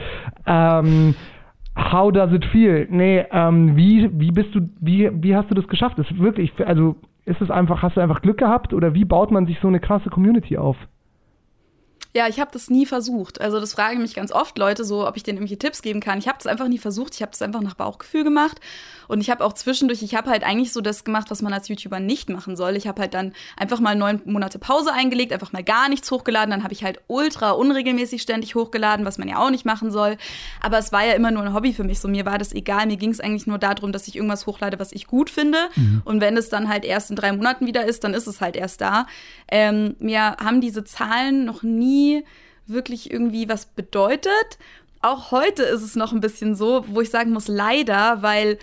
Ähm, 0.47 1.15
how 1.77 2.13
does 2.13 2.33
it 2.33 2.45
feel? 2.47 2.87
Nee, 2.91 3.25
ähm, 3.31 3.77
wie, 3.77 4.11
wie 4.13 4.31
bist 4.31 4.55
du, 4.55 4.61
wie, 4.81 5.11
wie 5.15 5.35
hast 5.35 5.51
du 5.51 5.55
das 5.55 5.69
geschafft? 5.69 5.99
Ist 5.99 6.19
wirklich, 6.19 6.53
also 6.65 6.97
ist 7.25 7.41
es 7.41 7.51
einfach, 7.51 7.83
hast 7.83 7.97
du 7.97 8.01
einfach 8.01 8.23
Glück 8.23 8.39
gehabt 8.39 8.73
oder 8.73 8.95
wie 8.95 9.05
baut 9.05 9.31
man 9.31 9.47
sich 9.47 9.59
so 9.61 9.69
eine 9.69 9.81
krasse 9.81 10.11
Community 10.11 10.57
auf? 10.57 10.77
Ja, 12.19 12.27
ich 12.27 12.41
habe 12.41 12.51
das 12.53 12.69
nie 12.69 12.85
versucht. 12.85 13.41
Also 13.41 13.61
das 13.61 13.75
fragen 13.75 14.03
mich 14.03 14.13
ganz 14.13 14.33
oft 14.33 14.59
Leute 14.59 14.83
so, 14.83 15.07
ob 15.07 15.17
ich 15.17 15.23
denen 15.23 15.39
irgendwelche 15.39 15.57
Tipps 15.57 15.83
geben 15.83 16.01
kann. 16.01 16.19
Ich 16.19 16.27
habe 16.27 16.37
das 16.37 16.49
einfach 16.49 16.67
nie 16.67 16.79
versucht. 16.79 17.15
Ich 17.15 17.23
habe 17.23 17.31
das 17.31 17.41
einfach 17.43 17.61
nach 17.61 17.75
Bauchgefühl 17.75 18.25
gemacht. 18.25 18.59
Und 19.07 19.21
ich 19.21 19.31
habe 19.31 19.45
auch 19.45 19.53
zwischendurch, 19.53 20.03
ich 20.03 20.17
habe 20.17 20.29
halt 20.29 20.43
eigentlich 20.43 20.73
so 20.73 20.81
das 20.81 21.05
gemacht, 21.05 21.31
was 21.31 21.43
man 21.43 21.53
als 21.53 21.69
YouTuber 21.69 22.01
nicht 22.01 22.29
machen 22.29 22.57
soll. 22.57 22.75
Ich 22.75 22.89
habe 22.89 23.03
halt 23.03 23.15
dann 23.15 23.35
einfach 23.57 23.79
mal 23.79 23.95
neun 23.95 24.21
Monate 24.25 24.59
Pause 24.59 24.93
eingelegt, 24.93 25.33
einfach 25.33 25.53
mal 25.53 25.63
gar 25.63 25.89
nichts 25.89 26.11
hochgeladen. 26.11 26.51
Dann 26.51 26.65
habe 26.65 26.73
ich 26.73 26.83
halt 26.83 26.99
ultra 27.07 27.53
unregelmäßig 27.53 28.21
ständig 28.21 28.57
hochgeladen, 28.57 29.07
was 29.07 29.19
man 29.19 29.29
ja 29.29 29.39
auch 29.39 29.51
nicht 29.51 29.65
machen 29.65 29.93
soll. 29.93 30.17
Aber 30.61 30.79
es 30.79 30.91
war 30.91 31.07
ja 31.07 31.13
immer 31.13 31.31
nur 31.31 31.45
ein 31.45 31.55
Hobby 31.55 31.73
für 31.73 31.85
mich. 31.85 32.01
So 32.01 32.09
mir 32.09 32.27
war 32.27 32.39
das 32.39 32.53
egal. 32.53 32.87
Mir 32.87 32.97
ging 32.97 33.11
es 33.11 33.21
eigentlich 33.21 33.47
nur 33.47 33.59
darum, 33.59 33.93
dass 33.93 34.09
ich 34.09 34.17
irgendwas 34.17 34.45
hochlade, 34.47 34.81
was 34.81 34.91
ich 34.91 35.07
gut 35.07 35.31
finde. 35.31 35.69
Und 36.05 36.21
wenn 36.21 36.37
es 36.37 36.49
dann 36.49 36.69
halt 36.69 36.85
erst 36.85 37.11
in 37.11 37.17
drei 37.17 37.31
Monaten 37.31 37.65
wieder 37.69 37.85
ist, 37.85 38.03
dann 38.03 38.13
ist 38.13 38.27
es 38.27 38.41
halt 38.41 38.57
erst 38.57 38.81
da. 38.81 39.07
Ähm, 39.47 39.95
mir 40.01 40.37
haben 40.43 40.61
diese 40.61 40.83
Zahlen 40.83 41.45
noch 41.45 41.63
nie 41.63 42.08
wirklich 42.67 43.11
irgendwie 43.11 43.49
was 43.49 43.67
bedeutet. 43.67 44.59
Auch 45.01 45.31
heute 45.31 45.63
ist 45.63 45.83
es 45.83 45.97
noch 45.97 46.13
ein 46.13 46.21
bisschen 46.21 46.55
so, 46.55 46.85
wo 46.89 47.01
ich 47.01 47.11
sagen 47.11 47.33
muss, 47.33 47.49
leider, 47.49 48.23
weil 48.23 48.59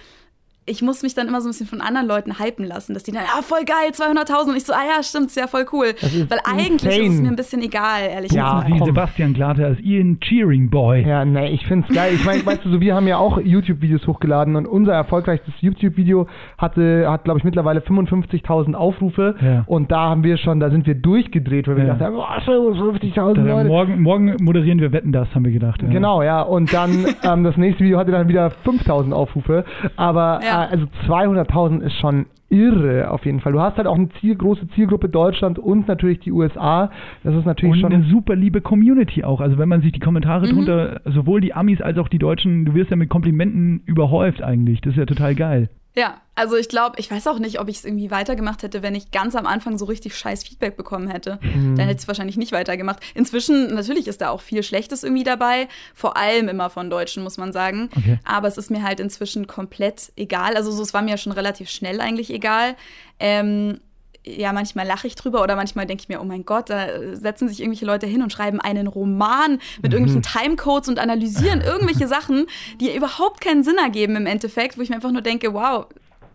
ich 0.68 0.82
muss 0.82 1.04
mich 1.04 1.14
dann 1.14 1.28
immer 1.28 1.42
so 1.42 1.48
ein 1.48 1.52
bisschen 1.52 1.68
von 1.68 1.80
anderen 1.82 2.08
Leuten 2.08 2.40
hypen 2.40 2.66
lassen, 2.66 2.94
dass 2.96 3.04
die 3.04 3.12
dann, 3.12 3.22
ja, 3.24 3.42
voll 3.44 3.66
geil, 3.66 3.92
200.000 3.92 4.50
und 4.50 4.56
ich 4.58 4.64
so, 4.66 4.74
ah 4.74 4.82
ja, 4.98 5.04
stimmt, 5.04 5.28
ist 5.28 5.38
ja 5.38 5.46
voll 5.48 5.66
cool. 5.72 5.94
Weil 6.28 6.40
eigentlich 6.44 6.84
insane. 6.92 7.04
ist 7.08 7.14
es 7.16 7.22
mir 7.22 7.28
ein 7.28 7.36
bisschen 7.36 7.62
egal, 7.62 8.02
ehrlich 8.10 8.32
Ja, 8.32 8.54
gesagt. 8.56 8.74
Wie 8.74 8.78
komm. 8.80 8.86
Sebastian 8.88 9.34
Glatte 9.34 9.66
als 9.66 9.80
Ian 9.82 10.20
Cheering 10.22 10.70
Boy. 10.72 11.06
Ja, 11.08 11.24
nee, 11.24 11.50
ich 11.52 11.68
find's 11.68 11.88
geil. 11.94 12.14
Ich 12.16 12.26
meine, 12.26 12.44
weißt 12.46 12.66
du, 12.66 12.72
so 12.72 12.82
wir 12.82 12.96
haben 12.96 13.08
ja 13.08 13.18
auch 13.18 13.40
YouTube-Videos 13.40 14.08
hochgeladen 14.08 14.56
und 14.56 14.66
unser 14.66 14.94
erfolgreichstes 14.94 15.54
YouTube-Video 15.60 16.28
hatte, 16.58 17.06
hat, 17.10 17.26
glaube 17.26 17.38
ich, 17.40 17.44
mittlerweile 17.44 17.82
55.000 17.82 18.74
Aufrufe 18.74 19.36
Ja. 19.42 19.64
und 19.68 19.92
da 19.92 20.10
haben 20.10 20.24
wir 20.24 20.38
schon, 20.38 20.60
da 20.60 20.72
sind 20.72 20.88
wir 20.88 20.96
durchgedreht, 20.96 21.68
weil 21.68 21.78
wir 21.78 21.86
Ja. 21.86 21.94
gedacht 21.94 22.08
haben, 22.08 22.16
boah, 22.16 22.42
55.000 22.44 23.46
Da, 23.46 23.54
Leute. 23.54 23.68
morgen, 23.70 24.02
morgen 24.02 24.36
moderieren 24.42 24.80
wir 24.80 24.92
Wetten 24.92 25.12
das, 25.12 25.28
haben 25.36 25.46
wir 25.46 25.52
gedacht. 25.52 25.82
Ja. 25.84 25.90
Genau, 25.90 26.24
ja. 26.24 26.42
Und 26.42 26.74
dann 26.74 27.06
ähm, 27.24 27.44
das 27.44 27.56
nächste 27.56 27.84
Video 27.84 28.00
hatte 28.00 28.12
dann 28.12 28.28
wieder 28.28 28.50
5000 28.64 29.14
Aufrufe. 29.14 29.64
Aber 29.96 30.40
Ja. 30.44 30.55
Äh, 30.64 30.72
also 30.72 30.86
200.000 31.08 31.82
ist 31.82 31.94
schon 32.00 32.26
irre 32.50 33.10
auf 33.12 33.26
jeden 33.26 33.40
Fall. 33.40 33.54
Du 33.54 33.60
hast 33.60 33.78
halt 33.78 33.88
auch 33.88 33.96
eine 33.96 34.10
Ziel, 34.22 34.36
große 34.36 34.68
Zielgruppe 34.70 35.10
Deutschland 35.10 35.58
und 35.60 35.88
natürlich 35.88 36.20
die 36.20 36.32
USA. 36.32 36.92
Das 37.24 37.34
ist 37.36 37.46
natürlich 37.46 37.76
Und 37.76 37.82
schon. 37.82 37.94
eine 37.94 38.04
super 38.06 38.36
liebe 38.36 38.62
Community 38.62 39.24
auch. 39.24 39.42
Also 39.42 39.58
wenn 39.58 39.68
man 39.68 39.82
sich 39.82 39.92
die 39.92 40.00
Kommentare 40.00 40.46
Mhm. 40.48 40.52
drunter, 40.52 41.02
sowohl 41.06 41.42
die 41.42 41.54
Amis 41.56 41.82
als 41.82 41.98
auch 41.98 42.08
die 42.08 42.20
Deutschen, 42.20 42.66
du 42.66 42.74
wirst 42.76 42.92
ja 42.92 42.96
mit 42.98 43.10
Komplimenten 43.10 43.82
überhäuft 43.86 44.42
eigentlich. 44.44 44.80
Das 44.82 44.92
ist 44.94 44.98
ja 44.98 45.06
total 45.06 45.34
geil. 45.36 45.70
Ja, 45.98 46.22
also 46.36 46.58
ich 46.58 46.68
glaube, 46.68 47.00
ich 47.00 47.10
weiß 47.10 47.28
auch 47.28 47.40
nicht, 47.40 47.60
ob 47.62 47.70
ich 47.70 47.78
es 47.78 47.86
irgendwie 47.86 48.12
weitergemacht 48.12 48.64
hätte, 48.64 48.84
wenn 48.84 48.96
ich 48.96 49.12
ganz 49.12 49.34
am 49.36 49.46
Anfang 49.46 49.78
so 49.78 49.86
richtig 49.86 50.18
scheiß 50.18 50.44
Feedback 50.44 50.76
bekommen 50.76 51.08
hätte. 51.08 51.40
Dann 51.42 51.78
hätte 51.78 51.92
ich 51.92 52.02
es 52.02 52.08
wahrscheinlich 52.10 52.36
nicht 52.36 52.52
weitergemacht. 52.52 53.00
Inzwischen, 53.14 53.74
natürlich 53.74 54.08
ist 54.08 54.20
da 54.20 54.30
auch 54.30 54.42
viel 54.42 54.62
Schlechtes 54.62 55.04
irgendwie 55.04 55.24
dabei, 55.24 55.70
vor 55.94 56.18
allem 56.18 56.50
immer 56.50 56.70
von 56.70 56.90
Deutschen, 56.90 57.24
muss 57.24 57.38
man 57.38 57.54
sagen. 57.54 57.90
Okay. 57.96 58.20
Aber 58.26 58.50
es 58.50 58.58
ist 58.58 58.70
mir 58.70 58.84
halt 58.84 59.00
inzwischen 59.00 59.48
komplett 59.48 60.12
egal. 60.18 60.58
Also 60.58 60.72
so, 60.72 60.84
es 60.84 60.94
war 60.94 61.02
mir 61.02 61.18
schon 61.18 61.32
relativ 61.32 61.70
schnell 61.70 62.02
eigentlich 62.02 62.30
egal. 62.30 62.76
Ähm, 63.18 63.80
ja, 64.26 64.54
manchmal 64.54 64.88
lache 64.88 65.08
ich 65.08 65.16
drüber 65.16 65.44
oder 65.44 65.56
manchmal 65.56 65.86
denke 65.86 66.02
ich 66.02 66.10
mir, 66.10 66.20
oh 66.20 66.24
mein 66.24 66.46
Gott, 66.46 66.70
da 66.70 66.88
setzen 67.14 67.48
sich 67.48 67.60
irgendwelche 67.60 67.86
Leute 67.86 68.08
hin 68.08 68.24
und 68.24 68.32
schreiben 68.32 68.60
einen 68.60 68.88
Roman 68.88 69.60
mit 69.82 69.94
irgendwelchen 69.94 70.24
Timecodes 70.24 70.90
und 70.90 71.00
analysieren 71.00 71.62
irgendwelche 71.62 72.08
Sachen, 72.08 72.48
die 72.82 72.96
überhaupt 72.96 73.42
keinen 73.42 73.64
Sinn 73.64 73.78
ergeben 73.78 74.16
im 74.16 74.26
Endeffekt, 74.26 74.78
wo 74.78 74.82
ich 74.82 74.90
mir 74.90 74.96
einfach 74.96 75.12
nur 75.12 75.22
denke, 75.22 75.54
wow, 75.54 75.86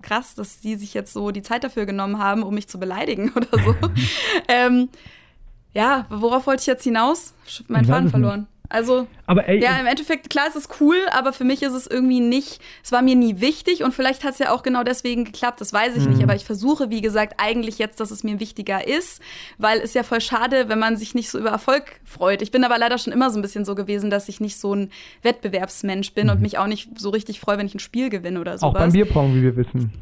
krass, 0.03 0.35
dass 0.35 0.61
die 0.61 0.77
sich 0.77 0.95
jetzt 0.95 1.13
so 1.13 1.31
die 1.31 1.43
Zeit 1.43 1.65
dafür 1.65 1.85
genommen 1.87 2.19
haben, 2.19 2.43
um 2.43 2.55
mich 2.55 2.69
zu 2.69 2.79
beleidigen 2.79 3.33
oder 3.35 3.63
so. 3.63 3.75
ähm, 4.49 4.89
ja, 5.73 6.07
worauf 6.11 6.47
wollte 6.47 6.61
ich 6.61 6.67
jetzt 6.67 6.85
hinaus? 6.85 7.35
Mein 7.69 7.85
Faden 7.85 8.09
verloren. 8.11 8.47
Also, 8.73 9.09
Aber 9.27 9.49
ey, 9.49 9.61
ja, 9.61 9.79
im 9.81 9.87
Endeffekt, 9.87 10.31
klar, 10.31 10.47
es 10.49 10.55
ist 10.55 10.81
cool, 10.81 10.97
aber 11.11 11.33
für 11.33 11.43
mich 11.43 11.63
ist 11.63 11.73
es 11.73 11.89
irgendwie 11.89 12.21
nicht, 12.21 12.61
es 12.85 12.93
war 12.93 13.03
mir 13.03 13.17
nie 13.17 13.41
wichtig 13.41 13.83
und 13.83 13.93
vielleicht 13.93 14.23
hat 14.23 14.35
es 14.35 14.39
ja 14.39 14.53
auch 14.53 14.63
genau 14.63 14.85
deswegen 14.85 15.25
geklappt, 15.25 15.61
das 15.61 15.73
weiß 15.73 15.97
ich 15.97 16.05
Mhm. 16.05 16.11
nicht, 16.13 16.23
aber 16.23 16.37
ich 16.37 16.45
versuche, 16.45 16.89
wie 16.89 17.01
gesagt, 17.01 17.35
eigentlich 17.39 17.79
jetzt, 17.79 17.99
dass 17.99 18.13
es 18.13 18.23
mir 18.23 18.39
wichtiger 18.39 18.87
ist, 18.87 19.21
weil 19.59 19.81
es 19.81 19.93
ja 19.95 20.05
voll 20.05 20.21
schade, 20.21 20.69
wenn 20.69 20.79
man 20.79 20.97
sich 20.97 21.17
nicht 21.17 21.31
so 21.31 21.39
über 21.41 21.51
Erfolg 21.51 22.01
freut. 22.05 22.43
Ich 22.43 22.53
bin 22.53 22.63
aber 22.63 22.79
leider 22.79 22.97
schon 22.99 23.13
immer 23.13 23.31
so 23.31 23.39
ein 23.41 23.43
bisschen 23.43 23.65
so 23.65 23.75
gewesen, 23.75 24.09
dass 24.09 24.29
ich 24.29 24.41
nicht 24.41 24.57
so 24.57 24.73
ein 24.75 24.91
Wettbewerbsmensch 25.23 26.13
bin 26.15 26.31
und 26.31 26.41
mich 26.41 26.57
auch 26.59 26.69
nicht 26.69 26.91
so 26.99 27.11
richtig 27.11 27.41
freue, 27.41 27.59
wenn 27.59 27.67
ich 27.67 27.75
ein 27.75 27.81
Spiel 27.81 28.09
gewinne 28.09 28.41
oder 28.41 28.57
sowas. 28.57 28.63
Mhm. 28.63 28.69
auch 28.69 28.81
beim 28.81 28.93
Bierpong, 28.93 29.35
wie 29.35 29.43
wir 29.43 29.57
wissen. 29.57 29.93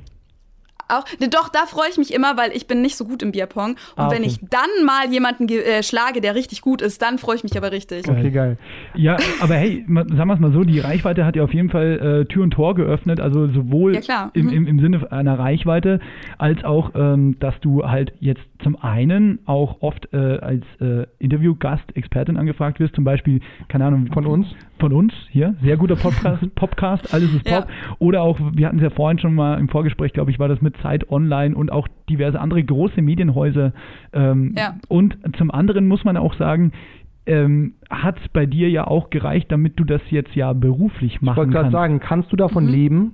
Auch, 0.89 1.05
ne, 1.21 1.29
doch, 1.29 1.49
da 1.49 1.67
freue 1.67 1.89
ich 1.91 1.99
mich 1.99 2.13
immer, 2.15 2.37
weil 2.37 2.53
ich 2.57 2.67
bin 2.67 2.81
nicht 2.83 2.97
so 2.97 3.05
gut 3.05 3.23
im 3.23 3.33
Bierpong. 3.33 3.71
Und 3.73 3.77
Ah, 3.97 4.11
wenn 4.11 4.23
okay. 4.23 4.27
ich 4.27 4.39
dann 4.49 4.85
mal 4.87 5.11
jemanden 5.13 5.49
äh, 5.49 5.83
schlage, 5.83 6.21
der 6.21 6.35
richtig 6.35 6.61
gut 6.63 6.81
ist, 6.83 7.03
dann 7.03 7.19
freue 7.19 7.37
ich 7.37 7.43
mich 7.43 7.57
aber 7.57 7.73
richtig. 7.73 8.05
Geil. 8.05 8.17
Okay, 8.19 8.31
geil. 8.31 8.59
ja, 8.95 9.17
aber 9.41 9.55
hey, 9.55 9.85
sagen 9.89 10.29
wir 10.29 10.35
es 10.35 10.41
mal 10.41 10.53
so, 10.53 10.65
die 10.65 10.81
Reichweite 10.81 11.25
hat 11.25 11.37
ja 11.37 11.45
auf 11.45 11.53
jeden 11.53 11.71
Fall 11.71 12.23
äh, 12.23 12.33
Tür 12.33 12.43
und 12.43 12.53
Tor 12.53 12.75
geöffnet, 12.75 13.21
also 13.21 13.49
sowohl 13.49 13.95
Ja, 13.95 14.01
klar. 14.01 14.31
Im, 14.35 14.47
Mhm. 14.47 14.53
im, 14.53 14.67
im 14.67 14.81
Sinne 14.81 15.13
einer 15.13 15.39
Reichweite, 15.39 16.01
als 16.39 16.65
auch, 16.65 16.93
ähm, 16.95 17.37
dass 17.41 17.55
du 17.61 17.85
halt 17.87 18.13
jetzt 18.21 18.41
zum 18.63 18.77
einen 18.83 19.39
auch 19.47 19.83
oft 19.83 20.13
äh, 20.13 20.17
als 20.39 20.65
äh, 20.81 21.07
Interviewgast, 21.19 21.85
Expertin 21.97 22.37
angefragt 22.37 22.81
wirst, 22.81 22.95
zum 22.95 23.05
Beispiel, 23.05 23.41
keine 23.69 23.85
Ahnung, 23.87 24.09
Von 24.13 24.27
uns? 24.27 24.47
Von 24.81 24.93
uns, 24.93 25.13
hier, 25.31 25.55
sehr 25.63 25.77
guter 25.77 25.97
Podcast, 25.97 26.43
Popcast, 26.55 27.13
alles 27.15 27.33
ist 27.35 27.49
Ja. 27.49 27.61
Pop. 27.63 27.71
Oder 27.99 28.23
auch, 28.23 28.39
wir 28.55 28.67
hatten 28.67 28.79
es 28.79 28.83
ja 28.83 28.91
vorhin 28.91 29.19
schon 29.19 29.35
mal 29.35 29.59
im 29.59 29.69
Vorgespräch, 29.69 30.13
glaube 30.13 30.31
ich, 30.31 30.39
war 30.39 30.49
das 30.49 30.61
mit 30.61 30.77
Zeit 30.79 31.11
Online 31.11 31.55
und 31.55 31.71
auch 31.73 31.89
diverse 32.09 32.41
andere 32.41 32.63
große 32.63 33.01
Medienhäuser. 33.03 33.73
Ähm, 34.13 34.55
Ja. 34.57 34.77
Und 34.89 35.17
zum 35.37 35.51
anderen 35.51 35.87
muss 35.89 36.05
man 36.05 36.17
auch 36.17 36.35
sagen, 36.35 36.73
ähm, 37.27 37.75
hat 37.91 38.19
es 38.23 38.29
bei 38.29 38.47
dir 38.47 38.71
ja 38.71 38.87
auch 38.87 39.11
gereicht, 39.11 39.53
damit 39.53 39.79
du 39.79 39.85
das 39.85 40.01
jetzt 40.11 40.35
ja 40.35 40.53
beruflich 40.53 41.17
Ich 41.17 41.21
machen 41.23 41.37
wollte 41.37 41.53
gerade 41.53 41.65
kannst. 41.65 41.73
sagen, 41.75 42.01
kannst 42.01 42.33
du 42.33 42.37
davon 42.37 42.65
Mhm. 42.65 42.71
leben? 42.71 43.13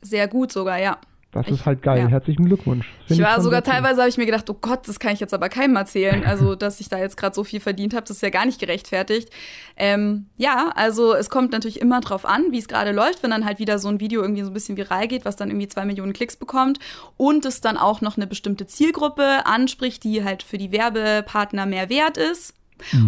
Sehr 0.00 0.26
gut 0.28 0.50
sogar, 0.50 0.80
ja. 0.82 0.96
Das 1.32 1.46
Ich- 1.46 1.54
ist 1.54 1.66
halt 1.66 1.82
geil. 1.82 1.98
ja. 1.98 2.08
Herzlichen 2.08 2.44
Glückwunsch. 2.44 2.86
Find 3.06 3.18
Ich 3.18 3.24
war 3.24 3.34
schon 3.36 3.44
sogar 3.44 3.62
teilweise, 3.62 4.00
habe 4.02 4.10
ich 4.10 4.18
mir 4.18 4.26
gedacht, 4.26 4.48
oh 4.50 4.56
Gott, 4.60 4.86
das 4.86 4.98
kann 5.00 5.14
ich 5.14 5.20
jetzt 5.20 5.32
aber 5.32 5.48
keinem 5.48 5.76
erzählen. 5.76 6.24
Also, 6.26 6.54
dass 6.56 6.78
ich 6.78 6.90
da 6.90 6.98
jetzt 6.98 7.16
gerade 7.16 7.34
so 7.34 7.42
viel 7.42 7.58
verdient 7.58 7.94
habe, 7.94 8.02
das 8.06 8.16
ist 8.16 8.22
ja 8.22 8.28
gar 8.28 8.44
nicht 8.44 8.60
gerechtfertigt. 8.60 9.30
Ähm, 9.78 10.26
ja, 10.36 10.72
also 10.76 11.14
es 11.14 11.30
kommt 11.30 11.52
natürlich 11.52 11.80
immer 11.80 12.00
drauf 12.02 12.26
an, 12.26 12.52
wie 12.52 12.58
es 12.58 12.68
gerade 12.68 12.92
läuft, 12.92 13.22
wenn 13.22 13.30
dann 13.30 13.46
halt 13.46 13.58
wieder 13.58 13.78
so 13.78 13.88
ein 13.88 13.98
Video 13.98 14.20
irgendwie 14.20 14.42
so 14.42 14.50
ein 14.50 14.54
bisschen 14.54 14.76
viral 14.76 15.08
geht, 15.08 15.24
was 15.24 15.36
dann 15.36 15.48
irgendwie 15.48 15.68
zwei 15.68 15.86
Millionen 15.86 16.12
Klicks 16.12 16.36
bekommt 16.36 16.78
und 17.16 17.46
es 17.46 17.62
dann 17.62 17.78
auch 17.78 18.02
noch 18.02 18.18
eine 18.18 18.26
bestimmte 18.26 18.66
Zielgruppe 18.66 19.46
anspricht, 19.46 20.04
die 20.04 20.22
halt 20.24 20.42
für 20.42 20.58
die 20.58 20.70
Werbepartner 20.70 21.64
mehr 21.64 21.88
wert 21.88 22.18
ist. 22.18 22.54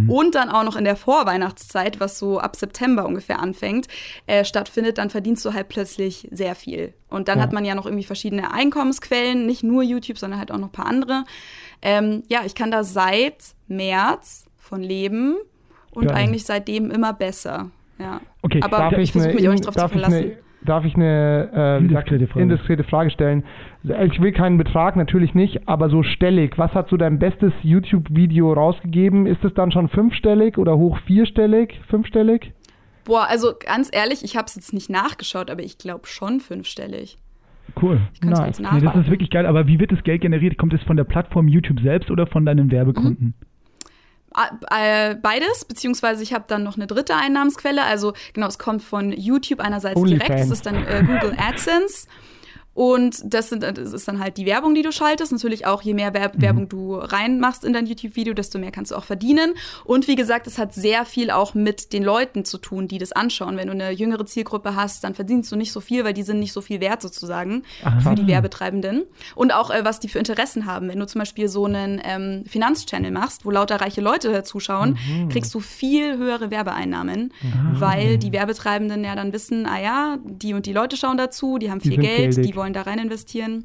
Und 0.08 0.34
dann 0.34 0.48
auch 0.50 0.64
noch 0.64 0.76
in 0.76 0.84
der 0.84 0.96
Vorweihnachtszeit, 0.96 2.00
was 2.00 2.18
so 2.18 2.38
ab 2.38 2.56
September 2.56 3.06
ungefähr 3.06 3.40
anfängt, 3.40 3.86
äh, 4.26 4.44
stattfindet, 4.44 4.98
dann 4.98 5.10
verdienst 5.10 5.44
du 5.44 5.52
halt 5.52 5.68
plötzlich 5.68 6.28
sehr 6.30 6.54
viel. 6.54 6.94
Und 7.08 7.28
dann 7.28 7.38
Ja. 7.38 7.44
hat 7.44 7.52
man 7.52 7.64
ja 7.64 7.74
noch 7.74 7.86
irgendwie 7.86 8.04
verschiedene 8.04 8.52
Einkommensquellen, 8.52 9.46
nicht 9.46 9.62
nur 9.62 9.82
YouTube, 9.82 10.18
sondern 10.18 10.38
halt 10.38 10.50
auch 10.52 10.58
noch 10.58 10.68
ein 10.68 10.72
paar 10.72 10.86
andere. 10.86 11.24
Ähm, 11.82 12.22
ja, 12.28 12.40
ich 12.44 12.54
kann 12.54 12.70
da 12.70 12.84
seit 12.84 13.36
März 13.68 14.46
von 14.56 14.82
leben 14.82 15.36
und 15.90 16.06
Geil. 16.06 16.16
eigentlich 16.16 16.44
seitdem 16.44 16.90
immer 16.90 17.12
besser. 17.12 17.70
Ja. 17.98 18.20
Okay, 18.42 18.60
aber 18.62 18.78
darf 18.78 18.92
ich 18.94 18.98
ich 19.00 19.12
versuche 19.12 19.30
eine, 19.30 19.40
mich 19.40 19.48
auch 19.48 19.52
nicht 19.52 19.66
drauf 19.66 19.74
zu 19.74 19.80
darf 19.80 19.92
ich 19.94 20.00
verlassen. 20.00 20.24
eine, 20.24 20.36
darf 20.62 20.84
ich 20.84 20.94
eine 20.96 21.50
äh, 21.54 21.78
Indiskrete 21.78 22.26
Frage. 22.26 22.42
indiskrete 22.42 22.84
Frage 22.84 23.10
stellen? 23.10 23.44
Ich 23.86 24.18
will 24.18 24.32
keinen 24.32 24.56
Betrag, 24.56 24.96
natürlich 24.96 25.34
nicht, 25.34 25.68
aber 25.68 25.90
so 25.90 26.02
stellig. 26.02 26.56
Was 26.56 26.72
hat 26.72 26.88
so 26.88 26.96
dein 26.96 27.18
bestes 27.18 27.52
YouTube-Video 27.62 28.50
rausgegeben? 28.54 29.26
Ist 29.26 29.44
es 29.44 29.52
dann 29.52 29.72
schon 29.72 29.88
fünfstellig 29.90 30.56
oder 30.56 30.78
hoch 30.78 30.98
vierstellig? 31.06 31.78
Fünfstellig? 31.88 32.54
Boah, 33.04 33.26
also 33.28 33.52
ganz 33.58 33.90
ehrlich, 33.92 34.24
ich 34.24 34.38
habe 34.38 34.46
es 34.46 34.54
jetzt 34.54 34.72
nicht 34.72 34.88
nachgeschaut, 34.88 35.50
aber 35.50 35.62
ich 35.62 35.76
glaube 35.76 36.06
schon 36.06 36.40
fünfstellig. 36.40 37.18
Cool. 37.80 38.00
Nice. 38.22 38.58
Nee, 38.58 38.80
das 38.80 38.96
ist 38.96 39.10
wirklich 39.10 39.28
geil. 39.28 39.44
Aber 39.44 39.66
wie 39.66 39.78
wird 39.78 39.92
das 39.92 40.02
Geld 40.02 40.22
generiert? 40.22 40.56
Kommt 40.56 40.72
es 40.72 40.82
von 40.84 40.96
der 40.96 41.04
Plattform 41.04 41.46
YouTube 41.46 41.80
selbst 41.80 42.10
oder 42.10 42.26
von 42.26 42.46
deinen 42.46 42.70
Werbekunden? 42.70 43.34
Ah, 44.32 44.48
äh, 44.70 45.14
Beides, 45.16 45.66
beziehungsweise 45.66 46.22
ich 46.22 46.32
habe 46.32 46.44
dann 46.48 46.62
noch 46.62 46.76
eine 46.76 46.86
dritte 46.86 47.14
Einnahmensquelle. 47.16 47.82
Also 47.84 48.14
genau, 48.32 48.46
es 48.46 48.58
kommt 48.58 48.82
von 48.82 49.12
YouTube 49.12 49.60
einerseits 49.60 50.00
OnlyFans. 50.00 50.26
direkt, 50.26 50.40
das 50.40 50.50
ist 50.50 50.66
dann 50.66 50.76
äh, 50.76 51.04
Google 51.06 51.36
AdSense. 51.36 52.08
Und 52.74 53.22
das, 53.24 53.48
sind, 53.48 53.62
das 53.62 53.92
ist 53.92 54.08
dann 54.08 54.18
halt 54.18 54.36
die 54.36 54.46
Werbung, 54.46 54.74
die 54.74 54.82
du 54.82 54.92
schaltest. 54.92 55.32
Natürlich 55.32 55.66
auch, 55.66 55.82
je 55.82 55.94
mehr 55.94 56.12
Werb 56.12 56.40
Werbung 56.40 56.68
du 56.68 56.96
reinmachst 56.96 57.64
in 57.64 57.72
dein 57.72 57.86
YouTube-Video, 57.86 58.34
desto 58.34 58.58
mehr 58.58 58.72
kannst 58.72 58.90
du 58.90 58.96
auch 58.96 59.04
verdienen. 59.04 59.54
Und 59.84 60.08
wie 60.08 60.16
gesagt, 60.16 60.46
es 60.46 60.58
hat 60.58 60.74
sehr 60.74 61.04
viel 61.04 61.30
auch 61.30 61.54
mit 61.54 61.92
den 61.92 62.02
Leuten 62.02 62.44
zu 62.44 62.58
tun, 62.58 62.88
die 62.88 62.98
das 62.98 63.12
anschauen. 63.12 63.56
Wenn 63.56 63.68
du 63.68 63.72
eine 63.72 63.90
jüngere 63.92 64.26
Zielgruppe 64.26 64.74
hast, 64.74 65.04
dann 65.04 65.14
verdienst 65.14 65.52
du 65.52 65.56
nicht 65.56 65.72
so 65.72 65.80
viel, 65.80 66.04
weil 66.04 66.14
die 66.14 66.22
sind 66.24 66.40
nicht 66.40 66.52
so 66.52 66.60
viel 66.60 66.80
wert 66.80 67.00
sozusagen 67.00 67.62
für 68.02 68.14
die 68.14 68.26
Werbetreibenden. 68.26 69.04
Und 69.34 69.54
auch, 69.54 69.70
äh, 69.70 69.84
was 69.84 70.00
die 70.00 70.08
für 70.08 70.18
Interessen 70.18 70.66
haben. 70.66 70.88
Wenn 70.88 70.98
du 70.98 71.06
zum 71.06 71.20
Beispiel 71.20 71.48
so 71.48 71.66
einen 71.66 72.00
ähm, 72.04 72.44
Finanzchannel 72.46 73.10
machst, 73.10 73.44
wo 73.44 73.50
lauter 73.50 73.80
reiche 73.80 74.00
Leute 74.00 74.42
zuschauen, 74.42 74.98
kriegst 75.30 75.54
du 75.54 75.60
viel 75.60 76.18
höhere 76.18 76.50
Werbeeinnahmen, 76.50 77.32
weil 77.74 78.18
die 78.18 78.32
Werbetreibenden 78.32 79.04
ja 79.04 79.14
dann 79.14 79.32
wissen, 79.32 79.66
ah 79.66 79.80
ja, 79.80 80.18
die 80.24 80.54
und 80.54 80.66
die 80.66 80.72
Leute 80.72 80.96
schauen 80.96 81.16
dazu, 81.16 81.58
die 81.58 81.70
haben 81.70 81.80
Die 81.80 81.90
viel 81.90 82.02
sind 82.02 82.02
Geld, 82.02 82.44
die 82.44 82.56
wollen 82.56 82.63
da 82.72 82.82
rein 82.82 82.98
investieren. 82.98 83.64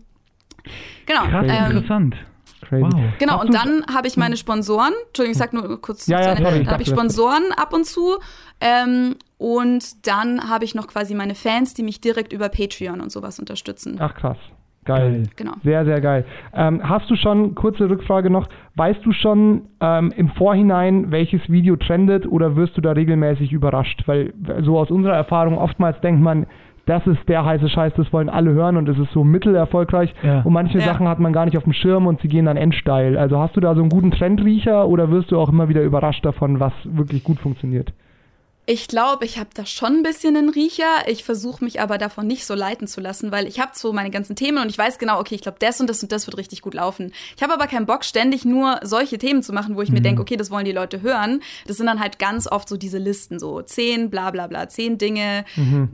Genau. 1.06 1.26
Krass, 1.26 1.46
ähm, 1.48 1.72
interessant. 1.72 2.16
Crazy. 2.62 2.84
Wow. 2.84 3.02
Genau, 3.20 3.38
Hast 3.38 3.46
und 3.46 3.54
dann 3.54 3.86
habe 3.94 4.08
ich 4.08 4.18
meine 4.18 4.38
Sponsoren, 4.38 4.94
Entschuldigung, 5.08 5.32
ich 5.32 5.38
sag 5.38 5.54
nur 5.54 5.82
kurz 5.82 6.08
Ja, 6.08 6.22
zu 6.22 6.30
ja, 6.30 6.36
sorry, 6.36 6.64
dann 6.64 6.72
habe 6.72 6.84
ich 6.84 6.90
Sponsoren 6.90 7.52
ab 7.56 7.74
und 7.74 7.86
zu 7.86 8.18
ähm, 8.60 9.16
und 9.38 10.06
dann 10.08 10.50
habe 10.50 10.66
ich 10.66 10.76
noch 10.76 10.88
quasi 10.88 11.16
meine 11.16 11.36
Fans, 11.36 11.74
die 11.74 11.84
mich 11.84 12.02
direkt 12.02 12.34
über 12.34 12.50
Patreon 12.50 13.00
und 13.02 13.12
sowas 13.12 13.40
unterstützen. 13.40 13.98
Ach 14.00 14.14
krass. 14.14 14.38
Geil. 14.86 15.12
Geil. 15.12 15.24
Genau. 15.36 15.54
Sehr, 15.64 15.86
sehr 15.86 16.02
geil. 16.02 16.26
Ähm, 16.54 16.82
hast 16.88 17.10
du 17.10 17.16
schon, 17.16 17.54
kurze 17.54 17.90
Rückfrage 17.90 18.30
noch, 18.30 18.48
weißt 18.76 19.06
du 19.06 19.12
schon 19.12 19.68
ähm, 19.82 20.12
im 20.16 20.30
Vorhinein, 20.30 21.12
welches 21.12 21.42
Video 21.50 21.76
trendet 21.76 22.26
oder 22.26 22.56
wirst 22.56 22.76
du 22.76 22.82
da 22.82 22.94
regelmäßig 22.94 23.52
überrascht? 23.52 24.04
Weil 24.08 24.34
so 24.64 24.80
aus 24.80 24.90
unserer 24.90 25.16
Erfahrung 25.16 25.58
oftmals 25.58 26.00
denkt 26.02 26.22
man, 26.22 26.48
das 26.86 27.06
ist 27.08 27.28
der 27.28 27.46
heiße 27.46 27.70
Scheiß, 27.70 27.94
das 27.98 28.12
wollen 28.12 28.30
alle 28.30 28.52
hören 28.52 28.78
und 28.78 28.88
es 28.90 28.98
ist 28.98 29.12
so 29.14 29.24
mittelerfolgreich. 29.24 30.14
Ja. 30.24 30.42
Und 30.42 30.54
manche 30.54 30.80
Ja. 30.80 30.86
Sachen 30.86 31.08
hat 31.08 31.20
man 31.20 31.34
gar 31.34 31.46
nicht 31.46 31.58
auf 31.58 31.64
dem 31.64 31.74
Schirm 31.74 32.08
und 32.08 32.22
sie 32.22 32.28
gehen 32.28 32.46
dann 32.46 32.58
endsteil. 32.58 33.18
Also 33.18 33.40
hast 33.40 33.56
du 33.56 33.60
da 33.60 33.76
so 33.76 33.82
einen 33.82 33.90
guten 33.90 34.12
Trendriecher 34.12 34.88
oder 34.88 35.12
wirst 35.12 35.32
du 35.32 35.40
auch 35.40 35.50
immer 35.50 35.70
wieder 35.70 35.82
überrascht 35.84 36.26
davon, 36.26 36.60
was 36.60 36.74
wirklich 36.84 37.24
gut 37.24 37.40
funktioniert? 37.40 37.94
Ich 38.72 38.88
glaube, 38.88 39.26
ich 39.26 39.40
habe 39.40 39.50
da 39.56 39.66
schon 39.66 39.94
ein 39.94 40.04
bisschen 40.04 40.38
einen 40.38 40.50
Riecher. 40.50 41.08
Ich 41.08 41.24
versuche 41.24 41.64
mich 41.64 41.82
aber 41.82 41.98
davon 41.98 42.28
nicht 42.28 42.46
so 42.46 42.54
leiten 42.54 42.86
zu 42.86 43.02
lassen, 43.02 43.32
weil 43.32 43.48
ich 43.48 43.60
habe 43.60 43.72
so 43.74 43.94
meine 43.94 44.12
ganzen 44.12 44.36
Themen 44.36 44.60
und 44.60 44.70
ich 44.70 44.78
weiß 44.78 45.00
genau, 45.00 45.20
okay, 45.20 45.34
ich 45.34 45.42
glaube, 45.42 45.58
das 45.60 45.82
und 45.82 45.90
das 45.90 46.04
und 46.04 46.12
das 46.12 46.28
wird 46.28 46.38
richtig 46.38 46.62
gut 46.62 46.76
laufen. 46.76 47.12
Ich 47.36 47.42
habe 47.42 47.52
aber 47.52 47.66
keinen 47.66 47.88
Bock, 47.88 48.06
ständig 48.06 48.46
nur 48.46 48.80
solche 48.84 49.18
Themen 49.18 49.42
zu 49.42 49.54
machen, 49.54 49.76
wo 49.76 49.82
ich 49.82 49.90
mhm. 49.90 49.96
mir 49.96 50.02
denke, 50.02 50.22
okay, 50.22 50.38
das 50.38 50.52
wollen 50.52 50.66
die 50.66 50.72
Leute 50.72 51.02
hören. 51.02 51.42
Das 51.66 51.78
sind 51.78 51.88
dann 51.88 52.00
halt 52.00 52.20
ganz 52.20 52.46
oft 52.46 52.70
so 52.70 52.78
diese 52.78 53.00
Listen, 53.00 53.40
so 53.40 53.64
zehn, 53.64 54.12
bla 54.12 54.30
bla 54.30 54.46
bla, 54.46 54.70
zehn 54.70 55.00
Dinge. 55.00 55.46
Mhm. 55.56 55.90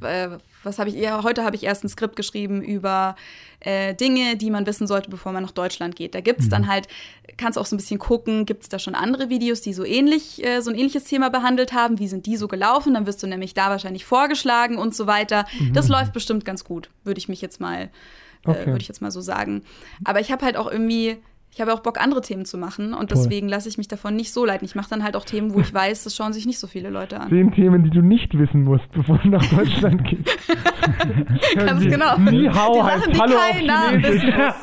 Äh, 0.00 0.28
was 0.62 0.78
habe 0.78 0.90
ich 0.90 0.96
eher? 0.96 1.22
Heute 1.22 1.44
habe 1.44 1.56
ich 1.56 1.64
erst 1.64 1.84
ein 1.84 1.88
Skript 1.88 2.16
geschrieben 2.16 2.62
über 2.62 3.16
äh, 3.60 3.94
Dinge, 3.94 4.36
die 4.36 4.50
man 4.50 4.66
wissen 4.66 4.86
sollte, 4.86 5.10
bevor 5.10 5.32
man 5.32 5.42
nach 5.42 5.52
Deutschland 5.52 5.96
geht. 5.96 6.14
Da 6.14 6.20
gibt 6.20 6.40
es 6.40 6.46
mhm. 6.46 6.50
dann 6.50 6.68
halt, 6.68 6.88
kannst 7.36 7.56
du 7.56 7.60
auch 7.60 7.66
so 7.66 7.74
ein 7.74 7.78
bisschen 7.78 7.98
gucken, 7.98 8.46
gibt 8.46 8.62
es 8.64 8.68
da 8.68 8.78
schon 8.78 8.94
andere 8.94 9.28
Videos, 9.28 9.60
die 9.60 9.72
so 9.72 9.84
ähnlich, 9.84 10.44
äh, 10.44 10.60
so 10.60 10.70
ein 10.70 10.76
ähnliches 10.76 11.04
Thema 11.04 11.30
behandelt 11.30 11.72
haben, 11.72 11.98
wie 11.98 12.08
sind 12.08 12.26
die 12.26 12.36
so 12.36 12.48
gelaufen, 12.48 12.94
dann 12.94 13.06
wirst 13.06 13.22
du 13.22 13.26
nämlich 13.26 13.54
da 13.54 13.70
wahrscheinlich 13.70 14.04
vorgeschlagen 14.04 14.78
und 14.78 14.94
so 14.94 15.06
weiter. 15.06 15.46
Mhm. 15.58 15.72
Das 15.72 15.88
läuft 15.88 16.12
bestimmt 16.12 16.44
ganz 16.44 16.64
gut, 16.64 16.90
würde 17.04 17.18
ich 17.18 17.28
mich 17.28 17.40
jetzt 17.40 17.60
mal, 17.60 17.90
äh, 18.44 18.50
okay. 18.50 18.66
würde 18.66 18.80
ich 18.80 18.88
jetzt 18.88 19.02
mal 19.02 19.10
so 19.10 19.20
sagen. 19.20 19.62
Aber 20.04 20.20
ich 20.20 20.30
habe 20.30 20.44
halt 20.44 20.56
auch 20.56 20.70
irgendwie 20.70 21.16
ich 21.50 21.60
habe 21.60 21.72
auch 21.74 21.80
Bock, 21.80 22.00
andere 22.00 22.20
Themen 22.20 22.44
zu 22.44 22.56
machen 22.58 22.94
und 22.94 23.10
deswegen 23.10 23.48
lasse 23.48 23.68
ich 23.68 23.78
mich 23.78 23.88
davon 23.88 24.14
nicht 24.14 24.32
so 24.32 24.44
leiten. 24.44 24.64
Ich 24.64 24.74
mache 24.74 24.90
dann 24.90 25.02
halt 25.02 25.16
auch 25.16 25.24
Themen, 25.24 25.54
wo 25.54 25.60
ich 25.60 25.72
weiß, 25.72 26.04
das 26.04 26.14
schauen 26.14 26.32
sich 26.32 26.46
nicht 26.46 26.58
so 26.58 26.66
viele 26.66 26.90
Leute 26.90 27.20
an. 27.20 27.28
Zehn 27.30 27.50
Themen, 27.52 27.82
die 27.82 27.90
du 27.90 28.00
nicht 28.00 28.38
wissen 28.38 28.62
musst, 28.62 28.90
bevor 28.92 29.18
du 29.18 29.28
nach 29.28 29.44
Deutschland 29.46 30.04
gehst. 30.04 30.38
Ganz 31.56 31.82
genau. 31.84 32.16
Ni 32.18 32.46
hao 32.46 32.74
die 32.74 32.78
Sachen, 32.78 33.12
die 33.12 33.18
keiner 33.18 34.02
wissen 34.02 34.34
muss. 34.36 34.54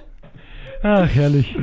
Ach, 0.86 1.08
herrlich. 1.14 1.56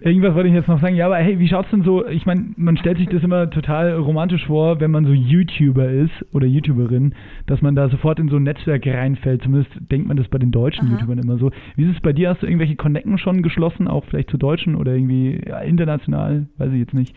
Irgendwas 0.00 0.34
wollte 0.34 0.48
ich 0.48 0.54
jetzt 0.54 0.66
noch 0.66 0.80
sagen. 0.80 0.96
Ja, 0.96 1.06
aber 1.06 1.18
hey, 1.18 1.38
wie 1.38 1.46
schaut's 1.46 1.70
denn 1.70 1.84
so? 1.84 2.04
Ich 2.08 2.26
meine, 2.26 2.46
man 2.56 2.76
stellt 2.76 2.98
sich 2.98 3.06
das 3.06 3.22
immer 3.22 3.48
total 3.48 3.92
romantisch 3.94 4.44
vor, 4.46 4.80
wenn 4.80 4.90
man 4.90 5.06
so 5.06 5.12
YouTuber 5.12 5.88
ist 5.88 6.10
oder 6.32 6.44
YouTuberin, 6.44 7.14
dass 7.46 7.62
man 7.62 7.76
da 7.76 7.88
sofort 7.88 8.18
in 8.18 8.28
so 8.28 8.36
ein 8.36 8.42
Netzwerk 8.42 8.84
reinfällt. 8.84 9.42
Zumindest 9.44 9.70
denkt 9.92 10.08
man 10.08 10.16
das 10.16 10.26
bei 10.26 10.38
den 10.38 10.50
deutschen 10.50 10.88
Aha. 10.88 10.94
YouTubern 10.94 11.18
immer 11.18 11.38
so. 11.38 11.52
Wie 11.76 11.84
ist 11.84 11.94
es 11.94 12.02
bei 12.02 12.12
dir? 12.12 12.30
Hast 12.30 12.42
du 12.42 12.46
irgendwelche 12.46 12.74
Connecten 12.74 13.16
schon 13.16 13.42
geschlossen, 13.42 13.86
auch 13.86 14.04
vielleicht 14.06 14.30
zu 14.30 14.38
Deutschen 14.38 14.74
oder 14.74 14.92
irgendwie 14.92 15.40
ja, 15.46 15.60
international? 15.60 16.48
Weiß 16.58 16.72
ich 16.72 16.80
jetzt 16.80 16.94
nicht. 16.94 17.16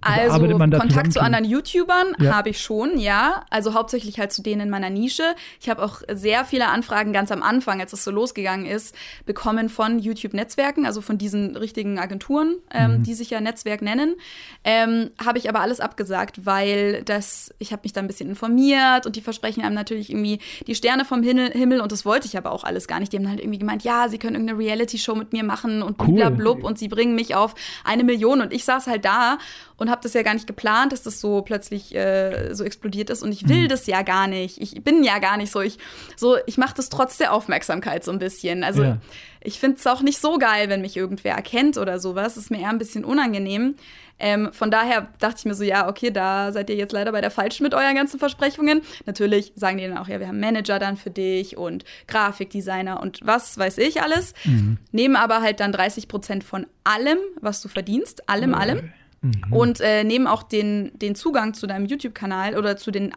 Also, 0.00 0.46
Kontakt 0.46 1.12
zu 1.12 1.20
anderen 1.20 1.44
YouTubern 1.44 2.14
ja. 2.20 2.34
habe 2.34 2.50
ich 2.50 2.60
schon, 2.60 2.98
ja. 2.98 3.44
Also 3.50 3.74
hauptsächlich 3.74 4.20
halt 4.20 4.32
zu 4.32 4.42
denen 4.42 4.62
in 4.62 4.70
meiner 4.70 4.90
Nische. 4.90 5.24
Ich 5.60 5.68
habe 5.68 5.82
auch 5.82 6.02
sehr 6.12 6.44
viele 6.44 6.68
Anfragen 6.68 7.12
ganz 7.12 7.32
am 7.32 7.42
Anfang, 7.42 7.80
als 7.80 7.92
es 7.92 8.04
so 8.04 8.12
losgegangen 8.12 8.64
ist, 8.64 8.94
bekommen 9.26 9.68
von 9.68 9.98
YouTube-Netzwerken, 9.98 10.86
also 10.86 11.00
von 11.00 11.18
diesen 11.18 11.56
richtigen 11.56 11.98
Agenturen, 11.98 12.58
ähm, 12.72 12.98
mhm. 12.98 13.02
die 13.02 13.14
sich 13.14 13.30
ja 13.30 13.40
Netzwerk 13.40 13.82
nennen. 13.82 14.14
Ähm, 14.62 15.10
habe 15.24 15.38
ich 15.38 15.48
aber 15.48 15.60
alles 15.60 15.80
abgesagt, 15.80 16.46
weil 16.46 17.02
das, 17.02 17.52
ich 17.58 17.72
habe 17.72 17.82
mich 17.82 17.92
da 17.92 18.00
ein 18.00 18.06
bisschen 18.06 18.28
informiert 18.28 19.04
und 19.04 19.16
die 19.16 19.20
versprechen 19.20 19.64
einem 19.64 19.74
natürlich 19.74 20.10
irgendwie 20.10 20.38
die 20.66 20.76
Sterne 20.76 21.04
vom 21.04 21.24
Himmel 21.24 21.80
und 21.80 21.90
das 21.90 22.04
wollte 22.04 22.26
ich 22.26 22.38
aber 22.38 22.52
auch 22.52 22.62
alles 22.62 22.86
gar 22.86 23.00
nicht. 23.00 23.12
Die 23.12 23.16
haben 23.16 23.28
halt 23.28 23.40
irgendwie 23.40 23.58
gemeint, 23.58 23.82
ja, 23.82 24.08
sie 24.08 24.18
können 24.18 24.36
irgendeine 24.36 24.58
Reality-Show 24.60 25.16
mit 25.16 25.32
mir 25.32 25.42
machen 25.42 25.82
und 25.82 26.00
cool. 26.00 26.14
blablabla 26.14 26.66
und 26.68 26.78
sie 26.78 26.88
bringen 26.88 27.16
mich 27.16 27.34
auf 27.34 27.54
eine 27.84 28.04
Million 28.04 28.40
und 28.40 28.52
ich 28.52 28.64
saß 28.64 28.86
halt 28.86 29.04
da 29.04 29.38
und 29.78 29.90
habe 29.90 29.97
das 30.02 30.14
ja 30.14 30.22
gar 30.22 30.34
nicht 30.34 30.46
geplant, 30.46 30.92
dass 30.92 31.02
das 31.02 31.20
so 31.20 31.42
plötzlich 31.42 31.94
äh, 31.94 32.54
so 32.54 32.64
explodiert 32.64 33.10
ist 33.10 33.22
und 33.22 33.32
ich 33.32 33.48
will 33.48 33.64
mhm. 33.64 33.68
das 33.68 33.86
ja 33.86 34.02
gar 34.02 34.26
nicht. 34.26 34.60
Ich 34.60 34.82
bin 34.82 35.02
ja 35.02 35.18
gar 35.18 35.36
nicht 35.36 35.52
so. 35.52 35.60
Ich 35.60 35.78
so 36.16 36.36
ich 36.46 36.58
mache 36.58 36.74
das 36.74 36.88
trotz 36.88 37.18
der 37.18 37.32
Aufmerksamkeit 37.32 38.04
so 38.04 38.10
ein 38.10 38.18
bisschen. 38.18 38.64
Also 38.64 38.82
ja. 38.82 38.98
ich 39.40 39.58
finde 39.58 39.78
es 39.78 39.86
auch 39.86 40.02
nicht 40.02 40.20
so 40.20 40.38
geil, 40.38 40.68
wenn 40.68 40.80
mich 40.80 40.96
irgendwer 40.96 41.34
erkennt 41.34 41.78
oder 41.78 41.98
sowas. 41.98 42.36
Ist 42.36 42.50
mir 42.50 42.60
eher 42.60 42.70
ein 42.70 42.78
bisschen 42.78 43.04
unangenehm. 43.04 43.74
Ähm, 44.18 44.52
von 44.52 44.70
daher 44.70 45.08
dachte 45.20 45.36
ich 45.38 45.44
mir 45.44 45.54
so, 45.54 45.64
ja, 45.64 45.88
okay, 45.88 46.10
da 46.10 46.52
seid 46.52 46.70
ihr 46.70 46.76
jetzt 46.76 46.92
leider 46.92 47.12
bei 47.12 47.20
der 47.20 47.30
Falschen 47.30 47.62
mit 47.62 47.74
euren 47.74 47.94
ganzen 47.94 48.18
Versprechungen. 48.18 48.82
Natürlich 49.06 49.52
sagen 49.54 49.78
die 49.78 49.86
dann 49.86 49.98
auch, 49.98 50.08
ja, 50.08 50.18
wir 50.18 50.28
haben 50.28 50.40
Manager 50.40 50.78
dann 50.78 50.96
für 50.96 51.10
dich 51.10 51.56
und 51.56 51.84
Grafikdesigner 52.08 53.00
und 53.00 53.20
was 53.22 53.56
weiß 53.56 53.78
ich 53.78 54.02
alles. 54.02 54.34
Mhm. 54.44 54.78
Nehmen 54.90 55.16
aber 55.16 55.40
halt 55.40 55.60
dann 55.60 55.72
30 55.72 56.08
Prozent 56.08 56.44
von 56.44 56.66
allem, 56.84 57.18
was 57.40 57.60
du 57.62 57.68
verdienst, 57.68 58.28
allem, 58.28 58.54
allem. 58.54 58.92
Mhm. 59.20 59.52
Und 59.52 59.80
äh, 59.80 60.04
nehmen 60.04 60.26
auch 60.26 60.42
den, 60.42 60.92
den 60.98 61.14
Zugang 61.14 61.54
zu 61.54 61.66
deinem 61.66 61.86
YouTube-Kanal 61.86 62.56
oder 62.56 62.76
zu 62.76 62.90
den 62.90 63.12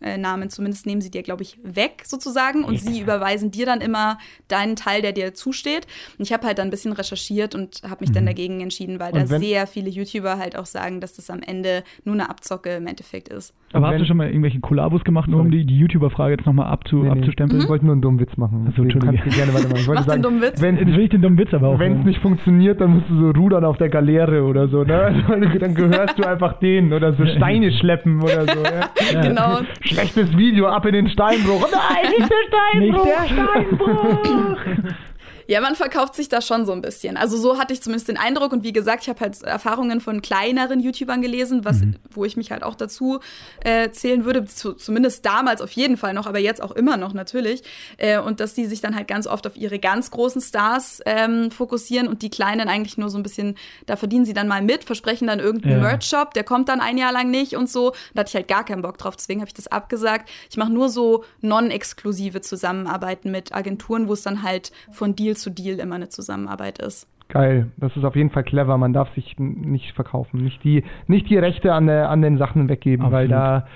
Einnahmen, 0.00 0.50
zumindest 0.50 0.86
nehmen 0.86 1.00
sie 1.00 1.10
dir, 1.10 1.22
glaube 1.22 1.42
ich, 1.42 1.58
weg 1.62 2.02
sozusagen. 2.04 2.64
Und 2.64 2.74
ja. 2.74 2.80
sie 2.80 3.00
überweisen 3.00 3.50
dir 3.50 3.66
dann 3.66 3.80
immer 3.80 4.18
deinen 4.48 4.76
Teil, 4.76 5.02
der 5.02 5.12
dir 5.12 5.34
zusteht. 5.34 5.86
Und 6.18 6.24
ich 6.24 6.32
habe 6.32 6.46
halt 6.46 6.58
dann 6.58 6.68
ein 6.68 6.70
bisschen 6.70 6.92
recherchiert 6.92 7.54
und 7.54 7.82
habe 7.84 7.98
mich 8.00 8.10
mhm. 8.10 8.14
dann 8.14 8.26
dagegen 8.26 8.60
entschieden, 8.60 9.00
weil 9.00 9.12
da 9.12 9.26
sehr 9.26 9.66
viele 9.66 9.90
YouTuber 9.90 10.38
halt 10.38 10.56
auch 10.56 10.66
sagen, 10.66 11.00
dass 11.00 11.14
das 11.14 11.30
am 11.30 11.40
Ende 11.40 11.82
nur 12.04 12.14
eine 12.14 12.30
Abzocke 12.30 12.76
im 12.76 12.86
Endeffekt 12.86 13.28
ist. 13.28 13.54
Aber 13.72 13.88
hast 13.88 14.00
du 14.00 14.04
schon 14.06 14.16
mal 14.16 14.28
irgendwelche 14.28 14.60
Kollabos 14.60 15.04
gemacht, 15.04 15.28
nur 15.28 15.40
um 15.40 15.50
die, 15.50 15.64
die 15.64 15.78
YouTuber-Frage 15.78 16.34
jetzt 16.34 16.46
nochmal 16.46 16.66
abzu, 16.66 16.96
nee, 16.96 17.02
nee. 17.02 17.20
abzustempeln? 17.20 17.58
Mhm. 17.58 17.64
Ich 17.64 17.68
wollte 17.68 17.84
nur 17.84 17.92
einen 17.92 18.02
dummen 18.02 18.20
Witz 18.20 18.36
machen. 18.36 18.66
Achso, 18.68 18.82
Entschuldigung. 18.82 19.16
Kannst 19.16 19.32
du 19.32 19.38
gerne 19.38 19.54
weitermachen. 19.54 19.80
Ich 19.80 19.88
wollte 19.88 20.02
sagen, 20.02 20.22
den 20.22 20.22
dummen 20.22 20.42
Witz? 20.42 20.60
Wenn, 20.60 20.78
will 20.78 21.00
ich 21.00 21.10
den 21.10 21.22
dummen 21.22 21.38
Witz 21.38 21.54
aber 21.54 21.68
auch. 21.68 21.78
Wenn 21.78 22.00
es 22.00 22.04
nicht 22.04 22.20
funktioniert, 22.20 22.80
dann 22.80 22.94
musst 22.94 23.08
du 23.08 23.20
so 23.20 23.30
rudern 23.30 23.64
auf 23.64 23.76
der 23.78 23.88
Galeere 23.88 24.42
oder 24.42 24.68
so, 24.68 24.82
ne? 24.82 25.24
dann 25.60 25.74
gehörst 25.74 26.18
du 26.18 26.24
einfach 26.24 26.58
denen 26.58 26.92
oder 26.92 27.12
so 27.14 27.24
Steine 27.36 27.72
schleppen 27.72 28.22
oder 28.22 28.42
so. 28.42 28.62
Ja? 28.62 28.90
Genau. 29.22 29.60
Schlechtes 29.90 30.36
Video, 30.36 30.68
ab 30.68 30.86
in 30.86 30.92
den 30.92 31.10
Steinbruch. 31.10 31.68
Nein, 31.72 32.12
nicht 32.16 32.30
der 32.30 32.36
Steinbruch! 32.46 33.04
Nicht 33.04 33.18
der 33.18 33.28
Steinbruch! 33.28 34.94
Ja, 35.50 35.60
man 35.60 35.74
verkauft 35.74 36.14
sich 36.14 36.28
da 36.28 36.40
schon 36.40 36.64
so 36.64 36.70
ein 36.70 36.80
bisschen. 36.80 37.16
Also 37.16 37.36
so 37.36 37.58
hatte 37.58 37.72
ich 37.72 37.82
zumindest 37.82 38.06
den 38.06 38.16
Eindruck. 38.16 38.52
Und 38.52 38.62
wie 38.62 38.72
gesagt, 38.72 39.02
ich 39.02 39.08
habe 39.08 39.18
halt 39.18 39.42
Erfahrungen 39.42 40.00
von 40.00 40.22
kleineren 40.22 40.78
YouTubern 40.78 41.22
gelesen, 41.22 41.64
was, 41.64 41.80
mhm. 41.80 41.96
wo 42.12 42.24
ich 42.24 42.36
mich 42.36 42.52
halt 42.52 42.62
auch 42.62 42.76
dazu 42.76 43.18
äh, 43.64 43.90
zählen 43.90 44.24
würde. 44.24 44.44
Zu, 44.44 44.74
zumindest 44.74 45.26
damals 45.26 45.60
auf 45.60 45.72
jeden 45.72 45.96
Fall 45.96 46.14
noch, 46.14 46.28
aber 46.28 46.38
jetzt 46.38 46.62
auch 46.62 46.70
immer 46.70 46.96
noch 46.96 47.14
natürlich. 47.14 47.64
Äh, 47.96 48.20
und 48.20 48.38
dass 48.38 48.54
die 48.54 48.66
sich 48.66 48.80
dann 48.80 48.94
halt 48.94 49.08
ganz 49.08 49.26
oft 49.26 49.44
auf 49.44 49.56
ihre 49.56 49.80
ganz 49.80 50.12
großen 50.12 50.40
Stars 50.40 51.02
ähm, 51.04 51.50
fokussieren 51.50 52.06
und 52.06 52.22
die 52.22 52.30
kleinen 52.30 52.68
eigentlich 52.68 52.96
nur 52.96 53.10
so 53.10 53.18
ein 53.18 53.24
bisschen, 53.24 53.56
da 53.86 53.96
verdienen 53.96 54.24
sie 54.24 54.34
dann 54.34 54.46
mal 54.46 54.62
mit, 54.62 54.84
versprechen 54.84 55.26
dann 55.26 55.40
irgendeinen 55.40 55.82
ja. 55.82 55.88
Merch-Shop, 55.88 56.32
der 56.32 56.44
kommt 56.44 56.68
dann 56.68 56.80
ein 56.80 56.96
Jahr 56.96 57.10
lang 57.10 57.28
nicht 57.28 57.56
und 57.56 57.68
so. 57.68 57.92
Da 58.14 58.20
hatte 58.20 58.28
ich 58.28 58.34
halt 58.36 58.46
gar 58.46 58.64
keinen 58.64 58.82
Bock 58.82 58.98
drauf. 58.98 59.16
Deswegen 59.16 59.40
habe 59.40 59.48
ich 59.48 59.54
das 59.54 59.66
abgesagt. 59.66 60.30
Ich 60.48 60.56
mache 60.56 60.70
nur 60.70 60.88
so 60.88 61.24
non-exklusive 61.40 62.40
Zusammenarbeiten 62.40 63.32
mit 63.32 63.52
Agenturen, 63.52 64.06
wo 64.06 64.12
es 64.12 64.22
dann 64.22 64.44
halt 64.44 64.70
von 64.92 65.16
Deals 65.16 65.39
zu 65.40 65.50
Deal 65.50 65.78
immer 65.78 65.96
eine 65.96 66.08
Zusammenarbeit 66.08 66.78
ist. 66.78 67.06
Geil, 67.28 67.70
das 67.76 67.96
ist 67.96 68.04
auf 68.04 68.16
jeden 68.16 68.30
Fall 68.30 68.42
clever. 68.42 68.76
Man 68.76 68.92
darf 68.92 69.12
sich 69.14 69.36
nicht 69.38 69.92
verkaufen, 69.94 70.42
nicht 70.42 70.64
die, 70.64 70.82
nicht 71.06 71.30
die 71.30 71.38
Rechte 71.38 71.72
an, 71.72 71.86
der, 71.86 72.10
an 72.10 72.22
den 72.22 72.38
Sachen 72.38 72.68
weggeben, 72.68 73.06
Absolut. 73.06 73.12
weil 73.12 73.28
da 73.28 73.66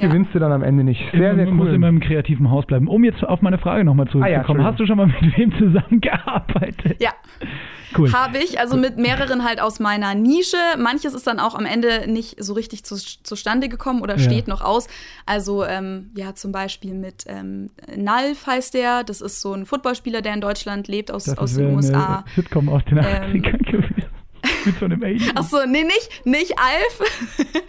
ja. 0.00 0.08
gewinnst 0.08 0.34
du 0.34 0.38
dann 0.38 0.52
am 0.52 0.62
Ende 0.62 0.84
nicht. 0.84 1.00
Sehr, 1.12 1.34
sehr 1.34 1.46
cool. 1.46 1.52
Man 1.52 1.56
muss 1.56 1.68
immer 1.74 1.88
im 1.88 2.00
kreativen 2.00 2.50
Haus 2.50 2.66
bleiben. 2.66 2.88
Um 2.88 3.04
jetzt 3.04 3.24
auf 3.24 3.42
meine 3.42 3.58
Frage 3.58 3.84
nochmal 3.84 4.08
zurückzukommen, 4.08 4.60
ah, 4.60 4.62
ja, 4.62 4.70
hast 4.70 4.80
du 4.80 4.86
schon 4.86 4.96
mal 4.96 5.06
mit 5.06 5.36
wem 5.36 5.52
zusammengearbeitet? 5.58 6.96
Ja. 7.00 7.10
Cool. 7.96 8.12
Habe 8.12 8.38
ich, 8.38 8.60
also 8.60 8.76
mit 8.76 8.98
mehreren 8.98 9.44
halt 9.44 9.60
aus 9.60 9.80
meiner 9.80 10.14
Nische. 10.14 10.56
Manches 10.78 11.12
ist 11.12 11.26
dann 11.26 11.40
auch 11.40 11.56
am 11.56 11.66
Ende 11.66 12.10
nicht 12.10 12.42
so 12.42 12.52
richtig 12.54 12.84
zu, 12.84 12.94
zustande 12.96 13.68
gekommen 13.68 14.00
oder 14.00 14.18
steht 14.18 14.46
ja. 14.46 14.54
noch 14.54 14.62
aus. 14.62 14.86
Also 15.26 15.64
ähm, 15.64 16.10
ja, 16.14 16.34
zum 16.34 16.52
Beispiel 16.52 16.94
mit 16.94 17.24
ähm, 17.26 17.70
Nalf 17.96 18.46
heißt 18.46 18.74
der. 18.74 19.02
Das 19.02 19.20
ist 19.20 19.40
so 19.40 19.54
ein 19.54 19.66
Footballspieler, 19.66 20.22
der 20.22 20.34
in 20.34 20.40
Deutschland 20.40 20.88
lebt, 20.88 21.10
aus, 21.10 21.28
aus 21.36 21.54
den 21.54 21.74
USA. 21.74 22.24
Eine 22.24 22.24
Sitcom 22.34 22.68
aus 22.68 22.84
den 22.84 23.00
80ern 23.00 23.34
ähm, 23.34 23.42
gewesen. 23.42 24.09
Mit 24.64 24.78
so 24.78 24.84
einem 24.84 25.02
Alien. 25.02 25.36
Achso, 25.36 25.64
nee, 25.66 25.84
nicht, 25.84 26.26
nicht 26.26 26.58
Alf. 26.58 27.10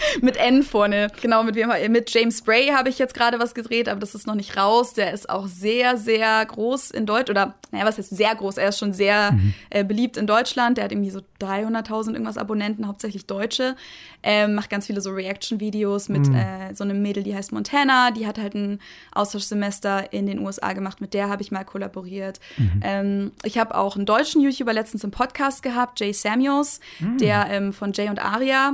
mit 0.21 0.37
N 0.37 0.63
vorne. 0.63 1.07
Genau, 1.21 1.43
mit 1.43 1.55
wem 1.55 1.69
Mit 1.91 2.13
James 2.13 2.41
Bray 2.41 2.67
habe 2.67 2.89
ich 2.89 2.99
jetzt 2.99 3.13
gerade 3.13 3.39
was 3.39 3.53
gedreht, 3.53 3.87
aber 3.89 3.99
das 3.99 4.15
ist 4.15 4.27
noch 4.27 4.35
nicht 4.35 4.57
raus. 4.57 4.93
Der 4.93 5.13
ist 5.13 5.29
auch 5.29 5.47
sehr, 5.47 5.97
sehr 5.97 6.45
groß 6.45 6.91
in 6.91 7.05
Deutschland. 7.05 7.29
Oder, 7.29 7.55
naja, 7.71 7.85
was 7.85 7.97
heißt 7.97 8.15
sehr 8.15 8.35
groß? 8.35 8.57
Er 8.57 8.69
ist 8.69 8.79
schon 8.79 8.93
sehr 8.93 9.31
mhm. 9.31 9.53
äh, 9.69 9.83
beliebt 9.83 10.17
in 10.17 10.27
Deutschland. 10.27 10.77
Der 10.77 10.85
hat 10.85 10.91
irgendwie 10.91 11.11
so 11.11 11.21
300.000 11.39 12.13
irgendwas 12.13 12.37
Abonnenten, 12.37 12.87
hauptsächlich 12.87 13.25
Deutsche. 13.25 13.75
Ähm, 14.23 14.53
macht 14.55 14.69
ganz 14.69 14.85
viele 14.85 15.01
so 15.01 15.11
Reaction-Videos 15.11 16.09
mit 16.09 16.27
mhm. 16.27 16.35
äh, 16.35 16.75
so 16.75 16.83
einem 16.83 17.01
Mädel, 17.01 17.23
die 17.23 17.35
heißt 17.35 17.51
Montana. 17.51 18.11
Die 18.11 18.27
hat 18.27 18.37
halt 18.37 18.53
ein 18.53 18.79
Austauschsemester 19.13 20.13
in 20.13 20.25
den 20.27 20.39
USA 20.39 20.73
gemacht. 20.73 21.01
Mit 21.01 21.13
der 21.13 21.29
habe 21.29 21.41
ich 21.41 21.51
mal 21.51 21.63
kollaboriert. 21.63 22.39
Mhm. 22.57 22.81
Ähm, 22.83 23.31
ich 23.43 23.57
habe 23.57 23.75
auch 23.75 23.95
einen 23.95 24.05
deutschen 24.05 24.41
YouTuber 24.41 24.73
letztens 24.73 25.03
im 25.03 25.11
Podcast 25.11 25.63
gehabt, 25.63 25.99
Jay 25.99 26.13
Samuels, 26.13 26.80
mhm. 26.99 27.17
der 27.17 27.47
ähm, 27.49 27.73
von 27.73 27.91
Jay 27.93 28.09
und 28.09 28.23
Aria. 28.23 28.73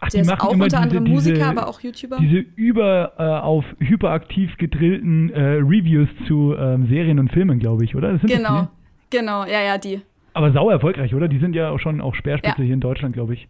Ach, 0.00 0.08
der 0.08 0.22
ist 0.22 0.30
auch 0.30 0.52
unter 0.52 0.80
anderem 0.80 1.04
diese, 1.04 1.14
Musiker, 1.14 1.46
aber 1.46 1.68
auch 1.68 1.80
YouTuber. 1.80 2.18
Diese 2.20 2.38
über 2.56 3.12
äh, 3.18 3.22
auf 3.22 3.64
hyperaktiv 3.78 4.56
gedrillten 4.56 5.30
äh, 5.30 5.40
Reviews 5.40 6.08
zu 6.26 6.54
ähm, 6.58 6.86
Serien 6.88 7.18
und 7.18 7.32
Filmen, 7.32 7.58
glaube 7.58 7.84
ich, 7.84 7.94
oder? 7.94 8.18
genau, 8.18 8.68
genau, 9.10 9.44
ja, 9.44 9.60
ja, 9.60 9.78
die. 9.78 10.00
Aber 10.34 10.52
sau 10.52 10.70
erfolgreich, 10.70 11.14
oder? 11.14 11.26
Die 11.26 11.38
sind 11.38 11.54
ja 11.54 11.70
auch 11.70 11.78
schon 11.78 12.00
auch 12.00 12.14
Speerspitze 12.14 12.58
ja. 12.58 12.64
hier 12.64 12.74
in 12.74 12.80
Deutschland, 12.80 13.14
glaube 13.14 13.34
ich. 13.34 13.48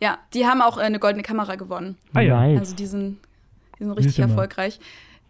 Ja, 0.00 0.18
die 0.34 0.46
haben 0.46 0.62
auch 0.62 0.78
äh, 0.78 0.82
eine 0.82 0.98
goldene 0.98 1.22
Kamera 1.22 1.56
gewonnen. 1.56 1.96
Ah 2.14 2.20
ja. 2.20 2.38
Also 2.38 2.76
die 2.76 2.86
sind, 2.86 3.18
die 3.78 3.84
sind 3.84 3.92
richtig 3.92 4.18
erfolgreich. 4.20 4.78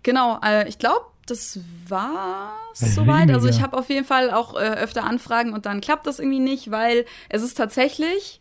Genau, 0.02 0.38
äh, 0.44 0.68
ich 0.68 0.78
glaube, 0.78 1.00
das 1.30 1.60
war 1.86 2.56
soweit. 2.74 3.30
Also 3.30 3.48
ich 3.48 3.60
habe 3.60 3.76
auf 3.76 3.88
jeden 3.88 4.04
Fall 4.04 4.30
auch 4.30 4.54
äh, 4.54 4.58
öfter 4.58 5.04
Anfragen 5.04 5.52
und 5.52 5.66
dann 5.66 5.80
klappt 5.80 6.06
das 6.06 6.18
irgendwie 6.18 6.40
nicht, 6.40 6.70
weil 6.70 7.04
es 7.28 7.42
ist 7.42 7.54
tatsächlich 7.54 8.40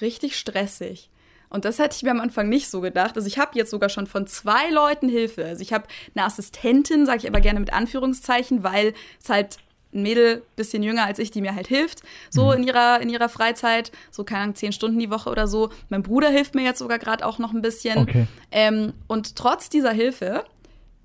richtig 0.00 0.36
stressig. 0.36 1.10
Und 1.48 1.64
das 1.64 1.78
hätte 1.78 1.96
ich 1.96 2.02
mir 2.02 2.10
am 2.10 2.20
Anfang 2.20 2.48
nicht 2.48 2.68
so 2.68 2.80
gedacht. 2.80 3.16
Also 3.16 3.28
ich 3.28 3.38
habe 3.38 3.52
jetzt 3.54 3.70
sogar 3.70 3.88
schon 3.88 4.06
von 4.06 4.26
zwei 4.26 4.68
Leuten 4.70 5.08
Hilfe. 5.08 5.44
Also 5.44 5.62
ich 5.62 5.72
habe 5.72 5.86
eine 6.14 6.24
Assistentin, 6.24 7.06
sage 7.06 7.18
ich 7.18 7.28
aber 7.28 7.40
gerne 7.40 7.60
mit 7.60 7.72
Anführungszeichen, 7.72 8.62
weil 8.62 8.94
es 9.22 9.28
halt 9.28 9.58
ein 9.94 10.02
Mädel, 10.02 10.42
bisschen 10.56 10.82
jünger 10.82 11.04
als 11.04 11.18
ich, 11.18 11.30
die 11.30 11.40
mir 11.40 11.54
halt 11.54 11.68
hilft, 11.68 12.02
so 12.28 12.52
in, 12.52 12.64
ihrer, 12.64 13.00
in 13.00 13.08
ihrer 13.08 13.28
Freizeit, 13.28 13.92
so 14.10 14.24
keine 14.24 14.42
Ahnung, 14.42 14.54
zehn 14.54 14.72
Stunden 14.72 14.98
die 14.98 15.10
Woche 15.10 15.30
oder 15.30 15.48
so. 15.48 15.70
Mein 15.88 16.02
Bruder 16.02 16.28
hilft 16.28 16.54
mir 16.54 16.64
jetzt 16.64 16.80
sogar 16.80 16.98
gerade 16.98 17.24
auch 17.24 17.38
noch 17.38 17.54
ein 17.54 17.62
bisschen. 17.62 17.98
Okay. 17.98 18.26
Ähm, 18.50 18.92
und 19.06 19.36
trotz 19.36 19.70
dieser 19.70 19.92
Hilfe 19.92 20.44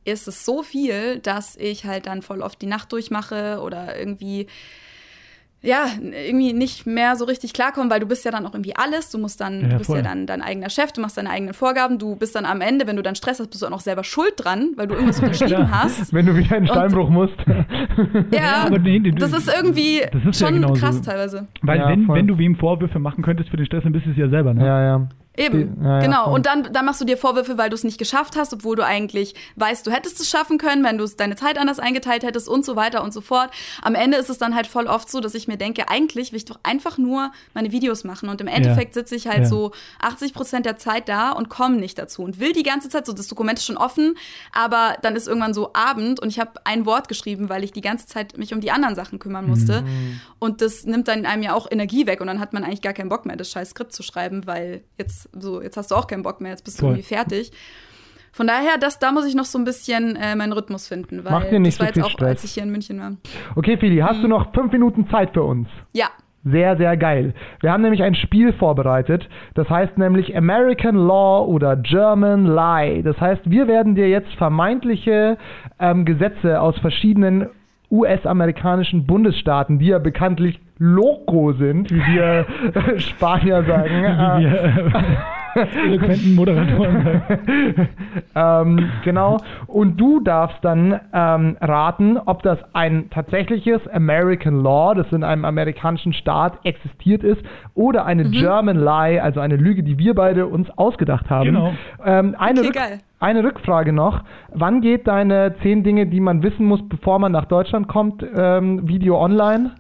ist 0.05 0.27
es 0.27 0.45
so 0.45 0.63
viel, 0.63 1.19
dass 1.19 1.55
ich 1.57 1.85
halt 1.85 2.07
dann 2.07 2.21
voll 2.21 2.41
oft 2.41 2.61
die 2.61 2.67
Nacht 2.67 2.91
durchmache 2.91 3.59
oder 3.61 3.97
irgendwie 3.97 4.47
ja, 5.63 5.85
irgendwie 6.01 6.53
nicht 6.53 6.87
mehr 6.87 7.15
so 7.15 7.25
richtig 7.25 7.53
klarkommen, 7.53 7.91
weil 7.91 7.99
du 7.99 8.07
bist 8.07 8.25
ja 8.25 8.31
dann 8.31 8.47
auch 8.47 8.53
irgendwie 8.55 8.75
alles. 8.75 9.11
Du 9.11 9.19
musst 9.19 9.39
dann, 9.41 9.61
Ja, 9.61 9.67
du 9.67 9.77
bist 9.77 9.85
voll. 9.91 9.97
ja 9.97 10.01
dann 10.01 10.25
dein 10.25 10.41
eigener 10.41 10.71
Chef, 10.71 10.91
du 10.91 11.01
machst 11.01 11.17
deine 11.19 11.29
eigenen 11.29 11.53
Vorgaben, 11.53 11.99
du 11.99 12.15
bist 12.15 12.35
dann 12.35 12.45
am 12.45 12.61
Ende, 12.61 12.87
wenn 12.87 12.95
du 12.95 13.03
dann 13.03 13.13
Stress 13.13 13.39
hast, 13.39 13.49
bist 13.51 13.61
du 13.61 13.67
auch 13.67 13.69
noch 13.69 13.81
selber 13.81 14.03
schuld 14.03 14.33
dran, 14.37 14.71
weil 14.75 14.87
du 14.87 14.95
irgendwas 14.95 15.19
unterschrieben 15.21 15.67
Klar. 15.67 15.83
hast. 15.83 16.11
Wenn 16.13 16.25
du 16.25 16.35
wieder 16.35 16.57
in 16.57 16.65
Steinbruch 16.65 17.09
musst. 17.09 17.35
Ja, 18.31 18.63
aber 18.65 18.79
nee, 18.79 18.97
nee, 18.97 19.11
das 19.11 19.33
ist 19.33 19.47
irgendwie 19.53 20.01
das 20.11 20.23
ist 20.25 20.41
ja 20.41 20.47
schon 20.47 20.55
genauso. 20.55 20.81
krass 20.81 21.01
teilweise. 21.01 21.47
Weil 21.61 21.77
Ja, 21.79 21.89
wenn, 21.89 22.07
wenn 22.07 22.25
du 22.27 22.37
wem 22.39 22.55
Vorwürfe 22.55 22.97
machen 22.97 23.23
könntest 23.23 23.49
für 23.51 23.57
den 23.57 23.65
Stress, 23.67 23.83
dann 23.83 23.91
bist 23.93 24.07
du 24.07 24.11
es 24.11 24.17
ja 24.17 24.29
selber, 24.29 24.55
ne? 24.55 24.65
ja, 24.65 24.83
ja. 24.83 25.09
Eben, 25.37 25.81
Ja, 25.81 25.95
ja, 25.95 25.99
genau. 26.01 26.23
voll. 26.25 26.33
Und 26.33 26.45
dann, 26.45 26.73
dann 26.73 26.85
machst 26.85 26.99
du 26.99 27.05
dir 27.05 27.17
Vorwürfe, 27.17 27.57
weil 27.57 27.69
du 27.69 27.75
es 27.75 27.85
nicht 27.85 27.97
geschafft 27.97 28.35
hast, 28.35 28.53
obwohl 28.53 28.75
du 28.75 28.85
eigentlich 28.85 29.33
weißt, 29.55 29.87
du 29.87 29.91
hättest 29.91 30.19
es 30.19 30.29
schaffen 30.29 30.57
können, 30.57 30.83
wenn 30.83 30.97
du 30.97 31.05
deine 31.07 31.37
Zeit 31.37 31.57
anders 31.57 31.79
eingeteilt 31.79 32.23
hättest 32.23 32.49
und 32.49 32.65
so 32.65 32.75
weiter 32.75 33.01
und 33.01 33.13
so 33.13 33.21
fort. 33.21 33.49
Am 33.81 33.95
Ende 33.95 34.17
ist 34.17 34.29
es 34.29 34.37
dann 34.37 34.55
halt 34.55 34.67
voll 34.67 34.87
oft 34.87 35.09
so, 35.09 35.21
dass 35.21 35.33
ich 35.33 35.47
mir 35.47 35.55
denke, 35.55 35.87
eigentlich 35.89 36.33
will 36.33 36.37
ich 36.37 36.45
doch 36.45 36.59
einfach 36.63 36.97
nur 36.97 37.31
meine 37.53 37.71
Videos 37.71 38.03
machen. 38.03 38.27
Und 38.27 38.41
im 38.41 38.47
Endeffekt 38.47 38.93
sitze 38.93 39.15
ich 39.15 39.27
halt 39.27 39.39
Ja. 39.43 39.45
so 39.45 39.71
80 40.01 40.33
Prozent 40.33 40.65
der 40.65 40.77
Zeit 40.77 41.07
da 41.07 41.31
und 41.31 41.47
komme 41.47 41.77
nicht 41.77 41.97
dazu 41.97 42.23
und 42.23 42.39
will 42.41 42.51
die 42.51 42.63
ganze 42.63 42.89
Zeit 42.89 43.05
so, 43.05 43.13
das 43.13 43.27
Dokument 43.27 43.57
ist 43.57 43.65
schon 43.65 43.77
offen, 43.77 44.15
aber 44.51 44.97
dann 45.01 45.15
ist 45.15 45.27
irgendwann 45.29 45.53
so 45.53 45.71
Abend 45.73 46.19
und 46.19 46.27
ich 46.27 46.39
habe 46.39 46.51
ein 46.65 46.85
Wort 46.85 47.07
geschrieben, 47.07 47.47
weil 47.47 47.63
ich 47.63 47.71
die 47.71 47.81
ganze 47.81 48.05
Zeit 48.05 48.37
mich 48.37 48.53
um 48.53 48.59
die 48.59 48.71
anderen 48.71 48.95
Sachen 48.95 49.17
kümmern 49.17 49.47
musste. 49.47 49.85
Und 50.39 50.61
das 50.61 50.83
nimmt 50.85 51.07
dann 51.07 51.25
einem 51.25 51.43
ja 51.43 51.53
auch 51.53 51.67
Energie 51.71 52.05
weg 52.05 52.19
und 52.19 52.27
dann 52.27 52.39
hat 52.41 52.51
man 52.51 52.63
eigentlich 52.65 52.81
gar 52.81 52.93
keinen 52.93 53.09
Bock 53.09 53.25
mehr, 53.25 53.37
das 53.37 53.49
scheiß 53.49 53.69
Skript 53.69 53.93
zu 53.93 54.03
schreiben, 54.03 54.45
weil 54.45 54.83
jetzt 54.97 55.20
so, 55.33 55.61
jetzt 55.61 55.77
hast 55.77 55.91
du 55.91 55.95
auch 55.95 56.07
keinen 56.07 56.23
Bock 56.23 56.41
mehr, 56.41 56.51
jetzt 56.51 56.63
bist 56.63 56.79
du 56.79 56.85
Voll. 56.85 56.91
irgendwie 56.95 57.07
fertig. 57.15 57.51
Von 58.33 58.47
daher, 58.47 58.77
das, 58.79 58.97
da 58.99 59.11
muss 59.11 59.25
ich 59.27 59.35
noch 59.35 59.43
so 59.45 59.59
ein 59.59 59.65
bisschen 59.65 60.15
äh, 60.15 60.35
meinen 60.37 60.53
Rhythmus 60.53 60.87
finden, 60.87 61.25
weil 61.25 61.31
Mach 61.33 61.43
dir 61.49 61.59
nicht 61.59 61.79
das 61.81 61.87
war 61.87 61.93
so 61.93 61.99
jetzt 61.99 62.05
auch, 62.05 62.11
Stress. 62.11 62.29
als 62.29 62.43
ich 62.45 62.51
hier 62.53 62.63
in 62.63 62.71
München 62.71 62.99
war. 62.99 63.11
Okay, 63.57 63.77
Fili, 63.77 63.97
hast 63.97 64.19
Mhm. 64.19 64.21
du 64.23 64.27
noch 64.29 64.53
fünf 64.53 64.71
Minuten 64.71 65.09
Zeit 65.09 65.31
für 65.33 65.43
uns? 65.43 65.67
Ja, 65.93 66.07
Sehr, 66.43 66.75
sehr 66.77 66.97
geil. 66.97 67.35
Wir 67.59 67.71
haben 67.71 67.83
nämlich 67.83 68.01
ein 68.01 68.15
Spiel 68.15 68.51
vorbereitet. 68.53 69.29
Das 69.53 69.69
heißt 69.69 69.99
nämlich 69.99 70.35
American 70.35 70.95
Law 70.95 71.45
oder 71.45 71.75
German 71.75 72.45
Lie. 72.47 73.03
Das 73.03 73.15
heißt, 73.21 73.41
wir 73.45 73.67
werden 73.67 73.93
dir 73.93 74.09
jetzt 74.09 74.33
vermeintliche 74.39 75.37
ähm, 75.79 76.03
Gesetze 76.03 76.59
aus 76.59 76.75
verschiedenen 76.79 77.47
US-amerikanischen 77.91 79.05
Bundesstaaten, 79.05 79.79
die 79.79 79.87
ja 79.87 79.99
bekanntlich 79.99 80.59
loco 80.77 81.53
sind, 81.53 81.91
wie 81.91 81.99
wir 81.99 82.45
äh, 82.73 82.99
Spanier 82.99 83.63
sagen. 83.63 83.91
Wie 83.91 84.45
äh, 84.45 84.51
wir 84.51 84.93
äh, 84.95 85.40
eloquenten 85.85 86.35
Moderatoren 86.35 87.21
ähm, 88.35 88.89
genau. 89.03 89.37
Und 89.67 89.97
du 89.99 90.19
darfst 90.21 90.57
dann 90.63 90.99
ähm, 91.13 91.57
raten, 91.61 92.17
ob 92.17 92.43
das 92.43 92.59
ein 92.73 93.09
tatsächliches 93.09 93.81
American 93.89 94.61
Law, 94.63 94.93
das 94.93 95.11
in 95.11 95.23
einem 95.23 95.45
amerikanischen 95.45 96.13
Staat 96.13 96.59
existiert 96.65 97.23
ist, 97.23 97.41
oder 97.73 98.05
eine 98.05 98.21
Mhm. 98.25 98.31
German 98.31 98.77
Lie, 98.79 99.19
also 99.21 99.39
eine 99.39 99.55
Lüge, 99.55 99.83
die 99.83 99.97
wir 99.97 100.13
beide 100.13 100.47
uns 100.47 100.69
ausgedacht 100.77 101.29
haben. 101.29 101.45
Genau. 101.45 101.73
Ähm, 102.05 102.35
eine, 102.37 102.59
Okay, 102.59 102.67
Rück 102.67 102.75
geil. 102.75 102.97
eine 103.19 103.43
Rückfrage 103.43 103.91
noch. 103.93 104.23
Wann 104.53 104.81
geht 104.81 105.07
deine 105.07 105.55
zehn 105.61 105.83
Dinge, 105.83 106.05
die 106.07 106.19
man 106.19 106.43
wissen 106.43 106.65
muss, 106.65 106.81
bevor 106.87 107.19
man 107.19 107.31
nach 107.31 107.45
Deutschland 107.45 107.87
kommt, 107.87 108.23
ähm, 108.35 108.87
Video 108.87 109.19
online? 109.21 109.71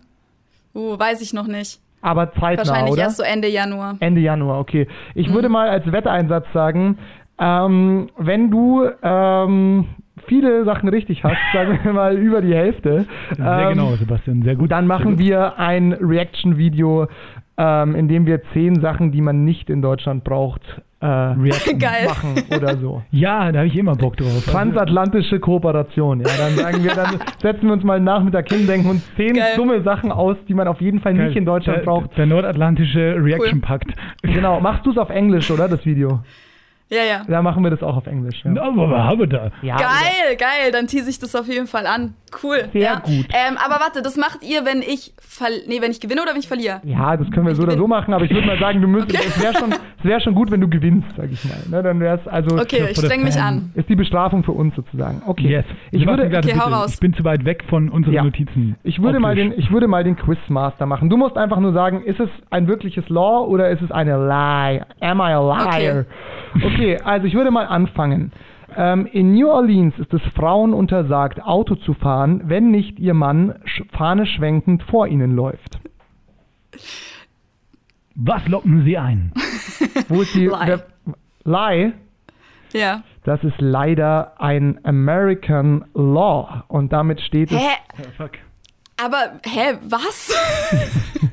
uh, 0.75 0.97
weiß 0.97 1.21
ich 1.21 1.33
noch 1.33 1.47
nicht. 1.47 1.79
Aber 2.01 2.31
zeitnah, 2.33 2.57
Wahrscheinlich 2.67 2.93
oder? 2.93 3.03
erst 3.03 3.17
so 3.17 3.23
Ende 3.23 3.47
Januar. 3.47 3.95
Ende 3.99 4.21
Januar, 4.21 4.59
okay. 4.59 4.87
Ich 5.15 5.29
Mhm. 5.29 5.33
würde 5.33 5.49
mal 5.49 5.69
als 5.69 5.91
Wetteinsatz 5.91 6.45
sagen, 6.53 6.97
ähm, 7.39 8.09
wenn 8.17 8.49
du 8.51 8.85
ähm, 9.03 9.85
viele 10.27 10.63
Sachen 10.65 10.89
richtig 10.89 11.23
hast, 11.23 11.37
sagen 11.53 11.79
wir 11.83 11.93
mal 11.93 12.17
über 12.17 12.41
die 12.41 12.53
Hälfte, 12.53 13.05
Sehr 13.37 13.45
ähm, 13.63 13.69
genau, 13.69 13.95
Sebastian, 13.95 14.41
sehr 14.43 14.55
gut. 14.55 14.71
dann 14.71 14.87
machen 14.87 15.11
gut. 15.11 15.19
wir 15.19 15.57
ein 15.57 15.93
Reaction-Video, 15.93 17.07
ähm, 17.57 17.95
in 17.95 18.07
dem 18.07 18.25
wir 18.25 18.41
zehn 18.53 18.79
Sachen, 18.81 19.11
die 19.11 19.21
man 19.21 19.43
nicht 19.43 19.69
in 19.69 19.81
Deutschland 19.81 20.23
braucht, 20.23 20.81
äh, 21.01 21.05
Reaction. 21.05 21.79
Geil. 21.79 22.05
machen 22.07 22.35
oder 22.55 22.77
so. 22.77 23.01
Ja, 23.11 23.51
da 23.51 23.59
habe 23.59 23.67
ich 23.67 23.75
immer 23.75 23.95
Bock 23.95 24.17
drauf. 24.17 24.45
Transatlantische 24.45 25.39
Kooperation, 25.39 26.21
ja. 26.21 26.27
Dann 26.37 26.55
sagen 26.55 26.83
wir, 26.83 26.93
dann 26.95 27.19
setzen 27.41 27.67
wir 27.67 27.73
uns 27.73 27.83
mal 27.83 27.95
einen 27.97 28.05
Nachmittag 28.05 28.49
hin, 28.49 28.65
denken 28.67 28.89
uns 28.89 29.03
zehn 29.15 29.33
Geil. 29.33 29.53
dumme 29.55 29.81
Sachen 29.83 30.11
aus, 30.11 30.37
die 30.47 30.53
man 30.53 30.67
auf 30.67 30.79
jeden 30.81 30.99
Fall 30.99 31.13
Geil. 31.13 31.27
nicht 31.27 31.35
in 31.37 31.45
Deutschland 31.45 31.79
der, 31.79 31.85
braucht. 31.85 32.17
Der 32.17 32.25
nordatlantische 32.25 33.15
Reaction-Pakt. 33.19 33.91
Genau. 34.21 34.59
Machst 34.59 34.85
du 34.85 34.91
es 34.91 34.97
auf 34.97 35.09
Englisch, 35.09 35.49
oder? 35.51 35.67
Das 35.67 35.85
Video? 35.85 36.19
Ja, 36.91 37.03
ja. 37.03 37.21
Ja, 37.27 37.41
machen 37.41 37.63
wir 37.63 37.71
das 37.71 37.81
auch 37.81 37.95
auf 37.95 38.05
Englisch. 38.05 38.43
Ja. 38.43 38.61
Aber 38.61 38.91
was 38.91 38.99
haben 38.99 39.19
wir 39.19 39.27
da? 39.27 39.51
Ja, 39.61 39.77
Geil, 39.77 40.35
geil, 40.37 40.71
dann 40.73 40.87
tease 40.87 41.09
ich 41.09 41.19
das 41.19 41.33
auf 41.35 41.47
jeden 41.47 41.67
Fall 41.67 41.85
an. 41.87 42.15
Cool. 42.43 42.69
Sehr 42.73 42.81
ja. 42.81 42.99
gut. 42.99 43.25
Ähm, 43.33 43.57
aber 43.63 43.75
warte, 43.81 44.01
das 44.01 44.15
macht 44.17 44.41
ihr, 44.43 44.65
wenn 44.65 44.81
ich 44.81 45.13
nee, 45.67 45.81
wenn 45.81 45.91
ich 45.91 45.99
gewinne 45.99 46.21
oder 46.21 46.31
wenn 46.31 46.39
ich 46.39 46.47
verliere? 46.47 46.79
Ja, 46.83 47.17
das 47.17 47.29
können 47.31 47.45
wir 47.45 47.51
Ich 47.53 47.57
so 47.57 47.63
oder 47.63 47.75
so 47.77 47.87
machen, 47.87 48.13
aber 48.13 48.25
ich 48.25 48.31
würde 48.31 48.45
mal 48.47 48.59
sagen, 48.59 48.81
du 48.81 48.87
müsstest, 48.87 49.17
Okay. 49.19 49.27
es 49.35 49.41
wäre 49.43 49.53
schon, 49.57 49.71
es 49.71 50.03
wär 50.03 50.19
schon 50.21 50.35
gut, 50.35 50.51
wenn 50.51 50.61
du 50.61 50.67
gewinnst, 50.69 51.07
sag 51.17 51.29
ich 51.31 51.43
mal. 51.45 51.57
Ne, 51.69 51.83
dann 51.83 51.99
wär's 51.99 52.25
also 52.27 52.57
Okay, 52.57 52.85
ich 52.91 52.97
streng 52.97 53.23
mich 53.23 53.37
an. 53.39 53.71
ist 53.75 53.89
die 53.89 53.95
Bestrafung 53.95 54.43
für 54.43 54.51
uns 54.51 54.75
sozusagen. 54.75 55.21
Okay. 55.25 55.47
Yes. 55.49 55.65
Ich 55.91 56.05
würde, 56.05 56.23
Okay, 56.25 56.35
hau 56.57 56.65
bitte. 56.65 56.75
raus. 56.75 56.93
Ich 56.95 56.99
bin 56.99 57.13
zu 57.13 57.23
weit 57.23 57.43
weg 57.45 57.63
von 57.69 57.89
unseren 57.89 58.13
Ja. 58.13 58.23
Notizen. 58.23 58.75
ich 58.83 59.01
würde 59.01 59.19
mal 59.19 59.35
den, 59.35 59.57
ich 59.57 59.71
würde 59.71 59.87
mal 59.87 60.03
den 60.03 60.15
Quizmaster 60.15 60.85
machen. 60.85 61.09
Du 61.09 61.17
musst 61.17 61.37
einfach 61.37 61.59
nur 61.59 61.73
sagen, 61.73 62.03
ist 62.03 62.19
es 62.19 62.29
ein 62.49 62.67
wirkliches 62.67 63.07
Law 63.09 63.45
oder 63.45 63.69
ist 63.69 63.81
es 63.81 63.91
eine 63.91 64.17
Lie? 64.17 64.85
Am 65.01 65.19
I 65.19 65.23
a 65.23 65.39
liar? 65.41 65.67
Okay, 65.67 66.05
also 67.03 67.27
ich 67.27 67.33
würde 67.33 67.51
mal 67.51 67.65
anfangen. 67.65 68.31
Ähm, 68.75 69.05
in 69.05 69.33
New 69.33 69.49
Orleans 69.49 69.93
ist 69.99 70.13
es 70.13 70.21
Frauen 70.33 70.73
untersagt, 70.73 71.41
Auto 71.43 71.75
zu 71.75 71.93
fahren, 71.93 72.43
wenn 72.45 72.71
nicht 72.71 72.99
ihr 72.99 73.13
Mann 73.13 73.55
sch 73.65 73.83
Fahne 73.91 74.25
schwenkend 74.25 74.83
vor 74.83 75.07
ihnen 75.07 75.35
läuft. 75.35 75.79
Was 78.15 78.47
locken 78.47 78.83
Sie 78.85 78.97
ein? 78.97 79.33
Wo 80.07 80.21
ist 80.21 80.33
die 80.35 80.47
Lie. 80.47 80.79
Lie? 81.43 81.93
Ja. 82.73 83.03
Das 83.23 83.43
ist 83.43 83.59
leider 83.59 84.39
ein 84.39 84.79
American 84.83 85.85
Law 85.93 86.63
und 86.67 86.93
damit 86.93 87.21
steht 87.21 87.51
es. 87.51 87.57
Hä? 87.57 88.03
fuck. 88.17 88.31
Aber, 89.03 89.39
hä, 89.43 89.77
was? 89.89 90.33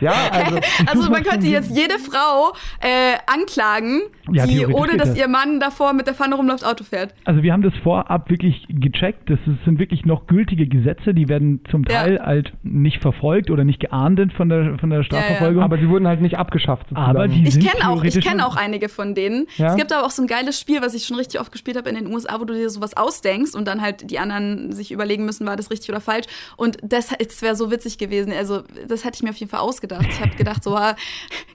Ja, 0.00 0.12
also, 0.32 0.58
Also 0.86 1.10
man 1.10 1.22
könnte 1.22 1.46
jetzt 1.46 1.74
jede 1.76 1.98
Frau 1.98 2.52
äh, 2.80 3.16
anklagen, 3.26 4.02
Ja, 4.32 4.46
die, 4.46 4.66
ohne 4.66 4.96
dass 4.96 5.08
das. 5.10 5.18
ihr 5.18 5.28
Mann 5.28 5.58
davor 5.60 5.92
mit 5.92 6.06
der 6.06 6.14
Pfanne 6.14 6.34
rumläuft, 6.36 6.64
Auto 6.64 6.84
fährt. 6.84 7.14
Also 7.24 7.42
wir 7.42 7.52
haben 7.52 7.62
das 7.62 7.72
vorab 7.82 8.30
wirklich 8.30 8.66
gecheckt. 8.68 9.28
Das 9.30 9.38
sind 9.64 9.78
wirklich 9.78 10.04
noch 10.04 10.26
gültige 10.26 10.66
Gesetze. 10.66 11.14
Die 11.14 11.28
werden 11.28 11.60
zum 11.70 11.82
Ja. 11.88 12.02
Teil 12.02 12.20
halt 12.20 12.52
nicht 12.62 13.00
verfolgt 13.02 13.50
oder 13.50 13.64
nicht 13.64 13.80
geahndet 13.80 14.32
von 14.32 14.48
der, 14.48 14.78
von 14.78 14.90
der 14.90 15.02
Strafverfolgung. 15.02 15.62
aber 15.62 15.78
sie 15.78 15.88
wurden 15.88 16.06
halt 16.06 16.20
nicht 16.20 16.38
abgeschafft. 16.38 16.88
Sozusagen. 16.88 17.10
Aber 17.10 17.28
die- 17.28 17.46
Ich 17.46 17.54
kenne 17.58 17.88
auch, 17.88 18.04
ich 18.04 18.12
theoretisch 18.12 18.24
kenne 18.24 18.42
schon- 18.42 18.50
auch 18.52 18.56
einige 18.56 18.88
von 18.88 19.14
denen. 19.14 19.46
Ja? 19.56 19.68
Es 19.68 19.76
gibt 19.76 19.92
aber 19.92 20.06
auch 20.06 20.10
so 20.10 20.22
ein 20.22 20.28
geiles 20.28 20.60
Spiel, 20.60 20.82
was 20.82 20.94
ich 20.94 21.04
schon 21.06 21.16
richtig 21.16 21.40
oft 21.40 21.52
gespielt 21.52 21.76
habe 21.76 21.88
in 21.88 21.96
den 21.96 22.06
USA, 22.12 22.40
wo 22.40 22.44
du 22.44 22.54
dir 22.54 22.70
sowas 22.70 22.96
ausdenkst 22.96 23.54
und 23.54 23.66
dann 23.66 23.80
halt 23.82 24.10
die 24.10 24.18
anderen 24.18 24.72
sich 24.72 24.92
überlegen 24.92 25.24
müssen, 25.24 25.46
war 25.46 25.56
das 25.56 25.70
richtig 25.70 25.90
oder 25.90 26.00
falsch. 26.00 26.26
Und 26.56 26.78
das, 26.82 27.08
das 27.18 27.42
wäre 27.42 27.56
so 27.56 27.70
witzig 27.70 27.98
gewesen. 27.98 28.32
Also 28.36 28.62
das 28.88 29.04
hätte 29.04 29.16
ich 29.16 29.22
mir 29.22 29.30
auf 29.30 29.36
jeden 29.36 29.50
Fall 29.50 29.55
ausgedacht. 29.60 30.06
Ich 30.08 30.20
habe 30.20 30.36
gedacht, 30.36 30.62
so 30.62 30.74
ah, 30.76 30.94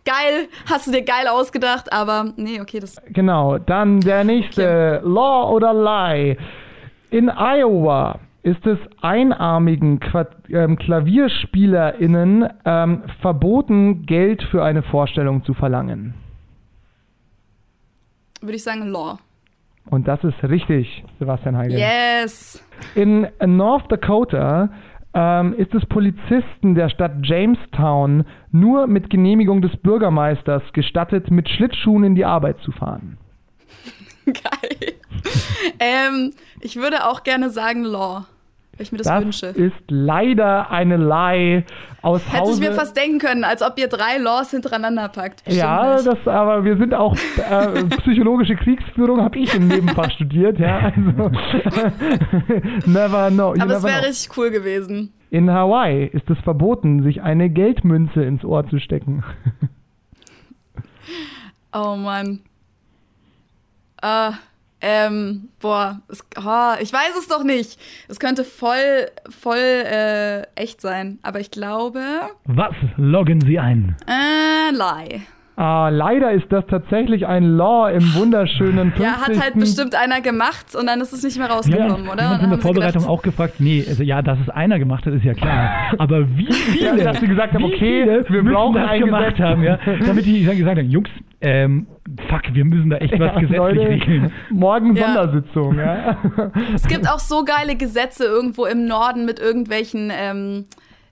geil, 0.06 0.48
hast 0.69 0.88
du 0.88 0.91
dir 0.91 1.03
geil 1.03 1.28
ausgedacht, 1.30 1.91
aber 1.91 2.34
nee, 2.36 2.60
okay, 2.60 2.80
das 2.80 2.95
Genau, 3.07 3.57
dann 3.57 3.99
der 4.02 4.23
nächste. 4.23 5.02
Law 5.03 5.52
oder 5.52 5.73
Lie. 5.73 6.38
In 7.10 7.30
Iowa 7.30 8.19
ist 8.44 8.65
es 8.65 8.80
einarmigen 9.02 9.99
Qua 9.99 10.26
ähm, 10.49 10.78
KlavierspielerInnen 10.78 12.49
ähm, 12.65 13.03
verboten, 13.22 14.06
Geld 14.06 14.41
für 14.49 14.64
eine 14.64 14.82
Vorstellung 14.84 15.44
zu 15.44 15.53
verlangen. 15.53 16.15
würde 18.41 18.56
ich 18.56 18.64
sagen 18.64 18.88
Law. 18.88 19.19
Und 19.90 20.07
das 20.07 20.23
ist 20.23 20.44
richtig, 20.44 21.03
Sebastian 21.19 21.57
Heigel. 21.57 21.80
Yes. 21.80 22.64
In 22.95 23.28
North 23.45 23.91
Dakota 23.91 24.69
ähm, 25.14 25.54
ist 25.54 25.74
es 25.74 25.86
Polizisten 25.88 26.76
der 26.76 26.90
Stadt 26.90 27.14
Jamestown 27.24 28.26
nur 28.52 28.88
mit 28.88 29.10
Genehmigung 29.10 29.62
des 29.62 29.76
Bürgermeisters 29.78 30.64
gestattet, 30.74 31.30
mit 31.32 31.50
Schlittschuhen 31.50 32.04
in 32.04 32.16
die 32.16 32.26
Arbeit 32.26 32.60
zu 32.62 32.72
fahren. 32.72 33.18
Geil. 34.26 34.94
ähm, 35.80 36.34
ich 36.62 36.78
würde 36.78 37.06
auch 37.06 37.24
gerne 37.24 37.50
sagen 37.50 37.84
Law. 37.84 38.26
Weil 38.77 38.84
ich 38.84 38.91
mir 38.91 38.98
das, 38.99 39.07
Das 39.07 39.23
wünsche. 39.23 39.48
ist 39.48 39.76
leider 39.89 40.72
eine 40.72 40.98
Lie 40.98 41.65
aus 42.02 42.22
Hätte 42.27 42.39
Hause. 42.41 42.53
ich 42.64 42.69
mir 42.69 42.73
fast 42.76 42.95
denken 42.98 43.19
können, 43.19 43.43
als 43.43 43.61
ob 43.61 43.77
ihr 43.77 43.88
drei 43.88 44.18
Laws 44.18 44.52
hintereinander 44.52 45.07
packt. 45.10 45.43
Bestimmt 45.43 45.57
ja, 45.64 45.95
nicht. 45.95 46.07
das, 46.07 46.27
aber 46.27 46.64
wir 46.64 46.77
sind 46.77 46.93
auch 46.93 47.15
äh, 47.49 47.84
psychologische 48.02 48.56
Kriegsführung 48.56 49.22
habe 49.22 49.38
ich 49.38 49.53
im 49.53 49.68
Nebenfach 49.68 50.10
studiert, 50.11 50.57
ja. 50.60 50.91
Also 50.95 51.30
never 52.85 53.30
know. 53.30 53.53
you 53.56 53.61
Aber 53.61 53.76
es 53.76 53.84
wäre 53.84 54.07
richtig 54.07 54.35
cool 54.38 54.49
gewesen. 54.49 55.14
In 55.30 55.49
Hawaii 55.52 56.07
ist 56.07 56.30
es 56.30 56.38
verboten, 56.39 57.03
sich 57.03 57.22
eine 57.22 57.49
Geldmünze 57.49 58.23
ins 58.23 58.43
Ohr 58.43 58.68
zu 58.68 58.80
stecken. 58.80 59.23
Oh 61.73 61.95
Mann. 61.95 62.39
Äh, 64.02 64.31
ähm, 64.82 65.49
boah, 65.60 66.02
es, 66.10 66.24
oh, 66.38 66.74
ich 66.82 66.91
weiß 66.91 67.16
es 67.20 67.28
doch 67.28 67.44
nicht. 67.44 67.80
Es 68.08 68.20
könnte 68.20 68.44
voll, 68.44 69.08
voll 69.30 69.58
äh, 69.58 70.41
echt 70.56 70.82
sein. 70.82 71.20
Aber 71.22 71.40
ich 71.40 71.52
glaube, 71.52 72.02
Was 72.45 72.74
loggen 72.98 73.41
Sie 73.41 73.60
ein? 73.60 73.95
äh, 74.08 74.72
lie. 74.72 75.22
Ah, 75.57 75.90
leider 75.90 76.32
ist 76.32 76.45
das 76.49 76.65
tatsächlich 76.68 77.28
ein 77.28 77.44
Law 77.57 77.90
im 77.90 78.15
wunderschönen 78.15 78.94
50. 78.94 79.02
Ja, 79.03 79.22
hat 79.22 79.40
halt 79.40 79.53
bestimmt 79.56 79.95
einer 79.95 80.22
gemacht 80.22 80.73
und 80.76 80.88
dann 80.88 81.02
ist 81.02 81.11
es 81.14 81.23
nicht 81.23 81.38
mehr 81.38 81.48
Ja, 81.49 81.53
rausgekommen, 81.53 82.07
oder? 82.07 82.10
Und 82.10 82.18
dann 82.18 82.32
hat 82.32 82.41
in 82.44 82.49
der 82.49 82.52
haben 82.52 82.61
Vorbereitung 82.61 83.06
auch 83.06 83.22
gefragt, 83.22 83.56
nee, 83.60 83.84
also 83.88 84.02
ja, 84.02 84.22
dass 84.22 84.40
es 84.40 84.49
einer 84.49 84.80
gemacht 84.80 85.06
hat, 85.06 85.14
ist 85.14 85.23
ja 85.26 85.34
klar. 85.34 85.69
Aber 85.98 86.26
wie 86.38 86.52
viele, 86.52 86.98
Ja, 86.98 87.03
dass 87.11 87.19
sie 87.19 87.28
gesagt 87.28 87.53
haben, 87.53 87.65
okay, 87.65 88.23
wir 88.30 88.44
müssen 88.44 88.53
brauchen 88.56 88.76
das 88.76 88.90
ein 88.90 89.02
gemacht 89.02 89.26
Gesetz. 89.36 89.40
haben, 89.40 89.64
ja, 89.64 89.78
damit 90.06 90.26
die 90.26 90.45
dann 90.45 90.57
gesagt 90.57 90.78
haben, 90.80 90.90
Jungs, 90.90 91.10
ähm, 91.41 91.88
fuck, 92.30 92.41
wir 92.53 92.65
müssen 92.65 92.90
da 92.90 92.98
echt 92.98 93.14
was 93.14 93.19
Ja, 93.19 93.34
gesetzlich 93.34 93.57
Leute, 93.57 93.80
regeln. 93.90 94.32
Morgen 94.52 94.95
Ja. 94.95 95.14
Sondersitzung, 95.14 95.78
ja. 95.78 96.18
Es 96.73 96.88
gibt 96.88 97.07
auch 97.10 97.19
so 97.19 97.44
geile 97.44 97.76
Gesetze 97.76 98.23
irgendwo 98.23 98.65
im 98.65 98.88
Norden 98.88 99.26
mit 99.26 99.40
irgendwelchen, 99.40 100.11
ähm, 100.15 100.65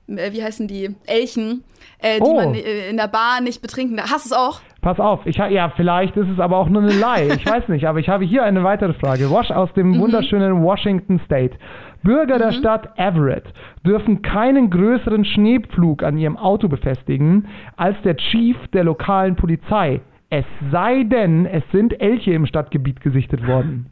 äh, 0.08 0.32
wie 0.32 0.42
heißen 0.44 0.68
die, 0.68 0.96
Elchen, 1.08 1.64
äh, 2.00 2.18
die 2.18 2.22
Oh. 2.24 2.36
man 2.36 2.54
äh, 2.54 2.90
in 2.90 2.98
der 2.98 3.08
Bar 3.08 3.42
nicht 3.42 3.62
betrinken 3.62 3.98
darf. 3.98 4.12
Hast 4.12 4.26
du 4.26 4.34
es 4.34 4.40
auch? 4.40 4.62
Pass 4.82 5.00
auf, 5.00 5.26
ich 5.26 5.36
ja, 5.36 5.74
vielleicht 5.76 6.16
ist 6.16 6.30
es 6.30 6.40
aber 6.40 6.58
auch 6.58 6.70
nur 6.70 6.82
eine 6.82 6.92
Lie. 6.94 7.34
Ich 7.36 7.46
weiß 7.46 7.68
nicht, 7.68 7.86
aber 7.86 8.00
ich 8.00 8.08
habe 8.08 8.24
hier 8.24 8.44
eine 8.44 8.64
weitere 8.64 8.94
Frage. 8.94 9.30
Wash 9.30 9.52
aus 9.52 9.72
dem 9.74 9.90
Mhm. 9.92 10.00
wunderschönen 10.00 10.64
Washington 10.64 11.20
State. 11.26 11.58
Bürger 12.02 12.38
der 12.38 12.54
Stadt 12.54 12.98
Everett 12.98 13.44
dürfen 13.86 14.22
keinen 14.22 14.70
größeren 14.70 15.26
Schneepflug 15.26 16.02
an 16.04 16.18
ihrem 16.18 16.38
Auto 16.38 16.70
befestigen 16.70 17.50
als 17.76 17.98
der 18.06 18.16
Chief 18.16 18.56
der 18.72 18.86
lokalen 18.86 19.36
Polizei. 19.36 20.00
Es 20.30 20.46
sei 20.72 21.04
denn, 21.04 21.46
es 21.46 21.64
sind 21.74 22.00
Elche 22.00 22.32
im 22.32 22.46
Stadtgebiet 22.46 23.02
gesichtet 23.02 23.46
worden. 23.46 23.88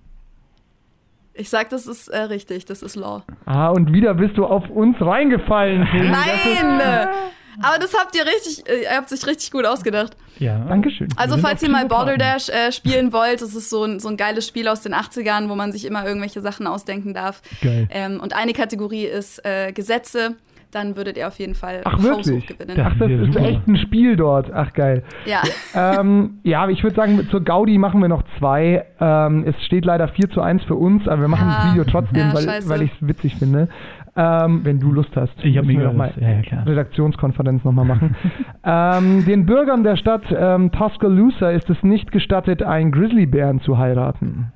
Ich 1.33 1.49
sag, 1.49 1.69
das 1.69 1.85
ist 1.85 2.07
äh, 2.07 2.17
richtig, 2.21 2.63
das 2.65 2.81
ist 2.81 2.95
Law. 2.95 3.23
Ah, 3.45 3.67
und 3.69 3.91
wieder 3.91 4.13
bist 4.13 4.37
du 4.37 4.45
auf 4.45 4.69
uns 4.69 4.95
reingefallen. 5.01 5.81
Nein! 5.81 7.07
Aber 7.61 7.79
das 7.79 7.93
habt 7.97 8.15
ihr 8.15 8.23
richtig, 8.25 8.69
äh, 8.69 8.83
ihr 8.83 8.95
habt 8.97 9.09
sich 9.09 9.25
richtig 9.25 9.51
gut 9.51 9.65
ausgedacht. 9.65 10.15
Ja. 10.39 10.59
Dankeschön. 10.59 11.07
Also 11.15 11.37
falls 11.37 11.63
ihr 11.63 11.69
mal 11.69 11.85
Psychopathen. 11.87 12.17
Balderdash 12.17 12.49
äh, 12.49 12.71
spielen 12.71 13.11
wollt, 13.13 13.41
das 13.41 13.55
ist 13.55 13.69
so 13.69 13.83
ein, 13.83 13.99
so 13.99 14.07
ein 14.09 14.17
geiles 14.17 14.47
Spiel 14.47 14.67
aus 14.67 14.81
den 14.81 14.93
80ern, 14.93 15.49
wo 15.49 15.55
man 15.55 15.71
sich 15.71 15.85
immer 15.85 16.05
irgendwelche 16.05 16.41
Sachen 16.41 16.67
ausdenken 16.67 17.13
darf. 17.13 17.41
Geil. 17.61 17.87
Ähm, 17.89 18.19
und 18.21 18.35
eine 18.35 18.53
Kategorie 18.53 19.05
ist 19.05 19.43
äh, 19.45 19.71
Gesetze. 19.71 20.35
Dann 20.71 20.97
würdet 20.97 21.15
ihr 21.15 21.29
auf 21.29 21.39
jeden 21.39 21.55
Fall 21.55 21.79
Ach, 21.85 21.97
wirklich? 22.03 22.45
gewinnen. 22.45 22.75
Das- 22.75 22.87
Ach, 22.91 22.99
das 22.99 23.09
ist 23.09 23.35
echt 23.37 23.67
ein 23.67 23.77
Spiel 23.77 24.17
dort. 24.17 24.51
Ach, 24.53 24.73
geil. 24.73 25.01
ja. 25.25 25.41
ähm, 25.73 26.39
ja, 26.43 26.67
ich 26.67 26.83
würde 26.83 26.95
sagen, 26.95 27.25
zur 27.31 27.41
Gaudi 27.41 27.77
machen 27.77 28.01
wir 28.01 28.09
noch 28.09 28.21
zwei. 28.37 28.85
Ähm, 28.99 29.45
es 29.47 29.55
steht 29.65 29.85
leider 29.85 30.09
4 30.09 30.29
zu 30.29 30.41
1 30.41 30.63
für 30.65 30.75
uns, 30.75 31.07
aber 31.07 31.21
wir 31.21 31.27
machen 31.29 31.47
Ah, 31.47 31.63
das 31.63 31.71
Video 31.71 31.83
trotzdem, 31.89 32.17
ja, 32.19 32.33
weil, 32.33 32.67
weil 32.69 32.81
ich 32.81 32.91
es 32.91 33.07
witzig 33.07 33.35
finde. 33.37 33.69
Ähm, 34.19 34.61
wenn 34.63 34.79
du 34.79 34.91
Lust 34.91 35.15
hast. 35.15 35.31
Ich 35.43 35.55
habe 35.57 35.67
mega 35.67 35.81
wir 35.81 35.87
noch 35.87 35.93
mal 35.93 36.07
Lust. 36.07 36.17
Ja, 36.17 36.29
ja, 36.31 36.41
klar. 36.41 36.65
Redaktionskonferenz 36.65 37.63
nochmal 37.63 37.85
machen. 37.85 38.15
ähm, 38.63 39.25
den 39.25 39.45
Bürgern 39.45 39.83
der 39.83 39.95
Stadt 39.95 40.23
ähm, 40.35 40.71
Tuscaloosa 40.71 41.51
ist 41.51 41.69
es 41.69 41.77
nicht 41.83 42.11
gestattet, 42.11 42.63
einen 42.63 42.91
Grizzlybären 42.91 43.61
zu 43.61 43.77
heiraten. 43.77 44.51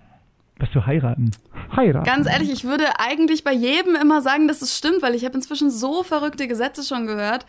Was 0.57 0.71
zu 0.71 0.85
heiraten. 0.87 1.29
Heiraten. 1.75 2.05
Ganz 2.05 2.27
ehrlich, 2.27 2.51
ich 2.51 2.63
würde 2.63 2.85
eigentlich 2.97 3.43
bei 3.43 3.53
jedem 3.53 3.95
immer 3.95 4.21
sagen, 4.21 4.47
dass 4.47 4.63
es 4.63 4.77
stimmt, 4.77 5.03
weil 5.03 5.13
ich 5.13 5.25
habe 5.25 5.35
inzwischen 5.35 5.69
so 5.69 6.01
verrückte 6.03 6.47
Gesetze 6.47 6.83
schon 6.83 7.05
gehört. 7.05 7.45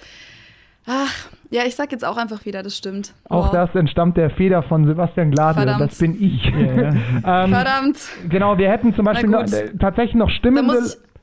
Ach, 0.86 1.28
ja, 1.50 1.62
ich 1.64 1.76
sag 1.76 1.92
jetzt 1.92 2.04
auch 2.04 2.16
einfach 2.16 2.44
wieder, 2.44 2.62
das 2.62 2.76
stimmt. 2.76 3.14
Auch 3.28 3.46
Wow. 3.46 3.52
das 3.52 3.74
entstammt 3.74 4.16
der 4.16 4.30
Feder 4.30 4.62
von 4.64 4.86
Sebastian 4.86 5.30
Gladl. 5.30 5.54
Verdammt. 5.54 5.80
Das 5.80 5.98
bin 5.98 6.20
ich. 6.20 6.44
Ja, 6.44 6.54
ähm, 7.44 7.52
Verdammt. 7.52 7.98
Genau, 8.28 8.58
wir 8.58 8.68
hätten 8.68 8.94
zum 8.94 9.04
Beispiel 9.04 9.30
noch, 9.30 9.44
äh, 9.44 9.70
tatsächlich 9.78 10.14
noch 10.14 10.30
stimmende, 10.30 10.74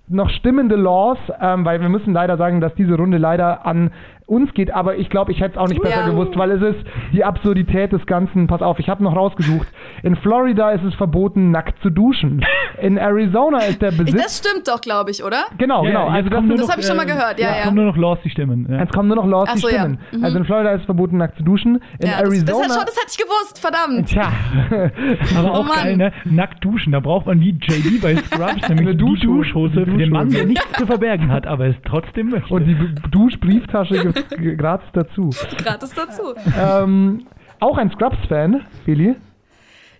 noch 0.09 0.29
stimmende 0.31 0.75
Laws, 0.75 1.17
ähm, 1.39 1.65
weil 1.65 1.81
wir 1.81 1.89
müssen 1.89 2.13
leider 2.13 2.37
sagen, 2.37 2.61
dass 2.61 2.73
diese 2.75 2.95
Runde 2.95 3.17
leider 3.17 3.65
an 3.65 3.91
uns 4.29 4.53
geht, 4.53 4.71
aber 4.71 4.97
ich 4.97 5.09
glaube, 5.09 5.31
ich 5.31 5.39
hätte 5.41 5.55
es 5.55 5.57
auch 5.57 5.67
nicht 5.67 5.81
besser 5.81 6.01
Ja. 6.01 6.09
gewusst, 6.09 6.37
weil 6.37 6.51
es 6.51 6.61
ist 6.61 6.85
die 7.13 7.23
Absurdität 7.23 7.91
des 7.91 8.05
Ganzen. 8.05 8.47
Pass 8.47 8.61
auf, 8.61 8.79
ich 8.79 8.89
habe 8.89 9.03
noch 9.03 9.15
rausgesucht. 9.15 9.67
In 10.03 10.15
Florida 10.17 10.71
ist 10.71 10.83
es 10.83 10.93
verboten, 10.95 11.51
nackt 11.51 11.81
zu 11.81 11.89
duschen. 11.89 12.45
In 12.81 12.97
Arizona 12.97 13.59
ist 13.65 13.81
der 13.81 13.91
Besitz. 13.91 14.15
das 14.21 14.37
stimmt 14.37 14.67
doch, 14.67 14.81
glaube 14.81 15.11
ich, 15.11 15.23
oder? 15.23 15.43
genau, 15.57 15.83
Ja, 15.83 15.89
genau. 15.89 16.05
jetzt 16.07 16.15
Also 16.15 16.29
das, 16.29 16.39
das 16.57 16.59
noch, 16.67 16.69
hab 16.69 16.79
ich 16.79 16.85
schon 16.85 16.97
mal 16.97 17.05
gehört, 17.05 17.39
ja, 17.39 17.55
ja. 17.57 17.63
kommen 17.63 17.75
nur 17.75 17.85
noch 17.85 17.97
Laws, 17.97 18.19
die 18.23 18.29
stimmen. 18.29 18.67
Ja. 18.69 18.79
jetzt 18.79 18.93
kommen 18.93 19.07
nur 19.09 19.17
noch 19.17 19.45
die 19.53 19.59
so, 19.59 19.69
ja. 19.69 19.79
stimmen. 19.79 19.99
Mhm. 20.11 20.23
Also 20.23 20.37
in 20.37 20.45
Florida 20.45 20.71
ist 20.71 20.79
es 20.81 20.85
verboten, 20.85 21.17
nackt 21.17 21.37
zu 21.37 21.43
duschen. 21.43 21.75
In 21.99 22.07
ja, 22.07 22.21
das, 22.21 22.21
das, 22.21 22.21
Arizona. 22.29 22.63
hat 22.63 22.71
schon, 22.71 22.85
das 22.85 22.95
hätte 22.95 23.11
ich 23.11 23.17
gewusst, 23.17 23.59
verdammt. 23.59 24.07
Tja, 24.07 24.31
Aber 25.37 25.49
Oh 25.51 25.53
auch 25.61 25.65
Mann. 25.67 25.75
geil, 25.83 25.97
ne? 25.97 26.13
Nackt 26.25 26.63
duschen. 26.63 26.91
Da 26.93 26.99
braucht 26.99 27.25
man 27.25 27.39
wie 27.41 27.49
JD 27.51 28.01
bei 28.01 28.15
Scrubs, 28.15 28.67
nämlich 28.69 28.87
Eine 28.87 28.95
Duschhose. 28.95 29.25
Duschhose 29.27 29.85
für 29.85 29.97
den 29.97 30.09
Mann, 30.11 30.29
der 30.29 30.45
nichts 30.45 30.71
zu 30.77 30.85
verbergen 30.85 31.31
hat, 31.31 31.47
aber 31.47 31.65
es 31.67 31.75
trotzdem 31.85 32.29
möchte. 32.29 32.53
und 32.53 32.65
die 32.65 32.77
Duschbrieftasche 33.11 34.01
gibt 34.01 34.17
es 34.17 34.18
gratis 34.57 34.87
dazu. 34.93 35.29
Gratis 35.63 35.93
dazu. 35.93 36.33
ähm, 36.59 37.25
auch 37.59 37.77
ein 37.77 37.89
Scrubs-Fan, 37.91 38.61
Feli. 38.85 39.15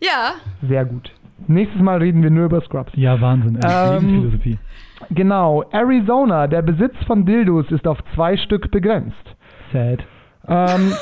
Ja, 0.01 0.33
Sehr 0.67 0.85
gut. 0.85 1.11
Nächstes 1.47 1.81
Mal 1.81 1.99
reden 1.99 2.21
wir 2.21 2.29
nur 2.29 2.45
über 2.45 2.61
Scrubs. 2.61 2.91
ja, 2.95 3.19
Wahnsinn. 3.21 3.57
Ey. 3.63 3.69
Ähm, 3.97 4.05
Lebensphilosophie. 4.05 4.57
Genau. 5.11 5.63
Arizona, 5.71 6.47
der 6.47 6.61
Besitz 6.61 6.95
von 7.07 7.25
Dildos 7.25 7.71
ist 7.71 7.87
auf 7.87 7.97
zwei 8.13 8.35
Stück 8.37 8.69
begrenzt. 8.71 9.15
Sad. 9.71 9.99
Ähm, 10.47 10.93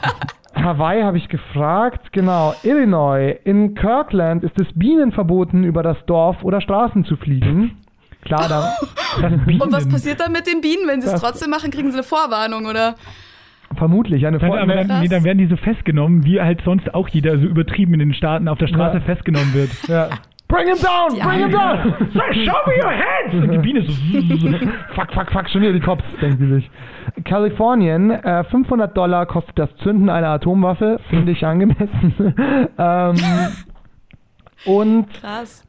Hawaii 0.54 1.02
habe 1.02 1.18
ich 1.18 1.28
gefragt. 1.28 2.12
Genau. 2.12 2.54
Illinois. 2.62 3.36
In 3.44 3.74
Kirkland 3.74 4.44
ist 4.44 4.58
es 4.60 4.66
Bienen 4.74 5.12
verboten, 5.12 5.64
über 5.64 5.82
das 5.82 5.96
Dorf 6.06 6.42
oder 6.42 6.60
Straßen 6.60 7.04
zu 7.04 7.16
fliegen. 7.16 7.76
Klar, 8.24 8.48
da, 8.48 8.72
Das 9.20 9.32
und 9.32 9.72
was 9.72 9.88
passiert 9.88 10.20
dann 10.20 10.32
mit 10.32 10.46
den 10.46 10.60
Bienen? 10.60 10.86
Wenn 10.86 11.00
sie 11.02 11.08
es 11.08 11.20
trotzdem 11.20 11.50
machen, 11.50 11.70
kriegen 11.70 11.90
sie 11.90 11.96
eine 11.98 12.02
Vorwarnung, 12.04 12.66
oder? 12.66 12.94
vermutlich 13.78 14.26
eine 14.26 14.38
Dann, 14.38 14.50
Vor 14.50 14.60
aber 14.60 14.74
dann, 14.74 14.86
Krass. 14.86 15.00
nee, 15.00 15.08
dann 15.08 15.24
werden 15.24 15.38
die 15.38 15.46
so 15.46 15.56
festgenommen, 15.56 16.24
wie 16.26 16.38
halt 16.40 16.60
sonst 16.62 16.92
auch 16.94 17.08
jeder 17.08 17.38
so 17.38 17.46
übertrieben 17.46 17.94
in 17.94 18.00
den 18.00 18.12
Staaten 18.14 18.46
auf 18.48 18.58
der 18.58 18.66
Straße 18.66 18.98
Ja. 18.98 19.00
festgenommen 19.04 19.54
wird. 19.54 19.70
ja. 19.88 20.08
Bring 20.46 20.66
him 20.66 20.76
down! 20.76 21.14
Die 21.16 21.20
Bring 21.22 21.38
him 21.40 21.50
down! 21.50 21.94
Show 22.12 22.52
me 22.66 22.74
your 22.84 22.92
hands! 22.92 23.32
Und 23.34 23.50
die 23.50 23.58
Biene 23.58 23.82
so. 23.82 23.92
fuck, 24.94 25.10
fuck, 25.14 25.32
fuck, 25.32 25.48
schon 25.48 25.62
wieder 25.62 25.72
die 25.72 25.80
Cops, 25.80 26.04
denken 26.20 26.36
sie 26.36 26.54
sich. 26.56 26.70
Kalifornien, 27.24 28.10
äh, 28.10 28.44
500 28.44 28.94
Dollar 28.94 29.24
kostet 29.24 29.58
das 29.58 29.74
Zünden 29.76 30.10
einer 30.10 30.28
Atomwaffe, 30.28 31.00
finde 31.08 31.32
ich 31.32 31.46
angemessen. 31.46 32.34
ähm, 32.78 33.14
und 34.64 35.06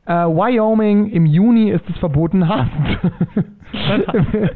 äh, 0.05 0.11
Wyoming, 0.11 1.09
im 1.09 1.25
Juni 1.25 1.71
ist 1.71 1.83
es 1.89 1.97
verboten, 1.97 2.47
Hasen 2.47 2.99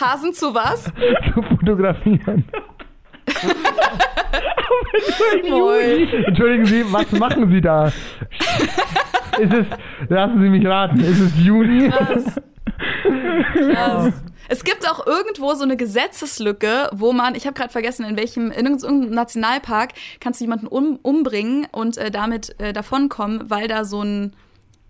Hasen 0.00 0.32
zu 0.32 0.54
was? 0.54 0.84
zu 1.34 1.42
fotografieren. 1.42 2.44
Entschuldigen 6.26 6.66
Sie, 6.66 6.84
was 6.92 7.10
machen 7.12 7.50
Sie 7.50 7.60
da? 7.60 7.86
ist 7.86 7.94
es, 9.38 9.66
lassen 10.08 10.42
Sie 10.42 10.48
mich 10.48 10.66
raten, 10.66 10.98
ist 11.00 11.20
es 11.20 11.44
Juni? 11.44 11.88
Krass. 11.88 12.40
Krass. 13.54 14.24
Es 14.52 14.64
gibt 14.64 14.86
auch 14.86 15.06
irgendwo 15.06 15.54
so 15.54 15.62
eine 15.62 15.78
Gesetzeslücke, 15.78 16.90
wo 16.92 17.14
man, 17.14 17.34
ich 17.34 17.46
habe 17.46 17.54
gerade 17.54 17.72
vergessen, 17.72 18.04
in 18.04 18.18
welchem, 18.18 18.50
in 18.50 18.66
irgendeinem 18.66 19.08
Nationalpark 19.08 19.92
kannst 20.20 20.40
du 20.40 20.44
jemanden 20.44 20.66
um, 20.66 20.98
umbringen 21.00 21.66
und 21.72 21.96
äh, 21.96 22.10
damit 22.10 22.60
äh, 22.60 22.74
davonkommen, 22.74 23.48
weil 23.48 23.66
da 23.66 23.86
so 23.86 24.02
ein, 24.02 24.36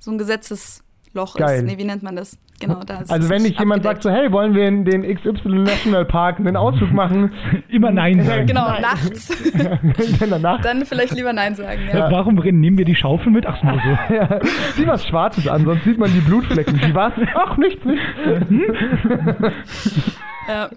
so 0.00 0.10
ein 0.10 0.18
Gesetzesloch 0.18 1.36
Geil. 1.36 1.58
ist. 1.58 1.62
Nee, 1.62 1.78
wie 1.78 1.84
nennt 1.84 2.02
man 2.02 2.16
das? 2.16 2.38
Genau, 2.62 2.80
da 2.84 3.00
ist 3.00 3.10
Also 3.10 3.28
wenn 3.28 3.42
nicht 3.42 3.54
dich 3.54 3.58
jemand 3.60 3.82
sagt 3.82 3.98
abgedeckt. 3.98 4.16
so, 4.16 4.22
hey, 4.22 4.32
wollen 4.32 4.54
wir 4.54 4.66
in 4.68 4.84
den 4.84 5.02
XY 5.02 5.48
National 5.48 6.04
Park 6.04 6.38
einen 6.38 6.56
Ausflug 6.56 6.92
machen? 6.92 7.32
Immer 7.68 7.90
Nein 7.90 8.22
sagen. 8.22 8.46
Genau, 8.46 8.66
nachts. 8.80 9.30
in 10.20 10.30
der 10.30 10.38
Nacht. 10.38 10.64
Dann 10.64 10.84
vielleicht 10.86 11.14
lieber 11.14 11.32
Nein 11.32 11.54
sagen, 11.54 11.80
ja. 11.88 11.98
Ja. 11.98 12.10
Warum 12.10 12.36
nehmen 12.36 12.78
wir 12.78 12.84
die 12.84 12.94
Schaufel 12.94 13.32
mit? 13.32 13.46
Ach 13.46 13.56
so, 13.60 13.68
so. 13.68 14.14
Ja, 14.14 14.40
sieh 14.74 14.86
was 14.86 15.06
Schwarzes 15.06 15.48
an, 15.48 15.64
sonst 15.64 15.84
sieht 15.84 15.98
man 15.98 16.12
die 16.12 16.20
Blutflecken. 16.20 16.80
Wie 16.80 16.94
was? 16.94 17.12
Ach, 17.34 17.56
nichts, 17.56 17.84
nichts. 17.84 18.04
ja. 20.48 20.68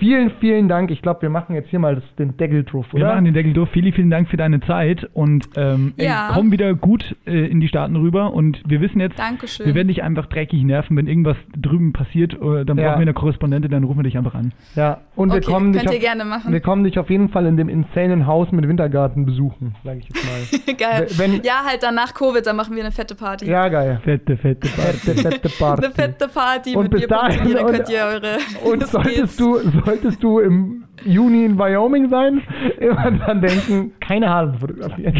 Vielen, 0.00 0.32
vielen 0.40 0.68
Dank. 0.68 0.90
Ich 0.90 1.00
glaube, 1.02 1.22
wir 1.22 1.30
machen 1.30 1.54
jetzt 1.54 1.68
hier 1.70 1.78
mal 1.78 1.94
das, 1.94 2.04
den 2.18 2.36
Deckel 2.36 2.64
drauf, 2.64 2.86
Wir 2.90 3.02
oder? 3.04 3.12
machen 3.14 3.26
den 3.26 3.34
Deckel 3.34 3.52
durch. 3.52 3.70
Vielen, 3.70 3.92
vielen 3.92 4.10
Dank 4.10 4.28
für 4.28 4.36
deine 4.36 4.60
Zeit 4.62 5.08
und 5.12 5.48
ähm, 5.56 5.94
ey, 5.96 6.06
Ja. 6.06 6.30
komm 6.34 6.50
wieder 6.50 6.74
gut 6.74 7.14
äh, 7.26 7.46
in 7.46 7.60
die 7.60 7.68
Staaten 7.68 7.94
rüber 7.94 8.32
und 8.32 8.60
wir 8.66 8.80
wissen 8.80 8.98
jetzt, 8.98 9.16
Dankeschön. 9.18 9.66
wir 9.66 9.74
werden 9.76 9.86
dich 9.88 10.02
einfach 10.02 10.26
dreckig 10.26 10.64
nerven, 10.64 10.96
wenn 10.96 11.06
irgendwas 11.06 11.36
drüben 11.56 11.92
passiert, 11.92 12.32
äh, 12.34 12.64
dann 12.64 12.76
Ja. 12.78 12.88
brauchen 12.88 12.98
wir 12.98 13.02
eine 13.02 13.14
Korrespondentin, 13.14 13.70
dann 13.70 13.84
rufen 13.84 13.98
wir 14.00 14.02
dich 14.04 14.18
einfach 14.18 14.34
an. 14.34 14.52
ja, 14.74 14.98
und 15.14 15.28
wir 15.30 15.36
Okay, 15.36 15.46
kommen 15.52 15.72
dich 15.72 15.82
könnt 15.82 15.92
ihr 15.92 15.98
auf, 15.98 16.02
gerne 16.04 16.24
machen. 16.24 16.52
Wir 16.52 16.60
kommen 16.60 16.82
dich 16.84 16.98
auf 16.98 17.10
jeden 17.10 17.28
Fall 17.28 17.46
in 17.46 17.56
dem 17.56 17.68
insanen 17.68 18.26
Haus 18.26 18.50
mit 18.50 18.66
Wintergarten 18.66 19.26
besuchen, 19.26 19.74
sage 19.84 19.98
ich 20.00 20.08
jetzt 20.08 20.24
mal. 20.24 20.74
Geil. 20.76 21.06
Wenn- 21.16 21.42
ja, 21.42 21.62
halt 21.66 21.82
dann 21.82 21.94
nach 21.94 22.14
Covid, 22.14 22.44
dann 22.46 22.56
machen 22.56 22.74
wir 22.74 22.82
eine 22.82 22.92
fette 22.92 23.14
Party. 23.14 23.46
ja, 23.46 23.68
geil. 23.68 24.00
Fette, 24.02 24.36
fette 24.38 24.66
Fette, 24.68 25.14
fette 25.22 25.48
Party. 25.58 25.84
Eine 25.84 25.94
fette 25.94 26.28
Party 26.28 26.74
Und 26.74 26.84
mit 26.84 26.92
bis 26.92 27.06
dahin- 27.06 27.56
und- 27.56 27.66
könnt 27.72 27.88
ihr 27.90 28.04
eure 28.04 28.38
Und 28.72 28.86
solltest 28.86 29.38
du, 29.38 29.56
solltest 29.56 29.89
du 30.22 30.38
im 30.40 30.84
Juni 31.04 31.44
in 31.44 31.58
Wyoming 31.58 32.08
sein, 32.10 32.42
immer 32.78 33.10
dann 33.10 33.40
denken, 33.40 33.92
keine 34.00 34.28
Hasen 34.28 34.58
fotografieren. 34.58 35.14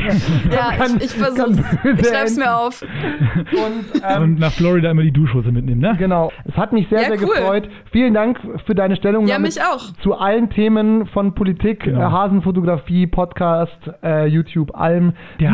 Ja, 0.51 0.73
Kann- 0.77 0.97
ich, 0.99 1.05
ich 1.05 1.11
versuch's. 1.13 1.59
Ich 1.59 2.07
schreib's 2.07 2.33
enden. 2.33 2.41
mir 2.41 2.57
auf. 2.59 2.83
Und, 2.83 4.03
ähm, 4.09 4.23
und 4.23 4.39
nach 4.39 4.53
Florida 4.53 4.91
immer 4.91 5.03
die 5.03 5.13
Duschhose 5.13 5.51
mitnehmen, 5.53 5.81
ne? 5.81 5.95
Genau. 5.99 6.31
Es 6.45 6.57
hat 6.57 6.73
mich 6.73 6.89
sehr, 6.89 7.03
Ja, 7.03 7.09
sehr 7.09 7.23
cool. 7.23 7.35
gefreut. 7.35 7.69
Vielen 7.93 8.15
Dank 8.15 8.39
für 8.67 8.75
deine 8.75 8.97
Stellungnahme 8.97 9.33
Ja, 9.33 9.39
mich 9.39 9.61
auch. 9.63 9.93
zu 10.03 10.15
allen 10.15 10.51
Themen 10.51 11.07
von 11.07 11.35
Politik, 11.35 11.85
Genau. 11.85 12.01
äh, 12.01 12.11
Hasenfotografie, 12.11 13.07
Podcast, 13.07 13.79
äh, 14.03 14.27
YouTube, 14.27 14.75
allem. 14.75 15.13
Der. 15.39 15.51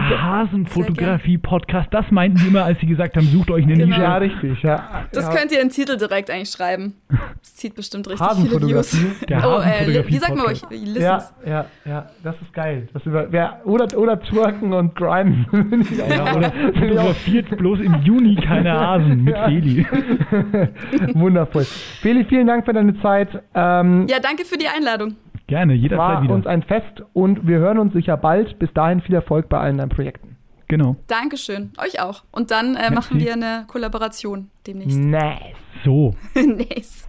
Hasenfotografie-Podcast, 0.87 1.89
das 1.93 2.11
meinten 2.11 2.39
die 2.39 2.49
immer, 2.49 2.65
als 2.65 2.81
sie 2.81 2.87
gesagt 2.87 3.17
haben, 3.17 3.27
sucht 3.27 3.51
euch 3.51 3.65
eine 3.65 3.75
Genau. 3.75 3.87
Nische. 3.87 4.01
Ja, 4.03 4.17
richtig. 4.17 4.63
Ja. 4.63 5.07
Das 5.13 5.27
ja. 5.27 5.35
könnt 5.35 5.53
ihr 5.53 5.61
in 5.61 5.69
den 5.69 5.73
Titel 5.73 5.97
direkt 5.97 6.31
eigentlich 6.31 6.51
schreiben. 6.51 6.95
Das 7.41 7.55
zieht 7.57 7.75
bestimmt 7.75 8.09
richtig 8.09 8.27
viele 8.27 8.31
Hasenfotografie. 8.31 8.97
Views. 8.99 9.21
Der 9.29 9.39
oh, 9.49 9.61
äh, 9.61 9.85
Wie 10.17 10.21
sagt 10.21 10.37
man 10.37 10.47
euch? 10.47 10.63
Listens. 10.71 10.99
Ja, 11.03 11.23
ja, 11.47 11.67
ja, 11.85 12.07
das 12.25 12.35
ist 12.41 12.53
geil. 12.53 12.89
Das 12.93 13.05
über, 13.05 13.31
wer, 13.31 13.61
oder, 13.65 13.87
oder 13.99 14.19
twerken 14.21 14.73
und 14.73 14.95
grinden. 14.95 15.87
Ja, 16.09 16.35
oder 16.35 16.51
fotografiert 16.51 17.57
bloß 17.57 17.81
im 17.81 17.95
Juni 18.03 18.37
keine 18.37 18.73
Hasen 18.81 19.25
mit 19.25 19.35
Ja. 19.35 19.47
Feli. 19.49 19.87
Wundervoll. 21.15 21.65
Feli, 21.65 22.25
vielen 22.25 22.47
Dank 22.47 22.65
für 22.65 22.73
deine 22.73 23.01
Zeit. 23.01 23.29
Ähm, 23.55 24.07
Ja, 24.09 24.19
danke 24.21 24.45
für 24.45 24.57
die 24.59 24.69
Einladung. 24.69 25.17
Gerne, 25.47 25.75
jederzeit 25.75 25.99
war 25.99 26.23
wieder. 26.23 26.35
uns 26.35 26.47
ein 26.47 26.63
Fest 26.63 27.03
und 27.13 27.47
wir 27.47 27.59
hören 27.59 27.79
uns 27.79 27.93
sicher 27.93 28.17
bald. 28.17 28.59
Bis 28.59 28.73
dahin 28.73 29.01
viel 29.01 29.15
Erfolg 29.15 29.49
bei 29.49 29.59
allen 29.59 29.79
deinen 29.79 29.91
Projekten. 29.91 30.37
Genau. 30.69 30.97
Dankeschön. 31.07 31.71
Euch 31.79 32.01
auch. 32.01 32.25
Und 32.33 32.51
dann 32.51 32.75
äh, 32.75 32.91
machen 32.91 33.21
wir 33.21 33.33
eine 33.33 33.65
Kollaboration 33.69 34.51
demnächst. 34.67 34.99
Nice. 34.99 35.55
So. 35.85 36.15
nice. 36.35 37.07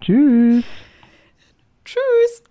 Tschüss. 0.00 0.64
Tschüss. 1.86 2.42